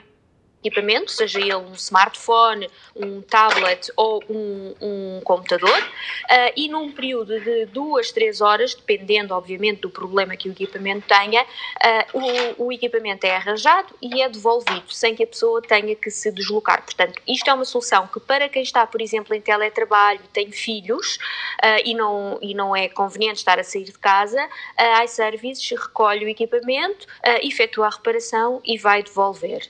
equipamento, 0.62 1.10
seja 1.10 1.40
ele 1.40 1.56
um 1.56 1.72
smartphone, 1.72 2.70
um 2.94 3.20
tablet 3.20 3.90
ou 3.96 4.22
um, 4.30 4.74
um 4.80 5.20
computador, 5.24 5.76
uh, 5.76 6.52
e 6.56 6.68
num 6.68 6.92
período 6.92 7.40
de 7.40 7.66
duas, 7.66 8.12
três 8.12 8.40
horas, 8.40 8.74
dependendo 8.74 9.34
obviamente 9.34 9.80
do 9.80 9.90
problema 9.90 10.36
que 10.36 10.48
o 10.48 10.52
equipamento 10.52 11.06
tenha, 11.08 11.42
uh, 11.42 12.56
o, 12.58 12.66
o, 12.66 12.72
equipamento 12.72 13.26
é 13.26 13.34
arranjado 13.34 13.94
e 14.00 14.22
é 14.22 14.28
devolvido, 14.28 14.92
sem 14.92 15.14
que 15.14 15.24
a 15.24 15.26
pessoa 15.26 15.60
tenha 15.60 15.94
que 15.96 16.10
se 16.10 16.30
deslocar. 16.30 16.82
Portanto, 16.82 17.20
isto 17.26 17.50
é 17.50 17.52
uma 17.52 17.64
solução 17.64 18.06
que 18.06 18.20
para 18.20 18.48
quem 18.48 18.62
está, 18.62 18.86
por 18.86 19.00
exemplo, 19.00 19.34
em 19.34 19.40
teletrabalho, 19.40 20.20
tem 20.32 20.52
filhos 20.52 21.16
uh, 21.16 21.82
e, 21.84 21.94
não, 21.94 22.38
e 22.40 22.54
não 22.54 22.74
é 22.74 22.88
conveniente 22.88 23.38
estar 23.38 23.58
a 23.58 23.64
sair 23.64 23.84
de 23.84 23.92
casa, 23.92 24.48
a 24.76 25.04
iServices 25.04 25.68
recolhe 25.70 26.24
o 26.24 26.28
equipamento, 26.28 27.06
efetua 27.42 27.86
a 27.86 27.90
reparação 27.90 28.60
e 28.64 28.78
vai 28.78 29.02
devolver 29.02 29.68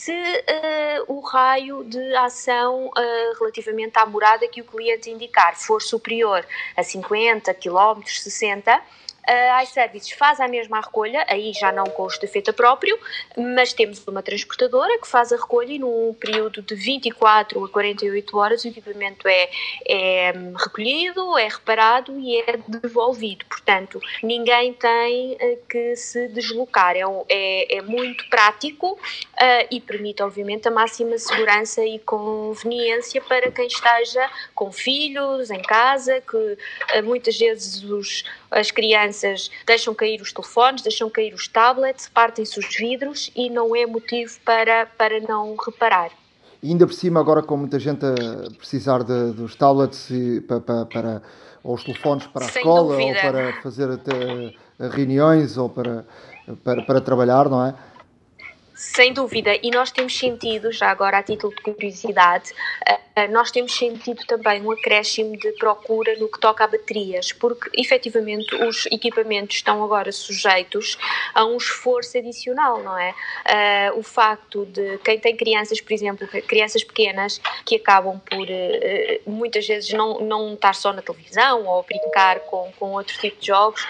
se 0.00 0.12
uh, 0.12 1.12
o 1.14 1.20
raio 1.20 1.84
de 1.84 2.14
ação 2.16 2.86
uh, 2.86 3.38
relativamente 3.38 3.98
à 3.98 4.06
morada 4.06 4.48
que 4.48 4.62
o 4.62 4.64
cliente 4.64 5.10
indicar 5.10 5.54
for 5.54 5.82
superior 5.82 6.42
a 6.74 6.82
50 6.82 7.52
km, 7.52 8.00
60 8.06 8.82
a 9.26 9.62
iServices 9.62 10.12
faz 10.12 10.40
a 10.40 10.48
mesma 10.48 10.80
recolha, 10.80 11.24
aí 11.28 11.52
já 11.52 11.70
não 11.70 11.84
com 11.84 12.04
o 12.04 12.06
estafeta 12.06 12.52
próprio, 12.52 12.98
mas 13.36 13.72
temos 13.72 14.06
uma 14.06 14.22
transportadora 14.22 14.98
que 14.98 15.06
faz 15.06 15.32
a 15.32 15.36
recolha 15.36 15.72
e 15.72 15.78
num 15.78 16.14
período 16.14 16.62
de 16.62 16.74
24 16.74 17.64
a 17.64 17.68
48 17.68 18.36
horas 18.36 18.64
o 18.64 18.68
equipamento 18.68 19.28
é, 19.28 19.48
é 19.86 20.32
recolhido, 20.56 21.38
é 21.38 21.48
reparado 21.48 22.18
e 22.18 22.38
é 22.40 22.56
devolvido. 22.66 23.44
Portanto, 23.46 24.00
ninguém 24.22 24.72
tem 24.72 25.36
eh, 25.38 25.58
que 25.68 25.96
se 25.96 26.28
deslocar. 26.28 26.96
É, 26.96 27.02
é, 27.28 27.76
é 27.76 27.82
muito 27.82 28.28
prático 28.28 28.92
uh, 28.92 29.66
e 29.70 29.80
permite, 29.80 30.22
obviamente, 30.22 30.66
a 30.68 30.70
máxima 30.70 31.18
segurança 31.18 31.84
e 31.84 31.98
conveniência 32.00 33.20
para 33.20 33.50
quem 33.50 33.66
esteja 33.66 34.28
com 34.54 34.72
filhos 34.72 35.50
em 35.50 35.62
casa, 35.62 36.20
que 36.20 36.36
uh, 36.36 37.02
muitas 37.04 37.36
vezes 37.38 37.82
os, 37.82 38.24
as 38.50 38.70
crianças 38.70 39.09
crianças 39.10 39.50
deixam 39.66 39.94
cair 39.94 40.20
os 40.20 40.32
telefones, 40.32 40.82
deixam 40.82 41.10
cair 41.10 41.34
os 41.34 41.48
tablets, 41.48 42.08
partem-se 42.08 42.58
os 42.58 42.76
vidros 42.76 43.30
e 43.34 43.50
não 43.50 43.74
é 43.74 43.86
motivo 43.86 44.38
para, 44.44 44.86
para 44.86 45.20
não 45.20 45.56
reparar. 45.56 46.10
e 46.62 46.68
ainda 46.68 46.86
por 46.86 46.94
cima, 46.94 47.20
agora 47.20 47.42
com 47.42 47.56
muita 47.56 47.78
gente 47.78 48.04
a 48.04 48.50
precisar 48.56 49.02
de, 49.02 49.32
dos 49.32 49.54
tablets 49.56 50.10
e, 50.10 50.40
para, 50.40 50.86
para, 50.86 51.22
ou 51.62 51.74
os 51.74 51.84
telefones 51.84 52.26
para 52.26 52.44
a 52.44 52.48
Sem 52.48 52.62
escola, 52.62 52.96
dúvida. 52.96 53.26
ou 53.26 53.32
para 53.32 53.62
fazer 53.62 53.90
até 53.90 54.88
reuniões, 54.94 55.56
ou 55.56 55.68
para, 55.68 56.04
para, 56.62 56.82
para 56.82 57.00
trabalhar, 57.00 57.48
não 57.48 57.66
é? 57.66 57.74
Sem 58.74 59.12
dúvida, 59.12 59.50
e 59.62 59.70
nós 59.70 59.90
temos 59.90 60.18
sentido, 60.18 60.72
já 60.72 60.90
agora 60.90 61.18
a 61.18 61.22
título 61.22 61.54
de 61.54 61.60
curiosidade, 61.60 62.50
nós 63.28 63.50
temos 63.50 63.76
sentido 63.76 64.24
também 64.26 64.62
um 64.62 64.70
acréscimo 64.70 65.36
de 65.36 65.52
procura 65.52 66.16
no 66.16 66.28
que 66.30 66.38
toca 66.38 66.64
a 66.64 66.66
baterias, 66.66 67.32
porque 67.32 67.70
efetivamente 67.74 68.54
os 68.54 68.86
equipamentos 68.86 69.56
estão 69.56 69.82
agora 69.82 70.12
sujeitos 70.12 70.98
a 71.34 71.44
um 71.44 71.56
esforço 71.56 72.18
adicional, 72.18 72.82
não 72.82 72.98
é? 72.98 73.14
Eh, 73.44 73.92
o 73.94 74.02
facto 74.02 74.66
de 74.66 74.98
quem 74.98 75.18
tem 75.18 75.36
crianças, 75.36 75.80
por 75.80 75.92
exemplo, 75.92 76.26
crianças 76.46 76.84
pequenas, 76.84 77.40
que 77.64 77.76
acabam 77.76 78.20
por 78.20 78.46
eh, 78.48 79.20
muitas 79.26 79.66
vezes 79.66 79.92
não, 79.92 80.20
não 80.20 80.54
estar 80.54 80.74
só 80.74 80.92
na 80.92 81.02
televisão 81.02 81.66
ou 81.66 81.82
brincar 81.82 82.40
com, 82.40 82.72
com 82.78 82.92
outro 82.92 83.18
tipo 83.18 83.40
de 83.40 83.46
jogos, 83.46 83.86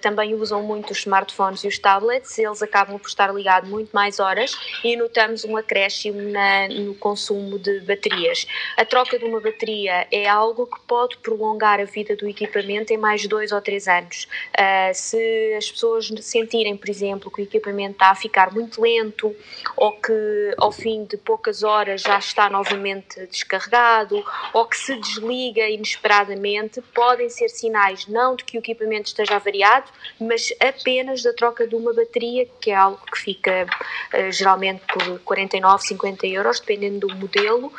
também 0.00 0.34
usam 0.34 0.62
muito 0.62 0.92
os 0.92 0.98
smartphones 0.98 1.62
e 1.64 1.68
os 1.68 1.78
tablets, 1.78 2.38
eles 2.38 2.62
acabam 2.62 2.98
por 2.98 3.08
estar 3.08 3.32
ligados 3.34 3.68
muito 3.68 3.90
mais 3.92 4.18
horas 4.18 4.56
e 4.82 4.96
notamos 4.96 5.44
um 5.44 5.56
acréscimo 5.56 6.20
na, 6.20 6.68
no 6.68 6.94
consumo 6.94 7.58
de 7.58 7.80
baterias. 7.80 8.46
A 8.76 8.84
troca 8.84 9.18
de 9.18 9.24
uma 9.24 9.40
bateria 9.40 10.06
é 10.10 10.28
algo 10.28 10.66
que 10.66 10.80
pode 10.80 11.16
prolongar 11.18 11.80
a 11.80 11.84
vida 11.84 12.16
do 12.16 12.28
equipamento 12.28 12.92
em 12.92 12.96
mais 12.96 13.26
dois 13.26 13.52
ou 13.52 13.60
três 13.60 13.88
anos. 13.88 14.28
Uh, 14.58 14.94
se 14.94 15.54
as 15.56 15.70
pessoas 15.70 16.10
sentirem, 16.20 16.76
por 16.76 16.88
exemplo, 16.88 17.30
que 17.30 17.42
o 17.42 17.44
equipamento 17.44 17.92
está 17.92 18.10
a 18.10 18.14
ficar 18.14 18.52
muito 18.52 18.80
lento 18.80 19.34
ou 19.76 19.92
que 19.92 20.54
ao 20.58 20.72
fim 20.72 21.04
de 21.04 21.16
poucas 21.16 21.62
horas 21.62 22.02
já 22.02 22.18
está 22.18 22.48
novamente 22.50 23.26
descarregado 23.26 24.24
ou 24.52 24.66
que 24.66 24.76
se 24.76 24.96
desliga 24.96 25.68
inesperadamente, 25.68 26.80
podem 26.94 27.28
ser 27.28 27.48
sinais 27.48 28.06
não 28.06 28.36
de 28.36 28.44
que 28.44 28.56
o 28.56 28.60
equipamento 28.60 29.08
esteja 29.08 29.36
avariado, 29.36 29.90
mas 30.20 30.52
apenas 30.60 31.22
da 31.22 31.32
troca 31.32 31.66
de 31.66 31.74
uma 31.74 31.92
bateria, 31.92 32.46
que 32.60 32.70
é 32.70 32.74
algo 32.74 33.00
que 33.10 33.18
fica 33.18 33.66
uh, 34.14 34.32
geralmente 34.32 34.82
por 34.92 35.18
49, 35.20 35.82
50 35.82 36.26
euros, 36.26 36.60
dependendo 36.60 37.06
do 37.06 37.16
modelo, 37.16 37.72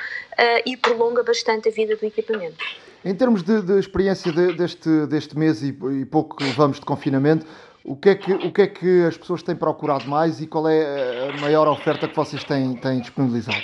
e 0.65 0.77
prolonga 0.77 1.23
bastante 1.23 1.69
a 1.69 1.71
vida 1.71 1.95
do 1.95 2.05
equipamento. 2.05 2.57
Em 3.03 3.15
termos 3.15 3.43
de, 3.43 3.61
de 3.61 3.79
experiência 3.79 4.31
de, 4.31 4.53
deste, 4.53 5.05
deste 5.07 5.37
mês 5.37 5.61
e, 5.63 5.69
e, 5.69 6.05
pouco 6.05 6.35
que 6.35 6.43
levamos 6.43 6.79
de 6.79 6.85
confinamento, 6.85 7.45
o 7.83 7.95
que, 7.95 8.09
é 8.09 8.15
que, 8.15 8.33
o 8.33 8.51
que 8.51 8.61
é 8.61 8.67
que 8.67 9.03
as 9.03 9.17
pessoas 9.17 9.41
têm 9.41 9.55
procurado 9.55 10.07
mais 10.07 10.41
e 10.41 10.47
qual 10.47 10.67
é 10.67 11.29
a 11.29 11.37
maior 11.39 11.67
oferta 11.67 12.07
que 12.07 12.15
vocês 12.15 12.43
têm, 12.43 12.75
têm 12.75 12.99
disponibilizado? 12.99 13.63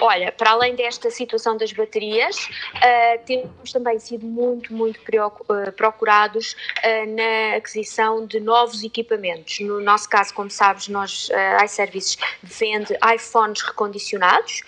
Olha, 0.00 0.30
para 0.32 0.50
além 0.50 0.74
desta 0.74 1.10
situação 1.10 1.56
das 1.56 1.72
baterias, 1.72 2.36
uh, 2.36 3.24
temos 3.24 3.72
também 3.72 3.98
sido 3.98 4.26
muito, 4.26 4.72
muito 4.72 4.98
uh, 4.98 5.72
procurados 5.72 6.52
uh, 6.52 7.14
na 7.14 7.56
aquisição 7.56 8.26
de 8.26 8.40
novos 8.40 8.82
equipamentos. 8.82 9.60
No 9.60 9.80
nosso 9.80 10.08
caso, 10.08 10.34
como 10.34 10.50
sabes, 10.50 10.88
nós, 10.88 11.28
uh, 11.28 11.64
iServices 11.64 12.18
vende 12.42 12.96
iPhones 13.14 13.62
recondicionados, 13.62 14.62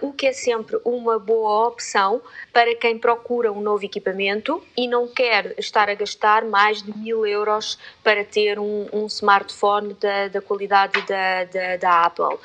o 0.00 0.12
que 0.12 0.26
é 0.26 0.32
sempre 0.32 0.78
uma 0.84 1.18
boa 1.18 1.68
opção 1.68 2.20
para 2.52 2.74
quem 2.74 2.98
procura 2.98 3.50
um 3.50 3.60
novo 3.60 3.84
equipamento 3.84 4.62
e 4.76 4.86
não 4.86 5.08
quer 5.08 5.54
estar 5.58 5.88
a 5.88 5.94
gastar 5.94 6.44
mais 6.44 6.82
de 6.82 6.96
mil 6.96 7.26
euros 7.26 7.78
para 8.02 8.24
ter 8.24 8.58
um, 8.58 8.88
um 8.92 9.06
smartphone 9.06 9.94
da, 9.94 10.28
da 10.28 10.40
qualidade 10.40 11.00
da, 11.06 11.44
da, 11.44 11.76
da 11.76 12.04
Apple. 12.04 12.38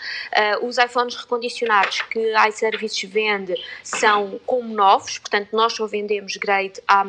os 0.61 0.77
iPhones 0.77 1.15
recondicionados 1.15 2.01
que 2.03 2.33
a 2.33 2.47
iServices 2.47 3.09
vende 3.09 3.53
são 3.83 4.39
como 4.45 4.73
novos, 4.73 5.19
portanto 5.19 5.49
nós 5.51 5.73
só 5.73 5.85
vendemos 5.85 6.37
grade 6.37 6.81
A+, 6.87 7.03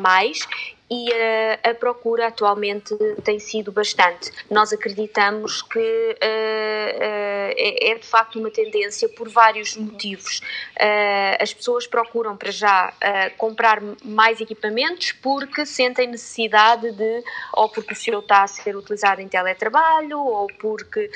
e 0.89 1.13
a, 1.13 1.69
a, 1.69 1.75
procura 1.75 2.27
atualmente 2.27 2.95
tem 3.23 3.39
sido 3.39 3.71
bastante. 3.71 4.31
Nós 4.49 4.73
acreditamos 4.73 5.61
que 5.61 5.77
uh, 5.77 5.81
uh, 5.81 7.53
é, 7.55 7.91
é, 7.91 7.95
de 7.95 8.05
facto 8.05 8.39
uma 8.39 8.49
tendência 8.49 9.07
por 9.07 9.29
vários 9.29 9.77
motivos. 9.77 10.39
Uh, 10.79 11.37
as 11.39 11.53
pessoas 11.53 11.85
procuram 11.85 12.35
para 12.35 12.51
já 12.51 12.93
comprar 13.37 13.81
mais 14.03 14.41
equipamentos 14.41 15.11
porque 15.11 15.65
sentem 15.65 16.07
necessidade 16.07 16.91
de, 16.91 17.23
ou 17.53 17.69
porque 17.69 17.93
o 17.93 17.95
seu 17.95 18.19
está 18.19 18.43
a 18.43 18.47
ser 18.47 18.75
utilizado 18.75 19.21
em 19.21 19.27
teletrabalho, 19.27 20.19
ou 20.19 20.47
porque 20.59 21.09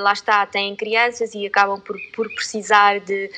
lá 0.00 0.12
está, 0.12 0.44
têm 0.46 0.74
crianças 0.74 1.34
e 1.34 1.46
acabam 1.46 1.80
por, 1.80 1.96
por 2.14 2.28
precisar 2.34 3.00
de, 3.00 3.30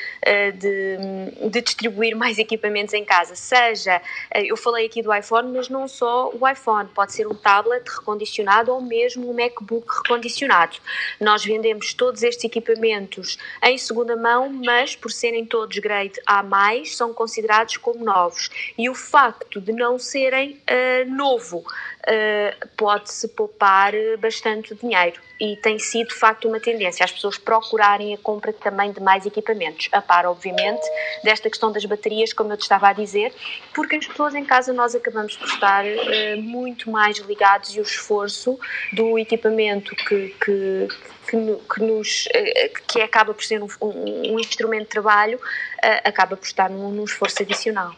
de, 0.55 1.49
de 1.51 1.61
distribuir 1.61 2.17
mais 2.17 2.39
equipamentos 2.39 2.95
em 2.95 3.05
casa. 3.05 3.35
Seja, 3.35 4.01
eu 4.35 4.57
falei 4.57 4.87
aqui 4.87 5.03
do 5.03 5.13
iPhone, 5.15 5.53
mas 5.53 5.66
não 5.69 5.87
só 5.89 6.31
o 6.33 6.49
iPhone, 6.49 6.89
pode 6.95 7.13
ser 7.13 7.27
um 7.27 7.35
tablet 7.35 7.87
recondicionado 7.89 8.73
ou 8.73 8.81
mesmo 8.81 9.31
um 9.31 9.35
MacBook 9.35 9.87
recondicionado. 10.03 10.77
Nós 11.21 11.45
vendemos 11.45 11.95
todos 11.95 12.23
estes 12.23 12.45
equipamentos 12.45 13.39
em 13.63 13.79
segunda 13.79 14.17
mão, 14.17 14.51
mas 14.51 14.97
por 14.97 15.11
serem 15.11 15.45
todos 15.45 15.79
grade 15.79 16.21
A+, 16.27 16.45
são 16.87 17.13
considerados 17.13 17.77
como 17.77 18.05
novos. 18.05 18.51
E 18.77 18.89
o 18.89 18.95
facto 18.95 19.61
de 19.61 19.73
não 19.73 19.99
serem 19.99 20.61
uh, 20.71 21.11
novo 21.11 21.65
uh, 22.07 22.69
pode-se 22.77 23.29
poupar 23.29 23.93
bastante 24.19 24.75
dinheiro. 24.75 25.21
E 25.39 25.57
tem 25.57 25.79
sido 25.79 26.09
de 26.09 26.15
facto 26.15 26.49
uma 26.49 26.59
tendência 26.59 27.05
as 27.05 27.13
pessoas 27.13 27.37
procurarem 27.37 28.15
a 28.15 28.19
compra 28.19 28.53
também 28.55 28.91
de 28.91 29.01
mais 29.01 29.27
equipamentos, 29.27 29.89
a 29.93 30.01
par 30.01 30.25
obviamente 30.25 30.83
desta 31.23 31.51
questão 31.51 31.71
das 31.71 31.85
baterias, 31.85 32.33
como 32.33 32.53
eu 32.53 32.57
te 32.57 32.63
estava 32.63 32.89
a 32.89 32.93
dizer, 32.95 33.35
porque 33.75 33.97
as 33.97 34.07
pessoas 34.07 34.35
em 34.35 34.45
casa 34.45 34.73
nós 34.73 34.95
acabamos 34.95 35.37
por 35.37 35.47
estar 35.47 35.85
uh, 35.85 36.43
muito 36.43 36.91
mais 36.91 37.19
ligados 37.19 37.75
e 37.77 37.81
o 37.81 37.83
esforço 37.83 38.59
do 38.93 39.19
equipamento 39.19 39.95
que, 39.95 40.35
que 40.43 40.89
que, 41.27 41.37
que, 41.75 41.83
nos, 41.83 42.29
eh, 42.33 42.71
que 42.87 43.01
acaba 43.01 43.35
por 43.35 43.45
ser 43.45 43.63
um, 43.63 43.69
um, 43.81 44.35
um 44.35 44.41
instrumento 44.41 44.85
de 44.85 44.89
trabalho, 44.91 45.39
uh, 45.39 46.09
acaba 46.09 46.37
por 46.37 46.47
estar 46.47 46.71
num, 46.71 46.91
num 46.91 47.05
esforço 47.05 47.43
adicional. 47.43 47.93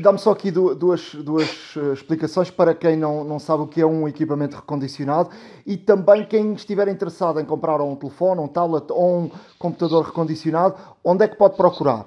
Dá-me 0.00 0.18
só 0.18 0.30
aqui 0.30 0.50
duas, 0.50 1.14
duas 1.14 1.74
eh, 1.76 1.92
explicações 1.92 2.50
para 2.50 2.74
quem 2.74 2.96
não, 2.96 3.22
não 3.22 3.38
sabe 3.38 3.64
o 3.64 3.66
que 3.66 3.80
é 3.82 3.86
um 3.86 4.08
equipamento 4.08 4.56
recondicionado 4.56 5.30
e 5.66 5.76
também 5.76 6.24
quem 6.24 6.54
estiver 6.54 6.88
interessado 6.88 7.38
em 7.38 7.44
comprar 7.44 7.80
um 7.82 7.94
telefone, 7.94 8.40
um 8.40 8.48
tablet 8.48 8.86
ou 8.90 9.18
um 9.18 9.30
computador 9.58 10.06
recondicionado, 10.06 10.74
onde 11.04 11.24
é 11.24 11.28
que 11.28 11.36
pode 11.36 11.56
procurar? 11.56 12.06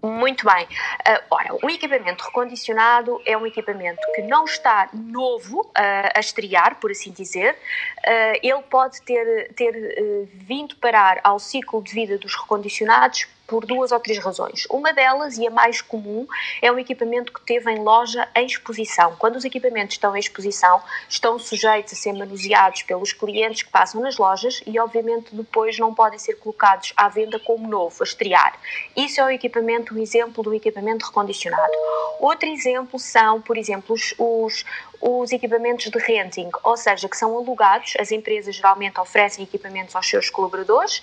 Muito 0.00 0.46
bem. 0.46 0.64
Uh, 0.64 1.24
ora, 1.30 1.54
um 1.62 1.68
equipamento 1.68 2.24
recondicionado 2.24 3.20
é 3.26 3.36
um 3.36 3.44
equipamento 3.46 4.00
que 4.14 4.22
não 4.22 4.44
está 4.44 4.88
novo 4.92 5.62
uh, 5.62 5.72
a 6.14 6.20
estrear, 6.20 6.76
por 6.76 6.90
assim 6.92 7.10
dizer. 7.10 7.54
Uh, 7.54 8.38
ele 8.40 8.62
pode 8.70 9.02
ter, 9.02 9.52
ter 9.54 10.28
vindo 10.32 10.76
parar 10.76 11.20
ao 11.24 11.38
ciclo 11.40 11.82
de 11.82 11.92
vida 11.92 12.16
dos 12.16 12.34
recondicionados 12.36 13.26
por 13.48 13.64
duas 13.64 13.90
ou 13.90 13.98
três 13.98 14.22
razões. 14.22 14.66
Uma 14.70 14.92
delas, 14.92 15.38
e 15.38 15.46
a 15.46 15.50
mais 15.50 15.80
comum, 15.80 16.26
é 16.60 16.70
um 16.70 16.78
equipamento 16.78 17.32
que 17.32 17.40
teve 17.40 17.72
em 17.72 17.82
loja 17.82 18.28
em 18.36 18.44
exposição. 18.44 19.16
Quando 19.18 19.36
os 19.36 19.44
equipamentos 19.44 19.94
estão 19.94 20.14
em 20.14 20.20
exposição, 20.20 20.82
estão 21.08 21.38
sujeitos 21.38 21.94
a 21.94 21.96
ser 21.96 22.12
manuseados 22.12 22.82
pelos 22.82 23.14
clientes 23.14 23.62
que 23.62 23.70
passam 23.70 24.02
nas 24.02 24.18
lojas 24.18 24.60
e, 24.66 24.78
obviamente, 24.78 25.34
depois 25.34 25.78
não 25.78 25.94
podem 25.94 26.18
ser 26.18 26.34
colocados 26.34 26.92
à 26.94 27.08
venda 27.08 27.40
como 27.40 27.66
novo, 27.66 27.96
a 28.00 28.04
estrear. 28.04 28.54
Isso 28.94 29.18
é 29.18 29.24
o 29.24 29.30
equipamento, 29.30 29.94
um 29.94 29.98
exemplo 29.98 30.44
do 30.44 30.52
equipamento 30.52 31.06
recondicionado. 31.06 31.72
Outro 32.20 32.48
exemplo 32.50 32.98
são, 32.98 33.40
por 33.40 33.56
exemplo, 33.56 33.94
os, 33.94 34.14
os, 34.18 34.64
os 35.00 35.32
equipamentos 35.32 35.90
de 35.90 35.98
renting, 35.98 36.50
ou 36.62 36.76
seja, 36.76 37.08
que 37.08 37.16
são 37.16 37.36
alugados, 37.36 37.94
as 37.98 38.10
empresas 38.10 38.54
geralmente 38.54 38.98
oferecem 39.00 39.44
equipamentos 39.44 39.94
aos 39.94 40.08
seus 40.08 40.30
colaboradores, 40.30 41.02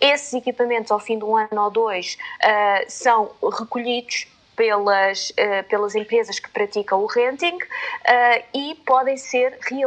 esses 0.00 0.32
equipamentos 0.34 0.90
ao 0.90 1.00
fim 1.00 1.18
de 1.18 1.24
um 1.24 1.36
ano 1.36 1.60
ou 1.62 1.70
dois 1.70 2.16
uh, 2.42 2.84
são 2.88 3.30
recolhidos 3.58 4.26
pelas, 4.62 5.30
uh, 5.30 5.68
pelas 5.68 5.96
empresas 5.96 6.38
que 6.38 6.48
praticam 6.48 7.02
o 7.02 7.06
renting 7.06 7.56
uh, 7.56 8.44
e 8.54 8.76
podem 8.86 9.16
ser 9.16 9.58
re, 9.60 9.80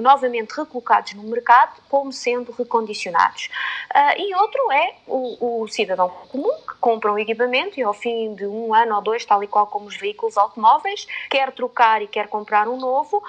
novamente 0.00 0.52
recolocados 0.56 1.12
no 1.12 1.24
mercado 1.24 1.78
como 1.86 2.10
sendo 2.10 2.50
recondicionados. 2.50 3.50
Uh, 3.94 4.20
e 4.20 4.34
outro 4.34 4.72
é 4.72 4.94
o, 5.06 5.62
o, 5.62 5.68
cidadão 5.68 6.08
comum 6.08 6.50
que 6.66 6.74
compra 6.80 7.12
um 7.12 7.18
equipamento 7.18 7.78
e 7.78 7.82
ao 7.82 7.92
fim 7.92 8.34
de 8.34 8.46
um 8.46 8.72
ano 8.72 8.94
ou 8.94 9.02
dois, 9.02 9.22
tal 9.26 9.44
e 9.44 9.46
qual 9.46 9.66
como 9.66 9.84
os 9.86 9.98
veículos 9.98 10.38
automóveis, 10.38 11.06
quer 11.28 11.52
trocar 11.52 12.00
e 12.00 12.06
quer 12.06 12.28
comprar 12.28 12.68
um 12.68 12.78
novo 12.78 13.22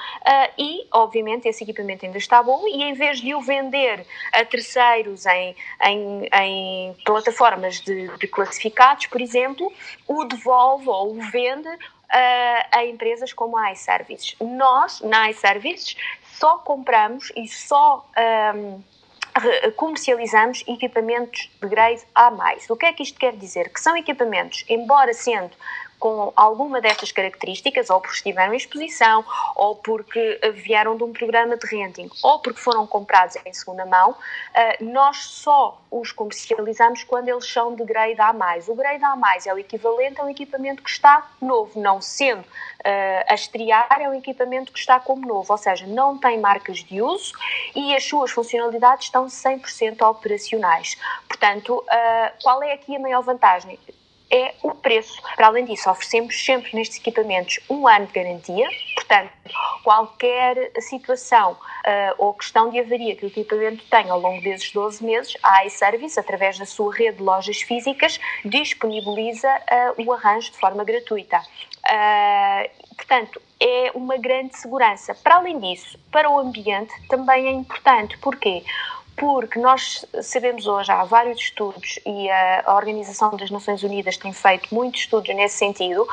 e, 0.58 0.88
obviamente, 0.92 1.48
esse 1.48 1.64
equipamento 1.64 2.06
ainda 2.06 2.18
está 2.18 2.42
bom 2.42 2.66
e 2.68 2.84
em 2.84 2.94
vez 2.94 3.20
de 3.20 3.34
o 3.34 3.42
vender 3.42 4.06
a 4.34 4.46
terceiros 4.46 5.26
em, 5.26 5.56
em, 5.84 6.30
em 6.34 6.94
plataformas 7.06 7.82
de, 7.82 8.08
de 8.18 8.28
classificados, 8.28 9.08
por 9.08 9.20
exemplo, 9.22 9.72
o 10.08 10.29
devolve 10.30 10.88
ou 10.88 11.16
vende 11.16 11.68
uh, 11.68 11.78
a 12.72 12.86
empresas 12.86 13.34
como 13.34 13.58
a 13.58 13.72
iServices. 13.72 14.36
Nós, 14.40 15.02
na 15.02 15.30
iServices, 15.30 15.96
só 16.40 16.58
compramos 16.60 17.32
e 17.36 17.48
só 17.48 18.06
um, 18.56 18.82
comercializamos 19.76 20.64
equipamentos 20.68 21.50
de 21.62 21.68
grade 21.68 22.02
A+. 22.16 22.32
O 22.70 22.76
que 22.76 22.86
é 22.86 22.94
que 22.94 23.04
isto 23.04 23.20
quer 23.20 23.36
dizer? 23.36 23.72
Que 23.72 23.80
são 23.80 23.96
equipamentos, 23.96 24.64
embora 24.70 25.14
sendo 25.14 25.52
com 26.00 26.32
alguma 26.36 26.80
destas 26.80 27.12
características, 27.12 27.90
ou 27.90 28.00
porque 28.00 28.16
estiveram 28.16 28.54
em 28.54 28.58
exposição, 28.58 29.24
ou 29.56 29.76
porque 29.76 30.40
vieram 30.56 30.96
de 30.96 31.04
um 31.04 31.12
programa 31.12 31.58
de 31.58 31.68
renting, 31.68 32.10
ou 32.24 32.40
porque 32.40 32.60
foram 32.60 32.88
comprados 32.88 33.36
em 33.46 33.54
segunda 33.54 33.86
mão, 33.86 34.16
eh, 34.54 34.78
nós 34.82 35.18
só 35.18 35.80
os 35.92 36.12
comercializamos 36.12 37.04
quando 37.04 37.30
eles 37.30 37.52
são 37.52 37.76
de 37.76 37.84
grade 37.84 38.20
A+. 38.22 38.34
O 38.68 38.76
grade 38.76 39.04
A+, 39.04 39.18
é 39.46 39.54
o 39.54 39.58
equivalente 39.58 40.22
a 40.22 40.24
um 40.24 40.30
equipamento 40.30 40.84
que 40.84 40.90
está 40.90 41.30
novo, 41.42 41.80
não 41.80 42.02
sendo 42.02 42.42
uh, 42.42 43.26
a 43.28 43.34
estrear, 43.34 43.88
é 44.00 44.08
um 44.08 44.14
equipamento 44.14 44.72
que 44.72 44.80
está 44.80 45.00
como 45.00 45.26
novo, 45.26 45.52
ou 45.52 45.58
seja, 45.58 45.86
não 45.88 46.18
tem 46.18 46.40
marcas 46.40 46.80
de 46.80 47.02
uso 47.02 47.34
e 47.76 47.96
as 47.96 48.06
suas 48.06 48.32
funcionalidades 48.32 49.06
estão 49.06 49.26
100% 49.26 50.02
operacionais. 50.08 50.98
Portanto, 51.28 51.78
uh, 51.78 52.44
qual 52.44 52.62
é 52.64 52.74
aqui 52.74 52.96
a 52.96 53.00
maior 53.00 53.22
vantagem? 53.22 53.80
É 54.32 54.54
o 54.62 54.74
preço. 54.76 55.22
Para 55.36 55.48
além 55.48 55.66
disso, 55.66 55.90
oferecemos 55.90 56.46
sempre 56.46 56.76
nestes 56.76 56.98
equipamentos 57.00 57.60
um 57.70 57.88
ano 57.88 58.06
de 58.08 58.14
garantia, 58.14 58.68
portanto, 58.96 59.32
qualquer 59.84 60.72
situação 60.82 61.54
uh, 61.54 62.16
ou 62.18 62.34
questão 62.34 62.70
de 62.70 62.80
avaria 62.80 63.16
que 63.16 63.26
o 63.26 63.28
equipamento 63.28 63.84
tenha 63.90 64.12
ao 64.12 64.20
longo 64.20 64.42
desses 64.42 64.72
12 64.72 65.04
meses, 65.04 65.38
a 65.44 65.66
iService, 65.66 66.20
através 66.20 66.58
da 66.58 66.66
sua 66.66 66.94
rede 66.94 67.18
de 67.18 67.24
lojas 67.24 67.62
físicas, 67.62 68.20
disponibiliza 68.46 69.50
uh, 69.50 70.04
o 70.06 70.14
arranjo 70.14 70.52
de 70.52 70.58
forma 70.58 70.84
gratuita. 70.84 71.40
Uh, 71.40 72.96
portanto, 72.96 73.42
é 73.60 73.92
uma 73.94 74.18
grande 74.18 74.58
segurança. 74.58 75.16
Para 75.16 75.38
além 75.38 75.60
disso, 75.60 76.00
para 76.12 76.30
o 76.30 76.40
ambiente 76.40 76.94
também 77.08 77.48
é 77.48 77.52
importante. 77.52 78.18
Porquê? 78.20 78.40
porque 78.40 78.64
nós 79.60 80.06
sabemos 80.22 80.66
hoje, 80.68 80.92
há 80.92 81.04
vários 81.04 81.40
estudos 81.40 82.00
e 82.06 82.30
a 82.30 82.76
Organização 82.76 83.36
das 83.36 83.50
Nações 83.50 83.84
Unidas 83.84 84.18
tem 84.18 84.32
feito 84.34 84.74
muitos 84.74 85.02
estudos 85.02 85.36
nesse 85.36 85.58
sentido, 85.58 86.08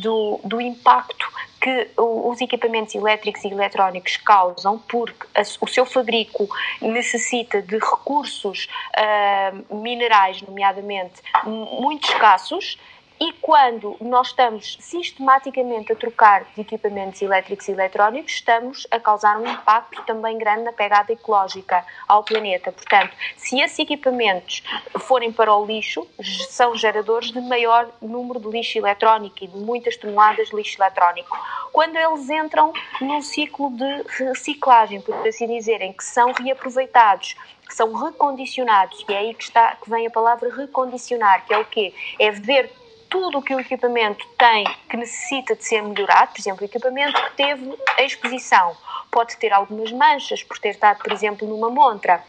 do, 0.00 0.40
do 0.44 0.60
impacto 0.60 1.26
que 1.60 1.88
os 1.96 2.40
equipamentos 2.40 2.92
elétricos 2.94 3.44
e 3.44 3.48
eletrónicos 3.48 4.16
causam, 4.16 4.78
porque 4.78 5.26
o 5.60 5.66
seu 5.68 5.86
fabrico 5.86 6.48
necessita 6.80 7.62
de 7.62 7.78
recursos 7.78 8.66
uh, 8.96 9.74
minerais, 9.76 10.42
nomeadamente, 10.42 11.22
muito 11.44 12.08
escassos, 12.08 12.76
e 13.20 13.32
quando 13.34 13.96
nós 14.00 14.28
estamos 14.28 14.76
sistematicamente 14.80 15.92
a 15.92 15.96
trocar 15.96 16.44
de 16.54 16.60
equipamentos 16.60 17.20
elétricos 17.22 17.68
e 17.68 17.72
eletrónicos, 17.72 18.32
estamos 18.32 18.86
a 18.90 18.98
causar 18.98 19.38
um 19.38 19.46
impacto 19.46 20.02
também 20.04 20.36
grande 20.38 20.64
na 20.64 20.72
pegada 20.72 21.12
ecológica 21.12 21.84
ao 22.08 22.24
planeta. 22.24 22.72
Portanto, 22.72 23.14
se 23.36 23.60
esses 23.60 23.78
equipamentos 23.78 24.62
forem 25.00 25.32
para 25.32 25.54
o 25.54 25.64
lixo, 25.64 26.06
são 26.48 26.74
geradores 26.74 27.30
de 27.30 27.40
maior 27.40 27.88
número 28.00 28.40
de 28.40 28.48
lixo 28.48 28.78
eletrónico 28.78 29.36
e 29.42 29.46
de 29.46 29.56
muitas 29.56 29.96
toneladas 29.96 30.48
de 30.48 30.56
lixo 30.56 30.80
eletrónico. 30.82 31.36
Quando 31.72 31.96
eles 31.96 32.28
entram 32.28 32.72
num 33.00 33.22
ciclo 33.22 33.70
de 33.70 34.24
reciclagem, 34.24 35.00
por 35.00 35.14
assim 35.26 35.46
dizer, 35.46 35.80
em 35.80 35.92
que 35.92 36.04
são 36.04 36.32
reaproveitados, 36.32 37.36
que 37.66 37.74
são 37.74 37.92
recondicionados, 37.92 39.04
e 39.08 39.12
é 39.12 39.18
aí 39.18 39.34
que, 39.34 39.44
está, 39.44 39.76
que 39.76 39.88
vem 39.88 40.06
a 40.06 40.10
palavra 40.10 40.54
recondicionar, 40.54 41.46
que 41.46 41.54
é 41.54 41.58
o 41.58 41.64
quê? 41.64 41.94
É 42.18 42.30
ver 42.30 42.70
tudo 43.12 43.38
o 43.38 43.42
que 43.42 43.54
o 43.54 43.60
equipamento 43.60 44.26
tem 44.38 44.64
que 44.88 44.96
necessita 44.96 45.54
de 45.54 45.62
ser 45.62 45.82
melhorado, 45.82 46.32
por 46.32 46.40
exemplo, 46.40 46.62
o 46.62 46.64
equipamento 46.64 47.22
que 47.22 47.36
teve 47.36 47.78
a 47.98 48.02
exposição. 48.02 48.74
Pode 49.10 49.36
ter 49.36 49.52
algumas 49.52 49.92
manchas 49.92 50.42
por 50.42 50.58
ter 50.58 50.70
estado, 50.70 51.02
por 51.02 51.12
exemplo, 51.12 51.46
numa 51.46 51.68
montra 51.68 52.24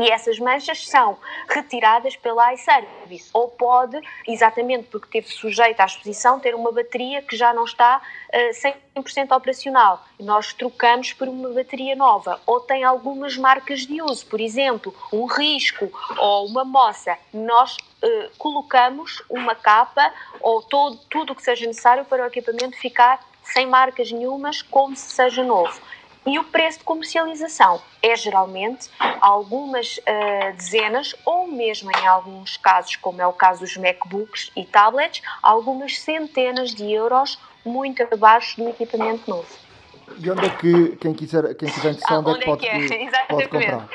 e 0.00 0.10
essas 0.10 0.38
manchas 0.38 0.88
são 0.88 1.18
retiradas 1.46 2.16
pela 2.16 2.54
iService. 2.54 3.28
Ou 3.34 3.48
pode, 3.48 4.00
exatamente 4.26 4.84
porque 4.84 5.20
teve 5.20 5.28
sujeito 5.28 5.78
à 5.80 5.84
exposição, 5.84 6.40
ter 6.40 6.54
uma 6.54 6.72
bateria 6.72 7.20
que 7.20 7.36
já 7.36 7.52
não 7.52 7.64
está 7.64 8.00
uh, 8.32 8.98
100% 8.98 9.36
operacional. 9.36 10.02
Nós 10.18 10.54
trocamos 10.54 11.12
por 11.12 11.28
uma 11.28 11.50
bateria 11.50 11.94
nova. 11.94 12.40
Ou 12.46 12.60
tem 12.60 12.82
algumas 12.82 13.36
marcas 13.36 13.80
de 13.80 14.00
uso, 14.00 14.24
por 14.26 14.40
exemplo, 14.40 14.94
um 15.12 15.26
risco 15.26 15.90
ou 16.16 16.46
uma 16.46 16.64
moça. 16.64 17.18
Nós 17.32 17.76
uh, 17.76 18.30
colocamos 18.38 19.22
uma 19.28 19.54
capa 19.54 20.12
ou 20.40 20.62
todo, 20.62 20.96
tudo 21.10 21.34
o 21.34 21.36
que 21.36 21.42
seja 21.42 21.66
necessário 21.66 22.06
para 22.06 22.22
o 22.22 22.26
equipamento 22.26 22.78
ficar 22.78 23.20
sem 23.42 23.66
marcas 23.66 24.10
nenhumas, 24.10 24.62
como 24.62 24.96
se 24.96 25.10
seja 25.12 25.44
novo. 25.44 25.78
E 26.26 26.38
o 26.38 26.44
preço 26.44 26.78
de 26.78 26.84
comercialização 26.84 27.80
é 28.02 28.14
geralmente 28.14 28.90
algumas 29.20 29.96
uh, 29.98 30.54
dezenas 30.54 31.14
ou 31.24 31.46
mesmo 31.46 31.90
em 31.90 32.06
alguns 32.06 32.58
casos, 32.58 32.96
como 32.96 33.22
é 33.22 33.26
o 33.26 33.32
caso 33.32 33.60
dos 33.60 33.76
MacBooks 33.76 34.50
e 34.54 34.64
tablets, 34.64 35.22
algumas 35.42 35.98
centenas 35.98 36.74
de 36.74 36.92
euros 36.92 37.38
muito 37.64 38.02
abaixo 38.02 38.56
do 38.60 38.68
equipamento 38.68 39.30
novo. 39.30 39.69
E 40.22 40.30
onde 40.30 40.44
é 40.44 40.50
que 40.50 40.96
quem 40.96 41.14
quiser, 41.14 41.54
quem 41.54 41.70
quiser 41.70 41.96
ah, 42.04 42.18
onde, 42.18 42.30
onde 42.30 42.40
é 42.40 42.42
que 42.42 42.46
pode, 42.46 42.66
é? 42.66 43.26
pode 43.26 43.48
comprar? 43.48 43.88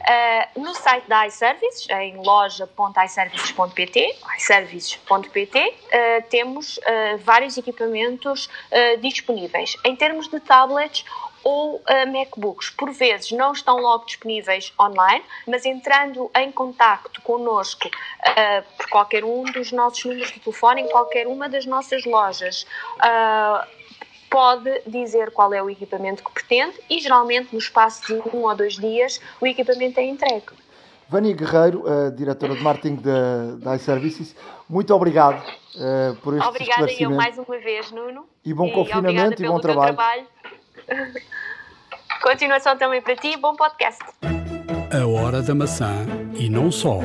Uh, 0.00 0.60
no 0.60 0.74
site 0.74 1.06
da 1.08 1.26
iServices, 1.26 1.86
em 1.90 2.16
loja.iservices.pt, 2.16 4.16
iservices.pt, 4.38 5.58
uh, 5.58 6.22
temos 6.30 6.78
uh, 6.78 7.18
vários 7.22 7.58
equipamentos 7.58 8.48
disponíveis. 9.02 9.76
Em 9.84 9.94
termos 9.94 10.26
de 10.28 10.40
tablets 10.40 11.04
ou 11.42 11.82
MacBooks, 12.12 12.70
por 12.70 12.92
vezes 12.92 13.32
não 13.32 13.52
estão 13.52 13.78
logo 13.78 14.04
disponíveis 14.04 14.72
online, 14.78 15.24
mas 15.46 15.64
entrando 15.64 16.30
em 16.36 16.52
contacto 16.52 17.22
connosco 17.22 17.88
por 18.76 18.90
qualquer 18.90 19.24
um 19.24 19.44
dos 19.44 19.72
nossos 19.72 20.04
números 20.04 20.30
de 20.32 20.40
telefone, 20.40 20.82
em 20.82 20.88
qualquer 20.88 21.26
uma 21.26 21.48
das 21.48 21.64
nossas 21.64 22.04
lojas, 22.04 22.66
pode 24.30 24.82
dizer 24.86 25.32
qual 25.32 25.52
é 25.52 25.62
o 25.62 25.68
equipamento 25.68 26.22
que 26.22 26.32
pretende 26.32 26.78
e 26.88 27.00
geralmente 27.00 27.52
no 27.52 27.58
espaço 27.58 28.06
de 28.06 28.14
um 28.34 28.44
ou 28.44 28.54
dois 28.54 28.74
dias 28.74 29.20
o 29.40 29.46
equipamento 29.46 29.98
é 29.98 30.04
entregue. 30.04 30.46
Vânia 31.08 31.34
Guerreiro, 31.34 31.84
a 31.88 32.10
diretora 32.10 32.54
de 32.54 32.62
marketing 32.62 32.94
da, 32.96 33.56
da 33.56 33.74
iServices, 33.74 34.36
muito 34.68 34.94
obrigado 34.94 35.42
uh, 35.74 36.14
por 36.22 36.36
este 36.36 36.46
Obrigada 36.46 36.92
eu 36.92 37.10
mais 37.10 37.36
uma 37.36 37.58
vez, 37.58 37.90
Nuno. 37.90 38.24
E 38.44 38.54
bom 38.54 38.68
e 38.68 38.72
confinamento 38.72 39.42
e 39.42 39.46
bom 39.48 39.58
trabalho. 39.58 39.96
trabalho. 39.96 40.26
Continuação 42.22 42.78
também 42.78 43.02
para 43.02 43.16
ti, 43.16 43.36
bom 43.36 43.56
podcast. 43.56 44.04
A 44.22 45.06
hora 45.06 45.42
da 45.42 45.54
maçã 45.54 46.06
e 46.38 46.48
não 46.48 46.70
só 46.70 47.00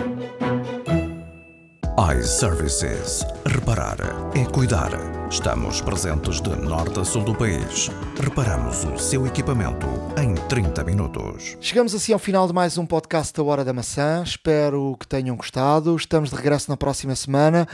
iServices. 1.98 3.26
Reparar 3.46 3.96
é 4.36 4.44
cuidar. 4.52 4.92
Estamos 5.32 5.80
presentes 5.80 6.42
de 6.42 6.50
norte 6.50 7.00
a 7.00 7.06
sul 7.06 7.24
do 7.24 7.34
país. 7.34 7.90
Reparamos 8.22 8.84
o 8.84 8.98
seu 8.98 9.26
equipamento 9.26 9.88
em 10.22 10.36
30 10.50 10.84
minutos. 10.84 11.56
Chegamos 11.62 11.96
assim 11.96 12.12
ao 12.12 12.20
final 12.20 12.48
de 12.48 12.54
mais 12.54 12.78
um 12.78 12.86
podcast 12.86 13.34
da 13.34 13.42
Hora 13.44 13.64
da 13.64 13.72
Maçã. 13.72 14.22
Espero 14.24 14.98
que 15.00 15.08
tenham 15.08 15.38
gostado. 15.38 15.96
Estamos 15.96 16.32
de 16.32 16.36
regresso 16.36 16.70
na 16.70 16.76
próxima 16.76 17.16
semana. 17.16 17.66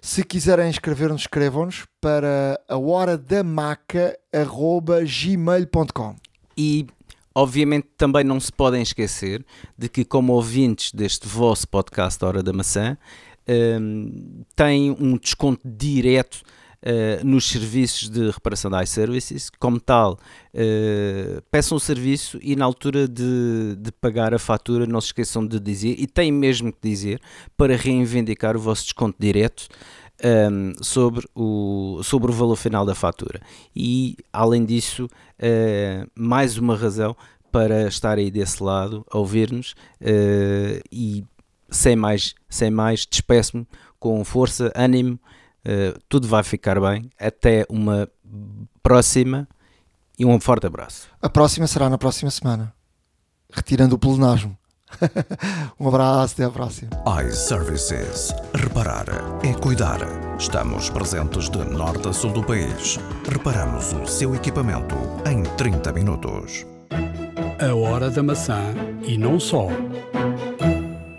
Se 0.00 0.22
quiserem 0.22 0.70
escrever-nos, 0.70 1.22
escrevam-nos 1.22 1.84
para 2.00 2.60
a 2.68 2.78
hora 2.78 3.18
da 3.18 3.42
maca.gmail.com. 3.42 6.14
E 6.56 6.86
obviamente 7.34 7.88
também 7.98 8.22
não 8.22 8.38
se 8.38 8.52
podem 8.52 8.82
esquecer 8.82 9.44
de 9.76 9.88
que, 9.88 10.04
como 10.04 10.32
ouvintes 10.32 10.92
deste 10.92 11.26
vosso 11.26 11.66
podcast 11.66 12.24
Hora 12.24 12.40
da 12.40 12.52
Maçã, 12.52 12.96
um, 13.48 14.44
tem 14.54 14.90
um 14.90 15.16
desconto 15.16 15.62
direto 15.64 16.42
Uh, 16.86 17.24
nos 17.26 17.48
serviços 17.48 18.10
de 18.10 18.30
reparação 18.30 18.70
da 18.70 18.82
iServices. 18.82 19.48
Como 19.58 19.80
tal, 19.80 20.18
uh, 20.52 21.40
peçam 21.50 21.78
o 21.78 21.80
serviço 21.80 22.38
e 22.42 22.54
na 22.54 22.66
altura 22.66 23.08
de, 23.08 23.74
de, 23.78 23.90
pagar 23.90 24.34
a 24.34 24.38
fatura 24.38 24.86
não 24.86 25.00
se 25.00 25.06
esqueçam 25.06 25.46
de 25.46 25.58
dizer, 25.58 25.96
e 25.98 26.06
têm 26.06 26.30
mesmo 26.30 26.70
que 26.70 26.86
dizer, 26.86 27.22
para 27.56 27.74
reivindicar 27.74 28.54
o 28.54 28.60
vosso 28.60 28.84
desconto 28.84 29.16
direto 29.18 29.66
um, 30.22 30.74
sobre, 30.84 31.26
o, 31.34 32.02
sobre 32.02 32.30
o 32.30 32.34
valor 32.34 32.56
final 32.56 32.84
da 32.84 32.94
fatura. 32.94 33.40
E, 33.74 34.18
além 34.30 34.66
disso, 34.66 35.06
uh, 35.06 36.10
mais 36.14 36.58
uma 36.58 36.76
razão 36.76 37.16
para 37.50 37.88
estar 37.88 38.18
aí 38.18 38.30
desse 38.30 38.62
lado, 38.62 39.06
a 39.10 39.16
ouvir-nos 39.16 39.74
e 40.92 41.24
sem 41.74 41.96
mais, 41.96 42.34
sem 42.48 42.70
mais, 42.70 43.06
despeço-me 43.06 43.66
com 43.98 44.24
força, 44.24 44.72
ânimo, 44.74 45.18
uh, 45.66 45.98
tudo 46.08 46.28
vai 46.28 46.42
ficar 46.42 46.80
bem. 46.80 47.10
Até 47.18 47.66
uma 47.68 48.08
próxima 48.82 49.48
e 50.18 50.24
um 50.24 50.38
forte 50.38 50.66
abraço. 50.66 51.08
A 51.20 51.28
próxima 51.28 51.66
será 51.66 51.88
na 51.88 51.98
próxima 51.98 52.30
semana, 52.30 52.72
retirando 53.52 53.96
o 53.96 53.98
pleonasmo. 53.98 54.56
um 55.80 55.88
abraço, 55.88 56.34
até 56.34 56.44
à 56.44 56.50
próxima. 56.50 56.90
iServices. 57.26 58.32
Reparar 58.54 59.06
é 59.42 59.52
cuidar. 59.54 59.98
Estamos 60.38 60.90
presentes 60.90 61.48
de 61.48 61.58
norte 61.64 62.08
a 62.08 62.12
sul 62.12 62.32
do 62.32 62.44
país. 62.44 62.98
Reparamos 63.28 63.92
o 63.92 64.06
seu 64.06 64.34
equipamento 64.34 64.94
em 65.28 65.42
30 65.56 65.92
minutos. 65.92 66.64
A 67.60 67.74
Hora 67.74 68.10
da 68.10 68.22
Maçã 68.22 68.74
e 69.02 69.16
não 69.16 69.40
só. 69.40 69.68